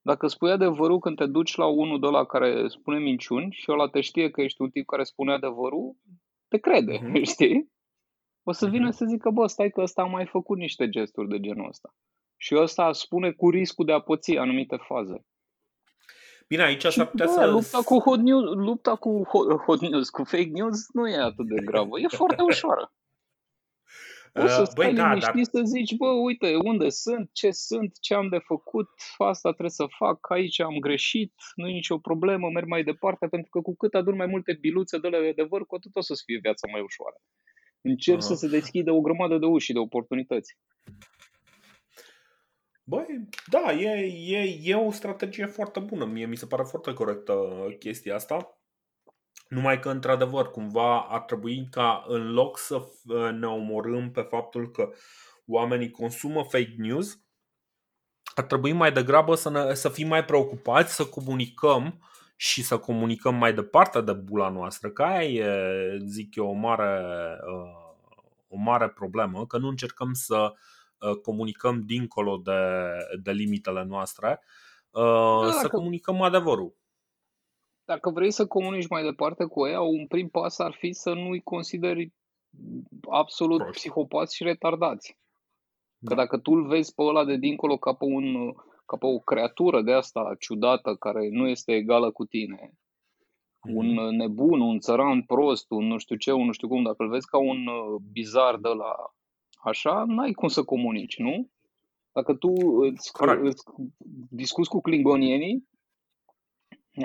Dacă 0.02 0.28
spui 0.28 0.52
adevărul 0.52 1.00
când 1.00 1.18
te 1.18 1.26
duci 1.26 1.56
la 1.56 1.66
unul 1.66 2.00
de 2.00 2.08
la 2.08 2.26
care 2.26 2.68
spune 2.68 3.00
minciuni 3.00 3.52
și 3.52 3.72
ăla 3.72 3.88
te 3.88 4.02
știe 4.02 4.30
că 4.30 4.42
ești 4.42 4.62
un 4.62 4.70
tip 4.70 4.86
care 4.86 5.04
spune 5.04 5.34
adevărul, 5.34 5.96
te 6.54 6.60
crede, 6.60 6.98
mm-hmm. 6.98 7.24
știi? 7.34 7.72
O 8.44 8.52
să 8.52 8.68
vină 8.68 8.88
mm-hmm. 8.88 8.98
să 9.00 9.06
zică, 9.06 9.30
bă, 9.30 9.48
stai 9.48 9.70
că 9.70 9.82
ăsta 9.82 10.02
a 10.02 10.06
mai 10.06 10.26
făcut 10.26 10.58
niște 10.58 10.90
gesturi 10.90 11.28
de 11.28 11.40
genul 11.40 11.68
ăsta. 11.68 11.96
Și 12.38 12.56
ăsta 12.56 12.92
spune 12.92 13.32
cu 13.32 13.50
riscul 13.50 13.86
de 13.86 13.94
a 13.94 14.00
păți 14.00 14.38
anumite 14.38 14.76
faze. 14.88 15.26
Bine, 16.48 16.64
aici 16.64 16.86
s-ar 16.86 17.08
putea 17.08 17.28
să... 17.28 17.46
Lupta 17.46 17.82
cu 17.86 18.00
hot 18.00 18.20
news, 18.20 18.44
lupta 18.44 18.96
cu 18.96 19.24
hot, 19.30 19.62
hot 19.66 19.80
news, 19.82 20.10
cu 20.10 20.24
fake 20.24 20.50
news 20.52 20.92
nu 20.94 21.08
e 21.08 21.18
atât 21.18 21.48
de 21.48 21.62
gravă. 21.66 22.00
E 22.00 22.08
foarte 22.08 22.42
ușoară. 22.42 22.92
O 24.34 24.48
să 24.48 24.62
uh, 24.62 24.68
stai 24.68 24.86
Băi, 24.86 24.96
da, 24.96 25.08
liniștit 25.08 25.34
dar... 25.34 25.44
să 25.44 25.62
zici, 25.66 25.96
bă, 25.96 26.08
uite, 26.08 26.56
unde 26.56 26.90
sunt, 26.90 27.30
ce 27.34 27.52
sunt, 27.52 28.00
ce 28.00 28.14
am 28.14 28.28
de 28.30 28.38
făcut, 28.38 28.90
asta 29.18 29.50
trebuie 29.50 29.70
să 29.70 29.86
fac, 29.98 30.30
aici 30.30 30.60
am 30.60 30.78
greșit, 30.80 31.34
nu 31.56 31.68
e 31.68 31.72
nicio 31.72 31.98
problemă, 31.98 32.50
merg 32.50 32.68
mai 32.68 32.84
departe, 32.84 33.28
pentru 33.28 33.50
că 33.50 33.60
cu 33.60 33.76
cât 33.76 33.94
adun 33.94 34.16
mai 34.16 34.26
multe 34.26 34.54
biluțe 34.54 34.98
de 34.98 35.08
la 35.08 35.18
adevăr, 35.18 35.66
cu 35.66 35.76
atât 35.76 35.96
o 35.96 36.02
să 36.02 36.14
fie 36.26 36.40
viața 36.42 36.68
mai 36.72 36.82
ușoară. 36.82 37.16
Încerc 37.82 38.18
uh-huh. 38.18 38.28
să 38.28 38.34
se 38.34 38.48
deschidă 38.48 38.92
o 38.92 39.02
grămadă 39.02 39.38
de 39.38 39.46
uși 39.46 39.66
și 39.66 39.74
de 39.74 39.80
oportunități. 39.80 40.58
Băi, 42.84 43.30
da, 43.50 43.72
e, 43.72 43.90
e, 44.28 44.60
e 44.64 44.76
o 44.76 44.92
strategie 44.92 45.46
foarte 45.46 45.80
bună. 45.80 46.06
Mie 46.06 46.26
mi 46.26 46.36
se 46.36 46.46
pare 46.46 46.64
foarte 46.64 46.94
corectă 46.94 47.66
chestia 47.80 48.16
asta. 48.16 48.58
Numai 49.54 49.80
că, 49.80 49.90
într-adevăr, 49.90 50.52
cumva 50.52 51.00
ar 51.00 51.22
trebui 51.22 51.68
ca 51.72 52.04
în 52.08 52.32
loc 52.32 52.58
să 52.58 52.82
ne 53.40 53.48
omorâm 53.48 54.12
pe 54.12 54.22
faptul 54.22 54.72
că 54.72 54.90
oamenii 55.46 55.92
consumă 55.92 56.44
fake 56.44 56.76
news, 56.78 57.20
ar 58.36 58.44
trebui 58.44 58.72
mai 58.72 58.92
degrabă 58.92 59.36
să, 59.36 59.50
ne, 59.50 59.74
să 59.74 59.90
fim 59.90 60.08
mai 60.08 60.26
preocupați, 60.26 60.96
să 60.96 61.06
comunicăm 61.06 62.00
și 62.36 62.64
să 62.64 62.78
comunicăm 62.78 63.36
mai 63.36 63.54
departe 63.54 64.02
de 64.02 64.14
bula 64.14 64.50
noastră, 64.50 64.90
că 64.90 65.04
aia 65.04 65.22
e, 65.22 65.98
zic 66.06 66.36
eu, 66.36 66.48
o 66.48 66.54
mare, 66.54 67.02
uh, 67.48 67.96
o 68.48 68.58
mare 68.58 68.90
problemă, 68.90 69.46
că 69.46 69.58
nu 69.58 69.68
încercăm 69.68 70.14
să 70.14 70.54
uh, 70.98 71.16
comunicăm 71.22 71.82
dincolo 71.86 72.38
de, 72.38 72.62
de 73.22 73.32
limitele 73.32 73.84
noastre, 73.84 74.40
uh, 74.90 75.46
da, 75.46 75.52
să 75.52 75.68
comunicăm 75.68 76.22
adevărul 76.22 76.76
dacă 77.86 78.10
vrei 78.10 78.32
să 78.32 78.48
comunici 78.48 78.88
mai 78.88 79.04
departe 79.04 79.46
cu 79.46 79.68
ea, 79.68 79.82
un 79.82 80.08
prim 80.08 80.30
pas 80.30 80.60
ar 80.60 80.74
fi 80.74 80.92
să 80.92 81.14
nu-i 81.14 81.42
consideri 81.42 82.14
absolut 83.10 83.58
Prost. 83.58 83.74
psihopați 83.74 84.36
și 84.36 84.44
retardați. 84.44 85.18
Că 86.06 86.14
da. 86.14 86.16
dacă 86.16 86.38
tu 86.38 86.52
îl 86.52 86.68
vezi 86.68 86.94
pe 86.94 87.02
ăla 87.02 87.26
de 87.26 87.36
dincolo 87.36 87.78
ca 87.78 87.94
pe, 87.94 88.06
un, 88.06 88.54
ca 88.86 88.98
pe 88.98 89.06
o 89.06 89.20
creatură 89.20 89.82
de 89.82 89.92
asta 89.92 90.36
ciudată 90.40 90.96
care 90.96 91.30
nu 91.30 91.48
este 91.48 91.76
egală 91.76 92.12
cu 92.12 92.26
tine, 92.26 92.72
mm-hmm. 92.72 93.74
un 93.74 94.16
nebun, 94.16 94.60
un 94.60 94.80
țăran 94.80 95.22
prost, 95.22 95.66
un 95.70 95.88
nu 95.88 95.98
știu 95.98 96.16
ce, 96.16 96.32
un 96.32 96.46
nu 96.46 96.52
știu 96.52 96.68
cum, 96.68 96.84
dacă 96.84 97.04
îl 97.04 97.10
vezi 97.10 97.28
ca 97.28 97.38
un 97.38 97.68
uh, 97.68 98.02
bizar 98.12 98.58
de 98.58 98.70
la 98.70 99.14
așa, 99.64 100.04
n-ai 100.08 100.32
cum 100.32 100.48
să 100.48 100.64
comunici, 100.64 101.18
nu? 101.18 101.50
Dacă 102.12 102.34
tu 102.34 102.54
îți, 102.80 103.12
îți 103.42 103.64
discuți 104.30 104.70
cu 104.70 104.82
klingonienii, 104.82 105.68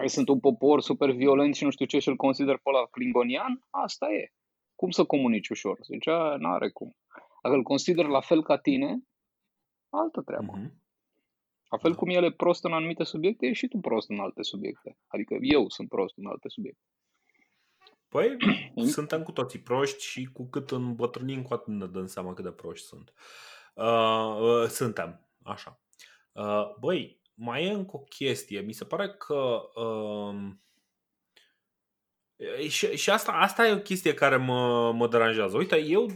sunt 0.07 0.29
un 0.29 0.41
popor 0.41 0.81
super 0.81 1.11
violent 1.11 1.55
și 1.55 1.65
nu 1.65 1.71
știu 1.71 1.87
ce 1.87 1.99
și 1.99 2.09
îl 2.09 2.17
consider 2.17 2.57
pe 2.57 2.71
la 2.71 2.87
klingonian, 2.91 3.67
asta 3.71 4.07
e. 4.07 4.33
Cum 4.75 4.91
să 4.91 5.05
comunici 5.05 5.49
ușor? 5.49 5.79
Zicea, 5.83 6.37
nu 6.37 6.49
are 6.49 6.71
cum. 6.71 6.97
Dacă 7.43 7.55
îl 7.55 7.63
consider 7.63 8.07
la 8.07 8.21
fel 8.21 8.43
ca 8.43 8.59
tine, 8.59 9.03
altă 9.89 10.21
treabă. 10.21 10.53
Mm-hmm. 10.59 10.87
La 11.69 11.79
fel 11.79 11.95
cum 11.95 12.09
el 12.09 12.25
e 12.25 12.33
prost 12.33 12.65
în 12.65 12.73
anumite 12.73 13.05
subiecte, 13.05 13.47
e 13.47 13.53
și 13.53 13.69
tu 13.69 13.79
prost 13.79 14.11
în 14.11 14.19
alte 14.19 14.43
subiecte. 14.43 14.99
Adică 15.07 15.37
eu 15.41 15.69
sunt 15.69 15.89
prost 15.89 16.17
în 16.17 16.27
alte 16.27 16.49
subiecte. 16.49 16.83
Păi, 18.09 18.37
suntem 18.97 19.23
cu 19.23 19.33
toții 19.33 19.61
proști 19.61 20.03
și 20.05 20.25
cu 20.25 20.49
cât 20.49 20.71
îmbătrânim, 20.71 21.43
cu 21.43 21.55
atât 21.55 21.75
ne 21.75 21.87
dăm 21.87 22.07
seama 22.07 22.35
cât 22.35 22.45
de 22.45 22.51
proști 22.51 22.87
sunt. 22.87 23.13
Uh, 23.75 24.37
uh, 24.41 24.67
suntem, 24.69 25.29
așa. 25.43 25.81
Uh, 26.33 26.75
băi, 26.81 27.21
mai 27.39 27.65
e 27.65 27.71
încă 27.71 27.97
o 27.97 27.99
chestie. 27.99 28.61
Mi 28.61 28.73
se 28.73 28.85
pare 28.85 29.09
că. 29.09 29.61
Um, 29.81 30.63
și, 32.69 32.97
și 32.97 33.11
asta, 33.11 33.33
asta 33.33 33.67
e 33.67 33.73
o 33.73 33.79
chestie 33.79 34.15
care 34.15 34.37
mă, 34.37 34.93
mă 34.93 35.09
deranjează. 35.09 35.57
Uite, 35.57 35.79
eu 35.79 36.07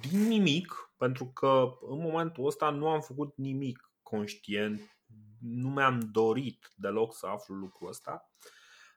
din 0.00 0.26
nimic, 0.26 0.92
pentru 0.96 1.26
că 1.26 1.78
în 1.80 1.98
momentul 1.98 2.46
ăsta 2.46 2.70
nu 2.70 2.88
am 2.88 3.00
făcut 3.00 3.36
nimic 3.36 3.92
conștient, 4.02 4.98
nu 5.40 5.68
mi-am 5.68 6.00
dorit 6.12 6.72
deloc 6.74 7.14
să 7.14 7.26
aflu 7.26 7.54
lucrul 7.54 7.88
ăsta, 7.88 8.30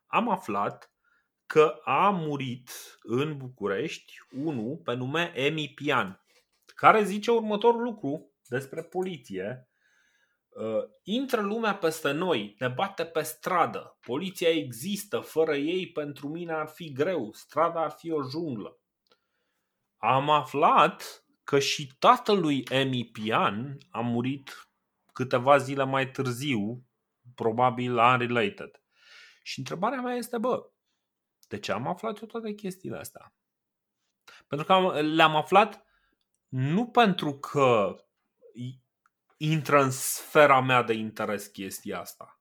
am 0.05 0.29
aflat 0.29 0.93
că 1.45 1.79
a 1.83 2.09
murit 2.09 2.69
în 3.01 3.37
București 3.37 4.13
unul 4.31 4.77
pe 4.83 4.93
nume 4.93 5.31
Emi 5.35 5.71
Pian, 5.75 6.25
care 6.75 7.03
zice 7.03 7.31
următorul 7.31 7.81
lucru 7.81 8.33
despre 8.47 8.83
poliție 8.83 9.69
Uh, 9.69 9.74
intră 11.03 11.41
lumea 11.41 11.75
peste 11.75 12.11
noi, 12.11 12.55
ne 12.59 12.67
bate 12.67 13.05
pe 13.05 13.21
stradă, 13.21 13.97
poliția 14.01 14.49
există, 14.49 15.19
fără 15.19 15.55
ei 15.55 15.91
pentru 15.91 16.27
mine 16.27 16.53
ar 16.53 16.67
fi 16.67 16.91
greu, 16.91 17.31
strada 17.33 17.83
ar 17.83 17.91
fi 17.91 18.11
o 18.11 18.23
junglă. 18.23 18.79
Am 19.97 20.29
aflat 20.29 21.25
că 21.43 21.59
și 21.59 21.95
tatălui 21.99 22.63
Emi 22.69 23.05
Pian 23.05 23.77
a 23.89 23.99
murit 23.99 24.69
câteva 25.13 25.57
zile 25.57 25.83
mai 25.83 26.11
târziu, 26.11 26.85
probabil 27.35 27.97
unrelated. 27.97 28.81
Și 29.43 29.59
întrebarea 29.59 30.01
mea 30.01 30.15
este, 30.15 30.37
bă, 30.37 30.69
de 31.47 31.59
ce 31.59 31.71
am 31.71 31.87
aflat 31.87 32.21
eu 32.21 32.27
toate 32.27 32.53
chestiile 32.53 32.97
astea? 32.97 33.35
Pentru 34.47 34.67
că 34.67 35.01
le-am 35.01 35.35
aflat 35.35 35.85
nu 36.47 36.87
pentru 36.87 37.39
că 37.39 37.95
intră 39.37 39.81
în 39.81 39.91
sfera 39.91 40.61
mea 40.61 40.83
de 40.83 40.93
interes 40.93 41.47
chestia 41.47 41.99
asta, 41.99 42.39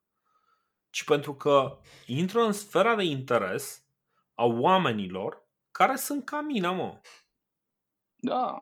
ci 0.89 1.03
pentru 1.03 1.35
că 1.35 1.79
intră 2.05 2.41
în 2.41 2.51
sfera 2.51 2.95
de 2.95 3.03
interes 3.03 3.87
a 4.33 4.45
oamenilor 4.45 5.45
care 5.71 5.95
sunt 5.95 6.25
ca 6.25 6.41
mine, 6.41 6.69
mă. 6.69 6.99
Da. 8.15 8.59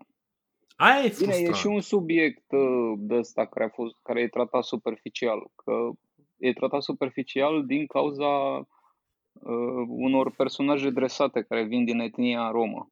Aia 0.76 1.04
e 1.04 1.10
frustrant. 1.10 1.38
Bine, 1.38 1.50
e 1.50 1.54
și 1.54 1.68
un 1.68 1.82
subiect 1.82 2.52
uh, 2.52 2.94
de 2.98 3.16
ăsta 3.16 3.48
care, 3.48 3.66
a 3.66 3.70
fost, 3.70 3.96
care 4.02 4.22
e 4.22 4.28
tratat 4.28 4.64
superficial, 4.64 5.52
că 5.56 5.90
e 6.38 6.54
tratat 6.54 6.84
superficial 6.84 7.66
din 7.66 7.86
cauza 7.86 8.58
uh, 8.58 9.86
unor 9.88 10.32
personaje 10.32 10.90
dresate 10.90 11.42
care 11.44 11.64
vin 11.64 11.86
din 11.86 12.00
etnia 12.00 12.52
romă. 12.52 12.92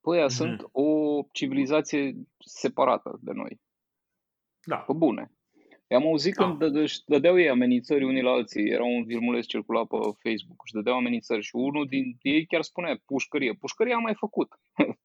Păi, 0.00 0.22
mm-hmm. 0.22 0.34
sunt 0.34 0.68
o 0.72 1.20
civilizație 1.32 2.14
separată 2.38 3.18
de 3.22 3.32
noi. 3.32 3.60
Da. 4.68 4.76
Pe 4.76 4.92
bune. 4.92 5.32
I-am 5.90 6.06
auzit 6.06 6.34
da. 6.34 6.44
când 6.44 6.76
își 6.76 6.98
dădeau 7.06 7.38
ei 7.38 7.48
amenințări 7.48 8.04
unii 8.04 8.22
la 8.22 8.30
alții. 8.30 8.70
Era 8.70 8.84
un 8.84 9.04
filmuleț 9.06 9.46
circula 9.46 9.84
pe 9.84 9.96
Facebook 9.96 10.60
și 10.66 10.72
dădeau 10.72 10.96
amenințări 10.96 11.42
și 11.42 11.54
unul 11.56 11.86
din 11.86 12.16
ei 12.22 12.46
chiar 12.46 12.62
spunea 12.62 13.00
pușcărie. 13.06 13.52
Pușcărie 13.54 13.94
am 13.94 14.02
mai 14.02 14.14
făcut. 14.14 14.48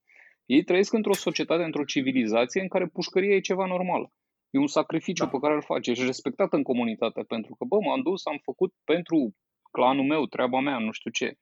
ei 0.56 0.64
trăiesc 0.64 0.94
într-o 0.94 1.14
societate, 1.14 1.64
într-o 1.64 1.84
civilizație 1.84 2.62
în 2.62 2.68
care 2.68 2.88
pușcărie 2.88 3.36
e 3.36 3.40
ceva 3.40 3.66
normal. 3.66 4.12
E 4.50 4.60
un 4.60 4.68
sacrificiu 4.68 5.24
da. 5.24 5.30
pe 5.30 5.38
care 5.42 5.54
îl 5.54 5.62
face. 5.62 5.92
Ești 5.92 6.06
respectat 6.06 6.54
în 6.54 6.64
comunitate 6.64 7.22
pentru 7.22 7.56
că, 7.56 7.66
bă, 7.66 7.78
m-am 7.80 8.02
dus, 8.02 8.26
am 8.26 8.40
făcut 8.44 8.74
pentru 8.84 9.36
clanul 9.72 10.06
meu, 10.06 10.26
treaba 10.26 10.60
mea, 10.60 10.78
nu 10.78 10.92
știu 10.92 11.12
ce. 11.12 11.38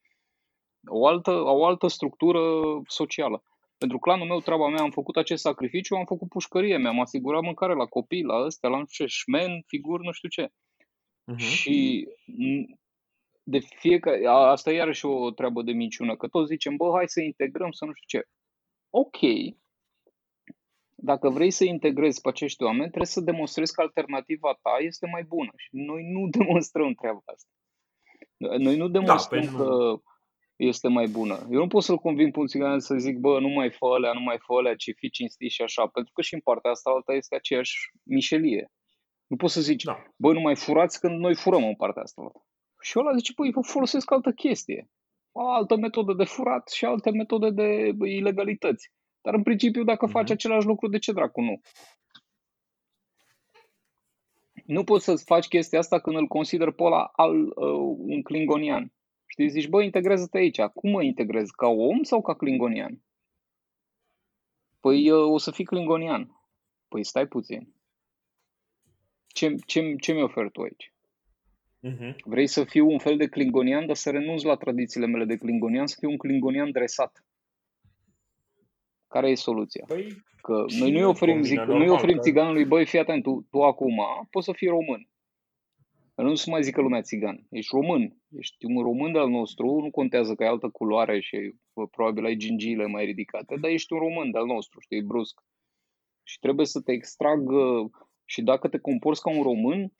O 0.85 1.07
altă, 1.07 1.31
o 1.31 1.65
altă 1.65 1.87
structură 1.87 2.39
socială. 2.87 3.43
Pentru 3.81 3.99
clanul 3.99 4.27
meu, 4.27 4.39
treaba 4.39 4.67
mea, 4.67 4.81
am 4.81 4.91
făcut 4.91 5.15
acest 5.15 5.41
sacrificiu, 5.41 5.95
am 5.95 6.05
făcut 6.05 6.27
pușcărie, 6.29 6.77
mi-am 6.77 6.99
asigurat 6.99 7.41
mâncare 7.41 7.73
la 7.73 7.85
copii, 7.85 8.23
la 8.23 8.45
ăstea, 8.45 8.69
la 8.69 8.77
nu 8.77 8.85
știu 8.85 9.05
ce, 9.05 9.11
șmen, 9.11 9.63
figuri, 9.67 10.05
nu 10.05 10.11
știu 10.11 10.29
ce. 10.29 10.47
Uh-huh. 10.47 11.37
Și 11.37 12.07
de 13.43 13.59
fiecare, 13.59 14.25
asta 14.27 14.71
e 14.71 14.75
iarăși 14.75 15.05
o 15.05 15.31
treabă 15.31 15.61
de 15.61 15.71
minciună, 15.71 16.15
că 16.15 16.27
toți 16.27 16.47
zicem, 16.47 16.75
bă, 16.75 16.91
hai 16.95 17.07
să 17.07 17.21
integrăm, 17.21 17.71
să 17.71 17.85
nu 17.85 17.91
știu 17.93 18.19
ce. 18.19 18.27
Ok, 18.89 19.17
dacă 20.95 21.29
vrei 21.29 21.51
să 21.51 21.63
integrezi 21.63 22.21
pe 22.21 22.29
acești 22.29 22.63
oameni, 22.63 22.87
trebuie 22.87 23.05
să 23.05 23.21
demonstrezi 23.21 23.73
că 23.73 23.81
alternativa 23.81 24.59
ta 24.61 24.77
este 24.79 25.07
mai 25.07 25.23
bună. 25.23 25.51
Și 25.55 25.69
noi 25.71 26.03
nu 26.11 26.27
demonstrăm 26.37 26.93
treaba 26.93 27.21
asta. 27.25 27.49
Noi 28.37 28.75
nu 28.77 28.87
da, 28.87 28.99
demonstrăm 28.99 29.45
da, 29.45 29.51
că 29.57 30.01
este 30.69 30.87
mai 30.87 31.07
bună. 31.07 31.47
Eu 31.51 31.59
nu 31.59 31.67
pot 31.67 31.83
să-l 31.83 31.97
conving 31.97 32.31
pe 32.31 32.39
un 32.39 32.47
țigan 32.47 32.79
să 32.79 32.95
zic, 32.97 33.17
bă, 33.17 33.39
nu 33.39 33.47
mai 33.47 33.71
fă 33.71 33.85
alea, 33.85 34.13
nu 34.13 34.19
mai 34.19 34.37
fă 34.39 34.53
alea, 34.53 34.75
ci 34.75 34.91
fi 34.95 35.09
cinstit 35.09 35.51
și 35.51 35.61
așa, 35.61 35.87
pentru 35.87 36.11
că 36.13 36.21
și 36.21 36.33
în 36.33 36.39
partea 36.39 36.71
asta 36.71 36.89
alta 36.89 37.13
este 37.13 37.35
aceeași 37.35 37.75
mișelie. 38.03 38.71
Nu 39.27 39.35
poți 39.35 39.53
să 39.53 39.61
zici, 39.61 39.83
da. 39.83 40.03
bă, 40.15 40.33
nu 40.33 40.39
mai 40.39 40.55
furați 40.55 40.99
când 40.99 41.19
noi 41.19 41.35
furăm 41.35 41.63
în 41.63 41.75
partea 41.75 42.01
asta 42.01 42.21
alta. 42.21 42.45
Și 42.81 42.99
ăla 42.99 43.15
zice, 43.15 43.31
băi, 43.35 43.51
vă 43.51 43.61
folosesc 43.61 44.11
altă 44.11 44.31
chestie. 44.31 44.89
O 45.31 45.49
altă 45.49 45.75
metodă 45.75 46.13
de 46.13 46.23
furat 46.23 46.69
și 46.69 46.85
alte 46.85 47.11
metode 47.11 47.49
de 47.49 47.91
ilegalități. 48.07 48.91
Dar 49.21 49.33
în 49.33 49.43
principiu, 49.43 49.83
dacă 49.83 50.07
mm-hmm. 50.07 50.11
faci 50.11 50.29
același 50.29 50.67
lucru, 50.67 50.87
de 50.87 50.97
ce 50.97 51.11
dracu 51.11 51.41
nu? 51.41 51.59
Nu 54.65 54.83
poți 54.83 55.03
să 55.03 55.15
faci 55.25 55.47
chestia 55.47 55.79
asta 55.79 55.99
când 55.99 56.15
îl 56.15 56.27
consider 56.27 56.71
pe 56.71 56.83
ăla 56.83 57.03
al, 57.03 57.41
uh, 57.41 57.95
un 57.97 58.21
klingonian. 58.21 58.93
Știi, 59.31 59.49
zici, 59.49 59.67
bă, 59.67 59.83
integrează-te 59.83 60.37
aici. 60.37 60.61
Cum 60.61 60.91
mă 60.91 61.03
integrez? 61.03 61.49
Ca 61.49 61.67
om 61.67 62.03
sau 62.03 62.21
ca 62.21 62.35
klingonian? 62.35 63.01
Păi 64.79 65.11
uh, 65.11 65.31
o 65.31 65.37
să 65.37 65.51
fii 65.51 65.65
klingonian. 65.65 66.41
Păi 66.87 67.03
stai 67.03 67.27
puțin. 67.27 67.73
Ce, 69.27 69.55
ce, 69.65 69.95
ce 69.95 70.13
mi 70.13 70.21
ofer 70.21 70.49
tu 70.49 70.61
aici? 70.61 70.93
Uh-huh. 71.87 72.15
Vrei 72.23 72.47
să 72.47 72.63
fiu 72.63 72.89
un 72.89 72.99
fel 72.99 73.17
de 73.17 73.27
klingonian, 73.27 73.85
dar 73.85 73.95
să 73.95 74.09
renunț 74.09 74.41
la 74.41 74.55
tradițiile 74.55 75.05
mele 75.05 75.25
de 75.25 75.37
klingonian, 75.37 75.87
să 75.87 75.95
fiu 75.99 76.09
un 76.09 76.17
klingonian 76.17 76.71
dresat. 76.71 77.25
Care 79.07 79.29
e 79.29 79.35
soluția? 79.35 79.85
Păi, 79.87 80.23
că 80.41 80.65
noi 80.79 80.91
nu-i 80.91 81.03
oferim, 81.03 81.41
zic, 81.41 81.59
nu 81.59 81.93
oferim 81.93 82.19
țiganului, 82.19 82.65
băi, 82.65 82.85
fii 82.85 82.99
atent, 82.99 83.23
tu, 83.23 83.47
tu 83.49 83.63
acum 83.63 83.97
poți 84.29 84.45
să 84.45 84.51
fii 84.51 84.67
român. 84.67 85.07
Nu 86.15 86.35
să 86.35 86.49
mai 86.49 86.63
zică 86.63 86.81
lumea 86.81 87.01
țigan. 87.01 87.45
Ești 87.49 87.75
român. 87.75 88.17
Ești 88.37 88.65
un 88.65 88.81
român 88.81 89.11
de-al 89.11 89.29
nostru, 89.29 89.65
nu 89.65 89.91
contează 89.91 90.35
că 90.35 90.43
ai 90.43 90.49
altă 90.49 90.69
culoare 90.69 91.19
și 91.19 91.53
probabil 91.91 92.25
ai 92.25 92.35
gingiile 92.35 92.85
mai 92.85 93.05
ridicate, 93.05 93.55
dar 93.55 93.71
ești 93.71 93.93
un 93.93 93.99
român 93.99 94.31
de-al 94.31 94.45
nostru, 94.45 94.79
știi, 94.79 95.01
brusc. 95.01 95.41
Și 96.23 96.39
trebuie 96.39 96.65
să 96.65 96.81
te 96.81 96.91
extragă 96.91 97.89
și 98.25 98.41
dacă 98.41 98.67
te 98.67 98.77
comporți 98.77 99.21
ca 99.21 99.29
un 99.29 99.41
român, 99.41 99.93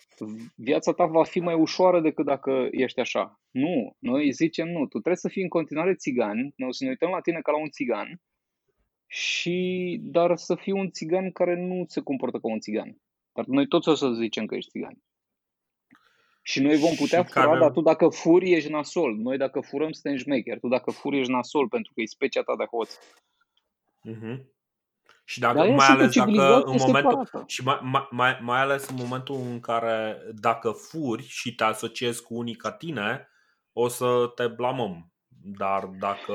viața 0.56 0.92
ta 0.92 1.06
va 1.06 1.24
fi 1.24 1.40
mai 1.40 1.56
ușoară 1.56 2.02
decât 2.02 2.26
dacă 2.26 2.68
ești 2.72 3.00
așa. 3.00 3.42
Nu, 3.52 3.96
noi 4.00 4.32
zicem 4.32 4.68
nu, 4.68 4.80
tu 4.80 4.88
trebuie 4.88 5.16
să 5.16 5.30
fii 5.30 5.42
în 5.42 5.50
continuare 5.50 5.96
țigan, 5.96 6.38
noi 6.56 6.68
o 6.68 6.72
să 6.72 6.84
ne 6.84 6.90
uităm 6.90 7.10
la 7.10 7.20
tine 7.20 7.40
ca 7.42 7.52
la 7.52 7.60
un 7.60 7.70
țigan, 7.70 8.22
și 9.08 10.00
dar 10.02 10.38
să 10.38 10.56
fii 10.56 10.72
un 10.72 10.90
țigan 10.92 11.32
care 11.32 11.66
nu 11.66 11.84
se 11.88 12.02
comportă 12.02 12.38
ca 12.38 12.48
un 12.48 12.60
țigan. 12.60 12.98
Dar 13.34 13.46
noi 13.46 13.68
toți 13.68 13.90
o 13.90 13.94
să 13.94 14.12
zicem 14.12 14.46
că 14.46 14.56
ești 14.56 14.70
țigan. 14.70 14.98
Și 16.42 16.62
noi 16.62 16.78
vom 16.78 16.96
putea 16.96 17.24
și 17.24 17.32
fura, 17.32 17.46
care... 17.46 17.60
dar 17.60 17.72
tu 17.72 17.82
dacă 17.82 18.08
furi 18.08 18.52
ești 18.52 18.72
nasol. 18.72 19.16
Noi 19.16 19.38
dacă 19.38 19.60
furăm 19.60 19.92
suntem 19.92 20.20
șmecher. 20.20 20.60
Tu 20.60 20.68
dacă 20.68 20.92
furi 20.92 21.20
ești 21.20 21.32
nasol 21.32 21.68
pentru 21.68 21.92
că 21.94 22.02
e 22.02 22.06
specia 22.06 22.42
ta 22.42 22.54
de 22.58 22.66
hoț. 22.66 22.98
Uh-huh. 24.10 24.40
Și 25.26 25.40
dacă, 25.40 25.58
dar 25.58 25.70
mai 25.70 25.88
ales 25.88 26.16
dacă 26.16 26.64
în 26.66 26.76
momentul 26.80 27.30
și 27.48 27.64
mai, 27.64 27.80
mai, 27.82 28.08
mai, 28.12 28.40
mai 28.42 28.60
ales 28.60 28.90
în 28.90 28.96
momentul 28.96 29.36
în 29.36 29.60
care 29.60 30.18
dacă 30.34 30.72
furi 30.72 31.24
și 31.28 31.56
te 31.56 31.64
asociezi 31.64 32.24
cu 32.24 32.36
unii 32.36 32.56
ca 32.56 32.72
tine, 32.72 33.28
o 33.74 33.88
să 33.88 34.32
te 34.36 34.48
blamăm. 34.48 35.06
Dar 35.44 35.86
dacă 36.00 36.34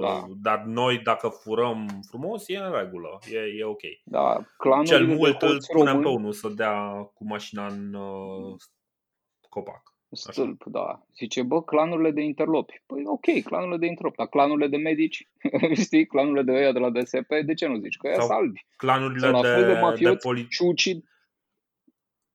da. 0.00 0.24
dar 0.42 0.62
noi 0.64 0.98
dacă 0.98 1.28
furăm 1.28 2.00
frumos, 2.08 2.48
e 2.48 2.56
în 2.56 2.72
regulă, 2.72 3.18
e, 3.30 3.38
e 3.58 3.64
ok. 3.64 3.80
Da, 4.04 4.46
Cel 4.84 5.06
mult 5.06 5.42
îl 5.42 5.58
punem 5.72 6.00
pe 6.00 6.08
unul 6.08 6.32
să 6.32 6.48
dea 6.48 6.92
cu 7.14 7.26
mașina 7.26 7.66
în 7.66 7.94
uh, 7.94 8.54
copac. 9.56 9.94
Stâlp, 10.10 10.60
Așa. 10.60 10.70
da. 10.70 11.06
Zice, 11.16 11.42
bă, 11.42 11.62
clanurile 11.62 12.10
de 12.10 12.20
interlopi. 12.20 12.82
Păi 12.86 13.02
ok, 13.06 13.42
clanurile 13.44 13.76
de 13.76 13.86
interlopi, 13.86 14.16
dar 14.16 14.28
clanurile 14.28 14.68
de 14.68 14.76
medici, 14.76 15.28
știi, 15.84 16.06
clanurile 16.06 16.42
de 16.42 16.52
ăia 16.52 16.72
de 16.72 16.78
la 16.78 16.90
DSP, 16.90 17.28
de 17.44 17.54
ce 17.54 17.66
nu 17.66 17.78
zici? 17.78 17.96
Că 17.96 18.06
ăia 18.06 18.20
salvi. 18.20 18.66
Clanurile 18.76 19.30
Sau 19.30 19.30
la 19.30 19.40
fel 19.40 19.64
de, 19.64 19.72
de 19.72 19.80
mafioți 19.80 20.22
de 20.22 20.28
poli... 20.28 20.46
și 20.48 20.62
ucid. 20.62 21.04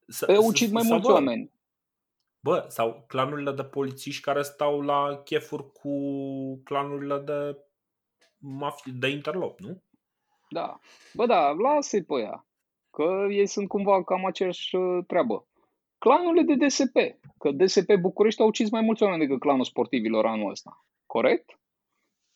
S- 0.08 0.26
păi 0.26 0.38
ucid 0.38 0.72
mai 0.72 0.84
mulți 0.88 1.10
oameni. 1.10 1.52
Bă, 2.40 2.66
sau 2.68 3.04
clanurile 3.08 3.52
de 3.52 3.64
polițiști 3.64 4.22
care 4.22 4.42
stau 4.42 4.82
la 4.82 5.22
chefuri 5.24 5.72
cu 5.72 5.92
clanurile 6.64 7.18
de 7.20 7.58
mafie, 8.38 8.92
de 9.00 9.08
interlop, 9.08 9.60
nu? 9.60 9.84
Da. 10.50 10.80
Bă, 11.14 11.26
da, 11.26 11.50
lasă-i 11.50 12.04
pe 12.04 12.14
ea. 12.14 12.46
Că 12.90 13.28
ei 13.30 13.48
sunt 13.48 13.68
cumva 13.68 14.04
cam 14.04 14.26
aceeași 14.26 14.76
uh, 14.76 15.06
treabă. 15.08 15.46
Clanurile 16.06 16.56
de 16.56 16.66
DSP. 16.66 16.98
Că 17.38 17.52
DSP 17.52 17.94
București 18.00 18.42
au 18.42 18.48
ucis 18.48 18.70
mai 18.70 18.82
mulți 18.82 19.04
oameni 19.04 19.22
decât 19.22 19.40
clanul 19.40 19.64
sportivilor 19.64 20.26
anul 20.26 20.52
ăsta. 20.52 20.86
Corect? 21.06 21.60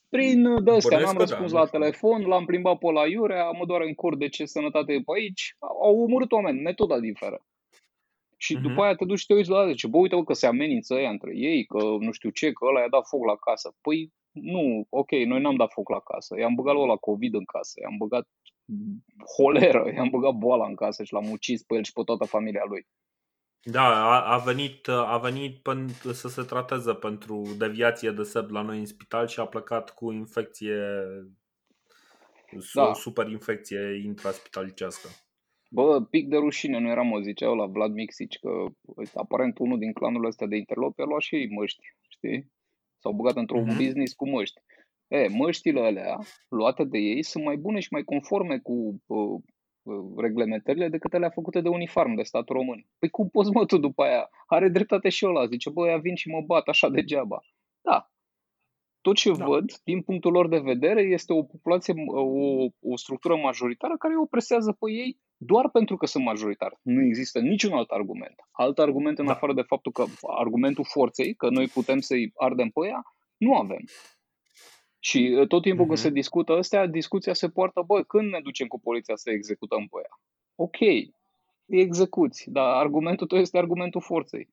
Prin 0.09 0.45
uh, 0.45 0.63
de-astea, 0.63 0.99
n-am 0.99 1.13
da, 1.13 1.20
răspuns 1.20 1.51
da, 1.51 1.59
la 1.59 1.66
telefon, 1.66 2.22
l-am 2.22 2.45
plimbat 2.45 2.78
pe 2.78 2.91
la 2.91 3.07
Iurea, 3.07 3.51
mă 3.51 3.66
doar 3.66 3.82
în 3.82 3.93
cur 3.93 4.18
de 4.18 4.28
ce 4.28 4.45
sănătate 4.45 4.93
e 4.93 5.01
pe 5.01 5.11
aici. 5.16 5.55
Au 5.59 5.99
omorât 5.99 6.32
oameni, 6.32 6.61
metoda 6.61 6.99
diferă. 6.99 7.45
Și 8.38 8.57
uh-huh. 8.57 8.61
după 8.61 8.82
aia 8.82 8.95
te 8.95 9.05
duci 9.05 9.20
și 9.20 9.26
te 9.26 9.34
uiți 9.34 9.49
la 9.49 9.57
alea, 9.57 9.72
zice, 9.72 9.88
bă, 9.88 9.97
uite 9.97 10.24
că 10.24 10.34
se 10.34 10.47
amenință 10.47 10.93
ăia 10.93 11.09
între 11.09 11.32
ei, 11.36 11.66
că 11.66 11.80
nu 11.99 12.11
știu 12.11 12.30
ce, 12.30 12.52
că 12.52 12.65
ăla 12.65 12.80
i-a 12.80 12.90
dat 12.90 13.07
foc 13.07 13.26
la 13.26 13.35
casă. 13.35 13.76
Păi 13.81 14.14
nu, 14.31 14.85
ok, 14.90 15.11
noi 15.11 15.41
n-am 15.41 15.56
dat 15.56 15.72
foc 15.72 15.90
la 15.90 15.99
casă, 15.99 16.40
i-am 16.40 16.56
băgat 16.56 16.76
la 16.76 16.95
COVID 16.95 17.34
în 17.34 17.45
casă, 17.45 17.80
i-am 17.81 17.98
băgat 17.98 18.27
holeră, 19.35 19.91
i-am 19.95 20.10
băgat 20.10 20.34
boala 20.34 20.68
în 20.68 20.76
casă 20.76 21.03
și 21.03 21.14
l-am 21.14 21.30
ucis 21.30 21.64
pe 21.64 21.76
el 21.76 21.84
și 21.84 21.94
pe 21.94 22.02
toată 22.03 22.26
familia 22.26 22.64
lui. 22.68 22.88
Da, 23.72 23.82
a, 23.82 24.34
a 24.34 24.38
venit, 24.38 24.88
a 24.88 25.18
venit 25.18 25.58
pen, 25.58 25.88
să 26.14 26.28
se 26.28 26.42
trateze 26.42 26.94
pentru 26.94 27.44
deviație 27.58 28.12
de 28.12 28.24
seb 28.24 28.50
la 28.50 28.62
noi 28.62 28.80
în 28.80 28.86
spital 28.86 29.28
și 29.28 29.40
a 29.40 29.46
plecat 29.46 29.94
cu 29.94 30.12
infecție, 30.12 30.78
da. 32.74 32.94
super 32.94 33.28
infecție 33.28 34.02
intraspitalicească. 34.04 35.08
Bă, 35.70 36.02
pic 36.10 36.28
de 36.28 36.36
rușine, 36.36 36.80
nu 36.80 36.90
eram 36.90 37.12
o 37.12 37.22
zicea 37.22 37.48
la 37.48 37.66
Vlad 37.66 37.92
Mixici, 37.92 38.40
că 38.40 38.50
aparent 39.14 39.58
unul 39.58 39.78
din 39.78 39.94
clanul 39.94 40.26
ăsta 40.26 40.46
de 40.46 40.56
interlopi 40.56 41.02
a 41.02 41.06
luat 41.06 41.22
și 41.22 41.36
ei 41.36 41.50
măști, 41.50 41.86
știi? 42.10 42.52
S-au 42.98 43.12
băgat 43.12 43.36
într-un 43.36 43.64
uh-huh. 43.64 43.78
business 43.78 44.14
cu 44.14 44.30
măști. 44.30 44.62
E, 45.08 45.28
măștile 45.28 45.82
alea 45.82 46.20
luate 46.50 46.84
de 46.84 46.98
ei 46.98 47.24
sunt 47.24 47.44
mai 47.44 47.56
bune 47.56 47.80
și 47.80 47.88
mai 47.92 48.04
conforme 48.04 48.60
cu 48.60 49.04
uh, 49.06 49.42
reglementările 50.18 50.90
decât 50.90 51.14
alea 51.14 51.30
făcute 51.30 51.62
de 51.62 51.70
uniform 51.70 52.16
de 52.16 52.24
stat 52.24 52.48
român. 52.48 52.86
Păi 52.99 53.10
cum 53.10 53.30
poți 53.30 53.52
mă 53.52 53.66
tu 53.66 53.78
după 53.78 54.03
aia? 54.03 54.30
Are 54.48 54.70
dreptate 54.70 55.10
și 55.10 55.26
ăla, 55.26 55.45
zice, 55.45 55.70
bă, 55.70 55.88
ea 55.88 55.98
vin 55.98 56.16
și 56.16 56.30
mă 56.30 56.41
bat 56.45 56.68
așa 56.68 56.90
degeaba. 56.90 57.40
Da, 57.82 58.10
tot 59.06 59.16
ce 59.16 59.32
da. 59.32 59.45
văd, 59.45 59.72
din 59.84 60.02
punctul 60.02 60.32
lor 60.32 60.48
de 60.48 60.57
vedere, 60.57 61.02
este 61.02 61.34
o 61.34 61.44
populație, 61.44 61.94
o, 62.07 62.66
o 62.91 62.95
structură 62.95 63.36
majoritară 63.36 63.95
care 63.98 64.14
îi 64.14 64.20
opresează 64.20 64.72
pe 64.72 64.91
ei 64.91 65.20
doar 65.38 65.70
pentru 65.70 65.95
că 65.98 66.06
sunt 66.06 66.24
majoritari. 66.24 66.76
Nu 66.82 67.02
există 67.06 67.40
niciun 67.40 67.74
alt 67.74 67.90
argument. 67.90 68.36
Alt 68.52 68.80
argument 68.80 69.20
în 69.20 69.26
da. 69.26 69.32
afară 69.32 69.53
de 69.53 69.62
faptul 69.62 69.91
că 69.91 70.06
argumentul 70.40 70.86
forței, 70.88 71.36
că 71.36 71.49
noi 71.49 71.68
putem 71.68 71.99
să-i 71.99 72.32
ardem 72.36 72.70
pe 72.70 72.88
ea, 72.88 73.02
nu 73.38 73.56
avem. 73.56 73.84
Și 75.07 75.36
uh, 75.40 75.48
tot 75.48 75.61
timpul 75.61 75.84
uh-huh. 75.84 75.88
când 75.88 75.99
mhm. 75.99 76.07
se 76.07 76.10
discută 76.10 76.52
astea, 76.53 76.86
discuția 76.86 77.34
se 77.34 77.49
poartă, 77.49 77.82
bă, 77.86 78.03
când 78.03 78.32
ne 78.32 78.40
ducem 78.44 78.68
cu 78.68 78.80
poliția 78.80 79.15
să 79.15 79.30
executăm 79.30 79.88
pe 79.88 79.98
ea? 80.03 80.19
Ok, 80.56 80.77
execuți, 81.65 82.49
dar 82.49 82.65
argumentul 82.65 83.27
tău 83.27 83.38
este 83.38 83.57
argumentul 83.57 84.02
forței. 84.02 84.45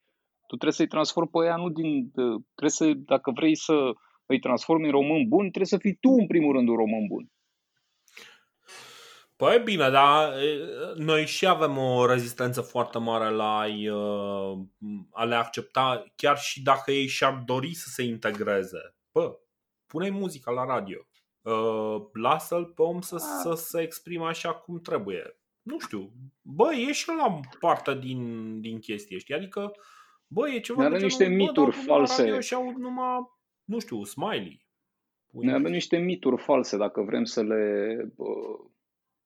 Tu 0.47 0.57
trebuie 0.57 0.73
să-i 0.73 0.87
transformi 0.87 1.31
pe 1.31 1.39
ea 1.47 1.57
nu 1.57 1.69
din... 1.69 2.11
Trebuie 2.11 2.79
să, 2.81 2.93
dacă 2.95 3.31
vrei 3.31 3.57
să 3.57 3.93
îi 4.27 4.39
transformi 4.39 4.85
în 4.85 4.91
român 4.91 5.29
bun, 5.29 5.41
trebuie 5.41 5.67
să 5.67 5.79
fii 5.79 5.95
tu 6.01 6.11
în 6.11 6.27
primul 6.27 6.53
rând 6.53 6.69
un 6.69 6.77
român 6.77 7.07
bun. 7.07 7.31
Păi 9.37 9.61
bine, 9.65 9.91
dar 9.91 10.35
noi 10.97 11.27
și 11.27 11.47
avem 11.47 11.79
o 11.79 12.07
rezistență 12.07 12.61
foarte 12.61 12.99
mare 12.99 13.31
la 13.31 13.65
a 15.13 15.25
le 15.25 15.35
accepta, 15.35 16.05
chiar 16.17 16.39
și 16.39 16.63
dacă 16.63 16.91
ei 16.91 17.07
și-ar 17.07 17.43
dori 17.47 17.75
să 17.75 17.89
se 17.89 18.03
integreze. 18.03 18.95
Bă, 19.13 19.37
pune 19.93 20.11
muzica 20.11 20.51
la 20.51 20.65
radio. 20.65 20.99
Lasă-l 22.13 22.65
pe 22.65 22.83
om 22.83 23.01
să, 23.01 23.17
să 23.17 23.53
se 23.55 23.81
exprime 23.81 24.25
așa 24.25 24.55
cum 24.55 24.81
trebuie. 24.81 25.37
Nu 25.63 25.79
știu. 25.79 26.11
Bă, 26.43 26.75
e 26.75 26.93
și 26.93 27.09
la 27.09 27.41
parte 27.61 27.99
din, 27.99 28.61
din 28.61 28.79
chestie, 28.79 29.19
știi? 29.19 29.35
Adică, 29.35 29.73
bă, 30.27 30.49
e 30.49 30.61
ceva... 30.61 30.85
Are 30.85 30.99
niște 30.99 31.25
genul, 31.25 31.39
mituri 31.39 31.77
bă, 31.77 31.83
false. 31.83 32.41
Și 32.41 32.55
au 32.55 32.75
numai, 32.79 33.31
nu 33.65 33.79
știu, 33.79 34.05
smiley. 34.05 34.67
Ne 35.31 35.53
avem 35.53 35.71
niște 35.71 35.97
mituri 35.97 36.43
false 36.43 36.77
dacă 36.77 37.03
vrem 37.03 37.25
să 37.25 37.43
le 37.43 37.97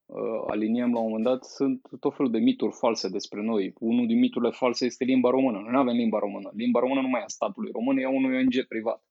Uh, 0.07 0.45
aliniem 0.47 0.93
la 0.93 0.99
un 0.99 1.07
moment 1.07 1.25
dat, 1.25 1.45
sunt 1.45 1.81
tot 2.01 2.17
felul 2.17 2.31
de 2.31 2.39
mituri 2.39 2.73
false 2.73 3.09
despre 3.09 3.43
noi. 3.43 3.73
Unul 3.79 4.07
din 4.07 4.19
miturile 4.19 4.51
false 4.51 4.85
este 4.85 5.05
limba 5.05 5.31
română. 5.31 5.59
Noi 5.59 5.71
nu 5.71 5.79
avem 5.79 5.95
limba 5.95 6.19
română. 6.19 6.51
Limba 6.55 6.81
română 6.81 7.01
nu 7.01 7.09
mai 7.09 7.21
e 7.21 7.25
a 7.25 7.27
statului 7.27 7.71
român, 7.73 7.99
e 7.99 8.05
a 8.05 8.09
unui 8.09 8.37
ONG 8.37 8.67
privat. 8.69 9.05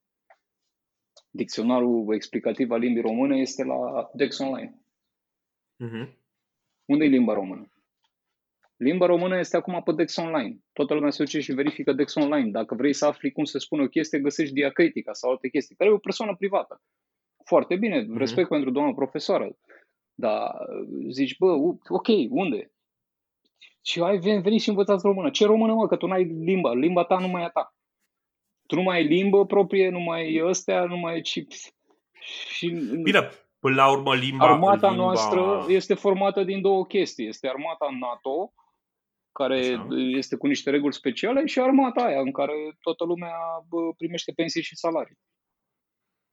Dicționarul 1.35 2.13
explicativ 2.13 2.71
al 2.71 2.79
limbii 2.79 3.01
române 3.01 3.37
este 3.37 3.63
la 3.63 4.09
Dex 4.13 4.39
Online. 4.39 4.81
Uh-huh. 5.83 6.13
Unde 6.85 7.05
e 7.05 7.07
limba 7.07 7.33
română? 7.33 7.69
Limba 8.75 9.05
română 9.05 9.37
este 9.37 9.57
acum 9.57 9.81
pe 9.83 9.91
Dex 9.91 10.15
Online. 10.15 10.57
Toată 10.73 10.93
lumea 10.93 11.09
se 11.09 11.23
duce 11.23 11.39
și 11.39 11.53
verifică 11.53 11.93
Dex 11.93 12.15
Online. 12.15 12.51
Dacă 12.51 12.75
vrei 12.75 12.93
să 12.93 13.05
afli 13.05 13.31
cum 13.31 13.43
se 13.43 13.59
spune 13.59 13.83
o 13.83 13.87
chestie, 13.87 14.19
găsești 14.19 14.53
diacritica 14.53 15.13
sau 15.13 15.29
alte 15.31 15.49
chestii, 15.49 15.75
care 15.75 15.89
e 15.89 15.93
o 15.93 15.97
persoană 15.97 16.35
privată. 16.35 16.81
Foarte 17.45 17.75
bine, 17.75 18.03
uh-huh. 18.03 18.17
respect 18.17 18.49
pentru 18.49 18.71
doamna 18.71 18.93
profesoară. 18.93 19.57
Dar 20.13 20.51
zici, 21.09 21.37
bă, 21.37 21.51
ok, 21.87 22.07
unde? 22.29 22.71
Și 23.81 24.01
ai 24.01 24.17
venit 24.17 24.61
și 24.61 24.69
învățați 24.69 25.05
română. 25.05 25.29
Ce 25.29 25.45
română, 25.45 25.73
mă? 25.73 25.87
Că 25.87 25.95
tu 25.95 26.07
n-ai 26.07 26.23
limba. 26.23 26.73
Limba 26.73 27.03
ta 27.03 27.19
nu 27.19 27.27
mai 27.27 27.41
e 27.41 27.45
a 27.45 27.49
ta. 27.49 27.74
Tu 28.67 28.75
nu 28.75 28.81
mai 28.81 28.97
ai 28.97 29.03
limbă 29.03 29.45
proprie, 29.45 29.89
nu 29.89 29.99
mai 29.99 30.21
ai 30.21 30.41
ăstea, 30.43 30.85
nu 30.85 30.97
mai 30.97 31.13
ai 31.13 31.21
chips. 31.21 31.73
Și... 32.47 32.67
Bine, 33.03 33.29
până 33.59 33.75
la 33.75 33.91
urmă 33.91 34.15
limba... 34.15 34.45
Armata 34.45 34.89
limba... 34.89 35.03
noastră 35.03 35.65
este 35.67 35.93
formată 35.93 36.43
din 36.43 36.61
două 36.61 36.85
chestii. 36.85 37.27
Este 37.27 37.47
armata 37.47 37.87
NATO, 37.99 38.53
care 39.31 39.59
Așa. 39.59 39.87
este 39.91 40.35
cu 40.35 40.47
niște 40.47 40.69
reguli 40.69 40.93
speciale, 40.93 41.45
și 41.45 41.59
armata 41.59 42.03
aia, 42.03 42.19
în 42.19 42.31
care 42.31 42.53
toată 42.79 43.03
lumea 43.03 43.33
primește 43.97 44.31
pensii 44.31 44.61
și 44.61 44.75
salarii. 44.75 45.17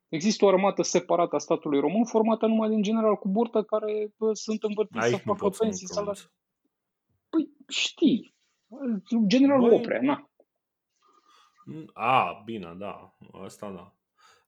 Există 0.09 0.45
o 0.45 0.49
armată 0.49 0.83
separată 0.83 1.37
a 1.37 1.39
statului 1.39 1.81
român, 1.81 2.05
formată 2.05 2.47
numai 2.47 2.69
din 2.69 2.83
general 2.83 3.17
cu 3.17 3.29
burtă, 3.29 3.63
care 3.63 4.13
bă, 4.19 4.33
sunt 4.33 4.63
învârtiți 4.63 5.09
să 5.09 5.17
facă 5.17 5.49
pensii, 5.49 5.87
salarii. 5.87 6.23
Păi 7.29 7.49
știi, 7.69 8.35
general 9.27 9.61
Băi... 9.61 9.75
Oprea, 9.75 10.01
na. 10.03 10.31
A, 11.93 12.43
bine, 12.45 12.75
da, 12.79 13.17
asta 13.45 13.71
da. 13.71 13.95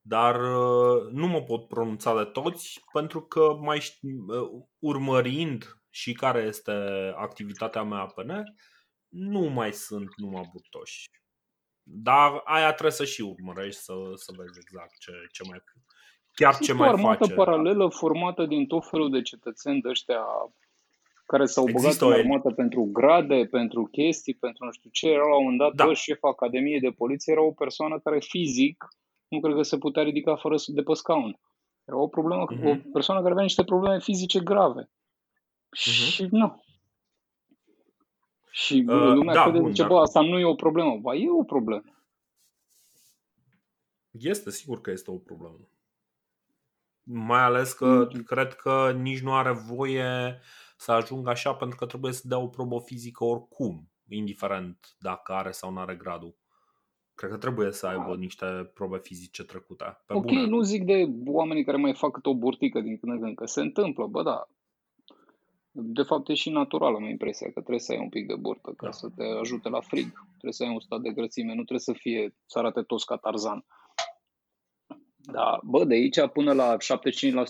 Dar 0.01 0.35
uh, 0.35 1.11
nu 1.11 1.27
mă 1.27 1.43
pot 1.43 1.69
pronunța 1.69 2.17
de 2.17 2.25
toți 2.25 2.85
pentru 2.93 3.23
că 3.23 3.57
mai 3.61 3.83
uh, 4.03 4.63
urmărind 4.79 5.79
și 5.91 6.13
care 6.13 6.41
este 6.41 6.73
activitatea 7.17 7.83
mea 7.83 7.99
APN, 7.99 8.33
nu 9.09 9.41
mai 9.41 9.73
sunt 9.73 10.09
numai 10.17 10.49
burtoși. 10.53 11.11
Dar 11.83 12.41
aia 12.45 12.71
trebuie 12.71 12.91
să 12.91 13.05
și 13.05 13.21
urmărești 13.21 13.81
să, 13.81 13.93
să 14.15 14.33
vezi 14.37 14.59
exact 14.59 14.99
ce, 14.99 15.13
ce 15.33 15.43
mai 15.49 15.63
chiar 16.33 16.57
ce 16.59 16.73
mai 16.73 16.89
o 16.89 16.91
armată 16.91 17.25
face. 17.25 17.35
paralelă 17.35 17.89
formată 17.89 18.47
din 18.47 18.67
tot 18.67 18.89
felul 18.89 19.11
de 19.11 19.23
cetățeni 19.23 19.81
de 19.81 19.89
ăștia 19.89 20.25
care 21.27 21.45
s-au 21.45 21.65
băgat 21.65 22.01
în 22.01 22.13
armată 22.13 22.51
pentru 22.51 22.89
grade, 22.93 23.47
pentru 23.51 23.85
chestii, 23.85 24.35
pentru 24.35 24.65
nu 24.65 24.71
știu 24.71 24.91
ce. 24.91 25.09
Era 25.09 25.27
la 25.27 25.37
un 25.37 25.43
moment 25.43 25.59
dat, 25.59 25.75
da. 25.75 25.85
bă, 25.85 25.95
șef 25.95 26.23
Academiei 26.23 26.81
de 26.81 26.91
Poliție 26.91 27.33
era 27.33 27.43
o 27.43 27.53
persoană 27.53 27.99
care 27.99 28.19
fizic 28.21 28.89
nu 29.29 29.41
cred 29.41 29.55
că 29.55 29.63
se 29.63 29.79
putea 29.79 30.03
ridica 30.03 30.37
fără 30.37 30.57
de 30.67 30.83
pe 30.83 30.95
scaun. 30.95 31.39
Era 31.85 31.99
o 31.99 32.09
problemă, 32.09 32.45
uh-huh. 32.45 32.65
o 32.65 32.91
persoană 32.93 33.21
care 33.21 33.33
avea 33.33 33.45
niște 33.45 33.65
probleme 33.65 34.01
fizice 34.01 34.41
grave. 34.41 34.83
Uh-huh. 34.83 36.13
Și 36.13 36.27
nu, 36.31 36.65
și 38.57 38.85
uh, 38.87 38.95
lumea 38.95 39.35
da, 39.35 39.43
crede, 39.43 39.59
bun, 39.59 39.69
zice, 39.69 39.81
dar... 39.81 39.91
bă, 39.91 39.99
asta 39.99 40.21
nu 40.21 40.39
e 40.39 40.45
o 40.45 40.55
problemă. 40.55 40.99
Ba, 41.01 41.15
e 41.15 41.31
o 41.31 41.45
problemă. 41.45 41.83
Este, 44.11 44.51
sigur 44.51 44.81
că 44.81 44.91
este 44.91 45.11
o 45.11 45.17
problemă. 45.17 45.69
Mai 47.03 47.41
ales 47.41 47.73
că 47.73 48.09
mm. 48.15 48.23
cred 48.23 48.55
că 48.55 48.97
nici 49.01 49.21
nu 49.21 49.35
are 49.35 49.53
voie 49.53 50.41
să 50.77 50.93
ajungă 50.93 51.31
așa 51.31 51.55
pentru 51.55 51.77
că 51.77 51.87
trebuie 51.87 52.13
să 52.13 52.29
dea 52.29 52.39
o 52.39 52.49
probă 52.49 52.81
fizică 52.85 53.25
oricum, 53.25 53.89
indiferent 54.09 54.97
dacă 54.99 55.33
are 55.33 55.51
sau 55.51 55.71
nu 55.71 55.81
are 55.81 55.95
gradul. 55.95 56.37
Cred 57.15 57.31
că 57.31 57.37
trebuie 57.37 57.73
să 57.73 57.87
aibă 57.87 58.11
ah. 58.11 58.19
niște 58.19 58.71
probe 58.75 58.99
fizice 58.99 59.45
trecute. 59.45 59.85
Pe 60.07 60.15
ok, 60.15 60.25
bune. 60.25 60.47
nu 60.47 60.61
zic 60.61 60.85
de 60.85 61.09
oamenii 61.27 61.65
care 61.65 61.77
mai 61.77 61.95
fac 61.95 62.19
o 62.23 62.35
burtică 62.35 62.81
din 62.81 62.99
când 62.99 63.13
în 63.13 63.21
când, 63.21 63.37
că 63.37 63.47
se 63.47 63.61
întâmplă, 63.61 64.07
bă, 64.07 64.23
da, 64.23 64.49
de 65.77 66.03
fapt, 66.03 66.29
e 66.29 66.35
și 66.35 66.51
natural, 66.51 66.95
am 66.95 67.05
impresia 67.05 67.47
că 67.47 67.61
trebuie 67.61 67.79
să 67.79 67.93
ai 67.93 67.99
un 67.99 68.09
pic 68.09 68.27
de 68.27 68.35
burtă 68.35 68.73
ca 68.77 68.87
da. 68.87 68.93
să 68.93 69.09
te 69.17 69.25
ajute 69.25 69.69
la 69.69 69.81
frig. 69.81 70.13
Trebuie 70.31 70.53
să 70.53 70.63
ai 70.63 70.73
un 70.73 70.81
stat 70.81 71.01
de 71.01 71.11
grățime, 71.11 71.49
nu 71.49 71.65
trebuie 71.65 71.79
să 71.79 71.93
fie, 71.93 72.35
să 72.47 72.59
arate 72.59 72.83
toți 72.83 73.07
ca 73.07 73.17
Tarzan. 73.17 73.65
Da, 75.33 75.61
bă, 75.63 75.85
de 75.85 75.95
aici 75.95 76.27
până 76.33 76.53
la 76.53 76.77
75% 76.77 76.79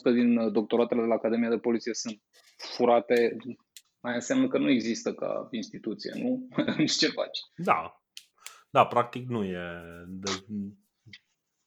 din 0.03 0.53
doctoratele 0.53 1.01
de 1.01 1.07
la 1.07 1.15
Academia 1.15 1.49
de 1.49 1.59
Poliție 1.59 1.95
sunt 1.95 2.23
furate, 2.57 3.37
mai 4.01 4.15
înseamnă 4.15 4.49
că 4.49 4.59
nu 4.59 4.71
există 4.71 5.15
ca 5.15 5.49
instituție, 5.51 6.13
nu? 6.23 6.49
ce 6.99 7.07
faci? 7.07 7.39
Da. 7.57 8.03
Da, 8.71 8.87
practic 8.87 9.29
nu 9.29 9.45
e 9.45 9.59
de, 10.07 10.31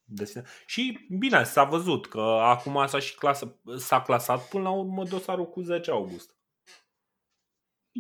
de 0.04 0.44
Și 0.66 1.08
bine, 1.20 1.44
s-a 1.44 1.64
văzut 1.64 2.06
că 2.06 2.20
acum 2.42 2.86
s-a 2.88 3.00
și 3.00 3.16
clasă, 3.16 3.60
s-a 3.78 4.02
clasat 4.02 4.50
până 4.50 4.64
la 4.64 4.72
urmă 4.72 5.04
dosarul 5.04 5.50
cu 5.50 5.62
10 5.62 5.92
august. 5.92 6.36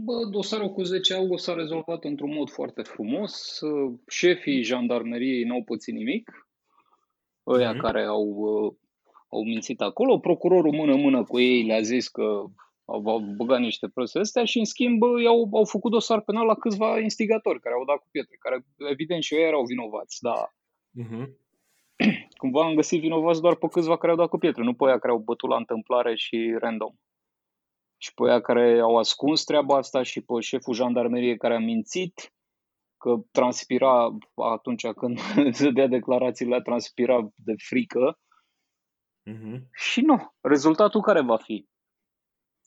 Bă, 0.04 0.26
dosarul 0.32 0.70
cu 0.70 0.84
10 0.84 1.14
august 1.14 1.44
s-a 1.44 1.54
rezolvat 1.54 2.04
într-un 2.04 2.34
mod 2.34 2.50
foarte 2.50 2.82
frumos. 2.82 3.60
Șefii 4.08 4.64
jandarmeriei 4.64 5.44
n-au 5.44 5.64
pățit 5.64 5.94
nimic. 5.94 6.47
Ăia 7.48 7.74
mm-hmm. 7.74 7.78
care 7.78 8.04
au, 8.04 8.26
uh, 8.26 8.74
au 9.30 9.44
mințit 9.44 9.82
acolo. 9.82 10.20
Procurorul 10.20 10.74
mână-mână 10.74 11.24
cu 11.24 11.40
ei 11.40 11.64
le-a 11.64 11.82
zis 11.82 12.08
că 12.08 12.44
au 12.86 13.20
băgat 13.20 13.60
niște 13.60 13.88
proste 13.88 14.20
astea 14.20 14.46
și 14.46 14.58
în 14.58 14.66
schimb 14.66 15.02
i-au, 15.24 15.50
au 15.52 15.66
făcut 15.66 15.92
dosar 15.92 16.22
penal 16.22 16.46
la 16.46 16.56
câțiva 16.56 17.00
instigatori 17.00 17.60
care 17.60 17.76
au 17.76 17.86
dat 17.86 17.98
cu 17.98 18.08
pietre, 18.12 18.36
care 18.40 18.66
evident 18.92 19.24
și 19.24 19.36
ei 19.36 19.48
erau 19.48 19.64
vinovați, 19.64 20.18
da. 20.22 20.54
Mm-hmm. 21.02 21.26
Cumva 22.40 22.66
am 22.66 22.76
găsit 22.76 23.00
vinovați 23.00 23.42
doar 23.42 23.56
pe 23.56 23.68
câțiva 23.68 23.98
care 23.98 24.12
au 24.12 24.18
dat 24.18 24.30
cu 24.30 24.38
pietre, 24.38 24.64
nu 24.64 24.74
pe 24.74 24.86
aia 24.86 25.00
care 25.00 25.14
au 25.14 25.20
bătut 25.20 25.50
la 25.50 25.56
întâmplare 25.56 26.16
și 26.16 26.56
random 26.60 26.94
și 27.98 28.14
pe 28.14 28.30
aia 28.30 28.42
care 28.42 28.80
au 28.80 28.98
ascuns 28.98 29.44
treaba 29.44 29.76
asta 29.76 30.04
și 30.04 30.22
pe 30.22 30.40
șeful 30.40 30.74
jandarmeriei 30.74 31.38
care 31.38 31.56
a 31.56 31.60
mințit 31.60 32.34
că 32.98 33.16
transpira 33.32 34.18
atunci 34.36 34.88
când 34.88 35.20
se 35.60 35.70
dea 35.70 35.88
declarațiile, 35.88 36.62
transpira 36.62 37.30
de 37.36 37.54
frică. 37.58 38.20
Uh-huh. 39.32 39.60
Și 39.74 40.02
nu. 40.02 40.36
Rezultatul 40.42 41.02
care 41.02 41.22
va 41.22 41.38
fi? 41.38 41.68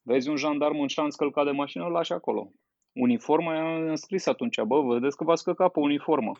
Vezi 0.02 0.28
un 0.28 0.36
jandarm 0.36 0.80
în 0.80 0.86
șanț 0.86 1.14
călcat 1.14 1.44
de 1.44 1.50
mașină, 1.50 1.84
îl 1.84 1.90
lași 1.90 2.12
acolo. 2.12 2.50
Uniforma 2.92 3.54
i-a 3.54 3.90
înscris 3.90 4.26
atunci, 4.26 4.60
bă, 4.60 4.82
vedeți 4.82 5.16
că 5.16 5.24
v-ați 5.24 5.44
căcat 5.44 5.72
pe 5.72 5.78
uniformă. 5.78 6.32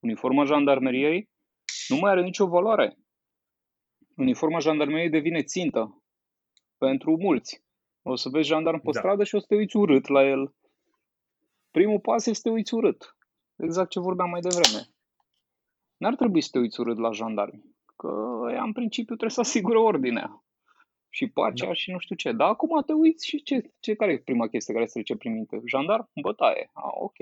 Uniforma 0.00 0.44
jandarmeriei 0.44 1.30
nu 1.88 1.96
mai 1.96 2.10
are 2.10 2.22
nicio 2.22 2.46
valoare. 2.46 2.96
Uniforma 4.16 4.58
jandarmeriei 4.58 5.10
devine 5.10 5.42
țintă 5.42 6.02
pentru 6.78 7.16
mulți. 7.16 7.64
O 8.02 8.16
să 8.16 8.28
vezi 8.28 8.48
jandarm 8.48 8.80
pe 8.80 8.90
da. 8.92 8.98
stradă 8.98 9.24
și 9.24 9.34
o 9.34 9.38
să 9.38 9.46
te 9.48 9.54
uiți 9.54 9.76
urât 9.76 10.08
la 10.08 10.26
el. 10.26 10.54
Primul 11.70 12.00
pas 12.00 12.26
este 12.26 12.32
să 12.32 12.40
te 12.42 12.50
uiți 12.50 12.74
urât. 12.74 13.15
Exact 13.56 13.90
ce 13.90 14.00
vorbeam 14.00 14.30
mai 14.30 14.40
devreme. 14.40 14.88
N-ar 15.96 16.14
trebui 16.14 16.40
să 16.40 16.48
te 16.52 16.58
uiți 16.58 16.80
urât 16.80 16.98
la 16.98 17.10
jandarmi. 17.10 17.76
Că 17.96 18.40
ea 18.52 18.62
în 18.62 18.72
principiu 18.72 19.16
trebuie 19.16 19.30
să 19.30 19.40
asigure 19.40 19.78
ordinea. 19.78 20.44
Și 21.08 21.28
pacea 21.28 21.66
da. 21.66 21.72
și 21.72 21.90
nu 21.90 21.98
știu 21.98 22.16
ce. 22.16 22.32
Dar 22.32 22.48
acum 22.48 22.82
te 22.82 22.92
uiți 22.92 23.26
și 23.26 23.42
ce, 23.42 23.72
ce 23.80 23.94
care 23.94 24.12
e 24.12 24.18
prima 24.18 24.48
chestie 24.48 24.74
care 24.74 24.86
se 24.86 24.92
trece 24.92 25.16
prin 25.16 25.32
minte? 25.32 25.62
Jandarm? 25.64 26.10
Bătaie. 26.20 26.70
Ah, 26.72 26.92
ok. 26.94 27.14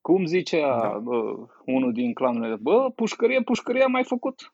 Cum 0.00 0.24
zicea 0.24 0.80
da. 0.80 0.98
bă, 0.98 1.46
unul 1.64 1.92
din 1.92 2.12
clanurile, 2.12 2.56
bă, 2.56 2.90
pușcărie, 2.94 3.42
pușcărie 3.42 3.82
am 3.82 3.90
mai 3.90 4.04
făcut 4.04 4.52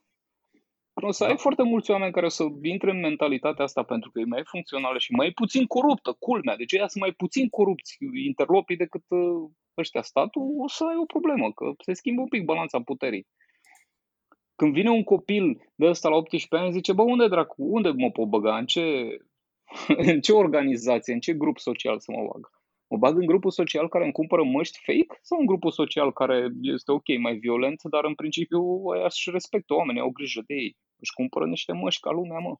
o 1.02 1.10
să 1.10 1.24
ai 1.24 1.30
da. 1.30 1.36
foarte 1.36 1.62
mulți 1.62 1.90
oameni 1.90 2.12
care 2.12 2.28
să 2.28 2.44
intre 2.62 2.90
în 2.90 3.00
mentalitatea 3.00 3.64
asta 3.64 3.82
pentru 3.82 4.10
că 4.10 4.20
e 4.20 4.24
mai 4.24 4.42
funcțională 4.44 4.98
și 4.98 5.12
mai 5.12 5.30
puțin 5.30 5.66
coruptă, 5.66 6.16
culmea. 6.18 6.56
Deci 6.56 6.72
ea 6.72 6.88
sunt 6.88 7.02
mai 7.02 7.12
puțin 7.12 7.48
corupți 7.48 7.96
interlopii 8.24 8.76
decât 8.76 9.04
uh, 9.08 9.50
ăștia 9.78 10.02
statul, 10.02 10.42
o 10.58 10.68
să 10.68 10.84
ai 10.84 10.96
o 10.96 11.04
problemă, 11.04 11.52
că 11.52 11.72
se 11.78 11.92
schimbă 11.92 12.20
un 12.20 12.28
pic 12.28 12.44
balanța 12.44 12.80
puterii. 12.80 13.26
Când 14.56 14.72
vine 14.72 14.90
un 14.90 15.04
copil 15.04 15.72
de 15.74 15.86
ăsta 15.86 16.08
la 16.08 16.16
18 16.16 16.56
ani, 16.56 16.72
zice, 16.72 16.92
bă, 16.92 17.02
unde 17.02 17.28
dracu, 17.28 17.54
unde 17.58 17.90
mă 17.90 18.10
pot 18.10 18.28
băga, 18.28 18.56
în 18.56 18.66
ce, 18.66 18.82
în 20.12 20.20
ce 20.20 20.32
organizație, 20.32 21.12
în 21.12 21.20
ce 21.20 21.32
grup 21.32 21.58
social 21.58 21.98
să 21.98 22.12
mă 22.12 22.22
bag? 22.32 22.50
Mă 22.88 22.96
bag 22.96 23.18
în 23.18 23.26
grupul 23.26 23.50
social 23.50 23.88
care 23.88 24.04
îmi 24.04 24.12
cumpără 24.12 24.42
măști 24.44 24.78
fake 24.82 25.18
sau 25.22 25.38
în 25.38 25.46
grupul 25.46 25.70
social 25.70 26.12
care 26.12 26.48
este 26.60 26.92
ok, 26.92 27.18
mai 27.20 27.36
violent, 27.36 27.82
dar 27.82 28.04
în 28.04 28.14
principiu 28.14 28.60
aia 28.94 29.04
își 29.04 29.30
respectă 29.30 29.74
oamenii, 29.74 30.00
au 30.00 30.10
grijă 30.10 30.42
de 30.46 30.54
ei. 30.54 30.76
Își 30.96 31.12
cumpără 31.12 31.46
niște 31.46 31.72
măști 31.72 32.00
ca 32.00 32.10
lumea, 32.10 32.38
mă. 32.38 32.56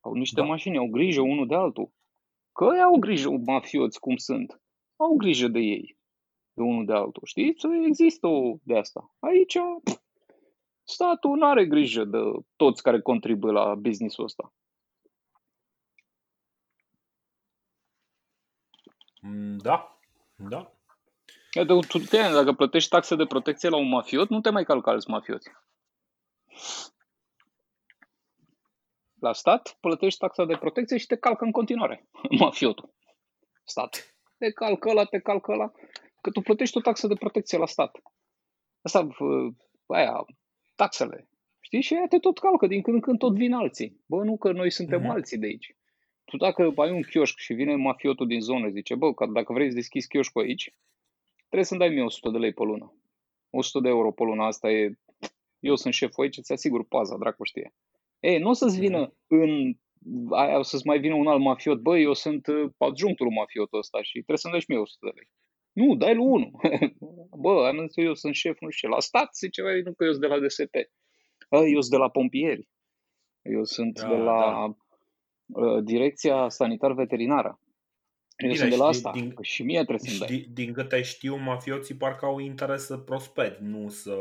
Au 0.00 0.12
niște 0.12 0.40
da. 0.40 0.46
mașini, 0.46 0.76
au 0.78 0.86
grijă 0.86 1.20
unul 1.20 1.46
de 1.46 1.54
altul. 1.54 1.90
Că 2.52 2.64
ei 2.74 2.82
au 2.82 2.96
grijă 2.98 3.30
mafioți 3.30 4.00
cum 4.00 4.16
sunt. 4.16 4.60
Au 4.96 5.14
grijă 5.14 5.48
de 5.48 5.58
ei, 5.58 5.95
de 6.56 6.62
unul 6.62 6.84
de 6.84 6.92
altul. 6.92 7.22
Știți? 7.24 7.66
Există 7.86 8.26
o 8.26 8.56
de 8.62 8.78
asta. 8.78 9.14
Aici 9.18 9.58
statul 10.82 11.36
nu 11.36 11.46
are 11.46 11.66
grijă 11.66 12.04
de 12.04 12.18
toți 12.56 12.82
care 12.82 13.00
contribuie 13.00 13.52
la 13.52 13.74
businessul 13.74 14.24
ăsta. 14.24 14.52
Mm, 19.20 19.56
da, 19.56 19.98
da. 20.36 20.70
Tu, 21.88 21.98
dacă 22.08 22.52
plătești 22.52 22.90
taxe 22.90 23.16
de 23.16 23.26
protecție 23.26 23.68
la 23.68 23.76
un 23.76 23.88
mafiot, 23.88 24.28
nu 24.28 24.40
te 24.40 24.50
mai 24.50 24.64
calcă 24.64 24.90
alți 24.90 25.10
mafioți. 25.10 25.50
La 29.20 29.32
stat 29.32 29.76
plătești 29.80 30.18
taxa 30.18 30.44
de 30.44 30.56
protecție 30.56 30.96
și 30.96 31.06
te 31.06 31.16
calcă 31.16 31.44
în 31.44 31.50
continuare 31.50 32.08
mafiotul. 32.40 32.94
Stat. 33.64 34.16
Te 34.38 34.50
calcă 34.50 34.92
la, 34.92 35.04
te 35.04 35.18
calcă 35.18 35.54
la. 35.54 35.72
Că 36.26 36.32
tu 36.32 36.40
plătești 36.40 36.76
o 36.76 36.80
taxă 36.80 37.06
de 37.06 37.14
protecție 37.14 37.58
la 37.58 37.66
stat. 37.66 38.02
Asta, 38.82 39.08
aia, 39.86 40.24
taxele. 40.74 41.28
Știi? 41.60 41.80
Și 41.80 41.94
aia 41.94 42.06
te 42.08 42.18
tot 42.18 42.38
calcă, 42.38 42.66
din 42.66 42.82
când 42.82 42.96
în 42.96 43.02
când 43.02 43.18
tot 43.18 43.34
vin 43.34 43.52
alții. 43.52 44.00
Bă, 44.06 44.24
nu 44.24 44.36
că 44.36 44.52
noi 44.52 44.70
suntem 44.70 45.02
uh-huh. 45.02 45.14
alții 45.14 45.38
de 45.38 45.46
aici. 45.46 45.76
Tu 46.24 46.36
dacă 46.36 46.72
ai 46.76 46.90
un 46.90 47.02
chioșc 47.02 47.38
și 47.38 47.52
vine 47.52 47.74
mafiotul 47.74 48.26
din 48.26 48.40
zonă, 48.40 48.68
zice, 48.68 48.94
bă, 48.94 49.14
că 49.14 49.26
dacă 49.26 49.52
vrei 49.52 49.68
să 49.68 49.74
deschizi 49.74 50.08
chioșcul 50.08 50.42
aici, 50.42 50.72
trebuie 51.36 51.64
să-mi 51.64 51.80
dai 51.80 51.88
mie 51.88 52.02
100 52.02 52.30
de 52.30 52.38
lei 52.38 52.52
pe 52.52 52.62
lună. 52.62 52.94
100 53.50 53.80
de 53.80 53.88
euro 53.88 54.10
pe 54.12 54.22
lună, 54.22 54.42
asta 54.42 54.70
e... 54.70 54.98
Eu 55.58 55.76
sunt 55.76 55.94
șeful 55.94 56.24
aici, 56.24 56.36
îți 56.36 56.52
asigur 56.52 56.84
paza, 56.84 57.16
dracu 57.16 57.44
știe. 57.44 57.74
Ei, 58.20 58.38
nu 58.38 58.48
o 58.48 58.52
să-ți 58.52 58.78
vină 58.78 59.00
mhm. 59.00 59.40
în 59.40 59.76
aia 60.30 60.58
o 60.58 60.62
să-ți 60.62 60.86
mai 60.86 60.98
vină 60.98 61.14
un 61.14 61.26
alt 61.26 61.40
mafiot, 61.40 61.80
băi, 61.80 62.02
eu 62.02 62.12
sunt 62.12 62.46
uh, 62.46 62.70
adjunctul 62.78 63.30
mafiotul 63.30 63.78
ăsta 63.78 64.02
și 64.02 64.12
trebuie 64.12 64.38
să-mi 64.38 64.52
dai 64.52 64.62
și 64.62 64.70
mie 64.70 64.78
100 64.78 65.06
de 65.06 65.12
lei. 65.14 65.28
Nu, 65.76 65.94
dai 65.94 66.14
lui 66.14 66.24
unul. 66.24 66.50
Bă, 67.42 67.66
am 67.66 67.86
zis 67.86 67.96
eu 68.04 68.14
sunt 68.14 68.34
șef, 68.34 68.60
nu 68.60 68.70
știu 68.70 68.88
ce, 68.88 68.94
la 68.94 69.00
stat, 69.00 69.36
zice, 69.36 69.62
nu 69.84 69.92
că 69.92 70.04
eu 70.04 70.10
sunt 70.10 70.20
de 70.20 70.26
la 70.26 70.38
DSP. 70.38 70.74
Eu 71.50 71.80
sunt 71.80 71.90
de 71.90 71.96
la 71.96 72.10
pompieri. 72.10 72.68
Eu 73.42 73.64
sunt 73.64 74.00
da, 74.00 74.08
de 74.08 74.14
la 74.14 74.40
da. 74.40 74.76
Uh, 75.60 75.84
direcția 75.84 76.48
sanitar-veterinară. 76.48 77.60
Eu 78.36 78.48
Bine, 78.48 78.58
sunt 78.58 78.70
de 78.70 78.76
la 78.76 78.86
asta. 78.86 79.10
Din, 79.10 79.34
și 79.40 79.62
mie 79.62 79.84
trebuie 79.84 79.98
să-mi 79.98 80.18
dai. 80.18 80.38
Din, 80.38 80.52
din 80.52 80.72
câte 80.72 81.02
știu, 81.02 81.36
mafioții 81.36 81.94
parcă 81.94 82.24
au 82.24 82.38
interes 82.38 82.84
să 82.84 82.96
prosperi, 82.96 83.58
nu 83.62 83.88
să 83.88 84.16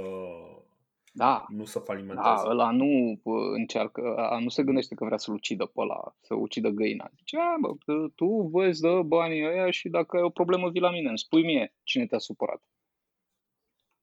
da. 1.18 1.46
Nu 1.50 1.66
să 1.66 1.80
falimenteze. 1.80 2.28
Da, 2.28 2.44
ăla 2.46 2.72
nu 2.72 3.20
încearcă, 3.54 4.02
nu 4.40 4.50
se 4.50 4.64
gândește 4.64 4.96
că 4.96 5.06
vrea 5.06 5.18
să-l 5.18 5.34
ucidă 5.34 5.66
pe 5.66 5.82
ăla, 5.82 6.16
să 6.22 6.34
ucidă 6.34 6.70
găina. 6.70 7.10
Zice, 7.18 7.38
a, 7.38 7.58
bă, 7.62 7.76
tu 8.16 8.50
vezi, 8.54 8.82
dă 8.82 9.02
banii 9.02 9.46
ăia 9.46 9.72
și 9.72 9.90
dacă 9.90 10.18
ai 10.18 10.24
o 10.24 10.30
problemă, 10.30 10.70
vii 10.70 10.82
la 10.82 10.92
mine, 10.92 11.08
îmi 11.10 11.18
spui 11.18 11.44
mie 11.44 11.74
cine 11.84 12.06
te-a 12.06 12.18
supărat. 12.18 12.62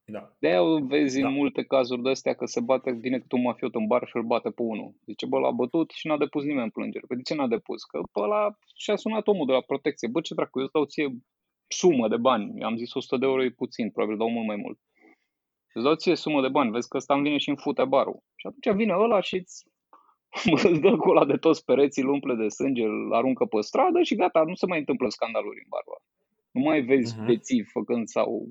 Da. 0.04 0.32
De-aia 0.38 0.62
vezi 0.80 1.20
da. 1.20 1.28
în 1.28 1.34
multe 1.34 1.62
cazuri 1.62 2.02
de 2.02 2.10
astea 2.10 2.34
că 2.34 2.46
se 2.46 2.60
bate, 2.60 2.90
vine 2.92 3.18
cât 3.18 3.32
un 3.32 3.42
mafiot 3.42 3.74
în 3.74 3.86
bar 3.86 4.06
și 4.06 4.16
îl 4.16 4.22
bate 4.22 4.50
pe 4.50 4.62
unul. 4.62 4.94
Zice, 5.06 5.26
bă, 5.26 5.38
l-a 5.38 5.50
bătut 5.50 5.90
și 5.90 6.06
n-a 6.06 6.16
depus 6.16 6.42
nimeni 6.42 6.62
în 6.62 6.70
plângere. 6.70 7.04
Păi 7.08 7.16
de 7.16 7.22
ce 7.22 7.34
n-a 7.34 7.46
depus? 7.46 7.84
Că 7.84 8.00
pe 8.12 8.20
ăla 8.20 8.58
și-a 8.76 8.96
sunat 8.96 9.26
omul 9.26 9.46
de 9.46 9.52
la 9.52 9.60
protecție. 9.60 10.08
Bă, 10.08 10.20
ce 10.20 10.34
dracu, 10.34 10.58
eu 10.58 10.64
îți 10.64 10.72
dau 10.72 10.84
ție 10.84 11.16
sumă 11.66 12.08
de 12.08 12.16
bani. 12.16 12.62
Am 12.62 12.76
zis 12.76 12.94
100 12.94 13.16
de 13.16 13.26
euro 13.26 13.44
e 13.44 13.50
puțin, 13.50 13.90
probabil 13.90 14.18
dau 14.18 14.30
mult 14.30 14.46
mai 14.46 14.56
mult. 14.56 14.78
Îți 15.74 15.84
dau 15.84 15.94
ție 15.94 16.14
sumă 16.14 16.40
de 16.40 16.48
bani, 16.48 16.70
vezi 16.70 16.88
că 16.88 16.96
ăsta 16.96 17.14
îmi 17.14 17.22
vine 17.22 17.38
și 17.38 17.48
în 17.48 17.56
fute 17.56 17.84
barul. 17.84 18.22
Și 18.36 18.46
atunci 18.46 18.76
vine 18.76 18.94
ăla 18.96 19.20
și 19.20 19.36
îți, 19.36 19.66
îți 20.70 20.80
dă 20.80 20.96
cu 20.96 21.10
ăla 21.10 21.24
de 21.24 21.36
toți 21.36 21.64
pereții, 21.64 22.02
îl 22.02 22.08
umple 22.08 22.34
de 22.34 22.48
sânge, 22.48 22.82
îl 22.82 23.14
aruncă 23.14 23.44
pe 23.44 23.60
stradă 23.60 24.02
și 24.02 24.14
gata, 24.14 24.42
nu 24.46 24.54
se 24.54 24.66
mai 24.66 24.78
întâmplă 24.78 25.08
scandaluri 25.08 25.62
în 25.64 25.68
barba. 25.68 25.96
Nu 26.50 26.60
mai 26.60 26.80
vezi 26.80 27.14
uh-huh. 27.14 27.26
peții 27.26 27.62
făcând 27.62 28.08
sau 28.08 28.48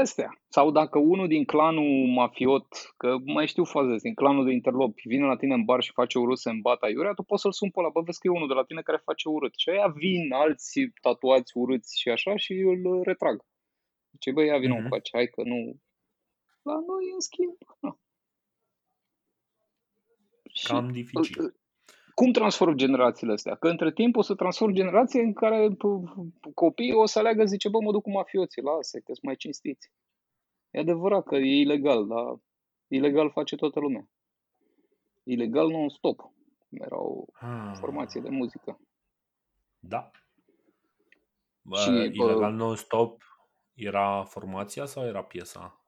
astea. 0.00 0.40
Sau 0.48 0.70
dacă 0.70 0.98
unul 0.98 1.28
din 1.28 1.44
clanul 1.44 2.06
mafiot, 2.06 2.66
că 2.96 3.16
mai 3.24 3.46
știu 3.46 3.64
faze 3.64 3.96
din 4.02 4.14
clanul 4.14 4.44
de 4.44 4.52
interlopi, 4.52 5.08
vine 5.08 5.26
la 5.26 5.36
tine 5.36 5.54
în 5.54 5.64
bar 5.64 5.82
și 5.82 5.92
face 5.92 6.18
urât 6.18 6.38
să 6.38 6.48
îmbată 6.48 6.88
iurea, 6.88 7.12
tu 7.12 7.22
poți 7.22 7.42
să-l 7.42 7.52
sun 7.52 7.70
pe 7.70 7.80
ăla, 7.80 7.88
bă, 7.88 8.00
vezi 8.00 8.18
că 8.18 8.26
e 8.26 8.36
unul 8.36 8.48
de 8.48 8.54
la 8.54 8.64
tine 8.64 8.80
care 8.80 9.00
face 9.04 9.28
urât. 9.28 9.52
Și 9.56 9.68
aia 9.68 9.86
vin 9.86 10.32
alți 10.32 10.80
tatuați 11.02 11.52
urâți 11.54 12.00
și 12.00 12.08
așa 12.08 12.36
și 12.36 12.52
îl 12.52 13.02
retrag. 13.02 13.44
Ce 14.18 14.32
băi, 14.32 14.46
ia 14.46 14.58
vină 14.58 14.76
mm-hmm. 14.76 14.88
cu 14.88 14.98
hai 15.12 15.26
că 15.26 15.42
nu... 15.42 15.80
La 16.62 16.74
noi, 16.74 17.10
în 17.12 17.20
schimb, 17.20 17.56
nu. 17.80 17.98
Cam 20.62 20.92
dificil. 20.92 21.56
Cum 22.14 22.32
transform 22.32 22.74
generațiile 22.74 23.32
astea? 23.32 23.54
Că 23.54 23.68
între 23.68 23.92
timp 23.92 24.16
o 24.16 24.22
să 24.22 24.34
transform 24.34 24.72
generații 24.72 25.20
în 25.20 25.32
care 25.32 25.68
copiii 26.54 26.92
o 26.92 27.06
să 27.06 27.18
aleagă, 27.18 27.44
zice, 27.44 27.68
bă, 27.68 27.80
mă 27.80 27.92
duc 27.92 28.02
cu 28.02 28.10
mafioții, 28.10 28.62
lasă, 28.62 28.98
că 28.98 29.04
sunt 29.04 29.22
mai 29.22 29.36
cinstiți. 29.36 29.92
E 30.70 30.78
adevărat 30.78 31.24
că 31.24 31.36
e 31.36 31.60
ilegal, 31.60 32.06
dar 32.06 32.38
ilegal 32.88 33.30
face 33.30 33.56
toată 33.56 33.80
lumea. 33.80 34.08
Ilegal 35.22 35.68
non-stop. 35.68 36.32
Era 36.70 37.00
o 37.00 37.24
ah. 37.32 37.72
formație 37.78 38.20
de 38.20 38.28
muzică. 38.28 38.80
Da. 39.78 40.10
Bă, 41.62 41.76
și, 41.76 41.88
ilegal 41.88 42.38
bă, 42.38 42.48
non-stop 42.48 43.27
era 43.78 44.24
formația 44.24 44.86
sau 44.86 45.06
era 45.06 45.22
piesa? 45.22 45.80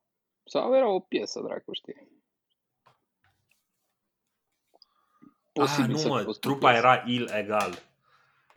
Sau 0.45 0.75
era 0.75 0.89
o 0.89 1.01
piesă, 1.01 1.41
dracu 1.41 1.73
știe. 1.73 2.09
Posibil 5.53 5.97
ah, 5.97 6.03
nu 6.03 6.09
mă, 6.09 6.37
trupa 6.41 6.75
era 6.75 7.03
ilegal. 7.07 7.89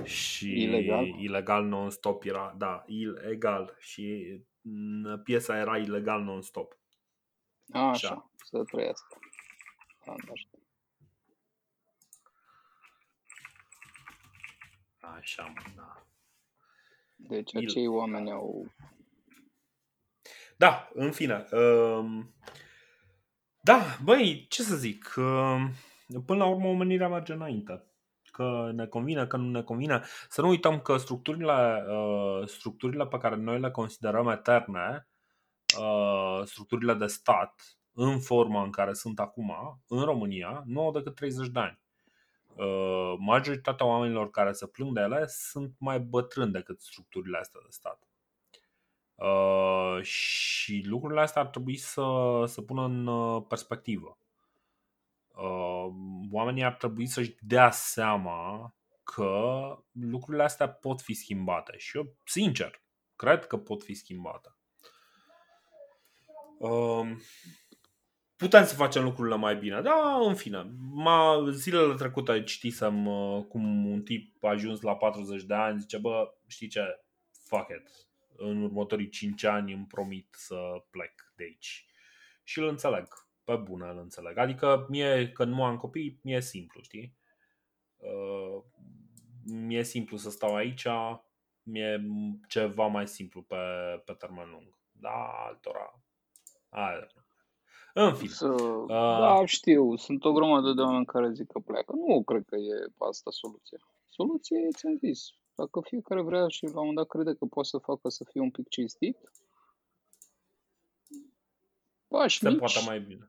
Și 0.03 0.61
ilegal, 0.61 1.05
ilegal 1.05 1.65
non-stop 1.65 2.23
era, 2.23 2.53
da, 2.57 2.83
ilegal. 2.87 3.75
Și 3.79 4.35
piesa 5.23 5.57
era 5.57 5.77
ilegal 5.77 6.21
non-stop. 6.21 6.77
A, 7.71 7.89
așa, 7.89 8.07
așa, 8.07 8.29
să 8.35 8.63
trăiască. 8.63 9.17
Așa, 14.99 15.43
mă, 15.43 15.71
da. 15.75 16.05
Deci 17.15 17.55
acei 17.55 17.87
oameni 17.87 18.31
au 18.31 18.71
da, 20.63 20.89
în 20.93 21.11
fine. 21.11 21.47
Um, 21.51 22.33
da, 23.61 23.81
băi, 24.03 24.45
ce 24.49 24.61
să 24.61 24.75
zic. 24.75 25.13
Um, 25.17 25.71
până 26.25 26.43
la 26.43 26.45
urmă, 26.45 26.67
omenirea 26.67 27.07
merge 27.07 27.33
înainte. 27.33 27.83
Că 28.31 28.71
ne 28.73 28.85
convine, 28.85 29.27
că 29.27 29.37
nu 29.37 29.49
ne 29.49 29.61
convine. 29.61 30.01
Să 30.29 30.41
nu 30.41 30.47
uităm 30.47 30.79
că 30.79 30.97
structurile, 30.97 31.85
uh, 31.89 32.47
structurile 32.47 33.07
pe 33.07 33.17
care 33.17 33.35
noi 33.35 33.59
le 33.59 33.71
considerăm 33.71 34.27
eterne, 34.27 35.07
uh, 35.79 36.41
structurile 36.45 36.93
de 36.93 37.07
stat, 37.07 37.77
în 37.93 38.19
forma 38.19 38.63
în 38.63 38.71
care 38.71 38.93
sunt 38.93 39.19
acum, 39.19 39.53
în 39.87 40.03
România, 40.03 40.63
nu 40.65 40.81
au 40.81 40.91
decât 40.91 41.15
30 41.15 41.47
de 41.47 41.59
ani. 41.59 41.79
Uh, 42.55 43.15
majoritatea 43.19 43.85
oamenilor 43.85 44.29
care 44.29 44.51
se 44.51 44.67
plâng 44.67 44.93
de 44.93 45.01
ele 45.01 45.25
sunt 45.27 45.75
mai 45.77 45.99
bătrâni 45.99 46.51
decât 46.51 46.81
structurile 46.81 47.37
astea 47.37 47.59
de 47.63 47.69
stat. 47.69 48.12
Uh, 49.15 50.01
și 50.01 50.83
lucrurile 50.85 51.21
astea 51.21 51.41
ar 51.41 51.47
trebui 51.47 51.77
să 51.77 52.03
să 52.45 52.61
pună 52.61 52.83
în 52.83 53.07
uh, 53.07 53.43
perspectivă. 53.47 54.17
Uh, 55.27 55.93
oamenii 56.31 56.63
ar 56.63 56.73
trebui 56.73 57.07
să-și 57.07 57.35
dea 57.39 57.71
seama 57.71 58.73
că 59.03 59.63
lucrurile 59.91 60.43
astea 60.43 60.69
pot 60.69 61.01
fi 61.01 61.13
schimbate 61.13 61.77
și 61.77 61.97
eu, 61.97 62.15
sincer, 62.25 62.83
cred 63.15 63.47
că 63.47 63.57
pot 63.57 63.83
fi 63.83 63.93
schimbate. 63.93 64.55
Uh, 66.59 67.11
putem 68.35 68.65
să 68.65 68.75
facem 68.75 69.03
lucrurile 69.03 69.35
mai 69.35 69.55
bine. 69.55 69.81
Da, 69.81 70.17
în 70.27 70.35
fine. 70.35 70.71
Ma, 70.91 71.45
zilele 71.51 71.93
trecute 71.93 72.43
citisem 72.43 73.05
uh, 73.07 73.45
cum 73.45 73.85
un 73.85 74.01
tip 74.01 74.43
a 74.43 74.49
ajuns 74.49 74.81
la 74.81 74.95
40 74.95 75.43
de 75.43 75.53
ani, 75.53 75.79
zice, 75.79 75.97
bă, 75.97 76.33
știi 76.47 76.67
ce, 76.67 76.81
fuck 77.31 77.67
it, 77.69 77.89
în 78.43 78.63
următorii 78.63 79.09
5 79.09 79.43
ani 79.43 79.73
îmi 79.73 79.85
promit 79.85 80.35
să 80.37 80.83
plec 80.89 81.33
de 81.35 81.43
aici. 81.43 81.85
Și 82.43 82.59
îl 82.59 82.67
înțeleg, 82.67 83.07
pe 83.43 83.55
bună 83.55 83.91
îl 83.91 83.97
înțeleg. 83.97 84.37
Adică 84.37 84.85
mie, 84.89 85.31
când 85.31 85.53
nu 85.53 85.63
am 85.63 85.77
copii, 85.77 86.19
mie 86.23 86.35
e 86.35 86.39
simplu, 86.39 86.81
știi? 86.81 87.17
Uh, 87.97 88.63
mi-e 89.45 89.83
simplu 89.83 90.17
să 90.17 90.29
stau 90.29 90.55
aici, 90.55 90.87
mie 91.63 92.05
ceva 92.47 92.87
mai 92.87 93.07
simplu 93.07 93.41
pe, 93.41 93.55
pe 94.05 94.13
termen 94.13 94.49
lung. 94.49 94.77
Da, 94.91 95.31
altora. 95.47 95.99
Aia. 96.69 97.07
În 97.93 98.15
fine. 98.15 98.31
Să, 98.31 98.47
uh, 98.47 98.87
da, 98.87 99.45
știu. 99.45 99.95
Sunt 99.95 100.25
o 100.25 100.31
grămadă 100.31 100.73
de 100.73 100.81
oameni 100.81 101.05
care 101.05 101.31
zic 101.31 101.47
că 101.47 101.59
pleacă. 101.59 101.93
Nu 102.07 102.23
cred 102.23 102.43
că 102.45 102.55
e 102.55 102.91
asta 102.97 103.31
soluția. 103.31 103.77
Soluția 104.09 104.57
e, 104.59 104.69
ți-am 104.75 104.97
zis, 104.97 105.29
dacă 105.55 105.81
fiecare 105.83 106.21
vrea 106.21 106.47
și 106.47 106.63
la 106.63 106.69
un 106.69 106.75
moment 106.75 106.95
dat 106.95 107.07
crede 107.07 107.33
că 107.33 107.45
poate 107.45 107.69
să 107.69 107.77
facă 107.77 108.09
să 108.09 108.23
fie 108.23 108.41
un 108.41 108.51
pic 108.51 108.67
cinstit, 108.67 109.17
pași 112.07 112.37
se 112.39 112.49
mici, 112.49 112.59
poate 112.59 112.79
mai 112.85 112.99
bine. 112.99 113.27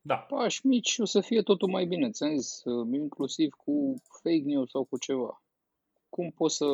Da. 0.00 0.14
pași 0.16 0.66
mici 0.66 0.98
o 0.98 1.04
să 1.04 1.20
fie 1.20 1.42
totul 1.42 1.68
mai 1.68 1.84
bine. 1.84 2.10
Ți-am 2.10 2.36
zis, 2.36 2.64
uh, 2.64 2.88
inclusiv 2.92 3.52
cu 3.52 4.02
fake 4.22 4.42
news 4.44 4.70
sau 4.70 4.84
cu 4.84 4.98
ceva. 4.98 5.42
Cum 6.08 6.30
poți 6.30 6.56
să 6.56 6.64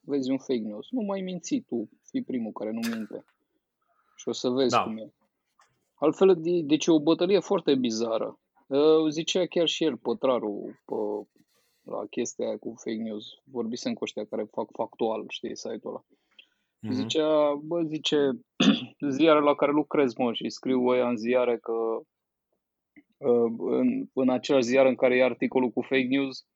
vezi 0.00 0.30
un 0.30 0.38
fake 0.38 0.58
news? 0.58 0.86
Nu 0.90 1.00
mai 1.00 1.20
minți 1.20 1.56
tu, 1.58 1.88
fii 2.02 2.22
primul 2.22 2.52
care 2.52 2.70
nu 2.70 2.80
minte. 2.94 3.24
Și 4.16 4.28
o 4.28 4.32
să 4.32 4.48
vezi 4.48 4.70
Da. 4.70 4.82
cum 4.82 4.96
e. 4.98 5.12
Altfel, 5.94 6.40
de- 6.42 6.60
deci 6.60 6.86
e 6.86 6.90
o 6.90 7.00
bătălie 7.00 7.38
foarte 7.38 7.74
bizară. 7.74 8.38
Uh, 8.66 9.08
Zicea 9.10 9.46
chiar 9.46 9.66
și 9.68 9.84
el, 9.84 9.96
pătrarul, 9.96 10.80
pe, 10.84 10.94
la 11.82 12.06
chestia 12.10 12.46
aia 12.46 12.56
cu 12.56 12.74
fake 12.76 13.02
news. 13.02 13.26
Vorbisem 13.44 13.92
cu 13.92 14.04
ăștia 14.04 14.24
care 14.24 14.44
fac 14.50 14.68
factual, 14.72 15.24
știi, 15.28 15.56
site-ul 15.56 15.92
ăla. 15.94 16.04
Mhm. 16.80 16.92
Zicea, 16.92 17.54
bă, 17.54 17.82
zice, 17.82 18.16
ziare 19.16 19.40
la 19.40 19.54
care 19.54 19.72
lucrez, 19.72 20.14
mă, 20.14 20.32
și 20.32 20.50
scriu 20.50 20.86
ăia 20.86 21.08
în 21.08 21.16
ziare 21.16 21.58
că 21.58 21.72
uh, 23.16 23.52
în, 23.58 24.08
în 24.12 24.28
același 24.28 24.66
ziar 24.66 24.86
în 24.86 24.94
care 24.94 25.16
e 25.16 25.24
articolul 25.24 25.70
cu 25.70 25.80
fake 25.80 26.06
news, 26.08 26.46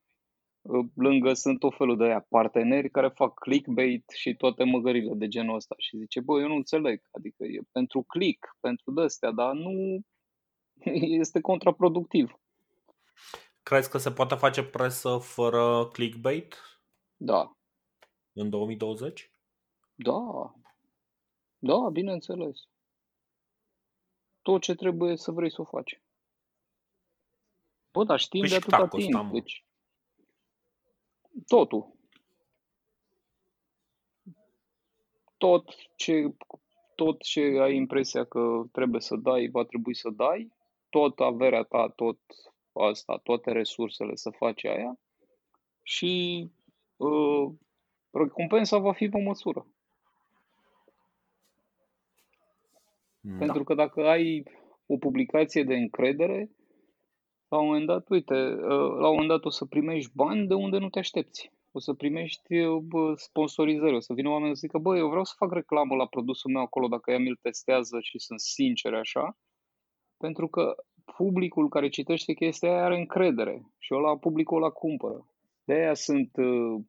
uh, 0.61 0.85
lângă 0.95 1.33
sunt 1.33 1.59
tot 1.59 1.75
felul 1.77 1.97
de 1.97 2.03
aia 2.03 2.25
parteneri 2.29 2.89
care 2.89 3.07
fac 3.07 3.33
clickbait 3.33 4.03
și 4.15 4.35
toate 4.35 4.63
măgările 4.63 5.13
de 5.15 5.27
genul 5.27 5.55
ăsta. 5.55 5.75
Și 5.77 5.97
zice, 5.97 6.19
bă, 6.19 6.39
eu 6.39 6.47
nu 6.47 6.55
înțeleg, 6.55 7.01
adică 7.11 7.43
e 7.43 7.59
pentru 7.71 8.03
click, 8.07 8.57
pentru 8.59 8.91
de-astea, 8.91 9.31
dar 9.31 9.53
nu 9.53 9.99
este 11.21 11.41
contraproductiv. 11.41 12.39
Crezi 13.69 13.89
că 13.89 13.97
se 13.97 14.11
poate 14.11 14.35
face 14.35 14.63
presă 14.63 15.17
fără 15.17 15.89
clickbait 15.91 16.55
Da, 17.17 17.57
în 18.33 18.49
2020? 18.49 19.31
da, 19.95 20.53
da, 21.57 21.89
bineînțeles. 21.91 22.57
Tot 24.41 24.61
ce 24.61 24.75
trebuie 24.75 25.17
să 25.17 25.31
vrei 25.31 25.51
să 25.51 25.61
o 25.61 25.63
faci. 25.63 26.01
Bă, 27.91 28.03
dar 28.03 28.19
știm 28.19 28.39
Păi 28.39 28.49
de 28.49 28.55
și 28.55 28.61
atâta 28.61 28.75
cât 28.77 28.85
a 28.85 28.87
timp, 28.87 29.11
costat, 29.11 29.25
mă? 29.25 29.31
deci 29.31 29.65
totul. 31.47 31.93
Tot 35.37 35.75
ce, 35.95 36.35
tot 36.95 37.21
ce 37.21 37.41
ai 37.41 37.75
impresia 37.75 38.25
că 38.25 38.63
trebuie 38.71 39.01
să 39.01 39.15
dai, 39.15 39.49
va 39.51 39.63
trebui 39.63 39.95
să 39.95 40.09
dai, 40.09 40.51
tot 40.89 41.19
averea 41.19 41.63
ta, 41.63 41.89
tot 41.95 42.19
asta, 42.83 43.17
toate 43.23 43.51
resursele 43.51 44.15
să 44.15 44.29
faci 44.29 44.65
aia 44.65 44.99
și 45.83 46.45
uh, 46.95 47.53
recompensa 48.11 48.77
va 48.77 48.93
fi 48.93 49.09
pe 49.09 49.21
măsură. 49.21 49.67
Da. 53.19 53.37
Pentru 53.37 53.63
că 53.63 53.73
dacă 53.73 54.07
ai 54.07 54.43
o 54.85 54.97
publicație 54.97 55.63
de 55.63 55.75
încredere, 55.75 56.51
la 57.47 57.57
un 57.59 57.65
moment 57.65 57.85
dat, 57.85 58.09
uite, 58.09 58.33
uh, 58.33 58.97
la 58.99 59.07
un 59.07 59.13
moment 59.13 59.27
dat 59.27 59.45
o 59.45 59.49
să 59.49 59.65
primești 59.65 60.11
bani 60.13 60.47
de 60.47 60.53
unde 60.53 60.77
nu 60.77 60.89
te 60.89 60.99
aștepți. 60.99 61.51
O 61.71 61.79
să 61.79 61.93
primești 61.93 62.55
uh, 62.59 62.81
bă, 62.81 63.13
sponsorizări, 63.15 63.95
o 63.95 63.99
să 63.99 64.13
vină 64.13 64.29
oameni 64.29 64.55
să 64.55 64.59
zică, 64.59 64.77
bă, 64.77 64.97
eu 64.97 65.07
vreau 65.07 65.23
să 65.23 65.33
fac 65.37 65.51
reclamă 65.51 65.95
la 65.95 66.07
produsul 66.07 66.51
meu 66.51 66.61
acolo 66.61 66.87
dacă 66.87 67.11
ea 67.11 67.19
mi-l 67.19 67.39
testează 67.41 67.99
și 67.99 68.19
sunt 68.19 68.39
sinceri 68.39 68.95
așa, 68.95 69.37
pentru 70.17 70.47
că 70.47 70.75
publicul 71.17 71.69
care 71.69 71.89
citește 71.89 72.33
chestia 72.33 72.69
aia 72.69 72.83
are 72.83 72.97
încredere 72.97 73.61
și 73.77 73.93
ăla 73.93 74.17
publicul 74.17 74.57
ăla 74.57 74.69
cumpără. 74.69 75.27
De 75.63 75.73
aia 75.73 75.93
sunt 75.93 76.37
uh, 76.37 76.81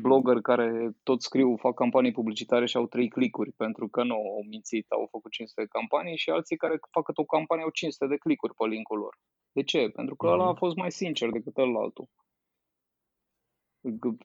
blogger 0.00 0.40
care 0.40 0.90
tot 1.02 1.22
scriu, 1.22 1.56
fac 1.56 1.74
campanii 1.74 2.12
publicitare 2.12 2.66
și 2.66 2.76
au 2.76 2.86
trei 2.86 3.08
clicuri 3.08 3.52
pentru 3.52 3.88
că 3.88 4.02
nu 4.04 4.14
au 4.14 4.44
mințit, 4.48 4.90
au 4.90 5.08
făcut 5.10 5.30
500 5.30 5.60
de 5.60 5.66
campanii 5.66 6.16
și 6.16 6.30
alții 6.30 6.56
care 6.56 6.78
fac 6.90 7.08
o 7.14 7.24
campanie 7.24 7.64
au 7.64 7.70
500 7.70 8.06
de 8.06 8.16
clicuri 8.16 8.54
pe 8.54 8.66
linkul 8.66 8.98
lor. 8.98 9.18
De 9.52 9.62
ce? 9.62 9.88
Pentru 9.88 10.16
că 10.16 10.26
ăla 10.26 10.44
a 10.44 10.48
Mhm. 10.48 10.58
fost 10.58 10.76
mai 10.76 10.92
sincer 10.92 11.30
decât 11.30 11.56
ălaltul. 11.56 12.08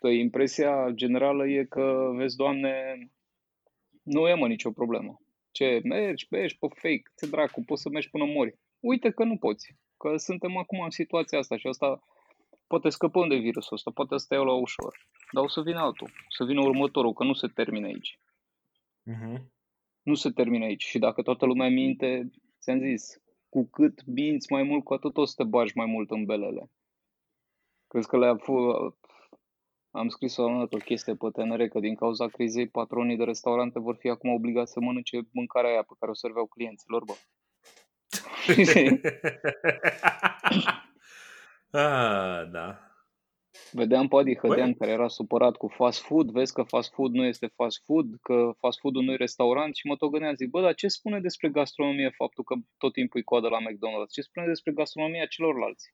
Că 0.02 0.08
Impresia 0.08 0.90
generală 0.90 1.48
e 1.48 1.64
că, 1.66 2.12
vezi, 2.16 2.36
Doamne, 2.36 2.74
nu 4.04 4.28
e 4.28 4.34
mă 4.34 4.48
nicio 4.48 4.72
problemă. 4.72 5.18
Ce, 5.54 5.82
mergi, 5.84 6.28
mergi 6.30 6.58
pe 6.58 6.68
fake, 6.68 7.12
ce 7.18 7.26
dracu, 7.26 7.64
poți 7.66 7.82
să 7.82 7.90
mergi 7.90 8.10
până 8.10 8.26
mori. 8.26 8.60
Uite 8.80 9.12
că 9.12 9.24
nu 9.24 9.38
poți, 9.38 9.76
că 9.98 10.18
suntem 10.18 10.58
acum 10.58 10.80
în 10.80 10.90
situația 10.90 11.38
asta 11.38 11.58
și 11.58 11.68
asta 11.68 12.04
poate 12.68 12.90
scăpăm 12.90 13.28
de 13.28 13.36
virusul 13.36 13.76
ăsta, 13.76 13.92
poate 13.92 14.18
să 14.18 14.34
iau 14.34 14.46
la 14.46 14.54
ușor. 14.54 15.08
Dar 15.32 15.44
o 15.44 15.48
să 15.48 15.62
vină 15.62 15.80
altul, 15.80 16.08
o 16.08 16.34
să 16.38 16.44
vină 16.44 16.62
următorul, 16.62 17.14
că 17.14 17.24
nu 17.24 17.34
se 17.34 17.48
termină 17.48 17.86
aici. 17.86 18.20
Mhm. 19.04 19.52
Nu 20.02 20.14
se 20.14 20.30
termină 20.30 20.66
aici. 20.66 20.84
Și 20.84 21.00
dacă 21.00 21.22
toată 21.22 21.46
lumea 21.46 21.70
minte, 21.70 22.32
ți-am 22.60 22.80
zis, 22.80 23.22
cu 23.50 23.70
cât 23.70 24.06
minți 24.06 24.52
mai 24.52 24.64
mult, 24.64 24.84
cu 24.84 24.94
atât 24.94 25.18
o 25.18 25.26
să 25.26 25.34
te 25.38 25.44
bagi 25.44 25.72
mai 25.76 25.86
mult 25.86 26.12
în 26.12 26.26
belele. 26.26 26.72
Crezi 27.88 28.08
că 28.08 28.18
le-a 28.18 28.36
fu- 28.36 28.98
am 29.96 30.08
scris 30.10 30.38
o 30.38 30.48
dată 30.48 30.76
o 30.76 30.78
chestie 30.78 31.16
pe 31.16 31.30
TNR 31.30 31.68
că 31.68 31.80
din 31.80 31.96
cauza 31.96 32.28
crizei 32.28 32.68
patronii 32.68 33.18
de 33.18 33.24
restaurante 33.24 33.80
vor 33.80 33.96
fi 33.96 34.10
acum 34.10 34.30
obligați 34.30 34.72
să 34.72 34.80
mănânce 34.80 35.28
mâncarea 35.32 35.70
aia 35.70 35.84
pe 35.84 35.94
care 36.00 36.12
o 36.12 36.16
serveau 36.16 36.46
clienților, 36.46 37.04
bă. 37.04 37.14
ah, 41.80 42.50
da. 42.52 42.94
Vedeam 43.72 44.08
pe 44.08 44.16
Adi 44.16 44.38
Hădean 44.38 44.70
Băi. 44.70 44.76
care 44.80 44.92
era 44.92 45.08
supărat 45.08 45.56
cu 45.56 45.68
fast 45.68 46.02
food, 46.02 46.32
vezi 46.32 46.54
că 46.54 46.64
fast 46.64 46.94
food 46.94 47.14
nu 47.14 47.24
este 47.24 47.48
fast 47.56 47.84
food, 47.86 48.06
că 48.22 48.52
fast 48.60 48.80
food-ul 48.80 49.04
nu 49.04 49.12
e 49.12 49.16
restaurant 49.16 49.76
și 49.76 49.88
mă 49.88 49.96
tot 49.96 50.12
gândeam, 50.12 50.36
zic, 50.36 50.50
bă, 50.50 50.62
dar 50.62 50.74
ce 50.74 50.88
spune 50.88 51.20
despre 51.20 51.50
gastronomie 51.50 52.10
faptul 52.10 52.44
că 52.44 52.56
tot 52.78 52.94
timpul 52.94 53.20
e 53.20 53.24
coadă 53.24 53.48
la 53.48 53.60
McDonald's? 53.60 54.12
Ce 54.12 54.22
spune 54.22 54.48
despre 54.48 54.72
gastronomia 54.72 55.26
celorlalți? 55.26 55.94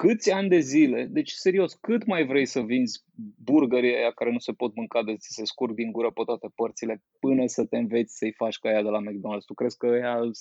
Câți 0.00 0.30
ani 0.30 0.48
de 0.48 0.58
zile, 0.58 1.04
deci 1.04 1.30
serios, 1.30 1.74
cât 1.74 2.06
mai 2.06 2.26
vrei 2.26 2.46
să 2.46 2.60
vinzi 2.60 3.04
burgerii 3.44 3.94
aia 3.96 4.10
care 4.10 4.30
nu 4.32 4.38
se 4.38 4.52
pot 4.52 4.74
mânca 4.74 5.02
de 5.02 5.16
ți 5.16 5.28
se 5.34 5.44
scurg 5.44 5.74
din 5.74 5.92
gură 5.92 6.10
pe 6.10 6.22
toate 6.24 6.52
părțile 6.54 7.02
până 7.18 7.46
să 7.46 7.64
te 7.66 7.76
înveți 7.76 8.16
să-i 8.16 8.32
faci 8.32 8.58
ca 8.58 8.68
aia 8.68 8.82
de 8.82 8.88
la 8.88 9.00
McDonald's? 9.00 9.44
Tu 9.46 9.54
crezi 9.54 9.76
că 9.76 9.86
ăia 9.86 10.14
sunt 10.16 10.36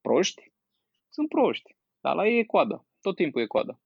proști? 0.00 0.52
Sunt 1.08 1.28
proști. 1.28 1.76
Dar 2.00 2.14
la 2.14 2.26
ei 2.26 2.38
e 2.38 2.44
coadă. 2.44 2.86
Tot 3.00 3.16
timpul 3.16 3.40
e 3.42 3.46
coadă. 3.46 3.80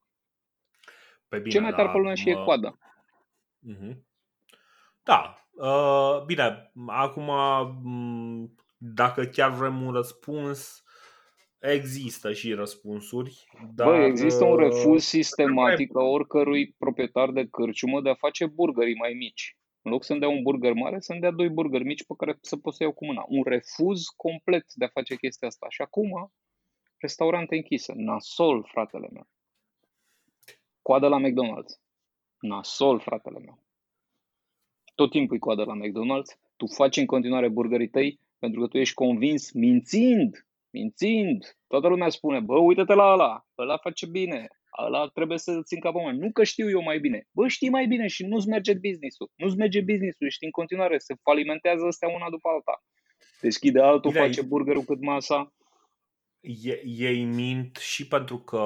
Pe 1.29 1.39
bine, 1.39 1.51
Ce 1.51 1.61
mai 1.61 1.73
tare 1.73 1.91
pe 1.91 1.99
lume 1.99 2.15
și 2.15 2.29
e 2.31 2.35
mă- 2.35 2.45
coadă. 2.45 2.79
Mhm. 3.59 4.07
Da. 5.03 5.47
Uh, 5.51 6.25
bine, 6.27 6.73
acum 6.87 7.31
m, 7.85 8.57
dacă 8.77 9.25
chiar 9.25 9.51
vrem 9.51 9.83
un 9.83 9.93
răspuns, 9.93 10.85
există 11.71 12.33
și 12.33 12.53
răspunsuri. 12.53 13.45
Dar, 13.75 13.87
Bă, 13.87 14.05
există 14.05 14.45
un 14.45 14.53
uh, 14.53 14.59
refuz 14.59 15.05
sistematic 15.05 15.97
a 15.97 16.03
oricărui 16.03 16.75
proprietar 16.79 17.31
de 17.31 17.47
cârciumă 17.47 18.01
de 18.01 18.11
a 18.11 18.15
face 18.15 18.47
burgerii 18.47 18.95
mai 18.95 19.13
mici. 19.13 19.57
În 19.83 19.91
loc 19.91 20.05
să-mi 20.05 20.21
dea 20.21 20.29
un 20.29 20.43
burger 20.43 20.73
mare, 20.73 21.01
să-mi 21.01 21.21
dea 21.21 21.31
doi 21.31 21.49
burgeri 21.49 21.85
mici 21.85 22.05
pe 22.05 22.15
care 22.17 22.39
să 22.41 22.57
pot 22.57 22.75
să 22.75 22.83
iau 22.83 22.93
cu 22.93 23.05
mâna. 23.05 23.25
Un 23.29 23.43
refuz 23.43 24.05
complet 24.17 24.65
de 24.75 24.85
a 24.85 24.89
face 24.89 25.17
chestia 25.17 25.49
asta. 25.49 25.67
Și 25.69 25.83
acum, 25.83 26.33
restaurante 26.97 27.55
închise. 27.55 27.93
Nasol, 27.97 28.69
fratele 28.71 29.09
meu. 29.13 29.29
Coadă 30.83 31.09
la 31.09 31.19
McDonald's. 31.21 31.81
Nasol, 32.41 33.01
fratele 33.01 33.39
meu. 33.39 33.63
Tot 34.95 35.11
timpul 35.11 35.37
e 35.37 35.39
coadă 35.39 35.65
la 35.65 35.75
McDonald's. 35.75 36.41
Tu 36.57 36.67
faci 36.67 36.97
în 36.97 37.07
continuare 37.07 37.49
burgerii 37.49 37.89
tăi 37.89 38.21
pentru 38.39 38.61
că 38.61 38.67
tu 38.67 38.79
ești 38.79 38.95
convins, 38.95 39.53
mințind, 39.53 40.47
mințind. 40.73 41.57
Toată 41.67 41.89
lumea 41.89 42.09
spune, 42.09 42.41
bă, 42.41 42.59
uite-te 42.59 42.95
la 42.95 43.13
ăla, 43.13 43.47
ăla 43.59 43.77
face 43.77 44.07
bine, 44.07 44.47
ăla 44.85 45.07
trebuie 45.09 45.39
să 45.39 45.61
țin 45.63 45.81
capul 45.81 46.01
mai. 46.03 46.17
Nu 46.17 46.33
că 46.33 46.45
știu 46.45 46.71
eu 46.71 46.83
mai 46.83 46.99
bine. 46.99 47.27
Bă, 47.31 47.49
știi 47.49 47.69
mai 47.71 47.87
bine 47.87 48.07
și 48.07 48.27
nu-ți 48.27 48.49
merge 48.49 48.75
business-ul. 48.75 49.31
Nu-ți 49.37 49.57
merge 49.57 49.81
business-ul, 49.81 50.27
ești 50.27 50.45
în 50.45 50.51
continuare, 50.51 50.99
se 50.99 51.15
falimentează 51.23 51.85
astea 51.87 52.09
una 52.09 52.31
după 52.31 52.49
alta. 52.49 52.85
Deschide 53.41 53.81
altul, 53.81 54.11
Bine, 54.11 54.25
face 54.25 54.43
burgerul 54.43 54.83
cât 54.83 55.01
masa. 55.01 55.53
e- 56.41 56.83
ei 56.85 57.25
mint 57.25 57.77
și 57.77 58.09
pentru 58.09 58.39
că, 58.39 58.59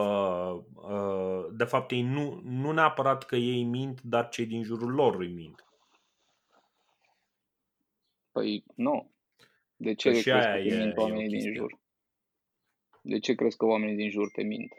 uh, 0.74 1.46
de 1.56 1.64
fapt, 1.64 1.90
ei 1.90 2.02
nu, 2.02 2.40
nu 2.44 2.72
neapărat 2.72 3.24
că 3.24 3.36
ei 3.36 3.62
mint, 3.64 4.00
dar 4.02 4.28
cei 4.28 4.46
din 4.46 4.62
jurul 4.62 4.90
lor 4.94 5.16
îi 5.20 5.32
mint. 5.32 5.64
Păi, 8.32 8.64
nu. 8.74 9.10
De 9.76 9.94
ce 9.94 10.10
Că 10.10 10.16
și 10.16 10.22
crezi 10.22 10.44
că 10.46 10.52
aia 10.52 10.62
te 10.62 10.74
e- 10.74 10.78
mint 10.78 10.92
e 10.96 11.00
o 11.00 11.02
oamenii 11.02 11.28
din 11.28 11.32
chestie. 11.38 11.54
jur? 11.54 11.78
De 13.08 13.18
ce 13.18 13.34
crezi 13.34 13.56
că 13.56 13.64
oamenii 13.64 13.96
din 13.96 14.10
jur 14.10 14.30
te 14.30 14.42
mint? 14.42 14.72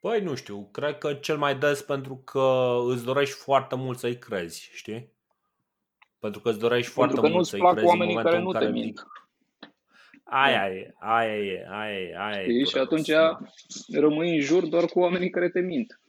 Păi 0.00 0.20
nu 0.20 0.34
știu, 0.34 0.68
cred 0.72 0.98
că 0.98 1.14
cel 1.14 1.36
mai 1.36 1.56
des 1.56 1.82
pentru 1.82 2.16
că 2.24 2.76
îți 2.88 3.04
dorești 3.04 3.34
foarte 3.34 3.74
mult 3.74 3.98
să-i 3.98 4.18
crezi, 4.18 4.70
știi? 4.72 5.08
Pentru 6.18 6.40
că 6.40 6.48
îți 6.48 6.58
dorești 6.58 6.92
Pentru 6.94 6.94
foarte 6.94 7.14
că 7.14 7.20
mult 7.20 7.34
nu-ți 7.34 7.50
să-i 7.50 7.58
plac 7.58 7.72
crezi 7.72 7.86
în 7.86 7.92
oamenii 7.92 8.14
momentul 8.14 8.32
care 8.32 8.42
în 8.42 8.48
nu 8.48 8.58
care 8.58 8.66
te 8.66 8.72
mint. 8.72 9.06
Aia 10.24 10.68
e, 10.68 10.94
aia 10.98 11.36
e, 11.36 11.66
aia 11.70 12.00
e, 12.00 12.16
aia 12.18 12.40
e. 12.40 12.42
Știi? 12.42 12.64
Și 12.64 12.72
dureros, 12.72 12.86
atunci 12.86 13.08
da. 13.08 13.38
rămâi 14.00 14.34
în 14.34 14.40
jur 14.40 14.66
doar 14.66 14.84
cu 14.84 14.98
oamenii 14.98 15.30
care 15.30 15.48
te 15.48 15.60
mint. 15.60 16.00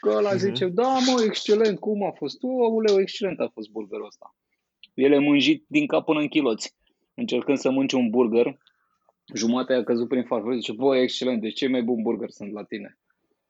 Că 0.00 0.08
ăla 0.08 0.28
Mhm. 0.30 0.38
zice, 0.38 0.66
da 0.66 0.88
mă, 0.88 1.22
excelent, 1.24 1.78
cum 1.78 2.04
a 2.04 2.10
fost? 2.10 2.38
Tu, 2.38 2.46
auleu, 2.46 3.00
excelent 3.00 3.40
a 3.40 3.50
fost 3.54 3.68
burgerul 3.68 4.06
ăsta. 4.06 4.34
El 4.94 5.12
e 5.12 5.18
mânjit 5.18 5.64
din 5.66 5.86
cap 5.86 6.04
până 6.04 6.20
în 6.20 6.28
chiloți. 6.28 6.74
Încercând 7.14 7.58
să 7.58 7.70
mănânce 7.70 7.96
un 7.96 8.10
burger, 8.10 8.58
jumătate 9.34 9.72
a 9.72 9.84
căzut 9.84 10.08
prin 10.08 10.24
farfură, 10.24 10.54
zice, 10.54 10.72
bă, 10.72 10.96
excelent, 10.96 11.40
deci 11.40 11.54
cei 11.54 11.68
mai 11.68 11.82
buni 11.82 12.02
burger 12.02 12.30
sunt 12.30 12.52
la 12.52 12.64
tine. 12.64 12.98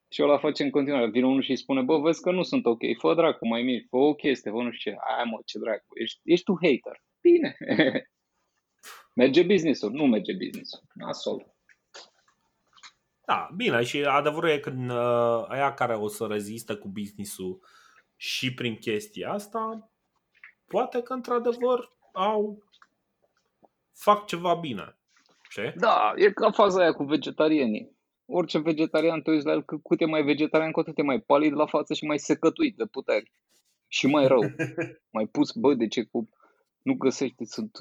Și 0.09 0.23
ăla 0.23 0.37
face 0.37 0.63
în 0.63 0.69
continuare. 0.69 1.09
Vine 1.09 1.25
unul 1.25 1.41
și 1.41 1.49
îi 1.49 1.57
spune, 1.57 1.81
bă, 1.81 1.99
vezi 1.99 2.21
că 2.21 2.31
nu 2.31 2.43
sunt 2.43 2.65
ok, 2.65 2.81
fă 2.97 3.13
dracu, 3.13 3.47
mai 3.47 3.61
mici, 3.61 3.87
fă 3.89 3.97
o 3.97 4.13
chestie, 4.13 4.51
fă 4.51 4.57
nu 4.57 4.71
știu 4.71 4.91
ce. 4.91 4.97
Aia 4.99 5.23
mă, 5.23 5.39
ce 5.45 5.59
dracu, 5.59 5.99
ești, 6.01 6.19
ești 6.23 6.45
tu 6.45 6.57
hater. 6.61 7.03
Bine. 7.21 7.57
merge 9.21 9.43
business-ul? 9.43 9.91
Nu 9.91 10.05
merge 10.05 10.33
business-ul. 10.33 10.81
Nasol. 10.93 11.55
Da, 13.25 13.49
bine, 13.55 13.83
și 13.83 14.03
adevărul 14.03 14.49
e 14.49 14.59
că 14.59 14.73
uh, 14.77 15.49
aia 15.49 15.73
care 15.73 15.95
o 15.95 16.07
să 16.07 16.25
rezistă 16.25 16.77
cu 16.77 16.87
business-ul 16.87 17.61
și 18.15 18.53
prin 18.53 18.75
chestia 18.75 19.31
asta, 19.31 19.91
poate 20.65 21.01
că 21.01 21.13
într-adevăr 21.13 21.91
au 22.13 22.63
fac 23.93 24.25
ceva 24.25 24.53
bine. 24.53 24.96
Știi? 25.49 25.73
Da, 25.75 26.13
e 26.15 26.31
ca 26.31 26.51
faza 26.51 26.81
aia 26.81 26.91
cu 26.91 27.03
vegetarianii. 27.03 27.95
Orice 28.25 28.59
vegetarian 28.59 29.21
te 29.21 29.31
uiți 29.31 29.45
la 29.45 29.51
el, 29.51 29.63
cu 29.63 29.81
cât 29.89 30.01
e 30.01 30.05
mai 30.05 30.23
vegetarian, 30.23 30.71
cu 30.71 30.79
atât 30.79 30.97
e 30.97 31.01
mai 31.01 31.19
palid 31.19 31.53
la 31.53 31.65
față 31.65 31.93
și 31.93 32.05
mai 32.05 32.19
secătuit 32.19 32.75
de 32.75 32.85
puteri. 32.85 33.31
Și 33.87 34.07
mai 34.07 34.27
rău. 34.27 34.41
mai 35.15 35.25
pus, 35.25 35.51
bă, 35.51 35.73
de 35.73 35.87
ce 35.87 36.03
cu... 36.03 36.29
Nu 36.81 36.93
găsești, 36.93 37.45
sunt 37.45 37.77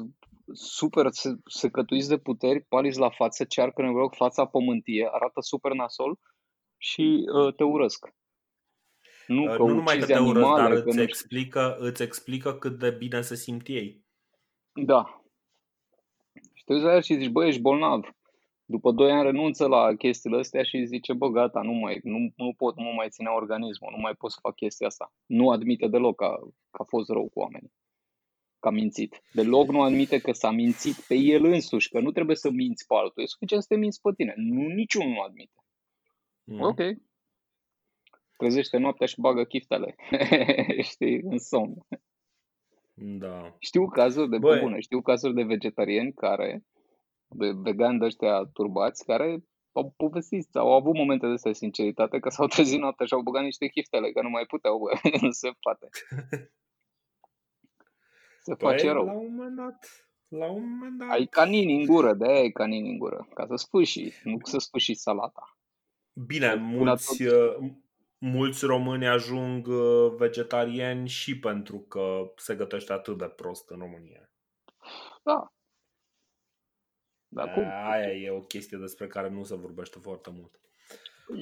super 0.52 1.06
se- 1.10 1.38
secătuiți 1.51 2.09
de 2.09 2.18
puteri, 2.18 2.60
paliți 2.68 2.98
la 2.98 3.10
față, 3.10 3.44
cearcă 3.44 3.82
în 3.82 3.90
loc 3.90 4.14
fața 4.14 4.44
pământie, 4.47 5.09
arată 5.12 5.40
super 5.40 5.72
nasol 5.72 6.18
și 6.76 7.24
uh, 7.32 7.55
te 7.55 7.64
urăsc. 7.64 8.06
Nu, 9.26 9.43
Uh, 9.43 9.56
că 9.56 9.62
nu 9.62 9.68
numai 9.68 9.84
că 9.98 10.05
ucizi 10.05 10.12
te 10.12 10.18
urăsc, 10.18 10.36
animale, 10.36 10.62
dar 10.62 10.70
că 10.72 10.76
îți 10.76 10.84
nu 10.86 10.93
știu. 10.93 11.02
explică, 11.02 11.76
îți 11.78 12.02
explică 12.02 12.55
cât 12.55 12.78
de 12.78 12.90
bine 12.90 13.20
se 13.20 13.34
simt 13.34 13.66
ei. 13.68 14.05
Da. 14.72 15.24
Și 16.66 16.72
te 16.72 16.78
uiți 16.78 16.84
la 16.84 16.94
el 16.94 17.02
și 17.02 17.18
zici, 17.18 17.30
bă, 17.30 17.47
ești 17.47 17.60
bolnav. 17.60 18.16
După 18.64 18.90
2 18.90 19.10
ani 19.12 19.22
renunță 19.22 19.66
la 19.66 19.94
chestiile 19.94 20.38
astea 20.38 20.62
și 20.62 20.84
zice, 20.84 21.12
bă, 21.12 21.28
gata, 21.28 21.60
nu 21.60 21.72
mai, 21.72 22.01
nu, 22.02 22.18
nu 22.36 22.55
pot, 22.56 22.76
nu 22.76 22.82
mă 22.82 22.93
mai 22.97 23.09
ține 23.09 23.28
organismul, 23.28 23.93
nu 23.97 24.01
mai 24.01 24.14
pot 24.14 24.30
să 24.30 24.38
fac 24.40 24.55
chestia 24.55 24.86
asta. 24.86 25.12
Nu 25.26 25.51
admite 25.51 25.86
deloc 25.86 26.16
că, 26.16 26.38
că 26.70 26.82
a 26.82 26.84
fost 26.84 27.09
rău 27.09 27.28
cu 27.28 27.38
oamenii. 27.38 27.72
Că 28.59 28.68
a 28.68 28.70
mințit. 28.70 29.22
Deloc 29.32 29.68
nu 29.68 29.82
admite 29.82 30.18
că 30.18 30.32
s-a 30.32 30.51
mințit 30.51 30.94
pe 30.94 31.14
el 31.14 31.44
însuși, 31.44 31.88
că 31.88 32.01
nu 32.01 32.10
trebuie 32.10 32.36
să 32.36 32.51
minți 32.51 32.86
pe 32.86 32.94
altul. 32.94 33.22
E 33.22 33.26
suficient 33.26 33.62
să 33.62 33.68
te 33.68 33.80
minți 33.80 34.01
pe 34.01 34.10
tine. 34.16 34.34
Nu, 34.36 34.66
niciunul 34.66 35.09
nu 35.09 35.20
admite. 35.20 35.64
Mm. 36.44 36.60
Ok. 36.60 36.80
Trezește 38.36 38.76
noaptea 38.76 39.06
și 39.06 39.20
bagă 39.20 39.44
chiftele. 39.44 39.94
Știi, 40.90 41.20
în 41.22 41.38
somn. 41.38 41.86
Da. 42.98 43.56
Știu 43.59 43.89
cazuri 43.89 44.28
de, 44.28 44.39
Băi. 44.39 44.59
pe 44.59 44.64
bune, 44.64 44.81
știu 44.81 45.02
cazuri 45.02 45.35
de 45.35 45.43
vegetariani 45.43 46.12
care, 46.12 46.64
de 47.28 47.51
vegani 47.55 47.98
de 47.98 48.05
ăștia 48.05 48.44
turbați, 48.52 49.05
care 49.05 49.44
au 49.73 49.94
povestit, 49.97 50.56
au 50.56 50.73
avut 50.73 50.94
momente 50.94 51.27
de 51.27 51.32
astea 51.32 51.51
de 51.51 51.56
sinceritate, 51.56 52.18
că 52.18 52.28
s-au 52.28 52.47
trezit 52.47 52.78
noaptea 52.78 53.06
și 53.06 53.14
au 53.14 53.23
băgat 53.23 53.43
niște 53.43 53.66
chiftele, 53.66 54.12
că 54.12 54.23
nu 54.23 54.28
mai 54.28 54.44
puteau, 54.47 54.78
bă, 54.78 54.90
nu 55.27 55.31
se 55.31 55.51
poate. 55.60 55.89
Se 58.43 58.55
face 58.55 58.85
Păi, 58.85 58.93
rău. 58.93 59.05
la 59.05 59.12
un 59.12 59.35
moment 59.35 59.56
dat, 59.56 60.09
la 60.28 60.51
un 60.51 60.68
moment 60.68 60.98
dat... 60.98 61.10
Ai 61.10 61.27
canini 61.27 61.74
în 61.74 61.85
gură, 61.85 62.14
de 62.14 62.24
aia 62.27 62.40
ai 62.40 62.51
canini 62.51 62.90
în 62.90 62.98
gură, 62.98 63.28
ca 63.35 63.47
să 63.47 63.55
sfâși, 63.56 64.12
nu 64.24 64.39
să 64.43 64.59
sfâși 64.59 64.94
salata. 64.94 65.59
Bine, 66.27 66.51
Până 66.51 66.62
mulți, 66.62 67.23
uh, 67.23 67.56
mulți 68.27 68.65
români 68.65 69.07
ajung 69.07 69.66
uh, 69.66 70.12
vegetariani 70.16 71.09
și 71.09 71.39
pentru 71.39 71.78
că 71.78 72.32
se 72.36 72.55
gătește 72.55 72.93
atât 72.93 73.19
de 73.19 73.28
prost 73.28 73.70
în 73.70 73.78
România. 73.78 74.31
Da. 75.23 75.53
Dar 77.28 77.53
cum? 77.53 77.62
Aia 77.65 78.12
e 78.12 78.31
o 78.31 78.40
chestie 78.40 78.78
despre 78.78 79.07
care 79.07 79.28
nu 79.28 79.44
se 79.44 79.57
vorbește 79.57 79.98
foarte 79.98 80.31
mult. 80.31 80.61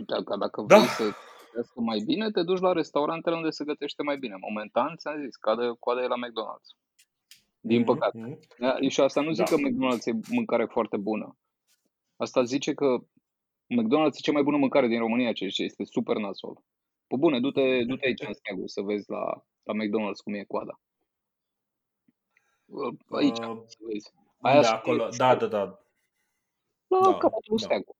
Dacă, 0.07 0.37
dacă 0.37 0.65
Da. 0.67 0.77
vrei 0.77 0.89
să 0.89 1.03
gătească 1.45 1.81
mai 1.81 1.99
bine, 2.07 2.31
te 2.31 2.43
duci 2.43 2.61
la 2.61 2.73
restaurantele 2.73 3.37
unde 3.37 3.51
se 3.51 3.65
gătește 3.65 4.03
mai 4.03 4.17
bine. 4.19 4.35
Momentan, 4.41 4.97
ți-am 4.97 5.21
zis, 5.25 5.37
cade, 5.37 5.71
coada 5.79 6.03
e 6.03 6.07
la 6.07 6.17
McDonald's. 6.17 6.83
Din 7.61 7.81
Mhm, 7.81 7.87
păcate. 7.87 8.19
mhm. 8.19 8.39
Da, 8.59 8.77
și 8.89 9.01
asta 9.01 9.21
nu 9.21 9.33
zic 9.33 9.45
Da. 9.45 9.51
că 9.55 9.61
McDonald's 9.61 10.05
e 10.05 10.35
mâncare 10.35 10.65
foarte 10.65 10.97
bună. 10.97 11.37
Asta 12.17 12.43
zice 12.43 12.75
că 12.75 12.87
McDonald's 13.79 14.17
e 14.19 14.23
cea 14.23 14.33
mai 14.33 14.43
bună 14.43 14.57
mâncare 14.57 14.87
din 14.87 14.99
România, 14.99 15.33
ce 15.33 15.47
ce 15.49 15.63
este 15.63 15.85
super 15.85 16.17
nasol. 16.17 16.63
Pe 17.15 17.21
bune, 17.21 17.41
du-te, 17.41 17.85
du-te 17.85 18.07
aici 18.07 18.21
în 18.27 18.35
Sneagul 18.35 18.69
să 18.69 18.81
vezi 18.81 19.11
la, 19.11 19.45
la 19.63 19.73
McDonald's 19.75 20.23
cum 20.25 20.35
e 20.35 20.45
coada. 20.45 20.81
Aici, 23.09 23.39
Uh, 23.39 23.63
să 23.67 23.77
vezi. 23.79 24.13
Aia 24.41 24.61
da, 24.61 24.63
scrie- 24.63 24.79
acolo, 24.79 25.09
da, 25.17 25.35
da, 25.37 25.47
da. 25.47 25.81
La 26.87 27.01
da, 27.01 27.17
capătul 27.17 27.57
da. 27.57 27.65
Sneagul. 27.65 27.95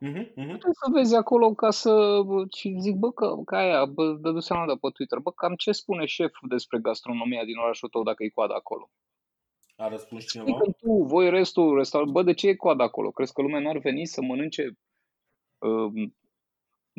Mhm, 0.00 0.18
mhm. 0.18 0.58
Trebuie 0.58 0.82
să 0.84 0.90
vezi 0.92 1.14
acolo 1.14 1.54
ca 1.54 1.70
să... 1.70 2.22
Și 2.56 2.76
zic, 2.78 2.96
bă, 2.96 3.12
că, 3.12 3.36
că 3.44 3.56
aia, 3.56 3.84
bă, 3.84 4.12
dădu 4.12 4.40
seama 4.40 4.66
de 4.66 4.78
pe 4.80 4.88
Twitter, 4.92 5.18
bă, 5.18 5.30
cam 5.32 5.54
ce 5.54 5.72
spune 5.72 6.04
șeful 6.06 6.48
despre 6.48 6.78
gastronomia 6.78 7.44
din 7.44 7.56
orașul 7.56 7.88
tău 7.88 8.02
dacă 8.02 8.24
e 8.24 8.28
coada 8.28 8.54
acolo? 8.54 8.90
A 9.76 9.88
răspuns 9.88 10.22
Știi 10.22 10.40
cineva? 10.40 10.58
că 10.58 10.70
tu, 10.70 10.92
voi 10.92 11.30
restul 11.30 11.76
restaurant, 11.76 12.12
bă, 12.12 12.22
de 12.22 12.34
ce 12.34 12.48
e 12.48 12.54
coada 12.54 12.84
acolo? 12.84 13.10
Crezi 13.10 13.32
că 13.32 13.42
lumea 13.42 13.60
n-ar 13.60 13.78
veni 13.78 14.06
să 14.06 14.22
mănânce 14.22 14.78
uh, 15.58 16.10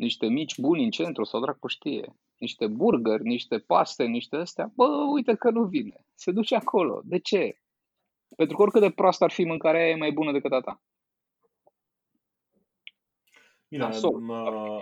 niște 0.00 0.26
mici 0.26 0.58
buni 0.58 0.84
în 0.84 0.90
centru 0.90 1.24
sau 1.24 1.40
dracu 1.40 1.66
știe? 1.66 2.16
Niște 2.38 2.66
burgeri, 2.66 3.22
niște 3.22 3.58
paste, 3.58 4.04
niște 4.04 4.36
astea? 4.36 4.72
Bă, 4.74 4.86
uite 5.12 5.34
că 5.34 5.50
nu 5.50 5.64
vine. 5.64 6.06
Se 6.14 6.30
duce 6.30 6.54
acolo. 6.54 7.00
De 7.04 7.18
ce? 7.18 7.58
Pentru 8.36 8.56
că 8.56 8.62
oricât 8.62 8.80
de 8.80 8.90
proastă 8.90 9.24
ar 9.24 9.30
fi 9.30 9.44
mâncarea 9.44 9.80
aia, 9.80 9.90
e 9.90 9.96
mai 9.96 10.12
bună 10.12 10.32
decât 10.32 10.52
a 10.52 10.60
ta. 10.60 10.82
Bine, 13.68 13.82
Nasol. 13.82 14.20
mă, 14.20 14.80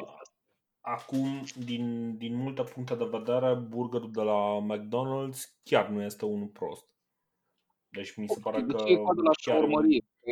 acum, 0.81 1.45
din, 1.65 2.17
din 2.17 2.35
multe 2.35 2.63
puncte 2.63 2.95
de 2.95 3.05
vedere, 3.05 3.55
burgerul 3.55 4.11
de 4.13 4.23
la 4.23 4.67
McDonald's 4.67 5.41
chiar 5.63 5.89
nu 5.89 6.03
este 6.03 6.25
unul 6.25 6.47
prost. 6.47 6.87
Deci 7.89 8.17
mi 8.17 8.29
se 8.29 8.41
pare 8.41 8.61
De 8.61 8.73
că 8.73 8.83
ce 8.85 8.93
e 8.93 8.97
coadă 8.97 9.21
la 9.23 9.31
chiar 9.43 9.57
e 9.57 9.59
un- 9.59 9.65
șaurmărie? 9.71 10.01
Că 10.01 10.31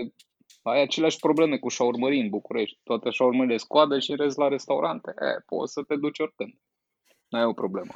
Ai 0.63 0.83
aceleași 0.83 1.19
probleme 1.19 1.59
cu 1.59 1.69
șaurmării 1.69 2.21
în 2.21 2.29
București. 2.29 2.81
Toate 2.83 3.11
șaurmările 3.11 3.57
scoadă 3.57 3.99
și 3.99 4.15
rezi 4.15 4.39
la 4.39 4.49
restaurante. 4.49 5.11
E, 5.11 5.43
poți 5.47 5.73
să 5.73 5.83
te 5.83 5.97
duci 5.97 6.19
oricând. 6.19 6.55
N-ai 7.29 7.45
o 7.45 7.53
problemă. 7.53 7.95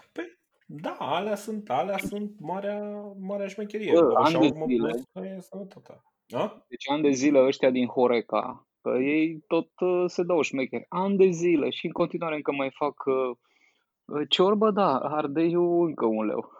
Da, 0.67 0.97
alea 0.99 1.35
sunt, 1.35 1.71
alea 1.71 1.99
sunt 1.99 2.41
marea, 2.41 2.81
marea 3.19 3.47
șmecherie. 3.47 3.93
Bă, 3.93 4.13
o 4.13 4.17
ani 4.17 4.39
de 4.39 4.47
șaurmă 4.47 4.65
zile. 4.67 4.91
prostă 4.91 5.29
e 5.29 5.41
sănătatea. 5.41 6.03
Da? 6.27 6.65
Deci 6.69 6.89
ani 6.91 7.03
de 7.03 7.11
zile 7.11 7.45
ăștia 7.45 7.71
din 7.71 7.87
Horeca, 7.87 8.69
că 8.83 8.91
ei 9.01 9.45
tot 9.47 9.71
uh, 9.81 10.05
se 10.07 10.23
dau 10.23 10.43
șmecheri. 10.43 10.87
Ani 10.89 11.17
de 11.17 11.29
zile 11.29 11.71
și 11.71 11.87
în 11.87 11.93
continuare 11.93 12.35
încă 12.35 12.53
mai 12.53 12.71
fac 12.71 13.05
uh, 13.05 13.37
uh, 14.05 14.27
ciorbă, 14.29 14.71
da, 14.71 14.99
ardeiul 14.99 15.87
încă 15.87 16.07
un 16.07 16.25
leu. 16.25 16.51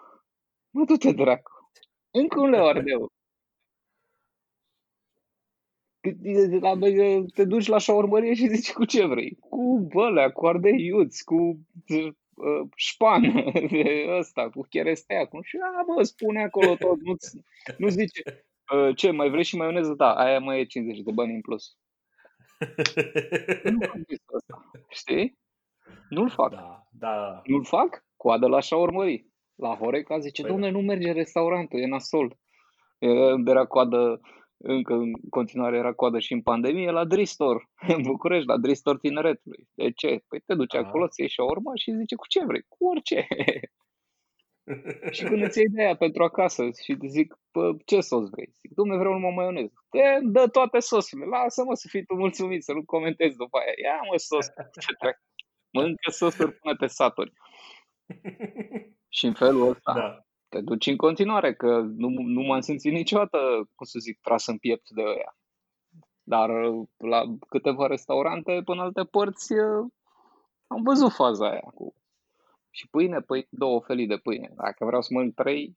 Mă, 0.71 0.85
du-te 0.85 1.13
dracu. 1.13 1.71
Încă 2.11 2.41
un 2.41 2.51
leu 2.51 2.67
ardeu. 2.67 3.13
Cât 6.01 6.17
e 6.23 6.47
de 6.47 6.59
la- 6.59 6.75
bă, 6.75 6.89
Te 7.35 7.45
duci 7.45 7.67
la 7.67 7.79
șaurmărie 7.79 8.35
și 8.35 8.49
zici 8.49 8.73
cu 8.73 8.85
ce 8.85 9.07
vrei. 9.07 9.37
Cu 9.41 9.89
bălea, 9.93 10.31
cu 10.31 10.47
ardei 10.47 10.85
iuți, 10.85 11.25
cu 11.25 11.35
uh, 11.89 12.69
șpan 12.75 13.23
de 13.71 14.07
ăsta, 14.19 14.51
cu 14.51 14.67
cherestea. 14.69 15.25
Cu... 15.25 15.41
Și 15.43 15.57
a, 15.63 15.85
bă, 15.95 16.03
spune 16.03 16.43
acolo 16.43 16.75
tot. 16.75 17.01
Nu, 17.03 17.15
nu 17.79 17.89
zice, 17.89 18.23
uh, 18.75 18.97
ce, 18.97 19.11
mai 19.11 19.31
vrei 19.31 19.45
și 19.45 19.57
maioneză? 19.57 19.95
Da, 19.95 20.15
aia 20.15 20.39
mai 20.39 20.61
e 20.61 20.65
50 20.65 21.01
de 21.01 21.11
bani 21.13 21.35
în 21.35 21.41
plus. 21.41 21.77
Nu 23.65 23.79
fac 23.81 24.05
chestia 24.07 24.37
asta. 24.37 24.71
Știi? 24.89 25.39
Nu-l 26.09 26.31
fac. 26.31 26.51
Da, 26.51 26.87
da. 26.99 27.41
Nu-l 27.45 27.65
fac? 27.65 28.05
Coadă 28.17 28.47
la 28.47 28.61
șaurmării. 28.61 29.33
La 29.55 29.75
Horeca 29.75 30.19
zice, 30.19 30.43
Păi 30.43 30.51
domne, 30.51 30.71
nu 30.71 30.81
merge 30.81 31.13
restaurantul, 31.13 31.81
e 31.81 31.87
nasol. 31.87 32.37
Era, 32.99 33.43
era 33.47 33.65
coadă, 33.65 34.21
încă 34.63 34.95
în 34.95 35.13
continuare 35.31 35.77
era 35.77 35.93
coadă 35.93 36.19
și 36.19 36.33
în 36.33 36.43
pandemie, 36.43 36.91
la 36.91 37.05
Dristor, 37.05 37.69
în 37.97 38.03
București, 38.03 38.49
la 38.49 38.57
Dristor 38.57 38.99
Tineretului. 38.99 39.69
De 39.75 39.91
ce? 39.91 40.23
Păi 40.29 40.41
te 40.47 40.55
duci 40.55 40.75
Aha. 40.75 40.87
acolo, 40.87 41.09
ți 41.09 41.21
iei 41.21 41.29
șaurma 41.29 41.73
și 41.75 41.97
zice, 41.97 42.15
cu 42.15 42.27
ce 42.27 42.45
vrei? 42.45 42.65
Cu 42.69 42.87
orice. 42.87 43.27
Și 45.11 45.25
când 45.25 45.43
îți 45.43 45.59
iei 45.59 45.69
de 45.69 45.83
aia 45.83 45.97
pentru 45.97 46.25
acasă 46.25 46.63
și 46.85 46.97
te 46.97 47.07
zic, 47.07 47.39
Pă, 47.51 47.77
ce 47.85 48.01
sos 48.01 48.29
vrei? 48.31 48.51
Zic, 48.61 48.75
dumne, 48.75 48.97
vreau 48.97 49.13
numai 49.13 49.33
maioneză. 49.35 49.73
Te 49.89 50.19
dă 50.23 50.49
toate 50.49 50.79
sosurile. 50.79 51.27
Lasă-mă 51.27 51.75
să 51.75 51.89
fii 51.89 52.05
tu 52.05 52.15
mulțumit, 52.15 52.63
să 52.63 52.73
nu 52.73 52.85
comentezi 52.85 53.37
după 53.37 53.59
aia. 53.59 53.73
Ia 53.83 54.01
mă 54.11 54.17
sos. 54.17 54.47
Mănâncă 55.73 56.11
sosuri 56.11 56.53
până 56.53 56.77
te 56.77 56.87
saturi. 56.87 57.33
Și 59.09 59.27
în 59.27 59.35
felul 59.35 59.69
ăsta 59.69 59.93
da. 59.93 60.25
Te 60.51 60.61
duci 60.61 60.87
în 60.87 60.97
continuare, 60.97 61.55
că 61.55 61.81
nu, 61.81 62.09
nu 62.09 62.41
m-am 62.41 62.61
simțit 62.61 62.93
niciodată, 62.93 63.39
cum 63.75 63.87
să 63.87 63.99
zic, 63.99 64.19
tras 64.21 64.47
în 64.47 64.59
piept 64.59 64.91
de 64.91 65.03
ăia. 65.03 65.37
Dar 66.23 66.51
la 66.97 67.23
câteva 67.49 67.87
restaurante, 67.87 68.63
până 68.65 68.83
alte 68.83 69.05
părți, 69.05 69.53
am 70.67 70.83
văzut 70.83 71.13
faza 71.13 71.51
aia 71.51 71.71
cu 71.75 71.95
și 72.71 72.89
pâine, 72.89 73.21
păi 73.21 73.47
două 73.51 73.81
felii 73.81 74.07
de 74.07 74.17
pâine. 74.17 74.53
Dacă 74.55 74.85
vreau 74.85 75.03
să 75.03 75.09
mănânc 75.13 75.35
trei, 75.35 75.77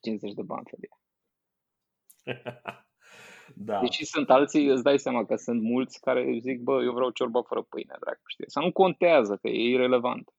50 0.00 0.32
de 0.32 0.42
bani 0.42 0.66
felie. 0.70 0.98
da. 3.68 3.80
Deși 3.80 4.04
sunt 4.04 4.30
alții, 4.30 4.66
îți 4.66 4.82
dai 4.82 4.98
seama 4.98 5.24
că 5.24 5.36
sunt 5.36 5.62
mulți 5.62 6.00
care 6.00 6.38
zic, 6.40 6.60
bă, 6.60 6.82
eu 6.82 6.92
vreau 6.92 7.10
ciorba 7.10 7.42
fără 7.42 7.62
pâine, 7.62 7.94
dracu, 8.00 8.22
știi? 8.26 8.50
Sau 8.50 8.64
nu 8.64 8.72
contează, 8.72 9.36
că 9.36 9.48
e 9.48 9.70
irrelevant. 9.70 10.32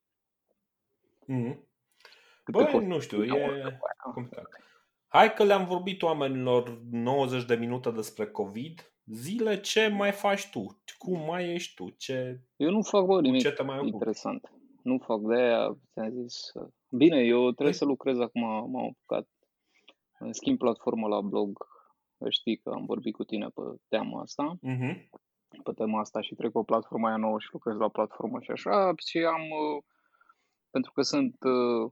Mm-hmm. 1.34 1.58
Bă, 2.52 2.80
nu 2.86 3.00
știu, 3.00 3.24
e 3.24 3.80
complicat. 4.14 4.46
Hai 5.08 5.34
că 5.34 5.44
le-am 5.44 5.66
vorbit 5.66 6.02
oamenilor 6.02 6.82
90 6.92 7.46
de 7.46 7.56
minute 7.56 7.92
despre 7.92 8.28
COVID. 8.28 8.94
Zile 9.06 9.60
ce 9.60 9.88
mai 9.88 10.12
faci 10.12 10.50
tu? 10.50 10.82
Cum 10.98 11.26
mai 11.26 11.54
ești 11.54 11.74
tu? 11.76 11.90
Ce... 11.98 12.40
Eu 12.56 12.70
nu 12.70 12.82
fac 12.82 13.06
bă, 13.06 13.22
nimic 13.22 13.42
ce 13.42 13.52
te 13.52 13.64
mai 13.64 13.88
interesant. 13.88 14.52
Nu 14.84 14.98
fac 14.98 15.20
de 15.20 15.36
aia, 15.36 15.78
ți-am 15.94 16.10
zis. 16.10 16.52
Bine, 16.90 17.20
eu 17.20 17.40
trebuie 17.40 17.56
păi... 17.56 17.74
să 17.74 17.86
lucrez 17.86 18.20
acum, 18.20 18.42
m-am 18.42 18.78
apucat 18.78 19.28
în 20.20 20.34
schimb 20.34 20.58
platformă 20.58 21.08
la 21.08 21.22
blog, 21.22 21.58
știi 22.30 22.58
că 22.58 22.70
am 22.70 22.86
vorbit 22.86 23.16
cu 23.16 23.24
tine 23.24 23.48
pe 23.48 23.62
tema 23.88 24.22
asta, 24.22 24.56
uh-huh. 24.56 25.10
pe 25.64 25.72
tema 25.76 26.00
asta 26.00 26.22
și 26.22 26.36
trec 26.36 26.52
pe 26.52 26.62
platforma 26.66 27.08
aia 27.08 27.18
nouă 27.18 27.40
și 27.40 27.48
lucrez 27.52 27.78
la 27.78 27.90
platformă 27.90 28.40
și 28.42 28.52
așa 28.52 28.94
și 29.06 29.18
am, 29.18 29.42
uh, 29.42 29.84
pentru 30.70 30.92
că 30.92 31.02
sunt 31.02 31.36
uh, 31.44 31.52
uh, 31.82 31.92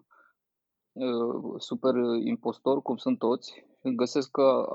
super 1.58 1.94
impostor, 2.24 2.82
cum 2.82 2.98
sunt 2.98 3.18
toți, 3.18 3.66
găsesc 3.82 4.32
că 4.32 4.66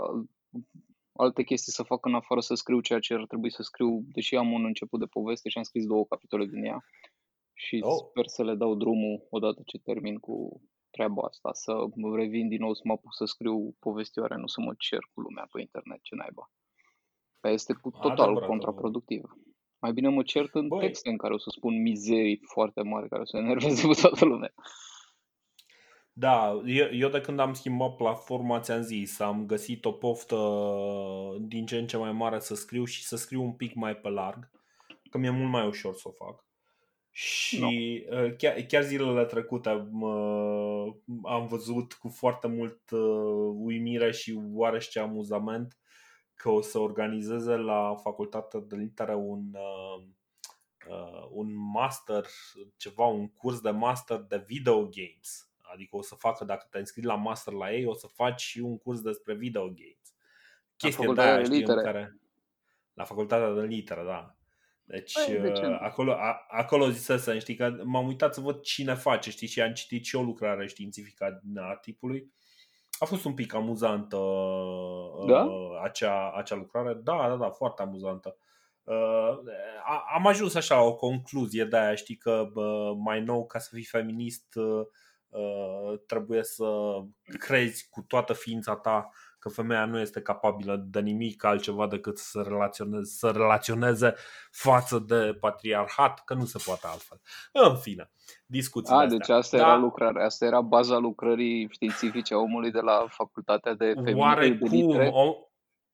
alte 1.12 1.42
chestii 1.42 1.72
să 1.72 1.82
fac 1.82 2.04
în 2.04 2.14
afară 2.14 2.40
să 2.40 2.54
scriu 2.54 2.80
ceea 2.80 2.98
ce 2.98 3.14
ar 3.14 3.26
trebui 3.26 3.52
să 3.52 3.62
scriu, 3.62 4.02
deși 4.12 4.36
am 4.36 4.52
un 4.52 4.64
început 4.64 4.98
de 4.98 5.06
poveste 5.06 5.48
și 5.48 5.58
am 5.58 5.62
scris 5.62 5.86
două 5.86 6.04
capitole 6.04 6.46
din 6.46 6.64
ea 6.64 6.84
și 7.54 7.80
oh. 7.82 7.92
sper 7.92 8.26
să 8.26 8.42
le 8.44 8.54
dau 8.54 8.74
drumul 8.74 9.26
odată 9.30 9.62
ce 9.66 9.78
termin 9.78 10.18
cu 10.18 10.62
treaba 10.90 11.22
asta, 11.22 11.50
să 11.52 11.72
revin 12.14 12.48
din 12.48 12.60
nou 12.60 12.74
să 12.74 12.82
mă 12.84 12.92
apuc 12.92 13.14
să 13.14 13.24
scriu 13.24 13.76
povestioare, 13.78 14.36
nu 14.36 14.46
să 14.46 14.60
mă 14.60 14.74
cer 14.78 15.02
cu 15.12 15.20
lumea 15.20 15.48
pe 15.52 15.60
internet, 15.60 16.00
ce 16.02 16.14
naiba. 16.14 16.50
Că 17.40 17.48
este 17.48 17.72
cu 17.72 17.90
total 17.90 18.20
Adevărat, 18.20 18.48
contraproductiv. 18.48 19.22
Mai 19.78 19.92
bine 19.92 20.08
mă 20.08 20.22
cert 20.22 20.54
în 20.54 20.68
Băi. 20.68 20.80
texte 20.80 21.08
în 21.08 21.16
care 21.16 21.34
o 21.34 21.38
să 21.38 21.50
spun 21.50 21.82
mizerii 21.82 22.40
foarte 22.44 22.82
mari 22.82 23.08
care 23.08 23.22
o 23.22 23.24
să 23.24 23.36
enerveze 23.36 23.86
pe 23.86 24.00
toată 24.00 24.24
lumea. 24.24 24.52
Da, 26.18 26.60
eu, 26.64 26.88
eu 26.92 27.08
de 27.08 27.20
când 27.20 27.38
am 27.38 27.54
schimbat 27.54 27.96
platforma, 27.96 28.60
ți-am 28.60 28.82
zis, 28.82 29.20
am 29.20 29.46
găsit 29.46 29.84
o 29.84 29.92
poftă 29.92 30.36
din 31.40 31.66
ce 31.66 31.78
în 31.78 31.86
ce 31.86 31.96
mai 31.96 32.12
mare 32.12 32.38
să 32.38 32.54
scriu 32.54 32.84
și 32.84 33.04
să 33.04 33.16
scriu 33.16 33.42
un 33.42 33.52
pic 33.52 33.74
mai 33.74 33.96
pe 33.96 34.08
larg, 34.08 34.50
că 35.10 35.18
mi-e 35.18 35.30
mult 35.30 35.50
mai 35.50 35.66
ușor 35.66 35.94
să 35.94 36.08
o 36.08 36.10
fac. 36.10 36.44
Și 37.10 37.58
no. 37.58 37.68
chiar, 38.36 38.60
chiar 38.60 38.82
zilele 38.82 39.24
trecute 39.24 39.68
am 41.22 41.46
văzut 41.48 41.92
cu 41.92 42.08
foarte 42.08 42.46
mult 42.46 42.90
uh, 42.90 43.54
uimire 43.54 44.12
și 44.12 44.40
oarește 44.52 44.98
amuzament 44.98 45.78
că 46.34 46.50
o 46.50 46.60
să 46.60 46.78
organizeze 46.78 47.56
la 47.56 47.94
facultatea 48.02 48.60
de 48.60 48.76
litere 48.76 49.14
un, 49.14 49.42
uh, 49.52 50.04
uh, 50.88 51.28
un 51.30 51.54
master, 51.72 52.26
ceva, 52.76 53.04
un 53.04 53.28
curs 53.28 53.60
de 53.60 53.70
master 53.70 54.18
de 54.18 54.44
video 54.46 54.76
games. 54.80 55.47
Adică 55.72 55.96
o 55.96 56.02
să 56.02 56.14
facă, 56.14 56.44
dacă 56.44 56.66
te 56.70 56.78
înscrii 56.78 57.04
la 57.04 57.14
master 57.14 57.52
la 57.52 57.72
ei, 57.72 57.84
o 57.84 57.94
să 57.94 58.06
faci 58.06 58.40
și 58.40 58.58
un 58.58 58.78
curs 58.78 59.00
despre 59.00 59.34
video 59.34 59.62
games. 59.62 60.14
Chestia 60.76 61.12
de 61.12 61.20
aia, 61.20 61.44
știi, 61.44 61.62
în 61.62 61.82
care... 61.82 62.20
La 62.94 63.04
facultatea 63.04 63.52
de 63.52 63.60
litere, 63.60 64.02
da. 64.06 64.36
Deci 64.84 65.12
păi, 65.12 65.38
de 65.40 65.48
uh, 65.48 65.78
acolo, 65.80 66.12
a, 66.12 66.44
acolo 66.48 66.90
zisese, 66.90 67.38
știi, 67.38 67.54
că 67.54 67.76
m-am 67.84 68.06
uitat 68.06 68.34
să 68.34 68.40
văd 68.40 68.60
cine 68.60 68.94
face, 68.94 69.30
știi, 69.30 69.46
și 69.46 69.60
am 69.60 69.72
citit 69.72 70.04
și 70.04 70.16
o 70.16 70.22
lucrare 70.22 70.66
științifică 70.66 71.40
a 71.56 71.74
tipului. 71.74 72.32
A 72.98 73.04
fost 73.04 73.24
un 73.24 73.34
pic 73.34 73.54
amuzantă 73.54 74.16
da? 75.26 75.44
Uh, 75.44 75.80
acea, 75.82 76.30
acea 76.30 76.54
lucrare. 76.54 76.94
Da, 76.94 77.28
da, 77.28 77.36
da, 77.36 77.50
foarte 77.50 77.82
amuzantă. 77.82 78.36
Uh, 78.84 79.38
am 80.14 80.26
ajuns 80.26 80.54
așa 80.54 80.82
o 80.82 80.94
concluzie 80.94 81.64
de 81.64 81.76
aia, 81.76 81.94
știi 81.94 82.16
că 82.16 82.48
mai 82.98 83.20
nou 83.20 83.46
ca 83.46 83.58
să 83.58 83.68
fii 83.74 83.84
feminist 83.84 84.54
trebuie 86.06 86.42
să 86.42 86.64
crezi 87.38 87.88
cu 87.90 88.02
toată 88.02 88.32
ființa 88.32 88.76
ta 88.76 89.08
că 89.38 89.48
femeia 89.48 89.84
nu 89.84 89.98
este 89.98 90.22
capabilă 90.22 90.84
de 90.86 91.00
nimic 91.00 91.44
altceva 91.44 91.86
decât 91.86 92.18
să 92.18 92.40
relaționeze, 92.46 93.10
să 93.10 93.30
relaționeze 93.30 94.14
față 94.50 94.98
de 94.98 95.36
patriarhat, 95.40 96.24
că 96.24 96.34
nu 96.34 96.44
se 96.44 96.62
poate 96.64 96.86
altfel. 96.86 97.20
În 97.52 97.76
fine, 97.76 98.10
discuții. 98.46 98.94
A, 98.94 99.06
deci 99.06 99.28
asta 99.28 99.56
da. 99.56 99.62
era 99.62 99.76
lucrarea, 99.76 100.24
asta 100.24 100.44
era 100.44 100.60
baza 100.60 100.96
lucrării 100.96 101.68
științifice 101.70 102.34
a 102.34 102.38
omului 102.38 102.70
de 102.70 102.80
la 102.80 103.06
facultatea 103.08 103.74
de 103.74 103.92
feminine. 103.94 104.20
Oarecum, 104.20 104.96
o, 105.12 105.34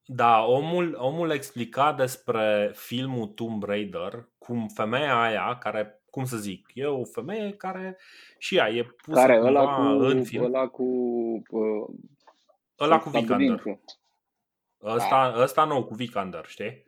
da, 0.07 0.45
omul, 0.45 0.95
omul 0.99 1.31
explica 1.31 1.93
despre 1.93 2.73
filmul 2.75 3.27
Tomb 3.27 3.63
Raider 3.63 4.29
cum 4.39 4.69
femeia 4.69 5.21
aia 5.21 5.59
care 5.61 6.04
cum 6.15 6.25
să 6.25 6.37
zic, 6.37 6.71
e 6.75 6.87
o 6.87 7.05
femeie 7.05 7.53
care 7.53 7.99
și 8.39 8.57
ea 8.57 8.69
e 8.69 8.83
pusă 8.83 9.21
care, 9.21 9.41
ăla 9.41 9.75
cu, 9.75 9.81
în 9.83 10.25
film. 10.25 10.45
Ăla 10.45 10.67
cu 10.67 10.83
uh, 11.51 11.95
Ăla 12.81 12.99
cu 12.99 13.09
Vikander. 13.09 13.63
Ăsta, 14.83 15.33
da. 15.35 15.43
ăsta 15.43 15.65
nou 15.65 15.85
cu 15.85 15.95
Vikander, 15.95 16.45
știi? 16.47 16.85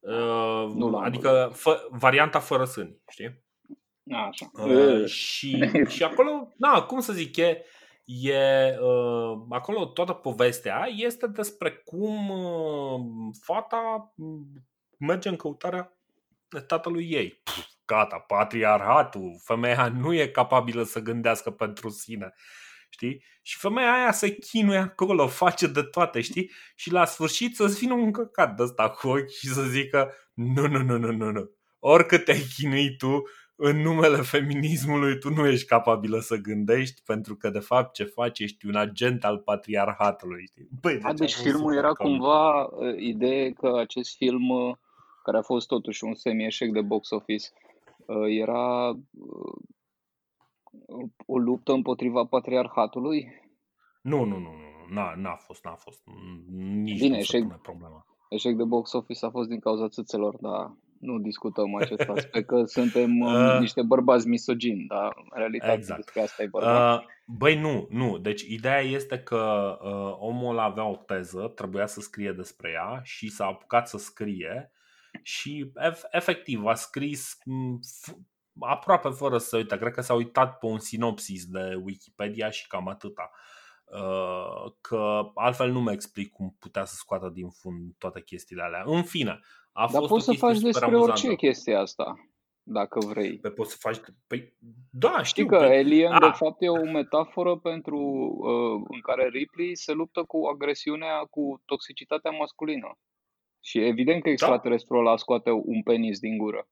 Uh, 0.00 0.72
nu 0.74 0.98
adică 0.98 1.50
fă, 1.52 1.88
varianta 1.90 2.38
fără 2.38 2.64
sâni, 2.64 3.00
știi? 3.08 3.42
Așa. 4.10 4.50
Uh, 4.52 5.06
și, 5.06 5.70
și 5.94 6.02
acolo, 6.04 6.52
na, 6.56 6.82
cum 6.82 7.00
să 7.00 7.12
zic, 7.12 7.36
e, 7.36 7.64
e 8.04 8.78
uh, 8.80 9.38
acolo 9.48 9.84
toată 9.84 10.12
povestea 10.12 10.88
este 10.96 11.26
despre 11.26 11.70
cum 11.70 12.30
uh, 12.30 13.00
fata 13.40 14.14
merge 14.98 15.28
în 15.28 15.36
căutarea 15.36 15.92
tatălui 16.66 17.10
ei. 17.10 17.40
Puf, 17.44 17.76
gata, 17.88 18.16
patriarhatul, 18.16 19.40
femeia 19.44 19.88
nu 20.02 20.14
e 20.14 20.26
capabilă 20.26 20.82
să 20.82 21.00
gândească 21.00 21.50
pentru 21.50 21.88
sine 21.88 22.34
știi? 22.88 23.22
Și 23.42 23.58
femeia 23.58 23.92
aia 23.92 24.12
se 24.12 24.34
chinuie 24.34 24.78
acolo, 24.78 25.26
face 25.26 25.66
de 25.66 25.82
toate, 25.82 26.20
știi? 26.20 26.50
Și 26.74 26.92
la 26.92 27.04
sfârșit 27.04 27.56
să-ți 27.56 27.78
vină 27.78 27.94
un 27.94 28.12
căcat 28.12 28.56
de 28.56 28.62
ăsta 28.62 28.90
cu 28.90 29.08
ochi 29.08 29.30
și 29.30 29.46
să 29.46 29.62
zică 29.62 30.12
nu, 30.34 30.66
nu, 30.66 30.82
nu, 30.82 30.98
nu, 30.98 31.12
nu, 31.12 31.30
nu. 31.30 31.50
Oricât 31.78 32.24
te-ai 32.24 32.46
chinuit 32.56 32.98
tu, 32.98 33.22
în 33.56 33.80
numele 33.80 34.16
feminismului 34.16 35.18
tu 35.18 35.30
nu 35.30 35.46
ești 35.46 35.66
capabilă 35.66 36.18
să 36.18 36.36
gândești 36.36 37.02
pentru 37.04 37.36
că 37.36 37.50
de 37.50 37.58
fapt 37.58 37.94
ce 37.94 38.04
faci 38.04 38.38
ești 38.38 38.66
un 38.66 38.76
agent 38.76 39.24
al 39.24 39.38
patriarhatului. 39.38 40.44
Știi? 40.46 40.68
Băi, 40.80 40.98
deci, 40.98 41.18
deci 41.18 41.34
filmul 41.34 41.76
era 41.76 41.92
cam... 41.92 42.06
cumva 42.06 42.62
uh, 42.62 42.96
ideea 42.98 43.52
că 43.52 43.78
acest 43.78 44.16
film, 44.16 44.48
uh, 44.48 44.74
care 45.22 45.36
a 45.36 45.42
fost 45.42 45.66
totuși 45.66 46.04
un 46.04 46.14
semi-eșec 46.14 46.72
de 46.72 46.80
box 46.80 47.10
office, 47.10 47.46
uh, 47.52 47.67
era 48.28 48.88
o 51.26 51.38
luptă 51.38 51.72
împotriva 51.72 52.24
patriarhatului? 52.24 53.28
Nu, 54.02 54.24
nu, 54.24 54.38
nu, 54.38 54.50
nu. 54.50 54.94
N-a, 54.94 55.14
n-a 55.16 55.34
fost, 55.34 55.64
n-a 55.64 55.74
fost. 55.74 56.02
Nici 56.82 56.98
Bine, 56.98 57.14
nu 57.14 57.16
eșec, 57.16 57.42
pune 57.42 57.58
problema. 57.62 58.06
Eșec 58.28 58.56
de 58.56 58.64
box 58.64 58.92
office 58.92 59.26
a 59.26 59.30
fost 59.30 59.48
din 59.48 59.58
cauza 59.58 59.88
țâțelor, 59.88 60.36
dar 60.36 60.76
nu 61.00 61.18
discutăm 61.18 61.74
acest 61.74 62.08
aspect, 62.16 62.46
că 62.46 62.64
suntem 62.64 63.20
uh, 63.20 63.32
uh, 63.32 63.58
niște 63.60 63.82
bărbați 63.82 64.28
misogini, 64.28 64.86
dar 64.86 65.12
în 65.16 65.38
realitate 65.38 65.78
exact. 65.78 66.00
despre 66.00 66.20
asta 66.20 66.42
e 66.42 66.46
bărbat. 66.46 66.98
Uh, 66.98 67.06
băi, 67.26 67.60
nu, 67.60 67.86
nu. 67.90 68.18
Deci 68.18 68.42
ideea 68.42 68.80
este 68.80 69.18
că 69.18 69.76
uh, 69.82 70.16
omul 70.18 70.58
avea 70.58 70.84
o 70.84 70.96
teză, 70.96 71.52
trebuia 71.54 71.86
să 71.86 72.00
scrie 72.00 72.32
despre 72.32 72.70
ea 72.70 73.00
și 73.02 73.30
s-a 73.30 73.44
apucat 73.44 73.88
să 73.88 73.98
scrie 73.98 74.72
și 75.28 75.72
efectiv 76.10 76.66
a 76.66 76.74
scris 76.74 77.36
aproape 78.60 79.08
fără 79.08 79.38
să 79.38 79.48
se 79.48 79.56
uite, 79.56 79.76
cred 79.78 79.92
că 79.92 80.00
s-a 80.00 80.14
uitat 80.14 80.58
pe 80.58 80.66
un 80.66 80.78
sinopsis 80.78 81.46
de 81.46 81.74
Wikipedia 81.84 82.50
și 82.50 82.66
cam 82.66 82.88
atâta. 82.88 83.30
Uh, 83.84 84.72
că 84.80 85.20
altfel 85.34 85.70
nu 85.70 85.80
mi 85.80 85.92
explic 85.92 86.32
cum 86.32 86.56
putea 86.58 86.84
să 86.84 86.94
scoată 86.94 87.28
din 87.28 87.48
fund 87.48 87.94
toate 87.98 88.22
chestiile 88.22 88.62
alea. 88.62 88.82
În 88.86 89.02
fine, 89.02 89.40
a 89.72 89.80
Dar 89.92 90.00
fost 90.00 90.08
poți 90.08 90.24
să 90.24 90.32
faci 90.32 90.58
despre 90.58 90.84
amuzantă. 90.84 91.12
orice 91.12 91.34
chestie 91.34 91.74
asta. 91.74 92.14
dacă 92.62 92.98
vrei. 93.06 93.38
Pe 93.38 93.50
poți 93.50 93.70
să 93.70 93.76
faci... 93.80 94.00
Păi, 94.26 94.54
da, 94.90 95.22
știu. 95.22 95.22
Știi 95.22 95.46
că 95.46 95.56
pe... 95.58 95.64
Alien, 95.76 96.12
Ah. 96.12 96.20
de 96.20 96.30
fapt, 96.36 96.56
e 96.62 96.68
o 96.68 96.84
metaforă 96.84 97.56
pentru 97.58 97.98
uh, 98.38 98.82
în 98.88 99.00
care 99.00 99.28
Ripley 99.28 99.76
se 99.76 99.92
luptă 99.92 100.22
cu 100.22 100.46
agresiunea, 100.52 101.18
cu 101.30 101.62
toxicitatea 101.64 102.30
masculină. 102.30 102.98
Și 103.60 103.78
evident 103.84 104.22
că 104.22 104.28
extraterestrul 104.28 104.98
ăla 105.06 105.16
scoate 105.16 105.50
un 105.50 105.82
penis 105.82 106.18
din 106.18 106.36
gură. 106.38 106.68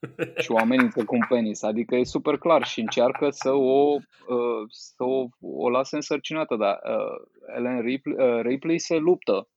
și 0.42 0.50
o 0.50 0.56
amenință 0.58 1.04
cu 1.04 1.14
un 1.14 1.24
penis. 1.28 1.62
Adică 1.62 1.94
e 1.96 2.04
super 2.04 2.36
clar 2.38 2.64
și 2.64 2.80
încearcă 2.80 3.30
să 3.30 3.50
o, 3.52 3.92
uh, 4.28 4.64
să 4.68 5.02
o, 5.04 5.26
o 5.40 5.68
lase 5.70 5.96
însărcinată. 5.96 6.56
Dar 6.56 6.78
uh, 6.84 7.26
Ellen 7.56 7.80
Ripley, 7.80 8.28
uh, 8.28 8.40
Ripley 8.42 8.78
se 8.78 8.96
luptă 8.96 9.48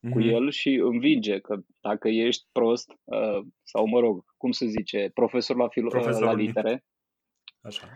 cu 0.00 0.18
Mhm. 0.18 0.28
el 0.28 0.50
și 0.50 0.74
învinge 0.74 1.38
că 1.38 1.56
dacă 1.80 2.08
ești 2.08 2.46
prost, 2.52 2.90
uh, 3.04 3.40
sau 3.62 3.86
mă 3.86 4.00
rog, 4.00 4.24
cum 4.36 4.50
se 4.50 4.66
zice, 4.66 5.10
profesor 5.14 5.56
la, 5.56 5.68
filo- 5.68 5.88
Profesor 5.90 6.22
la 6.22 6.30
în- 6.30 6.36
litere, 6.36 6.84
Așa. 7.60 7.88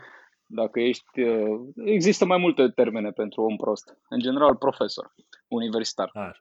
dacă 0.47 0.81
ești, 0.81 1.21
uh, 1.21 1.61
există 1.85 2.25
mai 2.25 2.39
multe 2.39 2.69
termene 2.69 3.11
pentru 3.11 3.43
om 3.43 3.57
prost. 3.57 3.99
În 4.09 4.19
general, 4.19 4.57
profesor, 4.57 5.13
universitar. 5.49 6.11
Așa. 6.15 6.39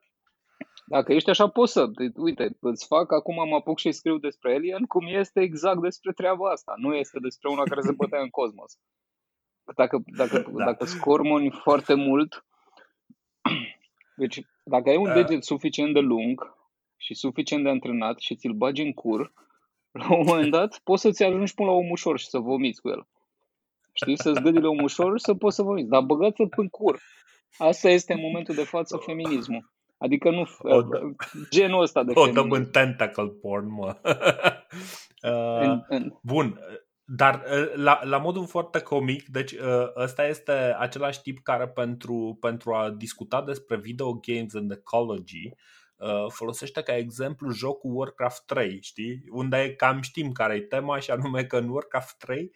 Dacă 0.91 1.13
ești 1.13 1.30
așa, 1.30 1.47
poți 1.47 1.72
să, 1.72 1.91
uite, 2.15 2.57
îți 2.59 2.85
fac, 2.88 3.11
acum 3.11 3.35
mă 3.49 3.55
apuc 3.55 3.80
și 3.80 3.91
scriu 3.91 4.18
despre 4.18 4.53
Alien, 4.53 4.85
cum 4.85 5.05
este 5.07 5.41
exact 5.41 5.81
despre 5.81 6.11
treaba 6.11 6.49
asta. 6.49 6.73
Nu 6.77 6.95
este 6.95 7.19
despre 7.19 7.49
una 7.49 7.63
care 7.63 7.81
se 7.81 7.91
bătea 7.91 8.22
în 8.22 8.30
cosmos. 8.30 8.80
Dacă, 9.76 10.03
dacă, 10.05 10.38
Da. 10.57 10.65
dacă 10.65 10.85
scormoni 10.85 11.49
foarte 11.51 11.93
mult, 11.93 12.45
deci 14.22 14.41
dacă 14.63 14.89
ai 14.89 14.97
un 14.97 15.03
Da. 15.03 15.13
deget 15.13 15.43
suficient 15.43 15.93
de 15.93 15.99
lung 15.99 16.55
și 16.97 17.13
suficient 17.13 17.63
de 17.63 17.69
antrenat 17.69 18.19
și 18.19 18.35
ți-l 18.35 18.53
bagi 18.53 18.81
în 18.81 18.93
cur, 18.93 19.34
la 20.01 20.13
un 20.15 20.23
moment 20.26 20.51
dat 20.51 20.80
poți 20.84 21.01
să-ți 21.01 21.23
ajungi 21.23 21.53
până 21.53 21.69
la 21.69 21.76
om 21.76 21.89
ușor 21.89 22.19
și 22.19 22.27
să 22.27 22.39
vomiți 22.39 22.81
cu 22.81 22.89
el. 22.89 23.07
Știi, 23.93 24.18
să-ți 24.18 24.41
gâdile 24.41 24.68
om 24.68 24.84
ușor 24.84 25.18
și 25.18 25.23
să 25.23 25.34
poți 25.35 25.55
să 25.55 25.63
vomiți. 25.63 25.89
Dar 25.89 26.01
băgați-l 26.01 26.47
în 26.55 26.68
cur. 26.68 26.99
Asta 27.57 27.89
este 27.89 28.13
în 28.13 28.19
momentul 28.22 28.55
de 28.55 28.63
față 28.63 28.97
feminismul. 28.97 29.72
Adică 30.02 30.30
nu 30.30 30.48
O, 30.60 30.82
da. 30.82 30.99
genul 31.49 31.82
ăsta 31.82 32.03
de 32.03 32.11
O 32.15 32.26
dăm 32.26 32.34
feminism. 32.34 32.61
în 32.61 32.65
tentacle 32.65 33.28
porn, 33.41 33.68
mă. 33.68 33.95
Uh, 35.23 35.61
În, 35.61 35.84
în, 35.88 36.14
Bun, 36.22 36.60
dar 37.03 37.44
uh, 37.52 37.73
la, 37.76 37.99
la 38.03 38.18
modul 38.18 38.48
foarte 38.48 38.80
comic, 38.80 39.28
deci 39.28 39.52
uh, 39.52 39.88
ăsta 39.95 40.28
este 40.28 40.76
același 40.80 41.22
tip 41.22 41.40
care 41.44 41.68
pentru, 41.68 42.38
pentru 42.40 42.73
a 42.73 42.90
discuta 42.90 43.41
despre 43.41 43.78
video 43.78 44.14
games 44.14 44.56
and 44.56 44.72
ecology 44.72 45.49
uh, 45.95 46.26
folosește 46.28 46.82
ca 46.82 46.95
exemplu 46.95 47.52
jocul 47.52 47.95
Warcraft 47.95 48.45
3, 48.45 48.82
știi? 48.82 49.23
Unde 49.32 49.73
cam 49.76 50.02
știm 50.02 50.32
care 50.32 50.56
e 50.56 50.61
tema 50.61 50.99
și 50.99 51.11
anume 51.11 51.45
că 51.45 51.57
în 51.57 51.69
Warcraft 51.69 52.18
3 52.18 52.44
uh, 52.44 52.49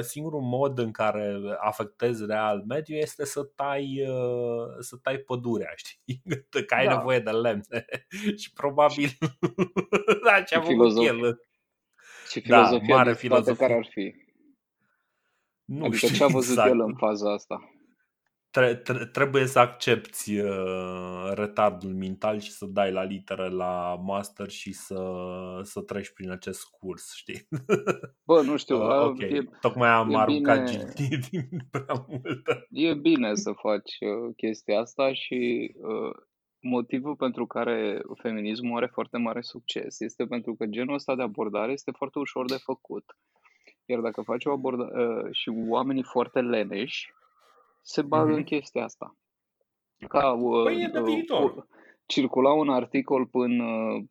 singurul 0.00 0.40
mod 0.40 0.78
în 0.78 0.90
care 0.90 1.40
afectezi 1.60 2.26
real 2.26 2.64
mediul 2.68 2.98
este 2.98 3.24
să 3.24 3.42
tai, 3.42 4.06
uh, 4.08 4.66
să 4.78 4.96
tai 5.02 5.16
pădurea, 5.18 5.72
știi? 5.84 6.22
Că 6.66 6.74
ai 6.74 6.86
Da. 6.86 6.96
nevoie 6.96 7.18
de 7.20 7.30
lemne 7.30 7.84
și 8.42 8.52
probabil 8.52 9.08
da, 10.24 10.42
ce 10.42 10.54
a 10.54 10.60
făcut 10.60 10.66
Filozof. 10.74 11.04
el 11.06 11.40
și 12.30 12.40
Da, 12.40 12.64
filozofia 12.64 12.94
mare 12.96 13.10
de 13.10 13.16
spate 13.16 13.26
filozofie. 13.26 13.66
care 13.66 13.78
ar 13.78 13.86
fi. 13.90 14.14
Nu 15.64 15.84
Adică 15.84 15.96
știu 16.06 16.16
ce 16.16 16.24
a 16.24 16.26
văzut 16.26 16.50
exact. 16.50 16.70
el 16.70 16.80
în 16.80 16.94
faza 16.96 17.32
asta. 17.32 17.70
Tre- 18.50 18.74
tre- 18.74 19.06
trebuie 19.06 19.46
să 19.46 19.58
accepti 19.58 20.38
uh, 20.38 21.30
retardul 21.34 21.94
mental 21.94 22.38
și 22.40 22.50
să 22.50 22.66
dai 22.66 22.92
la 22.92 23.02
litere 23.02 23.48
la 23.48 23.96
master 24.04 24.48
și 24.48 24.72
să, 24.72 25.00
să 25.62 25.80
treci 25.80 26.12
prin 26.12 26.30
acest 26.30 26.64
curs, 26.70 27.14
știi? 27.14 27.48
Bă, 28.28 28.42
nu 28.42 28.56
știu, 28.56 28.76
Uh, 28.76 28.90
a, 28.90 29.04
ok, 29.04 29.20
e, 29.20 29.44
tocmai 29.60 29.88
am 29.88 30.10
e 30.10 30.16
aruncat 30.16 30.70
bine- 30.70 30.92
bine... 30.96 31.20
din 31.30 31.48
prea 31.70 32.06
multă. 32.08 32.66
e 32.70 32.94
bine 32.94 33.34
să 33.34 33.52
faci 33.52 33.96
uh, 34.00 34.34
chestia 34.36 34.80
asta 34.80 35.12
și 35.12 35.70
uh, 35.76 36.14
motivul 36.62 37.16
pentru 37.16 37.46
care 37.46 38.00
feminismul 38.22 38.76
are 38.76 38.86
foarte 38.92 39.18
mare 39.18 39.40
succes 39.40 40.00
este 40.00 40.24
pentru 40.26 40.54
că 40.54 40.66
genul 40.66 40.94
ăsta 40.94 41.14
de 41.14 41.22
abordare 41.22 41.72
este 41.72 41.90
foarte 41.90 42.18
ușor 42.18 42.44
de 42.44 42.56
făcut. 42.56 43.04
Iar 43.84 44.00
dacă 44.00 44.22
faci 44.22 44.44
o 44.44 44.52
abordare 44.52 45.04
uh, 45.04 45.28
și 45.32 45.50
oamenii 45.68 46.02
foarte 46.02 46.40
leneși 46.40 47.12
se 47.80 48.02
bagă 48.02 48.28
Mhm. 48.28 48.36
în 48.36 48.44
chestia 48.44 48.84
asta. 48.84 49.16
Ca, 50.08 50.32
uh, 50.32 50.64
Păi 50.64 50.82
e 50.82 50.86
de 50.86 50.98
uh, 50.98 51.04
viitor. 51.04 51.56
uh, 51.56 51.62
circula 52.06 52.52
un 52.52 52.68
articol 52.68 53.28
în 53.32 53.60
uh, 53.60 54.02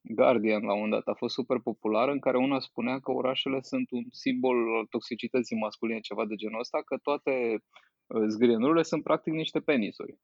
Guardian 0.00 0.62
la 0.64 0.72
un 0.72 0.78
moment 0.80 0.92
dat, 1.04 1.14
a 1.14 1.16
fost 1.18 1.34
super 1.34 1.58
popular, 1.58 2.08
în 2.08 2.18
care 2.18 2.36
una 2.36 2.58
spunea 2.60 2.98
că 3.00 3.10
orașele 3.12 3.60
sunt 3.62 3.90
un 3.90 4.04
simbol 4.10 4.76
al 4.76 4.86
toxicității 4.86 5.56
masculine, 5.56 6.00
ceva 6.00 6.24
de 6.26 6.34
genul 6.34 6.58
ăsta, 6.60 6.82
că 6.82 6.96
toate 7.02 7.58
uh, 8.06 8.22
zgrienurile 8.28 8.82
sunt 8.82 9.02
practic 9.02 9.32
niște 9.32 9.60
penisuri. 9.60 10.18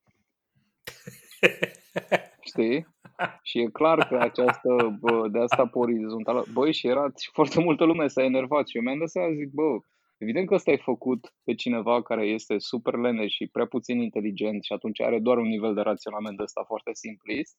Știi? 2.50 2.86
Și 3.42 3.58
e 3.58 3.66
clar 3.72 4.06
că 4.08 4.16
această, 4.16 4.96
bă, 5.00 5.28
de 5.28 5.38
asta 5.38 5.66
pe 5.66 5.78
orizontală, 5.78 6.44
băi, 6.52 6.72
și 6.72 6.86
era 6.86 7.06
și 7.18 7.30
foarte 7.32 7.60
multă 7.60 7.84
lume 7.84 8.06
s-a 8.08 8.22
enervat 8.22 8.68
și 8.68 8.76
eu 8.76 8.82
mi-am 8.82 8.98
dat 8.98 9.08
seama, 9.08 9.34
zic, 9.34 9.50
bă, 9.52 9.78
evident 10.22 10.46
că 10.48 10.54
ăsta 10.54 10.70
e 10.70 10.76
făcut 10.76 11.34
pe 11.44 11.54
cineva 11.54 12.02
care 12.02 12.26
este 12.26 12.58
super 12.58 12.94
leneș 12.94 13.32
și 13.32 13.46
prea 13.46 13.66
puțin 13.66 14.00
inteligent 14.00 14.62
și 14.64 14.72
atunci 14.72 15.00
are 15.00 15.18
doar 15.20 15.38
un 15.38 15.46
nivel 15.48 15.74
de 15.74 15.80
raționament 15.80 16.36
de 16.36 16.42
ăsta 16.42 16.62
foarte 16.66 16.90
simplist 16.94 17.56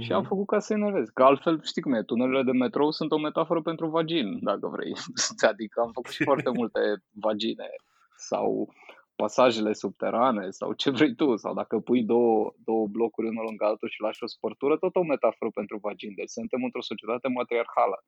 și 0.00 0.12
am 0.12 0.18
Mhm. 0.20 0.28
făcut 0.28 0.46
ca 0.46 0.58
să 0.58 0.72
enervez. 0.72 1.08
Că 1.08 1.22
altfel, 1.24 1.62
știi 1.62 1.82
cum 1.82 1.92
e, 1.92 2.02
tunelele 2.02 2.42
de 2.42 2.52
metrou 2.52 2.90
sunt 2.90 3.12
o 3.12 3.18
metaforă 3.18 3.62
pentru 3.62 3.88
vagin, 3.88 4.38
dacă 4.42 4.68
vrei. 4.68 4.92
adică 5.52 5.80
am 5.80 5.90
făcut 5.92 6.10
și 6.12 6.22
foarte 6.24 6.50
multe 6.50 6.80
vagine 7.10 7.68
sau 8.16 8.72
pasajele 9.16 9.72
subterane 9.72 10.50
sau 10.50 10.72
ce 10.72 10.90
vrei 10.90 11.14
tu, 11.14 11.36
sau 11.36 11.54
dacă 11.54 11.78
pui 11.80 12.02
două, 12.04 12.52
două 12.64 12.86
blocuri 12.86 13.28
unul 13.28 13.44
lângă 13.44 13.64
altul 13.64 13.88
și 13.88 14.00
lași 14.00 14.22
o 14.22 14.26
spărtură, 14.26 14.76
tot 14.76 14.96
o 14.96 15.02
metaforă 15.02 15.50
pentru 15.54 15.78
vagin. 15.78 16.12
Deci 16.14 16.28
suntem 16.38 16.64
într-o 16.64 16.82
societate 16.82 17.28
matriarhală. 17.28 18.04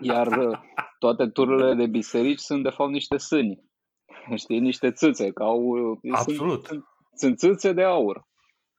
Iar 0.00 0.26
uh, 0.26 0.58
toate 0.98 1.28
tururile 1.28 1.74
de 1.74 1.86
biserici 1.86 2.38
sunt 2.38 2.62
de 2.62 2.70
fapt 2.70 2.90
niște 2.90 3.16
sâni. 3.16 3.70
Știi, 4.34 4.58
niște 4.58 4.90
țâțe, 4.90 5.30
că 5.30 5.42
au, 5.42 5.62
uh, 5.62 5.98
Absolut. 6.10 6.66
Sunt, 6.66 6.84
sunt 7.14 7.38
țâțe 7.38 7.72
de 7.72 7.82
aur. 7.82 8.28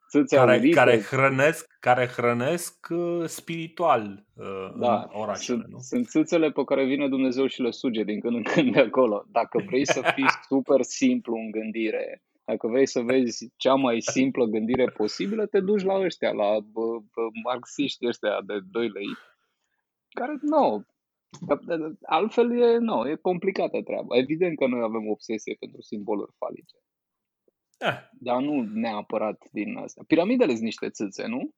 Țâțe 0.09 0.35
Care, 0.35 0.51
aurite, 0.51 0.75
care 0.75 0.99
hrănesc, 0.99 1.67
care 1.79 2.05
hrănesc 2.05 2.87
uh, 2.89 3.25
spiritual 3.25 4.25
uh, 4.35 4.73
Da, 4.79 4.95
în 4.95 5.21
orașele, 5.21 5.57
sunt, 5.57 5.71
nu? 5.71 5.79
sunt 5.79 6.07
țâțele 6.07 6.51
pe 6.51 6.63
care 6.63 6.85
vine 6.85 7.07
Dumnezeu 7.07 7.47
și 7.47 7.61
le 7.61 7.71
suge 7.71 8.03
din 8.03 8.19
când 8.19 8.35
în 8.35 8.43
când 8.43 8.73
de 8.73 8.79
acolo. 8.79 9.25
Dacă 9.31 9.63
vrei 9.65 9.85
să 9.85 10.11
fii 10.15 10.29
super 10.49 10.81
simplu 10.81 11.35
în 11.35 11.51
gândire, 11.51 12.23
dacă 12.45 12.67
vrei 12.67 12.87
să 12.87 12.99
vezi 13.01 13.53
cea 13.57 13.73
mai 13.73 14.01
simplă 14.01 14.45
gândire 14.45 14.85
posibilă, 14.85 15.45
te 15.45 15.59
duci 15.59 15.83
la 15.83 15.99
ăștia, 15.99 16.31
la 16.31 16.59
bă, 16.59 16.85
bă, 17.13 17.21
marxiști 17.43 18.07
ăștia 18.07 18.41
de 18.45 18.59
2 18.71 18.87
lei, 18.87 19.07
care 20.13 20.37
nu. 20.41 20.85
Altfel 22.01 22.61
e, 22.61 22.77
nu, 22.77 23.09
e 23.09 23.15
complicată 23.15 23.81
treaba. 23.81 24.17
Evident 24.17 24.57
că 24.57 24.67
noi 24.67 24.81
avem 24.81 25.07
obsesie 25.09 25.55
pentru 25.59 25.81
simboluri 25.81 26.31
falice, 26.37 26.75
Eh, 27.77 27.97
dar 28.11 28.41
nu 28.41 28.61
neapărat 28.73 29.47
din 29.51 29.77
asta. 29.77 30.03
Piramidele 30.07 30.51
sunt 30.51 30.63
niște 30.63 30.89
țâțe, 30.89 31.25
nu? 31.27 31.49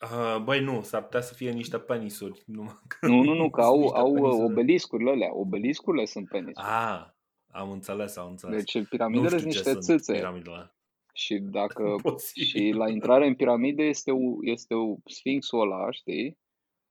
uh, 0.00 0.42
băi, 0.42 0.60
nu, 0.60 0.82
s-ar 0.82 1.02
putea 1.02 1.20
să 1.20 1.34
fie 1.34 1.50
niște 1.50 1.78
penisuri. 1.78 2.42
Numai 2.46 2.74
că 2.88 3.06
Nu, 3.06 3.22
nu, 3.22 3.34
nu, 3.34 3.50
că 3.50 3.62
sunt 3.62 3.72
au, 3.74 3.80
niște 3.80 3.96
au 3.98 4.10
uh, 4.12 4.20
penisuri. 4.20 4.44
obeliscurile 4.44 5.10
alea. 5.10 5.34
Obeliscurile 5.34 6.04
sunt 6.04 6.28
penisuri. 6.28 6.66
Ah, 6.66 7.06
am 7.52 7.70
înțeles, 7.70 8.16
am 8.16 8.28
înțeles. 8.30 8.56
Deci 8.56 8.74
nu 8.74 8.84
piramidele 8.84 9.26
știu 9.26 9.38
sunt 9.40 9.52
ce 9.52 9.58
niște 9.58 9.70
sunt 9.72 9.82
țâțe. 9.84 10.12
piramidele. 10.12 10.74
Și 11.12 11.38
dacă 11.38 11.94
Posibil. 12.02 12.44
și 12.48 12.70
la 12.76 12.88
intrare 12.88 13.26
în 13.26 13.34
piramide 13.34 13.82
este, 13.82 14.10
u- 14.10 14.38
este 14.42 14.74
u- 14.74 15.00
sfinxul 15.04 15.60
ăla, 15.60 15.90
știi? 15.90 16.38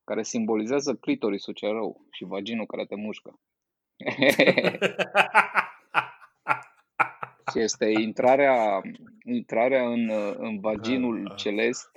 Care 0.05 0.23
simbolizează 0.23 0.95
clitorisul 0.95 1.53
cel 1.53 1.71
rău 1.71 2.05
și 2.11 2.23
vaginul 2.23 2.65
care 2.65 2.85
te 2.85 2.95
mușcă. 2.95 3.39
și 7.51 7.59
este 7.59 7.85
intrarea, 7.85 8.81
intrarea 9.25 9.87
în, 9.89 10.09
uh, 10.09 10.33
în 10.37 10.59
vaginul 10.59 11.27
Ah. 11.29 11.35
celest 11.35 11.89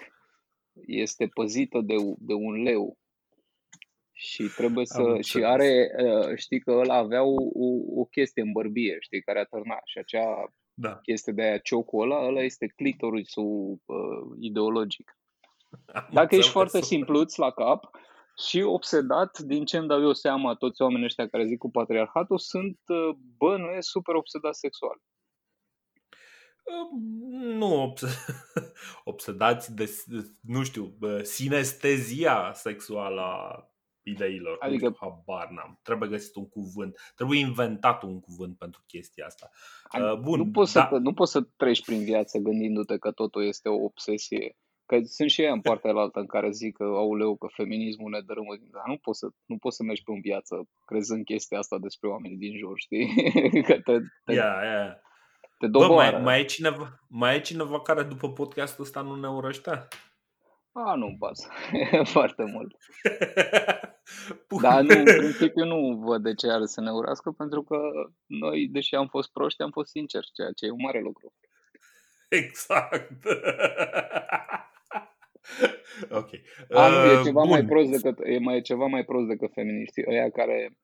este 0.86 1.26
păzită 1.26 1.80
de, 1.80 1.94
u- 1.96 2.16
de 2.20 2.32
un 2.34 2.62
leu. 2.62 2.98
Și 4.12 4.42
trebuie 4.56 4.86
să. 4.86 5.00
Am 5.00 5.20
Și 5.20 5.36
înțeles. 5.36 5.48
are. 5.48 5.90
uh, 6.02 6.36
Știi 6.36 6.60
că 6.60 6.70
ăla 6.70 6.94
avea 6.94 7.22
o, 7.22 7.34
o, 7.52 7.66
o 8.00 8.04
chestie 8.04 8.42
în 8.42 8.52
bărbie, 8.52 8.96
știi, 9.00 9.22
care 9.22 9.38
atârna. 9.40 9.80
Și 9.84 9.98
acea 9.98 10.52
Da. 10.74 10.96
chestie 10.98 11.32
de 11.32 11.42
aia, 11.42 11.58
ciocul 11.58 12.02
ăla, 12.02 12.26
ăla 12.26 12.42
este 12.42 12.66
clitorisul 12.66 13.80
uh, 13.84 14.36
ideologic. 14.40 15.17
Am 15.86 16.08
Dacă 16.12 16.34
ești 16.34 16.34
înțeles. 16.34 16.50
foarte 16.50 16.80
simpluț 16.80 17.34
la 17.34 17.50
cap 17.50 17.90
și 18.48 18.62
obsedat, 18.62 19.38
din 19.38 19.64
ce 19.64 19.76
îmi 19.76 19.88
dau 19.88 20.00
eu 20.00 20.12
seama, 20.12 20.54
toți 20.54 20.82
oamenii 20.82 21.04
ăștia 21.04 21.28
care 21.28 21.46
zic 21.46 21.58
cu 21.58 21.70
patriarhatul 21.70 22.38
sunt, 22.38 22.78
uh, 22.86 23.16
bă, 23.36 23.56
nu 23.56 23.66
e 23.66 23.80
super 23.80 24.14
obsedat 24.14 24.54
sexual. 24.54 25.02
Nu 27.30 27.82
obs- 27.82 28.26
obsedați 29.04 29.74
de, 29.74 29.90
nu 30.40 30.62
știu, 30.62 30.98
sinestezia 31.22 32.52
sexuală 32.54 33.20
a 33.20 33.68
ideilor. 34.02 34.56
Adică, 34.60 34.96
habar 35.00 35.48
n-am. 35.48 35.78
Trebuie 35.82 36.08
găsit 36.08 36.34
un 36.34 36.48
cuvânt. 36.48 36.98
Trebuie 37.14 37.38
inventat 37.38 38.02
un 38.02 38.20
cuvânt 38.20 38.58
pentru 38.58 38.82
chestia 38.86 39.26
asta. 39.26 39.50
Bun, 40.20 40.38
nu, 40.38 40.50
poți 40.50 40.72
da. 40.72 40.88
să, 40.90 40.96
nu 40.96 41.12
poți 41.12 41.32
să 41.32 41.40
treci 41.56 41.84
prin 41.84 42.04
viață 42.04 42.38
gândindu-te 42.38 42.98
că 42.98 43.10
totul 43.10 43.46
este 43.46 43.68
o 43.68 43.82
obsesie 43.84 44.56
Că 44.88 44.98
sunt 45.04 45.30
și 45.30 45.40
ei 45.40 45.50
în 45.50 45.60
partea 45.60 45.90
altă 45.90 46.18
în 46.18 46.26
care 46.26 46.50
zic 46.50 46.76
că, 46.76 46.84
auleu, 46.84 47.36
că 47.36 47.46
feminismul 47.50 48.10
ne 48.10 48.20
dărâmă. 48.20 48.54
Dar 48.72 48.82
nu 48.86 48.96
poți, 48.96 49.18
să, 49.18 49.26
nu 49.46 49.56
poți 49.56 49.76
să 49.76 49.82
mergi 49.82 50.02
pe 50.02 50.12
în 50.12 50.20
viață 50.20 50.68
crezând 50.84 51.24
chestia 51.24 51.58
asta 51.58 51.78
despre 51.78 52.08
oamenii 52.08 52.36
din 52.36 52.56
jur, 52.56 52.78
știi? 52.78 53.06
că 53.68 53.74
te, 53.80 53.98
te, 54.24 54.32
yeah, 54.32 54.60
yeah. 54.62 54.92
te 55.58 55.66
Bă, 55.66 55.86
mai, 55.86 56.20
mai, 56.20 56.40
e 56.40 56.44
cineva, 56.44 57.00
mai 57.08 57.36
e 57.36 57.40
cineva 57.40 57.80
care 57.80 58.02
după 58.02 58.32
podcastul 58.32 58.84
ăsta 58.84 59.00
nu 59.00 59.14
ne 59.14 59.28
urăște? 59.28 59.88
A, 60.72 60.94
nu-mi 60.94 61.16
pasă. 61.18 61.48
Foarte 62.16 62.44
mult. 62.44 62.76
Dar 64.62 64.82
nu, 64.82 64.98
în 64.98 65.04
principiu 65.04 65.64
nu 65.64 66.02
văd 66.04 66.22
de 66.22 66.34
ce 66.34 66.50
are 66.50 66.64
să 66.64 66.80
ne 66.80 66.90
urască, 66.90 67.30
pentru 67.30 67.62
că 67.62 67.78
noi, 68.26 68.68
deși 68.68 68.94
am 68.94 69.06
fost 69.06 69.32
proști, 69.32 69.62
am 69.62 69.70
fost 69.70 69.90
sinceri, 69.90 70.30
ceea 70.34 70.50
ce 70.56 70.66
e 70.66 70.70
un 70.70 70.82
mare 70.82 71.00
lucru. 71.00 71.32
Exact. 72.28 73.10
ok. 76.20 76.30
A, 76.68 76.88
nu, 76.88 77.10
e 77.10 77.18
uh, 77.18 77.24
ceva 77.24 77.40
Bun. 77.40 77.50
mai 77.50 77.64
prost 77.64 77.90
decât, 77.90 78.18
e 78.26 78.38
mai, 78.38 78.60
ceva 78.60 78.86
mai 78.86 79.04
prost 79.04 79.26
decât 79.26 79.52
feminiștii. 79.52 80.04
Ăia 80.08 80.30
care, 80.30 80.76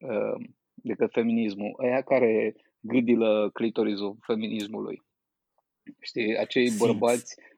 uh, 0.00 0.46
decât 0.74 1.12
feminismul, 1.12 1.78
ăia 1.82 2.02
care 2.02 2.54
gâdilă 2.80 3.50
clitorizul 3.52 4.16
feminismului. 4.20 5.02
Știi, 6.00 6.36
acei 6.36 6.66
Simți. 6.68 6.86
bărbați 6.86 7.34
Uh, 7.38 7.53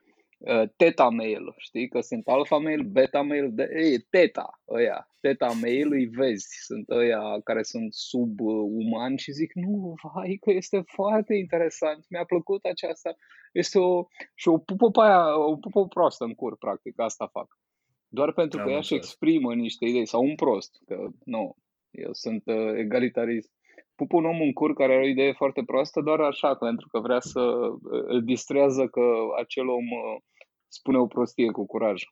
teta 0.76 1.08
male, 1.08 1.54
știi 1.56 1.88
că 1.88 2.00
sunt 2.00 2.28
alpha 2.28 2.56
male, 2.56 2.82
beta 2.82 3.20
male, 3.20 3.46
de, 3.46 3.62
e, 3.62 3.98
teta, 4.10 4.60
ăia, 4.68 5.08
teta 5.20 5.46
male 5.46 5.86
îi 5.90 6.06
vezi, 6.06 6.46
sunt 6.64 6.88
ăia 6.88 7.40
care 7.44 7.62
sunt 7.62 7.92
subumani 7.94 9.18
și 9.18 9.32
zic, 9.32 9.52
nu, 9.54 9.94
vai 10.02 10.38
că 10.40 10.50
este 10.50 10.82
foarte 10.86 11.34
interesant, 11.34 12.04
mi-a 12.08 12.24
plăcut 12.24 12.64
aceasta, 12.64 13.16
este 13.52 13.78
o, 13.78 14.04
și 14.34 14.48
o 14.48 14.58
pupă 14.58 14.90
pe 14.90 15.00
aia, 15.00 15.38
o 15.38 15.56
pupă 15.56 15.86
proastă 15.86 16.24
în 16.24 16.34
cur, 16.34 16.56
practic, 16.56 17.00
asta 17.00 17.26
fac. 17.26 17.58
Doar 18.08 18.32
pentru 18.32 18.62
că 18.62 18.70
ea 18.70 18.78
își 18.78 18.94
exprimă 18.94 19.54
niște 19.54 19.84
idei, 19.84 20.06
sau 20.06 20.22
un 20.22 20.34
prost, 20.34 20.82
că 20.86 21.08
nu, 21.24 21.56
eu 21.90 22.12
sunt 22.12 22.42
uh, 22.46 22.72
egalitarist. 22.74 23.52
Pup 23.96 24.12
un 24.12 24.24
om 24.24 24.40
în 24.40 24.52
cur 24.52 24.74
care 24.74 24.92
are 24.92 25.02
o 25.02 25.08
idee 25.08 25.32
foarte 25.32 25.62
proastă 25.66 26.00
doar 26.00 26.20
așa, 26.20 26.54
pentru 26.54 26.88
că 26.88 27.00
vrea 27.00 27.20
să 27.20 27.40
uh, 27.40 28.04
îl 28.06 28.24
distrează 28.24 28.86
că 28.86 29.02
acel 29.38 29.68
om 29.68 29.84
uh, 29.84 30.20
spune 30.68 30.98
o 30.98 31.06
prostie 31.06 31.50
cu 31.50 31.66
curaj. 31.66 32.02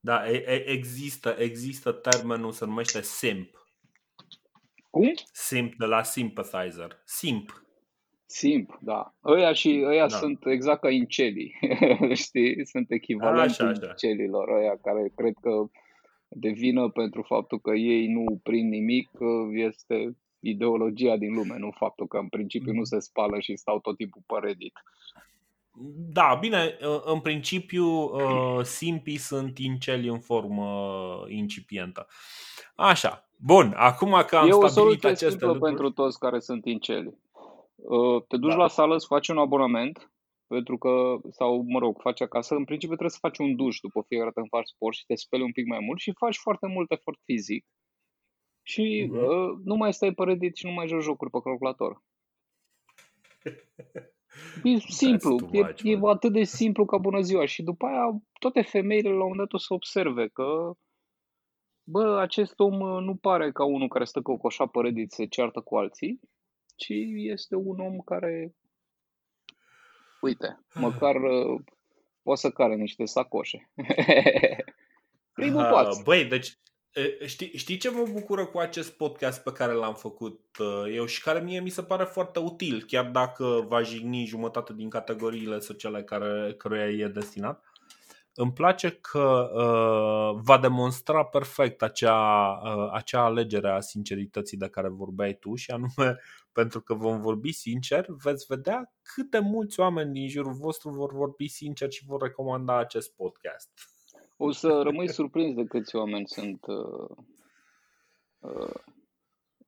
Da, 0.00 0.22
există, 0.64 1.36
există 1.38 1.92
termenul, 1.92 2.52
se 2.52 2.64
numește 2.64 3.02
simp. 3.02 3.50
Cum? 4.90 5.12
Simp 5.32 5.74
de 5.74 5.84
la 5.84 6.02
sympathizer. 6.02 7.02
Simp. 7.04 7.66
Simp, 8.26 8.78
da. 8.80 9.14
Ăia 9.24 9.52
și 9.52 9.82
ăia 9.86 10.06
da. 10.06 10.16
sunt 10.16 10.46
exact 10.46 10.80
ca 10.80 10.90
incelii, 10.90 11.54
știi? 12.24 12.66
Sunt 12.66 12.90
echivalentul 12.90 13.78
incelilor, 13.82 14.48
ăia 14.48 14.76
care 14.82 15.12
cred 15.14 15.34
că 15.40 15.50
de 16.28 16.48
vină 16.48 16.90
pentru 16.90 17.22
faptul 17.22 17.60
că 17.60 17.70
ei 17.70 18.06
nu 18.06 18.40
prind 18.42 18.70
nimic 18.70 19.10
este 19.52 20.16
ideologia 20.48 21.16
din 21.16 21.34
lume, 21.34 21.58
nu 21.58 21.70
faptul 21.76 22.06
că 22.06 22.16
în 22.16 22.28
principiu 22.28 22.72
nu 22.72 22.84
se 22.84 22.98
spală 22.98 23.40
și 23.40 23.56
stau 23.56 23.80
tot 23.80 23.96
timpul 23.96 24.22
pe 24.26 24.46
Reddit. 24.46 24.72
Da, 26.12 26.36
bine, 26.40 26.76
în 27.04 27.20
principiu 27.20 27.86
uh, 27.86 28.62
simpii 28.80 29.16
sunt 29.16 29.58
inceli 29.58 30.08
în 30.08 30.18
formă 30.18 30.68
incipientă. 31.28 32.06
Așa, 32.76 33.28
bun, 33.36 33.74
acum 33.76 34.24
că 34.26 34.36
am 34.36 34.48
e 34.48 34.68
stabilit 34.68 35.04
aceste 35.04 35.44
lucruri... 35.44 35.64
pentru 35.64 35.90
toți 35.90 36.18
care 36.18 36.38
sunt 36.38 36.64
inceli. 36.64 37.14
Uh, 37.76 38.22
te 38.28 38.36
duci 38.36 38.50
da. 38.50 38.56
la 38.56 38.68
sală, 38.68 38.94
îți 38.94 39.06
faci 39.06 39.28
un 39.28 39.38
abonament, 39.38 40.10
pentru 40.46 40.78
că, 40.78 41.16
sau 41.30 41.64
mă 41.66 41.78
rog, 41.78 42.00
faci 42.00 42.20
acasă, 42.20 42.54
în 42.54 42.64
principiu 42.64 42.96
trebuie 42.96 43.18
să 43.18 43.26
faci 43.26 43.38
un 43.38 43.56
duș 43.56 43.78
după 43.80 44.04
fiecare 44.06 44.30
dată 44.34 44.40
când 44.40 44.62
faci 44.62 44.74
sport 44.74 44.96
și 44.96 45.06
te 45.06 45.14
speli 45.14 45.42
un 45.42 45.52
pic 45.52 45.66
mai 45.66 45.78
mult 45.80 45.98
și 45.98 46.12
faci 46.12 46.36
foarte 46.36 46.66
mult 46.66 46.90
efort 46.90 47.18
fizic 47.24 47.64
și 48.68 49.10
uh-huh. 49.10 49.26
uh, 49.26 49.58
nu 49.64 49.74
mai 49.74 49.92
stai 49.92 50.14
pe 50.14 50.24
Reddit 50.24 50.56
și 50.56 50.66
nu 50.66 50.72
mai 50.72 50.86
joci 50.86 51.02
jocuri 51.02 51.30
pe 51.30 51.38
calculator. 51.42 52.02
E 54.64 54.78
simplu, 55.02 55.48
e, 55.52 55.74
e 55.82 55.98
atât 56.02 56.32
de 56.32 56.42
simplu 56.42 56.84
ca 56.84 56.98
bună 56.98 57.20
ziua 57.20 57.46
și 57.46 57.62
după 57.62 57.86
aia 57.86 58.22
toate 58.38 58.62
femeile 58.62 59.08
la 59.08 59.14
un 59.14 59.20
moment 59.20 59.38
dat 59.38 59.52
o 59.52 59.58
să 59.58 59.74
observe 59.74 60.28
că 60.28 60.72
bă, 61.84 62.18
acest 62.20 62.58
om 62.60 62.80
uh, 62.80 63.02
nu 63.02 63.16
pare 63.16 63.52
ca 63.52 63.64
unul 63.64 63.88
care 63.88 64.04
stă 64.04 64.22
cu 64.22 64.36
coșa 64.36 64.66
pe 64.66 64.80
Reddit 64.80 65.12
se 65.12 65.26
ceartă 65.26 65.60
cu 65.60 65.76
alții, 65.76 66.20
ci 66.76 66.92
este 67.14 67.54
un 67.54 67.80
om 67.80 67.98
care 67.98 68.54
uite, 70.20 70.58
măcar 70.74 71.16
uh, 71.32 71.60
poate 72.22 72.40
să 72.40 72.50
care 72.50 72.74
niște 72.74 73.04
sacoșe. 73.04 73.70
Primul 75.32 75.62
pas. 75.62 76.02
Băi, 76.02 76.24
deci 76.24 76.58
Știi, 77.26 77.50
știi 77.56 77.76
ce 77.76 77.90
mă 77.90 78.06
bucură 78.12 78.46
cu 78.46 78.58
acest 78.58 78.92
podcast 78.92 79.42
pe 79.42 79.52
care 79.52 79.72
l-am 79.72 79.94
făcut 79.94 80.40
eu 80.94 81.06
și 81.06 81.22
care 81.22 81.40
mie 81.40 81.60
mi 81.60 81.68
se 81.68 81.82
pare 81.82 82.04
foarte 82.04 82.38
util, 82.38 82.84
chiar 82.86 83.04
dacă 83.04 83.64
va 83.68 83.82
jigni 83.82 84.26
jumătate 84.26 84.72
din 84.72 84.88
categoriile 84.88 85.58
sociale 85.58 86.02
care, 86.02 86.54
căruia 86.58 86.88
e 86.88 87.08
destinat? 87.08 87.64
Îmi 88.38 88.52
place 88.52 88.90
că 88.90 89.50
uh, 89.54 90.40
va 90.42 90.58
demonstra 90.58 91.24
perfect 91.24 91.82
acea, 91.82 92.50
uh, 92.64 92.90
acea 92.92 93.24
alegere 93.24 93.70
a 93.70 93.80
sincerității 93.80 94.56
de 94.56 94.68
care 94.68 94.88
vorbeai 94.88 95.34
tu 95.34 95.54
și 95.54 95.70
anume 95.70 96.20
pentru 96.58 96.80
că 96.80 96.94
vom 96.94 97.20
vorbi 97.20 97.52
sincer, 97.52 98.06
veți 98.08 98.44
vedea 98.48 98.92
cât 99.02 99.30
de 99.30 99.38
mulți 99.38 99.80
oameni 99.80 100.12
din 100.12 100.28
jurul 100.28 100.52
vostru 100.52 100.90
vor 100.90 101.12
vorbi 101.12 101.48
sincer 101.48 101.90
și 101.90 102.04
vor 102.06 102.22
recomanda 102.22 102.78
acest 102.78 103.14
podcast. 103.14 103.95
O 104.36 104.50
să 104.50 104.80
rămâi 104.82 105.08
surprins 105.08 105.54
de 105.54 105.64
câți 105.64 105.96
oameni 105.96 106.28
sunt 106.28 106.66
uh, 106.66 107.16
uh, 108.38 108.80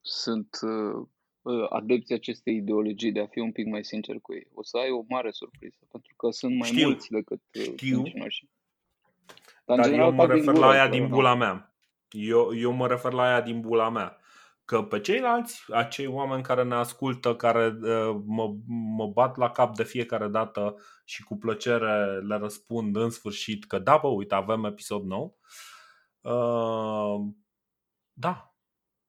sunt 0.01 0.59
uh, 0.63 1.07
uh, 1.43 1.67
adepții 1.69 2.15
acestei 2.15 2.57
ideologii 2.57 3.13
de 3.13 3.21
a 3.21 3.27
fi 3.27 3.39
un 3.39 3.53
pic 3.53 3.67
mai 3.67 3.85
sincer 3.85 4.21
cu 4.23 4.35
ei. 4.35 4.47
O 4.55 4.63
să 4.63 4.77
ai 4.77 4.91
o 4.91 5.05
mare 5.09 5.31
surpriză, 5.31 5.79
pentru 5.91 6.15
că 6.17 6.31
sunt 6.31 6.57
mai 6.57 6.69
Știu. 6.69 6.87
mulți 6.87 7.11
decât 7.11 7.43
uh, 7.59 7.73
Știu. 7.77 8.03
Dar, 9.65 9.77
Dar 9.77 9.85
general, 9.85 10.07
eu 10.07 10.15
mă 10.15 10.27
refer 10.27 10.55
la 10.55 10.69
aia 10.69 10.89
din 10.89 11.09
bula 11.09 11.35
mea. 11.35 11.73
Eu, 12.11 12.55
eu 12.55 12.73
mă 12.73 12.87
refer 12.87 13.13
la 13.13 13.23
aia 13.23 13.41
din 13.41 13.61
bula 13.61 13.89
mea 13.89 14.18
că 14.69 14.83
pe 14.83 15.01
ceilalți, 15.01 15.65
acei 15.73 16.07
oameni 16.07 16.43
care 16.43 16.63
ne 16.63 16.75
ascultă, 16.75 17.37
care 17.37 17.67
uh, 17.67 18.21
mă, 18.27 18.55
mă 18.67 19.07
bat 19.07 19.37
la 19.37 19.51
cap 19.51 19.77
de 19.77 19.85
fiecare 19.85 20.29
dată 20.29 20.77
și 21.05 21.23
cu 21.23 21.37
plăcere 21.37 22.21
le 22.21 22.37
răspund 22.37 22.97
în 22.97 23.11
sfârșit 23.11 23.65
că 23.65 23.79
da, 23.79 23.97
bă, 23.97 24.09
uite, 24.09 24.35
avem 24.35 24.65
episod 24.65 25.05
nou. 25.05 25.39
Uh, 26.21 27.33
da, 28.13 28.55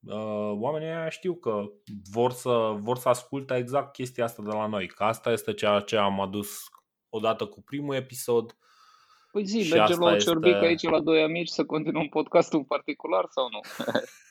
uh, 0.08 0.52
oamenii 0.60 0.88
ăia 0.88 1.10
știu 1.10 1.36
că 1.36 1.64
vor 2.12 2.32
să, 2.32 2.76
vor 2.78 2.98
să 2.98 3.10
asculte 3.10 3.56
exact 3.56 3.92
chestia 3.92 4.24
asta 4.24 4.44
de 4.44 4.52
la 4.52 4.68
noi, 4.68 4.88
că 4.88 5.04
asta 5.04 5.32
este 5.32 5.54
ceea 5.54 5.80
ce 5.80 5.98
am 5.98 6.20
adus 6.20 6.64
odată 7.10 7.46
cu 7.46 7.62
primul 7.62 7.96
episod. 7.96 8.58
Păi 9.32 9.46
zi, 9.46 9.70
mergem 9.74 10.00
la 10.00 10.12
o 10.12 10.16
ciorbică 10.18 10.56
este... 10.56 10.66
aici 10.66 10.84
la 10.84 11.00
doi 11.00 11.22
amici 11.22 11.50
să 11.50 11.66
continuăm 11.66 12.08
podcastul 12.08 12.64
particular 12.64 13.26
sau 13.30 13.50
nu? 13.50 13.60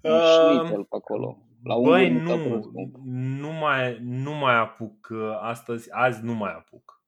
uh, 0.00 0.84
acolo. 0.88 1.38
La 1.64 1.78
băi, 1.78 2.10
nu, 2.10 2.70
nu 3.14 3.52
mai, 3.52 3.98
nu 4.00 4.32
mai 4.32 4.54
apuc 4.54 5.08
uh, 5.10 5.38
astăzi, 5.40 5.88
azi 5.92 6.22
nu 6.22 6.34
mai 6.34 6.52
apuc. 6.52 7.02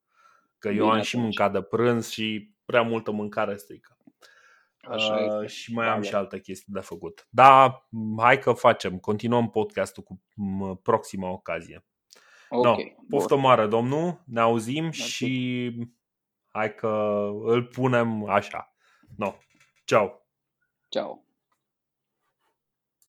Că 0.59 0.69
Bine 0.69 0.81
eu 0.81 0.87
am 0.87 0.91
atunci. 0.91 1.07
și 1.07 1.19
mâncat 1.19 1.53
de 1.53 1.63
prânz 1.63 2.09
și 2.09 2.55
prea 2.65 2.83
multă 2.83 3.11
mâncare 3.11 3.57
strică. 3.57 3.97
Așa 4.89 5.15
uh, 5.15 5.49
și 5.49 5.73
mai 5.73 5.89
am 5.89 6.03
și 6.03 6.15
alte 6.15 6.41
chestii 6.41 6.73
de 6.73 6.81
făcut. 6.81 7.27
Da, 7.31 7.87
hai 8.19 8.39
că 8.39 8.53
facem. 8.53 8.99
Continuăm 8.99 9.51
podcastul 9.51 10.03
cu 10.03 10.23
proxima 10.83 11.31
ocazie. 11.31 11.85
Okay, 12.49 12.97
no, 12.97 13.05
poftă 13.09 13.37
mare, 13.37 13.67
domnul. 13.67 14.23
Ne 14.27 14.41
auzim 14.41 14.85
okay. 14.85 14.99
și 14.99 15.73
hai 16.53 16.75
că 16.75 16.89
îl 17.45 17.65
punem 17.65 18.29
așa. 18.29 18.75
No. 19.17 19.35
Ciao. 19.85 20.27
Ciao. 20.89 21.26